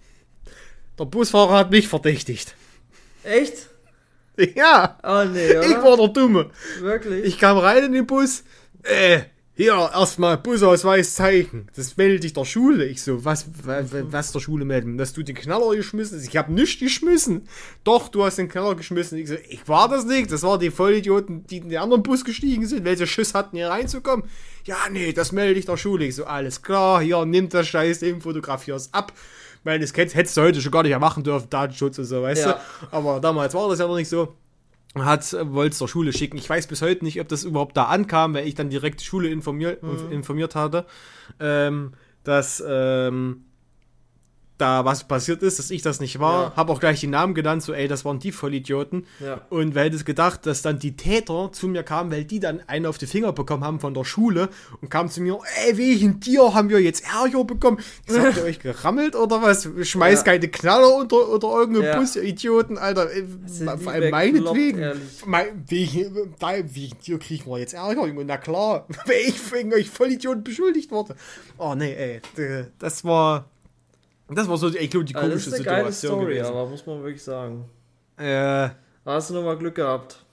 der 0.98 1.05
Busfahrer 1.05 1.59
hat 1.59 1.70
mich 1.70 1.89
verdächtigt. 1.89 2.55
Echt? 3.24 3.69
Ja, 4.54 4.98
Oh 5.02 5.24
nee, 5.24 5.50
oder? 5.50 5.66
ich 5.66 5.76
war 5.82 5.96
der 5.96 6.08
Dumme. 6.08 6.50
Wirklich? 6.80 7.24
Ich 7.24 7.38
kam 7.38 7.56
rein 7.58 7.84
in 7.84 7.92
den 7.92 8.06
Bus. 8.06 8.44
Äh, 8.82 9.20
hier, 9.58 9.72
erstmal 9.72 10.36
Busausweis 10.36 11.14
zeigen. 11.14 11.68
Das 11.74 11.96
meldet 11.96 12.24
dich 12.24 12.34
der 12.34 12.44
Schule. 12.44 12.84
Ich 12.84 13.02
so, 13.02 13.24
was, 13.24 13.46
was, 13.64 13.86
was 13.90 14.32
der 14.32 14.40
Schule 14.40 14.66
melden? 14.66 14.98
Dass 14.98 15.14
du 15.14 15.22
den 15.22 15.34
Knaller 15.34 15.74
geschmissen 15.74 16.18
hast? 16.18 16.28
Ich 16.28 16.36
habe 16.36 16.52
nichts 16.52 16.78
geschmissen. 16.78 17.48
Doch, 17.82 18.08
du 18.08 18.22
hast 18.22 18.36
den 18.36 18.50
Knaller 18.50 18.74
geschmissen. 18.74 19.16
Ich 19.16 19.28
so, 19.28 19.36
ich 19.48 19.66
war 19.66 19.88
das 19.88 20.04
nicht. 20.04 20.30
Das 20.30 20.42
waren 20.42 20.60
die 20.60 20.70
Vollidioten, 20.70 21.46
die 21.46 21.56
in 21.56 21.70
den 21.70 21.78
anderen 21.78 22.02
Bus 22.02 22.22
gestiegen 22.22 22.66
sind, 22.66 22.84
welche 22.84 23.06
Schiss 23.06 23.32
hatten, 23.32 23.56
hier 23.56 23.70
reinzukommen. 23.70 24.26
Ja, 24.66 24.76
nee, 24.90 25.14
das 25.14 25.32
melde 25.32 25.58
ich 25.58 25.64
der 25.64 25.78
Schule. 25.78 26.04
Ich 26.04 26.16
so, 26.16 26.26
alles 26.26 26.60
klar, 26.60 27.00
hier, 27.00 27.24
nimm 27.24 27.48
das 27.48 27.66
Scheiß, 27.66 28.00
Ding, 28.00 28.20
fotografier's 28.20 28.90
ab. 28.92 29.14
Meine, 29.66 29.80
das 29.80 29.93
hätt- 29.94 30.14
hättest 30.14 30.36
du 30.36 30.43
heute 30.43 30.60
schon 30.60 30.70
gar 30.70 30.84
nicht 30.84 30.90
mehr 30.90 31.01
machen 31.01 31.24
dürfen, 31.24 31.51
Datenschutz 31.51 31.98
und 31.98 32.05
so, 32.05 32.22
weißt 32.22 32.47
Ja. 32.47 32.52
du? 32.52 32.86
Aber 32.93 33.18
damals 33.20 33.52
war 33.52 33.68
das 33.68 33.80
ja 33.80 33.88
noch 33.88 33.97
nicht 33.97 34.09
so 34.09 34.34
hat 34.97 35.30
wollte 35.52 35.72
es 35.72 35.78
der 35.80 35.88
Schule 35.88 36.12
schicken. 36.12 36.38
Ich 36.38 36.48
weiß 36.48 36.68
bis 36.68 36.80
heute 36.80 37.05
nicht, 37.05 37.20
ob 37.20 37.28
das 37.28 37.43
überhaupt 37.44 37.76
da 37.76 37.84
ankam, 37.86 38.32
weil 38.32 38.47
ich 38.47 38.55
dann 38.55 38.70
direkt 38.70 39.01
die 39.01 39.05
Schule 39.05 39.28
informiert, 39.28 39.82
Mhm. 39.82 40.10
informiert 40.12 40.55
hatte, 40.55 40.86
ähm, 41.40 41.93
dass 42.24 42.62
ähm, 42.66 43.44
da 44.59 44.85
was 44.85 45.07
passiert 45.07 45.43
ist, 45.43 45.59
dass 45.59 45.70
ich 45.70 45.83
das 45.83 46.01
nicht 46.01 46.19
war. 46.19 46.43
Ja. 46.45 46.53
Habe 46.57 46.73
auch 46.73 46.81
gleich 46.81 47.01
die 47.01 47.07
Namen 47.07 47.35
genannt, 47.35 47.62
so 47.62 47.73
ey, 47.73 47.89
das 47.89 48.05
waren 48.05 48.19
die 48.19 48.33
Vollidioten. 48.33 49.07
Ja. 49.20 49.43
Und 49.51 49.74
wer 49.74 49.85
hätte 49.85 49.97
es 49.97 50.05
gedacht, 50.05 50.47
dass 50.47 50.62
dann 50.62 50.78
die 50.78 50.97
Täter 50.97 51.51
zu 51.53 51.69
mir 51.69 51.83
kamen, 51.83 52.11
weil 52.11 52.24
die 52.24 52.41
dann 52.41 52.61
einen 52.66 52.87
auf 52.87 52.97
die 52.99 53.07
Finger 53.07 53.33
bekommen 53.33 53.65
haben 53.65 53.81
von 53.81 53.93
der 53.95 54.05
Schule 54.05 54.49
und 54.81 54.91
kamen 54.91 55.11
zu 55.11 55.20
mir, 55.20 55.39
ey, 55.66 55.77
wegen 55.77 56.20
dir 56.20 56.55
haben 56.55 56.69
wir 56.70 56.81
jetzt 56.81 57.05
Ärger 57.05 57.45
bekommen. 57.45 57.78
Ich 58.07 58.12
sag, 58.12 58.24
habt 58.27 58.37
ihr 58.39 58.45
euch 58.45 58.59
gerammelt 58.61 59.15
oder 59.15 59.43
was? 59.43 59.69
Schmeißt 59.83 60.27
Ja. 60.27 60.33
keine 60.33 60.49
Knaller 60.49 60.97
unter, 60.97 61.28
unter 61.28 61.49
irgendeinen 61.49 61.87
Ja. 61.87 61.99
Bus, 62.01 62.16
ihr 62.16 62.23
Idioten, 62.23 62.78
Alter. 62.78 63.12
Äh, 63.12 63.24
sind 63.47 63.70
Vor 63.83 63.93
allem 63.93 64.11
meinetwegen. 64.11 64.93
Mein, 65.27 65.47
wegen, 65.69 66.35
da, 66.39 66.53
wegen 66.62 66.97
dir 67.07 67.19
kriegen 67.19 67.51
wir 67.51 67.59
jetzt 67.59 67.74
Ärger, 67.74 68.07
Junge. 68.07 68.24
Na 68.24 68.37
klar, 68.39 68.87
weil 69.07 69.16
ich 69.28 69.53
wegen 69.53 69.73
euch 69.74 69.91
Vollidioten 69.91 70.45
beschuldigt 70.45 70.91
wurde. 70.91 71.15
Oh 71.59 71.74
nee, 71.74 71.93
ey. 71.95 72.20
Das 72.78 73.05
war. 73.05 73.51
Das 74.28 74.48
war 74.48 74.57
so, 74.57 74.69
ich 74.69 74.90
glaube, 74.90 75.05
die 75.05 75.15
Also 75.15 75.28
komische 75.28 75.51
das 75.51 75.61
ist 75.61 75.66
eine 75.69 75.77
geile 75.77 75.93
Situation 75.93 76.20
Story, 76.20 76.35
gewesen. 76.35 76.48
aber 76.51 76.66
muss 76.69 76.86
man 76.86 77.03
wirklich 77.03 77.23
sagen. 77.23 77.65
Äh, 78.16 78.70
hast 79.05 79.31
du 79.31 79.35
nochmal 79.35 79.57
Glück 79.57 79.74
gehabt. 79.77 80.24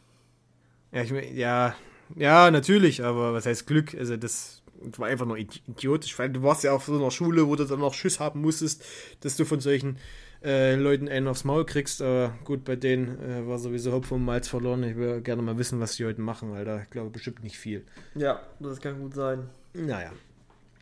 Ja, 0.91 1.01
ich, 1.03 1.11
ja, 1.35 1.75
ja, 2.15 2.51
natürlich, 2.51 3.03
aber 3.03 3.33
was 3.33 3.45
heißt 3.45 3.67
Glück? 3.67 3.93
Also 3.95 4.17
das 4.17 4.61
war 4.97 5.07
einfach 5.07 5.25
nur 5.25 5.37
idi- 5.37 5.61
idiotisch, 5.67 6.17
weil 6.19 6.29
du 6.29 6.41
warst 6.43 6.63
ja 6.63 6.73
auf 6.73 6.85
so 6.85 6.95
einer 6.95 7.11
Schule, 7.11 7.47
wo 7.47 7.55
du 7.55 7.65
dann 7.65 7.79
noch 7.79 7.93
Schiss 7.93 8.19
haben 8.19 8.41
musstest, 8.41 8.83
dass 9.21 9.35
du 9.37 9.45
von 9.45 9.59
solchen 9.59 9.97
äh, 10.43 10.75
Leuten 10.75 11.07
einen 11.07 11.27
aufs 11.27 11.43
Maul 11.45 11.65
kriegst. 11.65 12.01
Aber 12.01 12.33
gut, 12.43 12.63
bei 12.65 12.75
denen 12.75 13.19
äh, 13.21 13.47
war 13.47 13.57
sowieso 13.59 13.91
Hopfen 13.91 14.15
und 14.15 14.25
Malz 14.25 14.47
verloren. 14.47 14.83
Ich 14.83 14.95
will 14.97 15.21
gerne 15.21 15.41
mal 15.41 15.57
wissen, 15.57 15.79
was 15.79 15.95
die 15.95 16.05
heute 16.05 16.21
machen, 16.21 16.51
weil 16.51 16.65
da 16.65 16.83
glaube 16.89 17.07
ich 17.07 17.13
bestimmt 17.13 17.43
nicht 17.43 17.57
viel. 17.57 17.85
Ja, 18.15 18.41
das 18.59 18.79
kann 18.81 18.99
gut 18.99 19.13
sein. 19.13 19.49
Naja. 19.73 20.11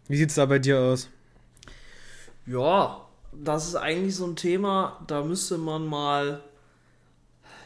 Wie 0.08 0.18
sieht's 0.18 0.36
da 0.36 0.46
bei 0.46 0.60
dir 0.60 0.80
aus? 0.80 1.10
Ja, 2.46 3.08
das 3.32 3.68
ist 3.68 3.76
eigentlich 3.76 4.16
so 4.16 4.26
ein 4.26 4.36
Thema, 4.36 5.02
da 5.08 5.24
müsste 5.24 5.58
man 5.58 5.86
mal 5.88 6.42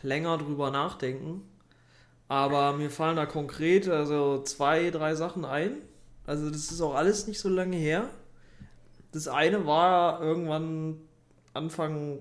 länger 0.03 0.37
drüber 0.37 0.71
nachdenken. 0.71 1.41
Aber 2.27 2.73
mir 2.73 2.89
fallen 2.91 3.17
da 3.17 3.25
konkret 3.25 3.89
also 3.89 4.43
zwei, 4.43 4.91
drei 4.91 5.15
Sachen 5.15 5.45
ein. 5.45 5.77
Also 6.27 6.49
das 6.49 6.71
ist 6.71 6.81
auch 6.81 6.95
alles 6.95 7.27
nicht 7.27 7.39
so 7.39 7.49
lange 7.49 7.77
her. 7.77 8.09
Das 9.11 9.27
eine 9.27 9.65
war 9.65 10.21
irgendwann 10.21 10.99
Anfang, 11.53 12.19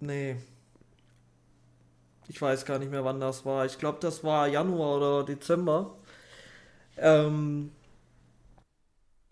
nee, 0.00 0.36
ich 2.28 2.40
weiß 2.40 2.64
gar 2.64 2.78
nicht 2.78 2.90
mehr, 2.90 3.04
wann 3.04 3.20
das 3.20 3.44
war. 3.44 3.66
Ich 3.66 3.78
glaube, 3.78 3.98
das 4.00 4.24
war 4.24 4.48
Januar 4.48 4.96
oder 4.96 5.24
Dezember. 5.24 5.96
Ähm, 6.96 7.72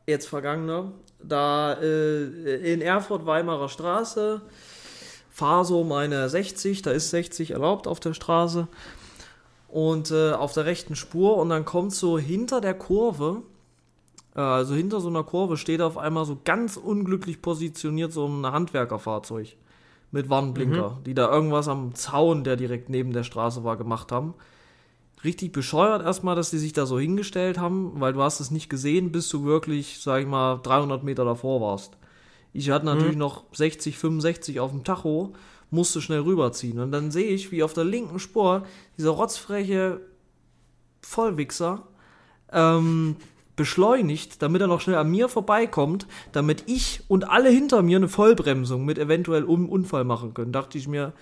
jetzt 0.06 0.28
vergangener. 0.28 0.92
Da 1.22 1.74
äh, 1.74 2.72
in 2.72 2.80
Erfurt 2.80 3.26
Weimarer 3.26 3.68
Straße 3.68 4.40
fahre 5.30 5.64
so 5.64 5.84
meine 5.84 6.28
60, 6.28 6.82
da 6.82 6.90
ist 6.90 7.10
60 7.10 7.52
erlaubt 7.52 7.86
auf 7.86 8.00
der 8.00 8.14
Straße 8.14 8.68
und 9.68 10.10
äh, 10.10 10.32
auf 10.32 10.52
der 10.52 10.66
rechten 10.66 10.96
Spur 10.96 11.36
und 11.36 11.48
dann 11.50 11.64
kommt 11.64 11.92
so 11.92 12.18
hinter 12.18 12.60
der 12.60 12.74
Kurve, 12.74 13.42
äh, 14.34 14.40
also 14.40 14.74
hinter 14.74 15.00
so 15.00 15.08
einer 15.08 15.24
Kurve 15.24 15.56
steht 15.56 15.80
auf 15.80 15.96
einmal 15.96 16.24
so 16.24 16.38
ganz 16.44 16.76
unglücklich 16.76 17.40
positioniert 17.40 18.12
so 18.12 18.26
ein 18.26 18.44
Handwerkerfahrzeug 18.44 19.56
mit 20.10 20.28
Warnblinker, 20.28 20.98
die 21.06 21.14
da 21.14 21.32
irgendwas 21.32 21.68
am 21.68 21.94
Zaun, 21.94 22.42
der 22.42 22.56
direkt 22.56 22.88
neben 22.88 23.12
der 23.12 23.22
Straße 23.22 23.62
war, 23.62 23.76
gemacht 23.76 24.10
haben. 24.10 24.34
Richtig 25.22 25.52
bescheuert 25.52 26.02
erstmal, 26.02 26.34
dass 26.34 26.50
die 26.50 26.58
sich 26.58 26.72
da 26.72 26.86
so 26.86 26.98
hingestellt 26.98 27.58
haben, 27.58 28.00
weil 28.00 28.14
du 28.14 28.22
hast 28.22 28.40
es 28.40 28.50
nicht 28.50 28.70
gesehen, 28.70 29.12
bis 29.12 29.28
du 29.28 29.44
wirklich, 29.44 29.98
sag 30.00 30.22
ich 30.22 30.26
mal, 30.26 30.60
300 30.62 31.04
Meter 31.04 31.24
davor 31.24 31.60
warst. 31.60 31.98
Ich 32.52 32.70
hatte 32.70 32.86
natürlich 32.86 33.16
noch 33.16 33.44
60, 33.52 33.98
65 33.98 34.60
auf 34.60 34.70
dem 34.70 34.82
Tacho, 34.82 35.34
musste 35.70 36.00
schnell 36.00 36.20
rüberziehen. 36.20 36.80
Und 36.80 36.90
dann 36.90 37.10
sehe 37.10 37.28
ich, 37.28 37.52
wie 37.52 37.62
auf 37.62 37.74
der 37.74 37.84
linken 37.84 38.18
Spur 38.18 38.64
dieser 38.96 39.10
rotzfreche 39.10 40.00
Vollwichser 41.02 41.86
ähm, 42.50 43.16
beschleunigt, 43.56 44.42
damit 44.42 44.62
er 44.62 44.68
noch 44.68 44.80
schnell 44.80 44.96
an 44.96 45.10
mir 45.10 45.28
vorbeikommt, 45.28 46.06
damit 46.32 46.64
ich 46.66 47.02
und 47.08 47.28
alle 47.28 47.50
hinter 47.50 47.82
mir 47.82 47.98
eine 47.98 48.08
Vollbremsung 48.08 48.84
mit 48.84 48.98
eventuell 48.98 49.44
um 49.44 49.68
Unfall 49.68 50.04
machen 50.04 50.34
können. 50.34 50.50
Dachte 50.50 50.78
ich 50.78 50.88
mir, 50.88 51.12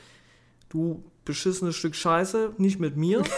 du 0.68 1.02
beschissenes 1.24 1.76
Stück 1.76 1.94
Scheiße, 1.94 2.54
nicht 2.58 2.78
mit 2.80 2.96
mir. 2.96 3.22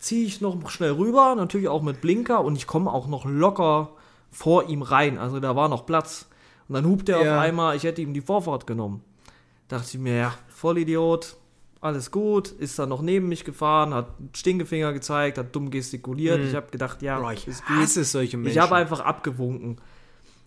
Ziehe 0.00 0.26
ich 0.26 0.40
noch 0.40 0.68
schnell 0.70 0.92
rüber, 0.92 1.34
natürlich 1.36 1.68
auch 1.68 1.82
mit 1.82 2.00
Blinker 2.00 2.42
und 2.42 2.56
ich 2.56 2.66
komme 2.66 2.92
auch 2.92 3.06
noch 3.06 3.24
locker 3.24 3.90
vor 4.30 4.68
ihm 4.68 4.82
rein. 4.82 5.18
Also 5.18 5.38
da 5.40 5.54
war 5.54 5.68
noch 5.68 5.86
Platz. 5.86 6.26
Und 6.68 6.74
dann 6.74 6.86
hupt 6.86 7.08
er 7.08 7.22
Ja. 7.22 7.34
auf 7.34 7.40
einmal, 7.40 7.76
ich 7.76 7.82
hätte 7.84 8.00
ihm 8.00 8.14
die 8.14 8.20
Vorfahrt 8.20 8.66
genommen. 8.66 9.02
Dachte 9.68 9.86
ich 9.92 9.98
mir, 9.98 10.16
ja, 10.16 10.34
Vollidiot, 10.48 11.36
alles 11.82 12.10
gut, 12.10 12.48
ist 12.48 12.78
dann 12.78 12.88
noch 12.88 13.02
neben 13.02 13.28
mich 13.28 13.44
gefahren, 13.44 13.92
hat 13.94 14.06
Stinkefinger 14.34 14.92
gezeigt, 14.92 15.38
hat 15.38 15.54
dumm 15.54 15.70
gestikuliert. 15.70 16.40
Ich 16.44 16.54
habe 16.54 16.70
gedacht, 16.70 17.02
ja, 17.02 17.18
Boah, 17.20 17.32
ich 17.32 17.46
ist 17.46 17.64
gut. 17.66 17.76
hasse 17.76 18.04
solche 18.04 18.36
Menschen. 18.36 18.52
Ich 18.56 18.58
habe 18.62 18.74
einfach 18.76 19.00
abgewunken. 19.00 19.76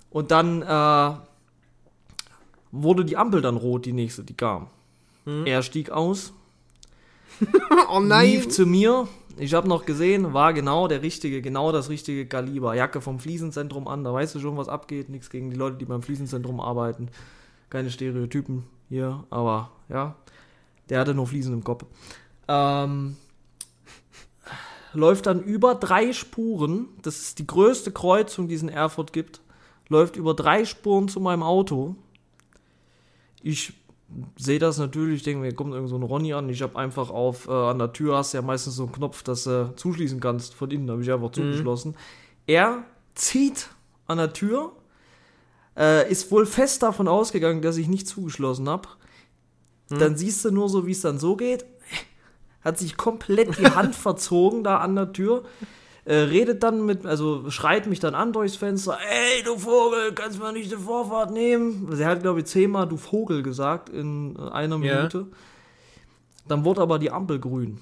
Und 0.09 0.31
dann 0.31 0.61
äh, 0.61 1.11
wurde 2.71 3.05
die 3.05 3.17
Ampel 3.17 3.41
dann 3.41 3.57
rot, 3.57 3.85
die 3.85 3.93
nächste, 3.93 4.23
die 4.23 4.35
kam. 4.35 4.67
Er 5.45 5.63
stieg 5.63 5.89
aus. 5.89 6.33
oh 7.89 7.99
lief 8.01 8.49
zu 8.49 8.65
mir. 8.65 9.07
Ich 9.37 9.53
habe 9.55 9.67
noch 9.67 9.85
gesehen, 9.85 10.33
war 10.33 10.53
genau 10.53 10.87
der 10.87 11.01
richtige, 11.01 11.41
genau 11.41 11.71
das 11.71 11.89
richtige 11.89 12.27
Kaliber. 12.27 12.75
Jacke 12.75 13.01
vom 13.01 13.19
Fliesenzentrum 13.19 13.87
an, 13.87 14.03
da 14.03 14.13
weißt 14.13 14.35
du 14.35 14.39
schon, 14.39 14.57
was 14.57 14.67
abgeht. 14.67 15.09
Nichts 15.09 15.29
gegen 15.29 15.49
die 15.49 15.57
Leute, 15.57 15.77
die 15.77 15.85
beim 15.85 16.03
Fliesenzentrum 16.03 16.59
arbeiten. 16.59 17.09
Keine 17.69 17.89
Stereotypen 17.89 18.63
hier, 18.89 19.23
aber 19.31 19.71
ja, 19.89 20.15
der 20.89 20.99
hatte 20.99 21.15
nur 21.15 21.25
Fliesen 21.25 21.53
im 21.53 21.63
Kopf. 21.63 21.85
Ähm, 22.47 23.17
läuft 24.93 25.25
dann 25.25 25.41
über 25.41 25.73
drei 25.75 26.13
Spuren. 26.13 26.89
Das 27.01 27.19
ist 27.19 27.39
die 27.39 27.47
größte 27.47 27.91
Kreuzung, 27.91 28.47
die 28.47 28.55
es 28.55 28.61
in 28.61 28.69
Erfurt 28.69 29.13
gibt. 29.13 29.41
Läuft 29.89 30.15
über 30.15 30.35
drei 30.35 30.65
Spuren 30.65 31.07
zu 31.07 31.19
meinem 31.19 31.43
Auto. 31.43 31.95
Ich 33.41 33.73
sehe 34.37 34.59
das 34.59 34.77
natürlich, 34.77 35.23
denke 35.23 35.41
mir, 35.41 35.53
kommt 35.53 35.73
irgend 35.73 35.89
so 35.89 35.95
ein 35.95 36.03
Ronny 36.03 36.33
an. 36.33 36.49
Ich 36.49 36.61
habe 36.61 36.77
einfach 36.77 37.09
auf, 37.09 37.47
äh, 37.47 37.51
an 37.51 37.79
der 37.79 37.93
Tür 37.93 38.17
hast 38.17 38.33
du 38.33 38.37
ja 38.37 38.41
meistens 38.41 38.75
so 38.75 38.83
einen 38.83 38.91
Knopf, 38.91 39.23
dass 39.23 39.45
du 39.45 39.71
äh, 39.71 39.75
zuschließen 39.75 40.19
kannst 40.19 40.53
von 40.53 40.69
innen. 40.71 40.89
Habe 40.89 41.01
ich 41.01 41.11
einfach 41.11 41.31
zugeschlossen. 41.31 41.91
Mhm. 41.91 41.97
Er 42.47 42.83
zieht 43.15 43.69
an 44.07 44.17
der 44.17 44.33
Tür, 44.33 44.73
äh, 45.77 46.09
ist 46.11 46.31
wohl 46.31 46.45
fest 46.45 46.83
davon 46.83 47.07
ausgegangen, 47.07 47.61
dass 47.61 47.77
ich 47.77 47.87
nicht 47.87 48.07
zugeschlossen 48.07 48.69
habe. 48.69 48.89
Mhm. 49.89 49.99
Dann 49.99 50.17
siehst 50.17 50.43
du 50.45 50.51
nur 50.51 50.69
so, 50.69 50.85
wie 50.85 50.91
es 50.91 51.01
dann 51.01 51.19
so 51.19 51.35
geht. 51.35 51.65
Hat 52.61 52.77
sich 52.77 52.97
komplett 52.97 53.57
die 53.59 53.65
Hand 53.65 53.95
verzogen 53.95 54.63
da 54.63 54.77
an 54.77 54.95
der 54.95 55.13
Tür 55.13 55.43
äh, 56.05 56.15
redet 56.15 56.63
dann 56.63 56.85
mit, 56.85 57.05
also 57.05 57.49
schreit 57.49 57.87
mich 57.87 57.99
dann 57.99 58.15
an 58.15 58.33
durchs 58.33 58.55
Fenster, 58.55 58.97
ey, 59.09 59.43
du 59.43 59.57
Vogel, 59.57 60.13
kannst 60.13 60.37
du 60.37 60.41
mal 60.41 60.51
nicht 60.51 60.71
die 60.71 60.75
Vorfahrt 60.75 61.31
nehmen? 61.31 61.87
Also 61.89 62.03
er 62.03 62.09
hat, 62.09 62.21
glaube 62.21 62.39
ich, 62.39 62.45
zehnmal 62.45 62.87
du 62.87 62.97
Vogel 62.97 63.41
gesagt 63.41 63.89
in 63.89 64.35
äh, 64.35 64.49
einer 64.51 64.77
Minute. 64.77 65.17
Ja. 65.17 65.37
Dann 66.47 66.65
wurde 66.65 66.81
aber 66.81 66.99
die 66.99 67.11
Ampel 67.11 67.39
grün. 67.39 67.79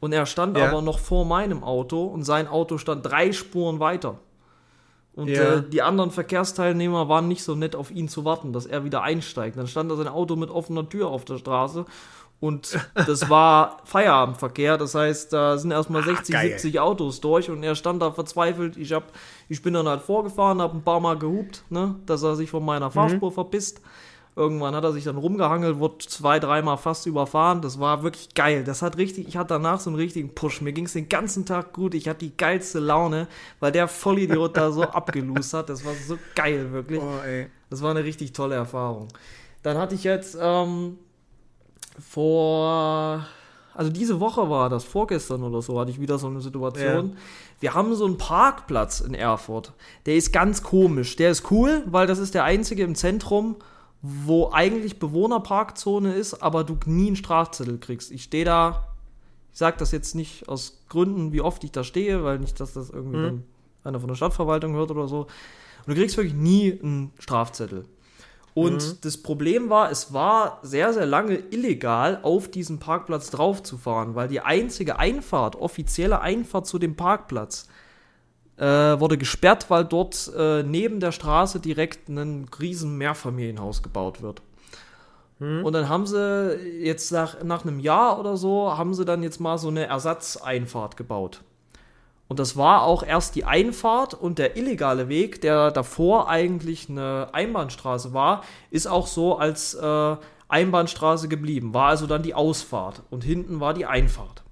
Und 0.00 0.12
er 0.12 0.26
stand 0.26 0.56
ja. 0.56 0.68
aber 0.68 0.80
noch 0.80 0.98
vor 0.98 1.24
meinem 1.26 1.62
Auto 1.62 2.04
und 2.04 2.22
sein 2.22 2.46
Auto 2.46 2.78
stand 2.78 3.04
drei 3.04 3.32
Spuren 3.32 3.80
weiter. 3.80 4.18
Und 5.14 5.28
ja. 5.28 5.56
äh, 5.56 5.68
die 5.68 5.82
anderen 5.82 6.12
Verkehrsteilnehmer 6.12 7.08
waren 7.08 7.26
nicht 7.26 7.42
so 7.42 7.56
nett 7.56 7.74
auf 7.74 7.90
ihn 7.90 8.08
zu 8.08 8.24
warten, 8.24 8.52
dass 8.52 8.66
er 8.66 8.84
wieder 8.84 9.02
einsteigt. 9.02 9.58
Dann 9.58 9.66
stand 9.66 9.90
da 9.90 9.96
sein 9.96 10.08
Auto 10.08 10.36
mit 10.36 10.48
offener 10.48 10.88
Tür 10.88 11.08
auf 11.08 11.24
der 11.24 11.38
Straße 11.38 11.84
und 12.40 12.78
das 12.94 13.28
war 13.28 13.78
Feierabendverkehr, 13.84 14.78
das 14.78 14.94
heißt, 14.94 15.32
da 15.32 15.58
sind 15.58 15.72
erstmal 15.72 16.04
60, 16.04 16.36
Ach, 16.36 16.42
70 16.42 16.78
Autos 16.78 17.20
durch 17.20 17.50
und 17.50 17.64
er 17.64 17.74
stand 17.74 18.00
da 18.00 18.12
verzweifelt. 18.12 18.76
Ich, 18.76 18.92
hab, 18.92 19.12
ich 19.48 19.60
bin 19.60 19.74
dann 19.74 19.88
halt 19.88 20.02
vorgefahren, 20.02 20.62
habe 20.62 20.76
ein 20.76 20.82
paar 20.82 21.00
Mal 21.00 21.18
gehupt, 21.18 21.64
ne, 21.68 21.96
dass 22.06 22.22
er 22.22 22.36
sich 22.36 22.48
von 22.48 22.64
meiner 22.64 22.92
Fahrspur 22.92 23.30
mhm. 23.30 23.34
verpisst. 23.34 23.80
Irgendwann 24.36 24.76
hat 24.76 24.84
er 24.84 24.92
sich 24.92 25.02
dann 25.02 25.16
rumgehangelt, 25.16 25.80
wurde 25.80 25.98
zwei, 25.98 26.38
dreimal 26.38 26.76
fast 26.76 27.06
überfahren. 27.06 27.60
Das 27.60 27.80
war 27.80 28.04
wirklich 28.04 28.34
geil. 28.34 28.62
Das 28.62 28.82
hat 28.82 28.96
richtig, 28.96 29.26
ich 29.26 29.36
hatte 29.36 29.54
danach 29.54 29.80
so 29.80 29.90
einen 29.90 29.96
richtigen 29.96 30.32
Push. 30.32 30.60
Mir 30.60 30.72
ging 30.72 30.84
es 30.84 30.92
den 30.92 31.08
ganzen 31.08 31.44
Tag 31.44 31.72
gut. 31.72 31.92
Ich 31.94 32.08
hatte 32.08 32.20
die 32.20 32.36
geilste 32.36 32.78
Laune, 32.78 33.26
weil 33.58 33.72
der 33.72 33.88
Vollidiot 33.88 34.56
da 34.56 34.70
so 34.70 34.82
abgelust 34.84 35.54
hat. 35.54 35.68
Das 35.68 35.84
war 35.84 35.92
so 35.94 36.18
geil, 36.36 36.70
wirklich. 36.70 37.00
Oh, 37.00 37.18
das 37.68 37.82
war 37.82 37.90
eine 37.90 38.04
richtig 38.04 38.32
tolle 38.32 38.54
Erfahrung. 38.54 39.08
Dann 39.64 39.76
hatte 39.76 39.96
ich 39.96 40.04
jetzt 40.04 40.38
ähm, 40.40 40.98
vor, 41.98 43.26
also 43.74 43.90
diese 43.90 44.20
Woche 44.20 44.48
war 44.48 44.68
das, 44.68 44.84
vorgestern 44.84 45.42
oder 45.42 45.62
so, 45.62 45.78
hatte 45.80 45.90
ich 45.90 46.00
wieder 46.00 46.18
so 46.18 46.26
eine 46.26 46.40
Situation. 46.40 47.10
Ja. 47.10 47.16
Wir 47.60 47.74
haben 47.74 47.94
so 47.94 48.06
einen 48.06 48.18
Parkplatz 48.18 49.00
in 49.00 49.14
Erfurt. 49.14 49.72
Der 50.06 50.14
ist 50.14 50.32
ganz 50.32 50.62
komisch. 50.62 51.16
Der 51.16 51.30
ist 51.30 51.50
cool, 51.50 51.82
weil 51.86 52.06
das 52.06 52.18
ist 52.18 52.34
der 52.34 52.44
einzige 52.44 52.84
im 52.84 52.94
Zentrum, 52.94 53.56
wo 54.00 54.50
eigentlich 54.52 54.98
Bewohnerparkzone 54.98 56.14
ist, 56.14 56.34
aber 56.34 56.62
du 56.64 56.78
nie 56.86 57.08
einen 57.08 57.16
Strafzettel 57.16 57.78
kriegst. 57.78 58.12
Ich 58.12 58.24
stehe 58.24 58.44
da, 58.44 58.84
ich 59.52 59.58
sage 59.58 59.76
das 59.78 59.90
jetzt 59.90 60.14
nicht 60.14 60.48
aus 60.48 60.84
Gründen, 60.88 61.32
wie 61.32 61.40
oft 61.40 61.64
ich 61.64 61.72
da 61.72 61.82
stehe, 61.82 62.22
weil 62.22 62.38
nicht, 62.38 62.60
dass 62.60 62.74
das 62.74 62.90
irgendwie 62.90 63.32
mhm. 63.32 63.42
einer 63.82 63.98
von 63.98 64.08
der 64.08 64.14
Stadtverwaltung 64.14 64.74
hört 64.74 64.92
oder 64.92 65.08
so. 65.08 65.22
Und 65.22 65.88
du 65.88 65.94
kriegst 65.94 66.16
wirklich 66.16 66.34
nie 66.34 66.78
einen 66.80 67.12
Strafzettel. 67.18 67.86
Und 68.58 68.84
mhm. 68.84 68.98
das 69.02 69.16
Problem 69.18 69.70
war, 69.70 69.88
es 69.92 70.12
war 70.12 70.58
sehr, 70.62 70.92
sehr 70.92 71.06
lange 71.06 71.36
illegal, 71.52 72.18
auf 72.22 72.50
diesen 72.50 72.80
Parkplatz 72.80 73.30
drauf 73.30 73.62
zu 73.62 73.78
fahren, 73.78 74.16
weil 74.16 74.26
die 74.26 74.40
einzige 74.40 74.98
Einfahrt, 74.98 75.54
offizielle 75.54 76.20
Einfahrt 76.22 76.66
zu 76.66 76.80
dem 76.80 76.96
Parkplatz, 76.96 77.68
äh, 78.56 78.64
wurde 78.64 79.16
gesperrt, 79.16 79.70
weil 79.70 79.84
dort 79.84 80.32
äh, 80.36 80.64
neben 80.64 80.98
der 80.98 81.12
Straße 81.12 81.60
direkt 81.60 82.08
ein 82.08 82.46
riesen 82.58 82.98
Mehrfamilienhaus 82.98 83.84
gebaut 83.84 84.22
wird. 84.22 84.42
Mhm. 85.38 85.64
Und 85.64 85.72
dann 85.72 85.88
haben 85.88 86.08
sie 86.08 86.56
jetzt 86.82 87.12
nach, 87.12 87.44
nach 87.44 87.64
einem 87.64 87.78
Jahr 87.78 88.18
oder 88.18 88.36
so, 88.36 88.76
haben 88.76 88.92
sie 88.92 89.04
dann 89.04 89.22
jetzt 89.22 89.38
mal 89.38 89.58
so 89.58 89.68
eine 89.68 89.86
Ersatzeinfahrt 89.86 90.96
gebaut. 90.96 91.42
Und 92.28 92.38
das 92.38 92.56
war 92.58 92.82
auch 92.82 93.02
erst 93.02 93.34
die 93.36 93.44
Einfahrt 93.44 94.12
und 94.12 94.38
der 94.38 94.56
illegale 94.56 95.08
Weg, 95.08 95.40
der 95.40 95.70
davor 95.70 96.28
eigentlich 96.28 96.90
eine 96.90 97.28
Einbahnstraße 97.32 98.12
war, 98.12 98.42
ist 98.70 98.86
auch 98.86 99.06
so 99.06 99.38
als 99.38 99.72
äh, 99.74 100.16
Einbahnstraße 100.48 101.28
geblieben. 101.28 101.72
War 101.72 101.88
also 101.88 102.06
dann 102.06 102.22
die 102.22 102.34
Ausfahrt 102.34 103.02
und 103.10 103.24
hinten 103.24 103.60
war 103.60 103.72
die 103.72 103.86
Einfahrt. 103.86 104.42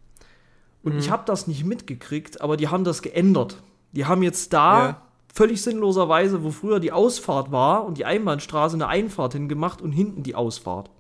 Und 0.83 0.95
mhm. 0.95 0.99
ich 1.01 1.11
habe 1.11 1.25
das 1.27 1.47
nicht 1.47 1.65
mitgekriegt, 1.65 2.41
aber 2.41 2.57
die 2.57 2.69
haben 2.69 2.85
das 2.85 3.03
geändert. 3.03 3.59
Die 3.93 4.07
haben 4.07 4.23
jetzt 4.23 4.55
da 4.55 4.87
ja. 4.87 5.03
völlig 5.35 5.61
sinnloserweise, 5.61 6.45
wo 6.45 6.53
früher 6.53 6.81
die 6.81 6.93
Ausfahrt 6.93 7.53
war 7.53 7.85
und 7.85 7.99
die 7.99 8.07
Einbahnstraße 8.07 8.77
eine 8.77 8.89
Einfahrt 8.89 9.35
hingemacht 9.35 9.83
und 9.83 9.93
hinten 9.93 10.23
die 10.23 10.35
Ausfahrt. 10.35 10.91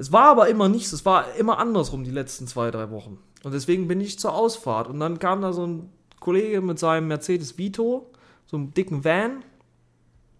Es 0.00 0.12
war 0.12 0.30
aber 0.30 0.48
immer 0.48 0.70
nichts, 0.70 0.94
es 0.94 1.04
war 1.04 1.34
immer 1.34 1.58
andersrum 1.58 2.04
die 2.04 2.10
letzten 2.10 2.46
zwei, 2.46 2.70
drei 2.70 2.90
Wochen. 2.90 3.18
Und 3.44 3.52
deswegen 3.52 3.86
bin 3.86 4.00
ich 4.00 4.18
zur 4.18 4.32
Ausfahrt. 4.32 4.88
Und 4.88 4.98
dann 4.98 5.18
kam 5.18 5.42
da 5.42 5.52
so 5.52 5.66
ein 5.66 5.92
Kollege 6.20 6.62
mit 6.62 6.78
seinem 6.78 7.06
Mercedes 7.08 7.58
Vito, 7.58 8.10
so 8.46 8.56
einem 8.56 8.72
dicken 8.72 9.04
Van, 9.04 9.44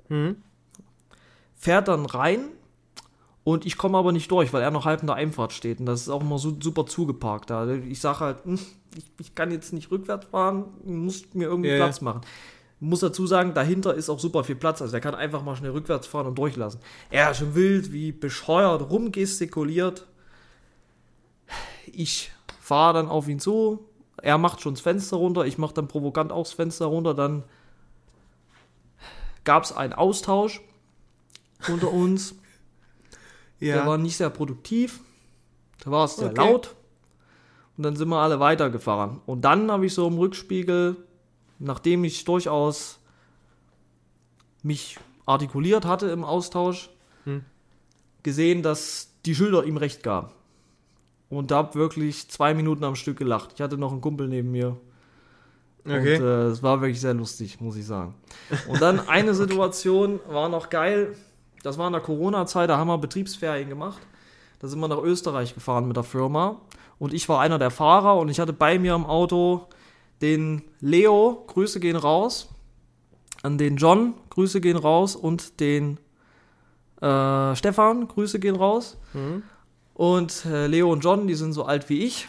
mhm. 0.09 0.37
fährt 1.55 1.89
dann 1.89 2.07
rein 2.07 2.49
und 3.45 3.67
ich 3.67 3.77
komme 3.77 3.99
aber 3.99 4.13
nicht 4.13 4.31
durch, 4.31 4.51
weil 4.55 4.63
er 4.63 4.71
noch 4.71 4.87
halb 4.87 5.03
in 5.03 5.09
der 5.09 5.17
Einfahrt 5.17 5.53
steht. 5.53 5.79
Und 5.79 5.85
das 5.85 6.01
ist 6.01 6.09
auch 6.09 6.23
immer 6.23 6.39
so 6.39 6.57
super 6.59 6.87
zugeparkt 6.87 7.51
da. 7.51 7.69
Ich 7.69 8.01
sage 8.01 8.21
halt, 8.21 8.45
hm, 8.47 8.59
ich, 8.97 9.13
ich, 9.19 9.35
kann 9.35 9.51
jetzt 9.51 9.75
nicht 9.75 9.91
rückwärts 9.91 10.25
fahren, 10.25 10.69
muss 10.85 11.35
mir 11.35 11.49
irgendwie 11.49 11.69
yeah. 11.69 11.85
Platz 11.85 12.01
machen. 12.01 12.23
Muss 12.83 13.01
dazu 13.01 13.27
sagen, 13.27 13.53
dahinter 13.53 13.95
ist 13.95 14.09
auch 14.09 14.19
super 14.19 14.43
viel 14.43 14.57
Platz. 14.57 14.81
Also 14.81 14.95
er 14.95 15.01
kann 15.01 15.15
einfach 15.15 15.43
mal 15.43 15.55
schnell 15.55 15.73
rückwärts 15.73 16.07
fahren 16.07 16.27
und 16.27 16.39
durchlassen. 16.39 16.81
Er 17.11 17.31
ist 17.31 17.39
schon 17.39 17.55
wild, 17.55 17.93
wie 17.93 18.11
bescheuert, 18.11 18.91
rumgestikuliert. 18.91 20.07
Ich 21.93 22.33
fahre 22.61 22.95
dann 22.95 23.09
auf 23.09 23.29
ihn 23.29 23.39
zu, 23.39 23.85
er 24.23 24.39
macht 24.39 24.61
schon 24.61 24.75
das 24.75 24.81
Fenster 24.81 25.17
runter, 25.17 25.45
ich 25.45 25.59
mache 25.59 25.75
dann 25.75 25.89
provokant 25.89 26.33
auch 26.33 26.45
das 26.45 26.53
Fenster 26.53 26.87
runter, 26.87 27.15
dann 27.15 27.43
gab 29.45 29.65
es 29.65 29.73
einen 29.73 29.93
Austausch 29.93 30.61
unter 31.69 31.93
uns. 31.93 32.37
ja. 33.59 33.75
Der 33.75 33.87
war 33.87 33.99
nicht 33.99 34.17
sehr 34.17 34.31
produktiv, 34.31 35.01
da 35.85 35.91
war 35.91 36.05
es 36.05 36.17
sehr 36.17 36.31
okay. 36.31 36.41
laut 36.41 36.77
und 37.77 37.83
dann 37.83 37.97
sind 37.97 38.09
wir 38.09 38.19
alle 38.19 38.41
weitergefahren. 38.41 39.21
Und 39.27 39.43
dann 39.43 39.71
habe 39.71 39.87
ich 39.87 39.95
so 39.95 40.07
im 40.07 40.19
Rückspiegel, 40.19 40.97
nachdem 41.61 42.03
ich 42.05 42.25
durchaus 42.25 42.99
mich 44.63 44.99
artikuliert 45.27 45.85
hatte 45.85 46.09
im 46.09 46.25
Austausch, 46.25 46.91
hm. 47.25 47.45
gesehen, 48.23 48.63
dass 48.63 49.13
die 49.25 49.35
Schilder 49.35 49.65
ihm 49.65 49.77
recht 49.77 50.03
gaben 50.03 50.31
und 51.29 51.53
habe 51.53 51.75
wirklich 51.77 52.29
zwei 52.29 52.55
Minuten 52.55 52.85
am 52.85 52.97
Stück 52.97 53.19
gelacht. 53.19 53.53
Ich 53.55 53.61
hatte 53.61 53.79
noch 53.79 53.93
einen 53.93 54.01
Kumpel 54.01 54.29
neben 54.29 54.51
mir. 54.51 54.77
Okay. 55.85 56.17
Und 56.17 56.23
äh, 56.23 56.47
es 56.49 56.63
war 56.63 56.81
wirklich 56.81 57.01
sehr 57.01 57.15
lustig, 57.15 57.61
muss 57.61 57.77
ich 57.77 57.87
sagen. 57.87 58.15
Und 58.69 58.83
dann 58.83 59.09
eine 59.09 59.35
Situation 59.43 60.21
war 60.29 60.49
noch 60.49 60.69
geil. 60.69 61.15
Das 61.63 61.79
war 61.79 61.87
in 61.87 61.93
der 61.93 62.03
Corona-Zeit, 62.03 62.69
da 62.69 62.77
haben 62.77 62.89
wir 62.89 62.99
Betriebsferien 62.99 63.69
gemacht. 63.69 64.01
Da 64.59 64.69
sind 64.69 64.81
wir 64.81 64.89
nach 64.89 65.03
Österreich 65.03 65.55
gefahren 65.55 65.87
mit 65.87 65.97
der 65.97 66.05
Firma. 66.05 66.61
Und 66.99 67.15
ich 67.15 67.29
war 67.29 67.41
einer 67.41 67.59
der 67.59 67.71
Fahrer 67.71 68.17
und 68.19 68.29
ich 68.29 68.41
hatte 68.41 68.53
bei 68.53 68.79
mir 68.79 68.95
im 68.95 69.07
Auto 69.07 69.69
den 70.23 70.63
Leo, 70.81 71.45
Grüße 71.47 71.81
gehen 71.81 71.97
raus. 71.97 72.49
An 73.43 73.59
den 73.59 73.77
John, 73.77 74.15
Grüße 74.31 74.61
gehen 74.61 74.77
raus. 74.77 75.17
Und 75.17 75.61
den 75.61 75.99
äh, 77.01 77.57
Stefan, 77.57 78.09
Grüße 78.09 78.39
gehen 78.39 78.57
raus. 78.57 78.99
Mhm. 79.13 79.43
Und 79.95 80.45
äh, 80.47 80.67
Leo 80.67 80.91
und 80.93 81.01
John, 81.05 81.27
die 81.27 81.35
sind 81.35 81.53
so 81.53 81.65
alt 81.65 81.89
wie 81.89 82.05
ich. 82.05 82.29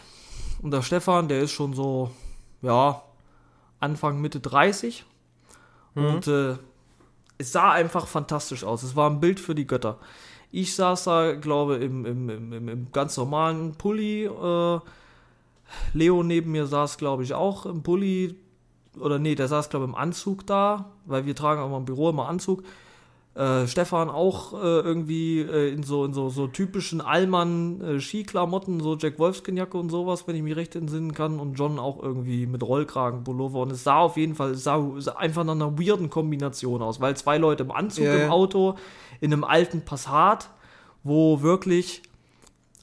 Und 0.62 0.72
der 0.72 0.82
Stefan, 0.82 1.28
der 1.28 1.42
ist 1.42 1.52
schon 1.52 1.74
so, 1.74 2.10
ja, 2.62 3.02
Anfang, 3.80 4.20
Mitte 4.20 4.40
30. 4.40 5.04
Mhm. 5.94 6.04
Und 6.04 6.26
äh, 6.28 6.56
es 7.38 7.52
sah 7.52 7.72
einfach 7.72 8.06
fantastisch 8.06 8.64
aus. 8.64 8.82
Es 8.82 8.96
war 8.96 9.10
ein 9.10 9.20
Bild 9.20 9.40
für 9.40 9.54
die 9.54 9.66
Götter. 9.66 9.98
Ich 10.50 10.74
saß 10.74 11.04
da, 11.04 11.32
glaube 11.34 11.78
ich, 11.78 11.84
im, 11.84 12.04
im, 12.04 12.28
im, 12.52 12.68
im, 12.68 12.92
ganz 12.92 13.16
normalen 13.16 13.72
Pulli. 13.72 14.28
Leo 15.94 16.22
neben 16.22 16.52
mir 16.52 16.66
saß, 16.66 16.98
glaube 16.98 17.22
ich, 17.22 17.34
auch 17.34 17.66
im 17.66 17.82
Pulli. 17.82 18.36
Oder 18.98 19.18
nee, 19.18 19.34
der 19.34 19.48
saß, 19.48 19.70
glaube 19.70 19.86
ich, 19.86 19.90
im 19.90 19.94
Anzug 19.94 20.46
da, 20.46 20.92
weil 21.06 21.24
wir 21.26 21.34
tragen 21.34 21.62
auch 21.62 21.76
im 21.76 21.84
Büro 21.84 22.10
immer 22.10 22.28
Anzug. 22.28 22.62
Äh, 23.34 23.66
Stefan 23.66 24.10
auch 24.10 24.52
äh, 24.52 24.56
irgendwie 24.56 25.40
äh, 25.40 25.72
in 25.72 25.84
so 25.84 26.04
in 26.04 26.12
so, 26.12 26.28
so 26.28 26.48
typischen 26.48 27.00
Allmann 27.00 27.80
äh, 27.80 27.98
Skiklamotten, 27.98 28.80
so 28.80 28.94
Jack 28.98 29.18
Wolfskin 29.18 29.56
Jacke 29.56 29.78
und 29.78 29.88
sowas, 29.88 30.28
wenn 30.28 30.36
ich 30.36 30.42
mich 30.42 30.54
recht 30.54 30.76
entsinnen 30.76 31.14
kann 31.14 31.40
und 31.40 31.54
John 31.54 31.78
auch 31.78 32.02
irgendwie 32.02 32.44
mit 32.44 32.62
Rollkragen 32.62 33.24
Pullover 33.24 33.60
und 33.60 33.72
es 33.72 33.84
sah 33.84 34.00
auf 34.00 34.18
jeden 34.18 34.34
Fall 34.34 34.50
es 34.50 34.64
sah, 34.64 34.86
sah 34.98 35.12
einfach 35.12 35.44
nach 35.44 35.54
einer 35.54 35.78
weirden 35.78 36.10
Kombination 36.10 36.82
aus, 36.82 37.00
weil 37.00 37.16
zwei 37.16 37.38
Leute 37.38 37.62
im 37.62 37.70
Anzug 37.70 38.04
Ja, 38.04 38.26
im. 38.26 38.30
Auto 38.30 38.74
in 39.22 39.32
einem 39.32 39.44
alten 39.44 39.82
Passat, 39.82 40.50
wo 41.02 41.40
wirklich 41.40 42.02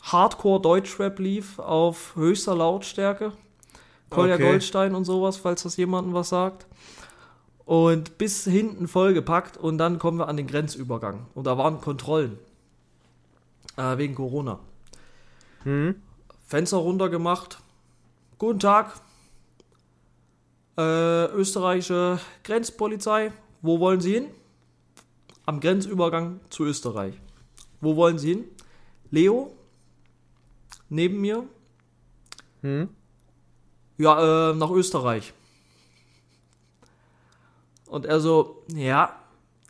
Hardcore 0.02 0.62
Deutschrap 0.62 1.20
lief 1.20 1.60
auf 1.60 2.16
höchster 2.16 2.56
Lautstärke. 2.56 3.34
Kolja 4.10 4.36
Okay. 4.36 4.44
Goldstein 4.44 4.96
und 4.96 5.06
sowas, 5.06 5.38
falls 5.38 5.64
das 5.64 5.78
jemandem 5.78 6.14
was 6.14 6.30
sagt. 6.30 6.66
Und 7.66 8.18
bis 8.18 8.46
hinten 8.46 8.88
vollgepackt 8.88 9.58
und 9.58 9.78
dann 9.78 10.00
kommen 10.00 10.18
wir 10.18 10.28
an 10.28 10.38
den 10.38 10.48
Grenzübergang. 10.48 11.28
Und 11.36 11.46
da 11.46 11.58
waren 11.58 11.80
Kontrollen. 11.82 12.40
Äh, 13.78 13.98
wegen 13.98 14.16
Corona. 14.16 14.60
Fenster 16.48 16.78
runtergemacht. 16.78 17.60
Guten 18.40 18.60
Tag. 18.60 18.94
Äh, 20.78 21.26
österreichische 21.26 22.20
Grenzpolizei. 22.44 23.32
Wo 23.62 23.80
wollen 23.80 24.02
Sie 24.02 24.14
hin? 24.14 24.26
Am 25.46 25.60
Grenzübergang 25.60 26.40
zu 26.50 26.64
Österreich. 26.64 27.14
Wo 27.82 27.96
wollen 27.96 28.18
Sie 28.18 28.30
hin? 28.30 28.46
Leo? 29.12 29.52
Neben 30.90 31.22
mir? 31.22 31.44
Ja, 33.98 34.52
äh, 34.52 34.56
nach 34.56 34.72
Österreich. 34.72 35.34
Und 37.88 38.06
er 38.06 38.20
so, 38.20 38.64
ja, 38.74 39.16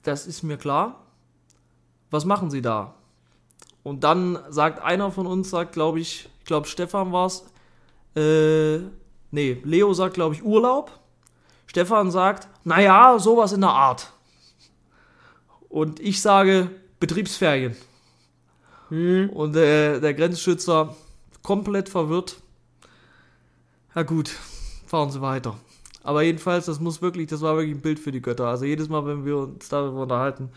das 0.03 0.27
ist 0.27 0.43
mir 0.43 0.57
klar. 0.57 1.05
Was 2.11 2.25
machen 2.25 2.49
Sie 2.49 2.61
da? 2.61 2.95
Und 3.83 4.03
dann 4.03 4.39
sagt 4.49 4.81
einer 4.81 5.11
von 5.11 5.27
uns, 5.27 5.49
sagt, 5.49 5.73
glaube 5.73 5.99
ich, 5.99 6.29
ich 6.39 6.45
glaube 6.45 6.67
Stefan 6.67 7.11
war 7.11 7.27
es, 7.27 7.45
äh, 8.15 8.79
nee, 9.31 9.61
Leo 9.63 9.93
sagt, 9.93 10.15
glaube 10.15 10.35
ich, 10.35 10.43
Urlaub. 10.43 10.91
Stefan 11.67 12.11
sagt, 12.11 12.47
naja, 12.63 13.19
sowas 13.19 13.53
in 13.53 13.61
der 13.61 13.69
Art. 13.69 14.11
Und 15.69 15.99
ich 15.99 16.21
sage, 16.21 16.71
Betriebsferien. 16.99 17.75
Und 18.89 19.55
äh, 19.55 19.99
der 19.99 20.13
Grenzschützer 20.15 20.95
komplett 21.43 21.89
verwirrt. 21.89 22.37
Ja 23.95 24.03
gut, 24.03 24.29
fahren 24.85 25.11
Sie 25.11 25.21
weiter. 25.21 25.57
Aber 26.03 26.21
jedenfalls, 26.21 26.65
das 26.65 26.79
muss 26.79 27.01
wirklich, 27.01 27.27
das 27.27 27.41
war 27.41 27.55
wirklich 27.55 27.75
ein 27.75 27.81
Bild 27.81 27.99
für 27.99 28.11
die 28.11 28.21
Götter. 28.21 28.47
Also 28.47 28.65
jedes 28.65 28.89
Mal, 28.89 29.05
wenn 29.05 29.25
wir 29.25 29.37
uns 29.37 29.69
darüber 29.69 30.03
unterhalten, 30.03 30.49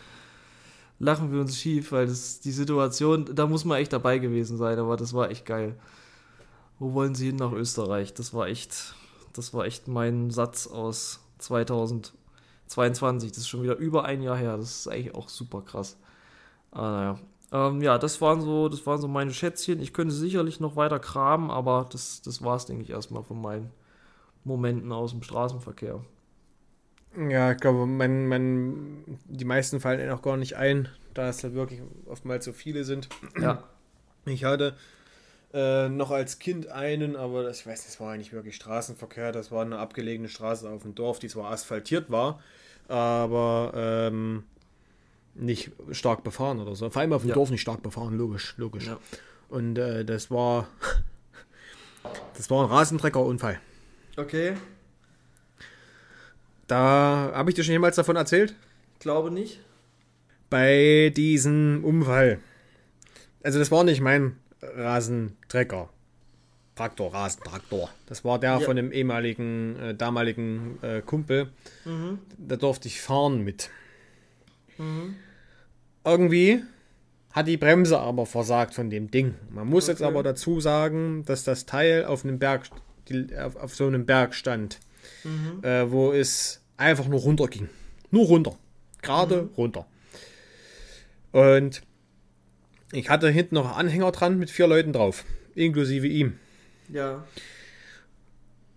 lachen 0.99 1.31
wir 1.31 1.41
uns 1.41 1.57
schief, 1.57 1.91
weil 1.91 2.07
das 2.07 2.39
die 2.39 2.51
Situation, 2.51 3.25
da 3.33 3.45
muss 3.47 3.65
man 3.65 3.77
echt 3.79 3.93
dabei 3.93 4.19
gewesen 4.19 4.57
sein, 4.57 4.79
aber 4.79 4.95
das 4.95 5.13
war 5.13 5.29
echt 5.29 5.45
geil. 5.45 5.75
Wo 6.79 6.93
wollen 6.93 7.15
Sie 7.15 7.27
hin 7.27 7.35
nach 7.35 7.51
Österreich? 7.51 8.13
Das 8.13 8.33
war 8.33 8.47
echt, 8.47 8.95
das 9.33 9.53
war 9.53 9.65
echt 9.65 9.87
mein 9.87 10.31
Satz 10.31 10.67
aus 10.67 11.19
2022. 11.39 13.31
Das 13.31 13.39
ist 13.39 13.47
schon 13.47 13.63
wieder 13.63 13.77
über 13.77 14.05
ein 14.05 14.21
Jahr 14.21 14.37
her. 14.37 14.57
Das 14.57 14.79
ist 14.79 14.87
eigentlich 14.87 15.15
auch 15.15 15.29
super 15.29 15.61
krass. 15.61 15.97
Aber 16.71 16.91
naja. 16.91 17.19
Ähm, 17.53 17.81
ja, 17.81 17.99
das 17.99 18.19
waren 18.19 18.41
so, 18.41 18.67
das 18.67 18.85
waren 18.87 18.99
so 18.99 19.07
meine 19.07 19.31
Schätzchen. 19.31 19.79
Ich 19.79 19.93
könnte 19.93 20.13
sicherlich 20.13 20.59
noch 20.59 20.75
weiter 20.75 20.99
kramen, 20.99 21.51
aber 21.51 21.87
das, 21.91 22.23
das 22.23 22.43
war 22.43 22.55
es, 22.55 22.65
denke 22.65 22.83
ich, 22.83 22.89
erstmal 22.89 23.23
von 23.23 23.39
meinen 23.39 23.69
Momenten 24.43 24.91
aus 24.91 25.11
dem 25.11 25.21
Straßenverkehr. 25.21 26.03
Ja, 27.29 27.51
ich 27.51 27.59
glaube, 27.59 27.85
mein, 27.85 28.27
mein, 28.27 29.19
die 29.25 29.45
meisten 29.45 29.79
fallen 29.79 29.99
ihnen 29.99 30.09
auch 30.09 30.23
gar 30.23 30.35
nicht 30.35 30.55
ein, 30.57 30.89
da 31.13 31.29
es 31.29 31.43
halt 31.43 31.53
wirklich 31.53 31.81
oftmals 32.07 32.43
so 32.43 32.53
viele 32.53 32.83
sind. 32.83 33.07
Ja. 33.39 33.63
Ich 34.25 34.45
hatte 34.45 34.75
äh, 35.53 35.89
noch 35.89 36.09
als 36.09 36.39
Kind 36.39 36.69
einen, 36.69 37.15
aber 37.15 37.43
das, 37.43 37.59
ich 37.59 37.67
weiß 37.67 37.79
nicht, 37.79 37.89
das 37.89 37.99
war 37.99 38.13
eigentlich 38.13 38.33
wirklich 38.33 38.55
Straßenverkehr. 38.55 39.31
Das 39.31 39.51
war 39.51 39.63
eine 39.63 39.77
abgelegene 39.77 40.29
Straße 40.29 40.67
auf 40.69 40.81
dem 40.83 40.95
Dorf, 40.95 41.19
die 41.19 41.27
zwar 41.27 41.51
asphaltiert 41.51 42.09
war, 42.09 42.39
aber 42.87 43.73
ähm, 43.75 44.45
nicht 45.35 45.71
stark 45.91 46.23
befahren 46.23 46.59
oder 46.59 46.75
so. 46.75 46.89
Vor 46.89 47.01
allem 47.01 47.13
auf 47.13 47.21
dem 47.23 47.29
Ja. 47.29 47.35
Dorf 47.35 47.49
nicht 47.49 47.61
stark 47.61 47.81
befahren, 47.83 48.17
logisch, 48.17 48.53
logisch. 48.57 48.87
Ja. 48.87 48.99
Und 49.49 49.77
äh, 49.77 50.03
das 50.05 50.29
war 50.31 50.67
das 52.37 52.49
war 52.49 52.63
ein 52.65 52.69
Rasentreckerunfall. 52.69 53.59
Okay. 54.17 54.53
Da 56.67 57.31
habe 57.33 57.49
ich 57.49 57.55
dir 57.55 57.63
schon 57.63 57.73
jemals 57.73 57.95
davon 57.95 58.15
erzählt? 58.15 58.55
Glaube 58.99 59.31
nicht. 59.31 59.59
bei 60.49 61.11
diesem 61.15 61.83
Unfall. 61.83 62.39
Also 63.41 63.57
das 63.57 63.71
war 63.71 63.83
nicht 63.83 64.01
mein 64.01 64.37
Rasentrecker. 64.61 65.89
Traktor, 66.75 67.11
Rasentraktor. 67.13 67.89
Das 68.05 68.23
war 68.23 68.39
der 68.39 68.51
Ja. 68.51 68.59
von 68.59 68.75
dem 68.75 68.91
ehemaligen, 68.91 69.75
äh, 69.79 69.95
damaligen 69.95 70.77
äh, 70.83 71.01
Kumpel. 71.01 71.49
Da 72.37 72.55
durfte 72.55 72.87
ich 72.87 73.01
fahren 73.01 73.43
mit. 73.43 73.69
Irgendwie 76.05 76.61
hat 77.31 77.47
die 77.47 77.57
Bremse 77.57 77.97
aber 77.99 78.25
versagt 78.25 78.73
von 78.73 78.89
dem 78.89 79.09
Ding. 79.09 79.35
Man 79.49 79.67
muss 79.67 79.87
jetzt 79.87 80.01
Okay. 80.01 80.09
aber 80.09 80.23
dazu 80.23 80.59
sagen, 80.61 81.23
dass 81.25 81.43
das 81.43 81.65
Teil 81.65 82.05
auf 82.05 82.23
einem 82.23 82.39
Berg, 82.39 82.69
die, 83.09 83.35
auf, 83.37 83.55
auf 83.55 83.75
so 83.75 83.87
einem 83.87 84.05
Berg 84.05 84.35
stand, 84.35 84.79
äh, 85.63 85.85
wo 85.89 86.11
es 86.11 86.61
einfach 86.77 87.07
nur 87.07 87.21
runter 87.21 87.47
ging. 87.47 87.69
Nur 88.11 88.27
runter. 88.27 88.55
Gerade 89.01 89.49
runter. 89.57 89.85
Und 91.31 91.81
ich 92.91 93.09
hatte 93.09 93.29
hinten 93.29 93.55
noch 93.55 93.65
einen 93.65 93.87
Anhänger 93.87 94.11
dran 94.11 94.37
mit 94.37 94.51
vier 94.51 94.67
Leuten 94.67 94.93
drauf, 94.93 95.25
inklusive 95.55 96.07
ihm. 96.07 96.37
Ja. 96.89 97.25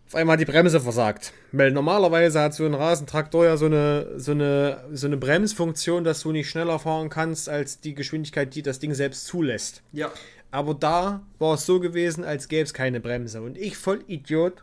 Auf 0.07 0.15
einmal 0.15 0.35
hat 0.35 0.41
die 0.41 0.51
Bremse 0.51 0.81
versagt. 0.81 1.33
Weil 1.51 1.73
normalerweise 1.73 2.41
hat 2.41 2.55
so 2.55 2.65
ein 2.65 2.75
Rasentraktor 2.75 3.45
ja 3.45 3.57
so 3.57 3.67
eine, 3.67 4.19
so 4.19 4.33
eine, 4.33 4.85
so 4.93 5.07
eine 5.07 5.17
Bremsfunktion, 5.17 6.05
dass 6.05 6.21
du 6.21 6.31
nicht 6.31 6.49
schneller 6.49 6.79
fahren 6.79 7.09
kannst 7.09 7.49
als 7.49 7.81
die 7.81 7.95
Geschwindigkeit, 7.95 8.55
die 8.55 8.63
das 8.63 8.79
Ding 8.79 8.95
selbst 8.95 9.27
zulässt. 9.27 9.83
Ja. 9.93 10.13
Aber 10.53 10.75
da 10.75 11.23
war 11.39 11.55
es 11.55 11.67
so 11.67 11.81
gewesen, 11.81 12.25
als 12.25 12.47
gäbe 12.49 12.63
es 12.63 12.73
keine 12.73 13.01
Bremse. 13.01 13.43
Und 13.43 13.59
ich, 13.59 13.77
voll 13.77 14.05
Idiot, 14.07 14.63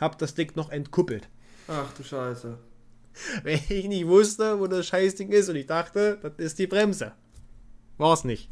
habe 0.00 0.16
das 0.18 0.34
Ding 0.34 0.52
noch 0.56 0.70
entkuppelt. 0.70 1.28
Ach 1.68 1.92
du 1.96 2.02
Scheiße. 2.02 2.58
Weil 3.44 3.60
ich 3.68 3.86
nicht 3.86 4.06
wusste, 4.08 4.58
wo 4.58 4.66
das 4.66 4.86
Scheißding 4.86 5.30
ist 5.30 5.48
und 5.48 5.56
ich 5.56 5.66
dachte, 5.66 6.18
das 6.20 6.32
ist 6.38 6.58
die 6.58 6.66
Bremse. 6.66 7.12
War 7.98 8.12
es 8.12 8.24
nicht. 8.24 8.50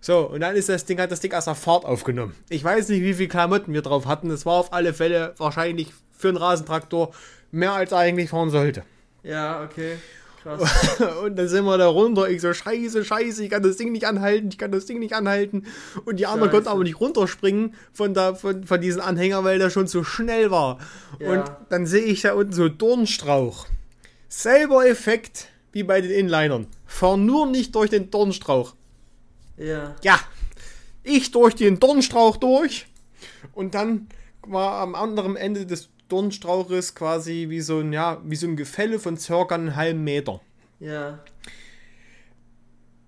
So, 0.00 0.20
und 0.20 0.40
dann 0.40 0.54
ist 0.54 0.68
das 0.68 0.84
Ding, 0.84 1.00
hat 1.00 1.10
das 1.10 1.20
Ding 1.20 1.32
erst 1.32 1.48
auf 1.48 1.58
Fahrt 1.58 1.84
aufgenommen. 1.84 2.34
Ich 2.48 2.62
weiß 2.62 2.88
nicht, 2.88 3.02
wie 3.02 3.14
viel 3.14 3.28
Klamotten 3.28 3.72
wir 3.72 3.82
drauf 3.82 4.06
hatten. 4.06 4.30
Es 4.30 4.46
war 4.46 4.54
auf 4.54 4.72
alle 4.72 4.94
Fälle 4.94 5.34
wahrscheinlich 5.38 5.92
für 6.16 6.28
einen 6.28 6.36
Rasentraktor 6.36 7.12
mehr 7.50 7.72
als 7.72 7.92
er 7.92 7.98
eigentlich 7.98 8.30
fahren 8.30 8.50
sollte. 8.50 8.84
Ja, 9.22 9.62
okay. 9.62 9.96
Krass. 10.42 11.00
Und 11.24 11.36
dann 11.36 11.48
sind 11.48 11.64
wir 11.64 11.78
da 11.78 11.88
runter. 11.88 12.28
Ich 12.28 12.40
so, 12.40 12.52
scheiße, 12.52 13.04
scheiße, 13.04 13.44
ich 13.44 13.50
kann 13.50 13.62
das 13.62 13.76
Ding 13.76 13.92
nicht 13.92 14.06
anhalten, 14.06 14.48
ich 14.50 14.58
kann 14.58 14.70
das 14.70 14.86
Ding 14.86 14.98
nicht 14.98 15.14
anhalten. 15.14 15.66
Und 16.04 16.20
die 16.20 16.26
anderen 16.26 16.50
Scheiße. 16.50 16.50
konnten 16.52 16.68
aber 16.68 16.84
nicht 16.84 17.00
runterspringen 17.00 17.74
von, 17.92 18.14
da, 18.14 18.34
von, 18.34 18.64
von 18.64 18.80
diesem 18.80 19.00
Anhänger, 19.00 19.42
weil 19.44 19.58
der 19.58 19.70
schon 19.70 19.88
zu 19.88 20.04
schnell 20.04 20.50
war. 20.50 20.78
Ja. 21.18 21.30
Und 21.30 21.50
dann 21.70 21.86
sehe 21.86 22.04
ich 22.04 22.22
da 22.22 22.34
unten 22.34 22.52
so 22.52 22.68
Dornstrauch. 22.68 23.66
Selber 24.28 24.86
Effekt 24.86 25.48
wie 25.72 25.82
bei 25.82 26.00
den 26.00 26.10
Inlinern. 26.10 26.66
Fahr 26.86 27.16
nur 27.16 27.46
nicht 27.46 27.74
durch 27.74 27.90
den 27.90 28.10
Dornstrauch. 28.10 28.74
Ja. 29.58 29.96
Ja, 30.02 30.18
ich 31.02 31.30
durch 31.30 31.54
den 31.54 31.80
Dornstrauch 31.80 32.36
durch. 32.36 32.86
Und 33.52 33.74
dann 33.74 34.08
war 34.42 34.80
am 34.80 34.94
anderen 34.94 35.36
Ende 35.36 35.66
des 35.66 35.90
Dornstrauches 36.08 36.94
quasi 36.94 37.46
wie 37.48 37.60
so 37.60 37.80
ein, 37.80 37.92
ja, 37.92 38.20
wie 38.24 38.36
so 38.36 38.46
ein 38.46 38.56
Gefälle 38.56 38.98
von 38.98 39.16
circa 39.16 39.54
einem 39.54 39.76
halben 39.76 40.04
Meter. 40.04 40.40
Ja. 40.80 41.20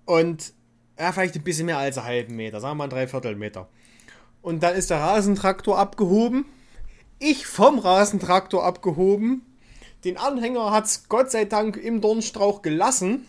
Und 0.05 0.53
ja, 0.99 1.11
vielleicht 1.11 1.35
ein 1.35 1.43
bisschen 1.43 1.65
mehr 1.65 1.77
als 1.77 1.97
einen 1.97 2.07
halben 2.07 2.35
Meter, 2.35 2.59
sagen 2.59 2.73
wir 2.73 2.75
mal 2.75 2.83
ein 2.85 2.89
Dreiviertelmeter. 2.91 3.67
Und 4.41 4.61
dann 4.61 4.75
ist 4.75 4.89
der 4.89 4.99
Rasentraktor 4.99 5.77
abgehoben. 5.77 6.45
Ich 7.19 7.45
vom 7.45 7.79
Rasentraktor 7.79 8.63
abgehoben. 8.63 9.45
Den 10.03 10.17
Anhänger 10.17 10.71
hat 10.71 10.85
es 10.85 11.07
Gott 11.09 11.29
sei 11.31 11.45
Dank 11.45 11.77
im 11.77 12.01
Dornstrauch 12.01 12.61
gelassen. 12.61 13.25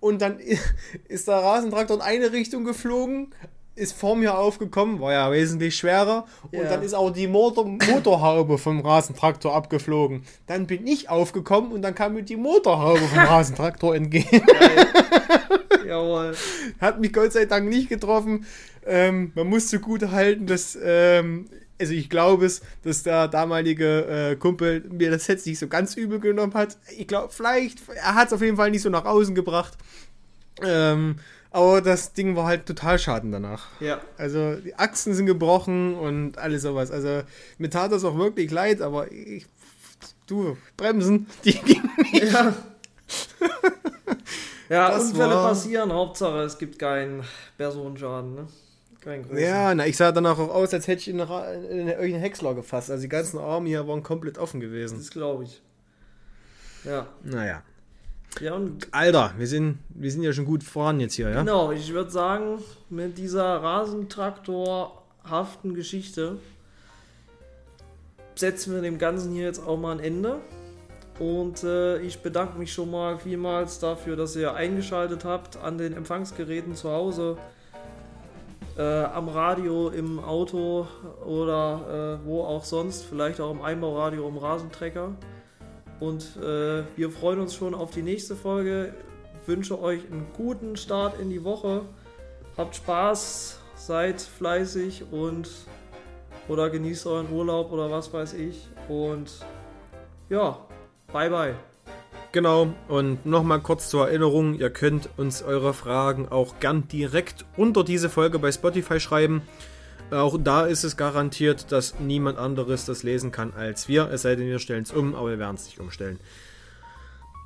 Und 0.00 0.22
dann 0.22 0.38
ist 1.08 1.28
der 1.28 1.36
Rasentraktor 1.36 1.96
in 1.96 2.02
eine 2.02 2.32
Richtung 2.32 2.64
geflogen, 2.64 3.34
ist 3.76 3.92
vor 3.92 4.14
mir 4.14 4.38
aufgekommen, 4.38 5.00
war 5.00 5.12
ja 5.12 5.32
wesentlich 5.32 5.74
schwerer. 5.74 6.26
Und 6.52 6.64
dann 6.64 6.82
ist 6.82 6.94
auch 6.94 7.10
die 7.10 7.26
Motor 7.26 7.66
Motorhaube 7.90 8.58
vom 8.58 8.80
Rasentraktor 8.80 9.54
abgeflogen. 9.54 10.24
Dann 10.46 10.66
bin 10.66 10.86
ich 10.86 11.08
aufgekommen 11.08 11.72
und 11.72 11.82
dann 11.82 11.94
kam 11.94 12.14
mir 12.14 12.22
die 12.22 12.36
Motorhaube 12.36 13.00
vom 13.00 13.18
Rasentraktor 13.24 13.96
entgegen. 13.96 14.42
Jawohl. 15.86 16.36
Hat 16.80 17.00
mich 17.00 17.12
Gott 17.12 17.32
sei 17.32 17.46
Dank 17.46 17.68
nicht 17.68 17.88
getroffen. 17.88 18.46
Ähm, 18.86 19.32
man 19.34 19.48
muss 19.48 19.68
zugute 19.68 20.12
halten, 20.12 20.46
dass 20.46 20.78
ähm, 20.80 21.46
also 21.80 21.92
ich 21.92 22.08
glaube 22.08 22.46
es, 22.46 22.62
dass 22.82 23.02
der 23.02 23.28
damalige 23.28 24.30
äh, 24.32 24.36
Kumpel 24.36 24.84
mir 24.90 25.10
das 25.10 25.26
jetzt 25.26 25.46
nicht 25.46 25.58
so 25.58 25.66
ganz 25.68 25.96
übel 25.96 26.20
genommen 26.20 26.54
hat. 26.54 26.76
Ich 26.96 27.06
glaube, 27.08 27.32
vielleicht, 27.32 27.78
er 27.94 28.14
hat 28.14 28.28
es 28.28 28.32
auf 28.32 28.40
jeden 28.42 28.56
Fall 28.56 28.70
nicht 28.70 28.82
so 28.82 28.90
nach 28.90 29.04
außen 29.04 29.34
gebracht. 29.34 29.76
Ähm, 30.62 31.16
aber 31.50 31.80
das 31.80 32.12
Ding 32.12 32.36
war 32.36 32.46
halt 32.46 32.66
total 32.66 32.98
schaden 32.98 33.30
danach. 33.32 33.66
Ja. 33.80 34.00
Also 34.18 34.56
die 34.56 34.74
Achsen 34.76 35.14
sind 35.14 35.26
gebrochen 35.26 35.94
und 35.94 36.38
alles 36.38 36.62
sowas. 36.62 36.90
Also 36.90 37.22
mir 37.58 37.70
tat 37.70 37.92
das 37.92 38.04
auch 38.04 38.16
wirklich 38.16 38.50
leid, 38.50 38.80
aber 38.80 39.10
ich, 39.12 39.46
du, 40.26 40.56
Bremsen, 40.76 41.26
die 41.44 41.52
gingen 41.52 41.90
nicht. 42.12 42.32
Ja. 42.32 42.54
ja, 44.68 44.90
Das 44.90 45.10
Unfälle 45.10 45.34
war- 45.34 45.48
passieren, 45.48 45.92
Hauptsache 45.92 46.38
es 46.42 46.58
gibt 46.58 46.78
keinen 46.78 47.22
Personenschaden, 47.56 48.34
ne? 48.34 48.46
Ja, 49.34 49.74
na, 49.74 49.86
ich 49.86 49.96
sah 49.96 50.12
danach 50.12 50.38
auch 50.38 50.48
aus, 50.48 50.72
als 50.72 50.88
hätte 50.88 51.00
ich 51.00 51.08
in, 51.08 51.18
in 51.18 51.88
irgendeinen 51.88 52.20
Häcksler 52.20 52.54
gefasst. 52.54 52.90
Also 52.90 53.02
die 53.02 53.08
ganzen 53.08 53.38
Arme 53.38 53.68
hier 53.68 53.86
waren 53.86 54.02
komplett 54.02 54.38
offen 54.38 54.60
gewesen. 54.60 54.96
Das 54.98 55.10
glaube 55.10 55.44
ich. 55.44 55.60
Ja. 56.84 57.06
Naja. 57.22 57.62
Ja, 58.40 58.54
und 58.54 58.88
Alter, 58.90 59.34
wir 59.38 59.46
sind, 59.46 59.78
wir 59.90 60.10
sind 60.10 60.22
ja 60.22 60.32
schon 60.32 60.46
gut 60.46 60.64
voran 60.64 60.98
jetzt 60.98 61.14
hier, 61.14 61.30
ja? 61.30 61.38
genau, 61.40 61.70
ich 61.70 61.92
würde 61.92 62.10
sagen, 62.10 62.58
mit 62.90 63.16
dieser 63.16 63.44
Rasentraktorhaften 63.44 65.74
Geschichte 65.74 66.38
setzen 68.34 68.74
wir 68.74 68.82
dem 68.82 68.98
Ganzen 68.98 69.32
hier 69.32 69.44
jetzt 69.44 69.64
auch 69.64 69.78
mal 69.78 69.92
ein 69.92 70.00
Ende. 70.00 70.40
Und 71.20 71.62
äh, 71.62 72.00
ich 72.00 72.22
bedanke 72.22 72.58
mich 72.58 72.72
schon 72.72 72.90
mal 72.90 73.18
vielmals 73.18 73.78
dafür, 73.78 74.16
dass 74.16 74.34
ihr 74.34 74.54
eingeschaltet 74.54 75.24
habt 75.24 75.56
an 75.56 75.78
den 75.78 75.92
Empfangsgeräten 75.92 76.74
zu 76.74 76.90
Hause, 76.90 77.38
äh, 78.76 78.82
am 79.04 79.28
Radio, 79.28 79.88
im 79.88 80.18
Auto 80.18 80.86
oder 81.24 82.20
äh, 82.22 82.26
wo 82.26 82.42
auch 82.42 82.64
sonst, 82.64 83.04
vielleicht 83.04 83.40
auch 83.40 83.50
im 83.50 83.62
Einbauradio, 83.62 84.28
im 84.28 84.36
Rasentrecker. 84.36 85.12
Und 86.00 86.36
äh, 86.36 86.82
wir 86.96 87.10
freuen 87.10 87.40
uns 87.40 87.54
schon 87.54 87.74
auf 87.74 87.90
die 87.90 88.02
nächste 88.02 88.34
Folge. 88.34 88.94
Wünsche 89.46 89.80
euch 89.80 90.00
einen 90.10 90.26
guten 90.36 90.76
Start 90.76 91.20
in 91.20 91.30
die 91.30 91.44
Woche. 91.44 91.82
Habt 92.56 92.76
Spaß, 92.76 93.60
seid 93.74 94.20
fleißig 94.20 95.04
und 95.12 95.48
oder 96.48 96.68
genießt 96.70 97.06
euren 97.06 97.32
Urlaub 97.32 97.72
oder 97.72 97.90
was 97.90 98.12
weiß 98.12 98.34
ich. 98.34 98.68
Und 98.88 99.30
ja, 100.28 100.58
bye 101.12 101.30
bye. 101.30 101.54
Genau, 102.34 102.74
und 102.88 103.24
nochmal 103.24 103.60
kurz 103.60 103.88
zur 103.88 104.08
Erinnerung, 104.08 104.58
ihr 104.58 104.70
könnt 104.70 105.08
uns 105.16 105.44
eure 105.44 105.72
Fragen 105.72 106.26
auch 106.28 106.58
gern 106.58 106.88
direkt 106.88 107.44
unter 107.56 107.84
diese 107.84 108.10
Folge 108.10 108.40
bei 108.40 108.50
Spotify 108.50 108.98
schreiben. 108.98 109.42
Auch 110.10 110.36
da 110.42 110.66
ist 110.66 110.82
es 110.82 110.96
garantiert, 110.96 111.70
dass 111.70 112.00
niemand 112.00 112.38
anderes 112.38 112.86
das 112.86 113.04
lesen 113.04 113.30
kann 113.30 113.54
als 113.54 113.86
wir, 113.86 114.10
es 114.10 114.22
sei 114.22 114.34
denn, 114.34 114.48
wir 114.48 114.58
stellen 114.58 114.82
es 114.82 114.90
um, 114.90 115.14
aber 115.14 115.30
wir 115.30 115.38
werden 115.38 115.54
es 115.54 115.66
nicht 115.66 115.78
umstellen. 115.78 116.18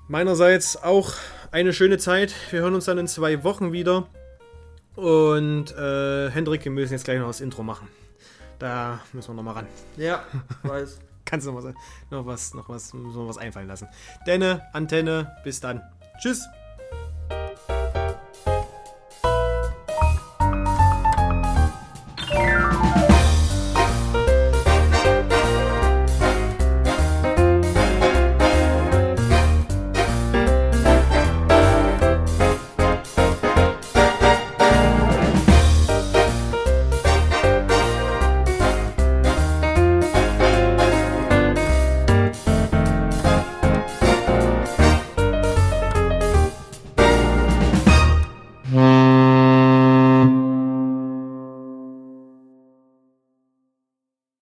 Meinerseits 0.09 0.83
auch 0.83 1.13
eine 1.51 1.75
schöne 1.75 1.99
Zeit. 1.99 2.35
Wir 2.51 2.63
hören 2.63 2.75
uns 2.75 2.87
dann 2.87 2.97
in 2.97 3.09
zwei 3.09 3.45
Wochen 3.45 3.73
wieder. 3.73 4.09
Und 4.97 5.71
äh, 5.77 6.31
Hendrik, 6.31 6.65
wir 6.65 6.73
müssen 6.73 6.95
jetzt 6.95 7.05
gleich 7.05 7.19
noch 7.19 7.27
das 7.27 7.43
Intro 7.43 7.63
machen. 7.63 7.89
Da 8.59 9.01
müssen 9.13 9.29
wir 9.29 9.35
nochmal 9.35 9.55
ran. 9.55 9.67
Ja, 9.99 10.25
weiß. 10.63 10.99
Kannst 11.29 11.47
du 11.47 11.53
noch 11.53 11.63
was, 11.63 12.55
noch 12.55 12.69
was, 12.69 12.95
noch 12.95 13.29
was, 13.29 13.39
einfallen 13.39 13.69
lassen. 13.69 13.89
Denne, 14.27 14.67
Antenne, 14.73 15.37
bis 15.45 15.61
dann. 15.61 15.83
Tschüss. 16.23 16.49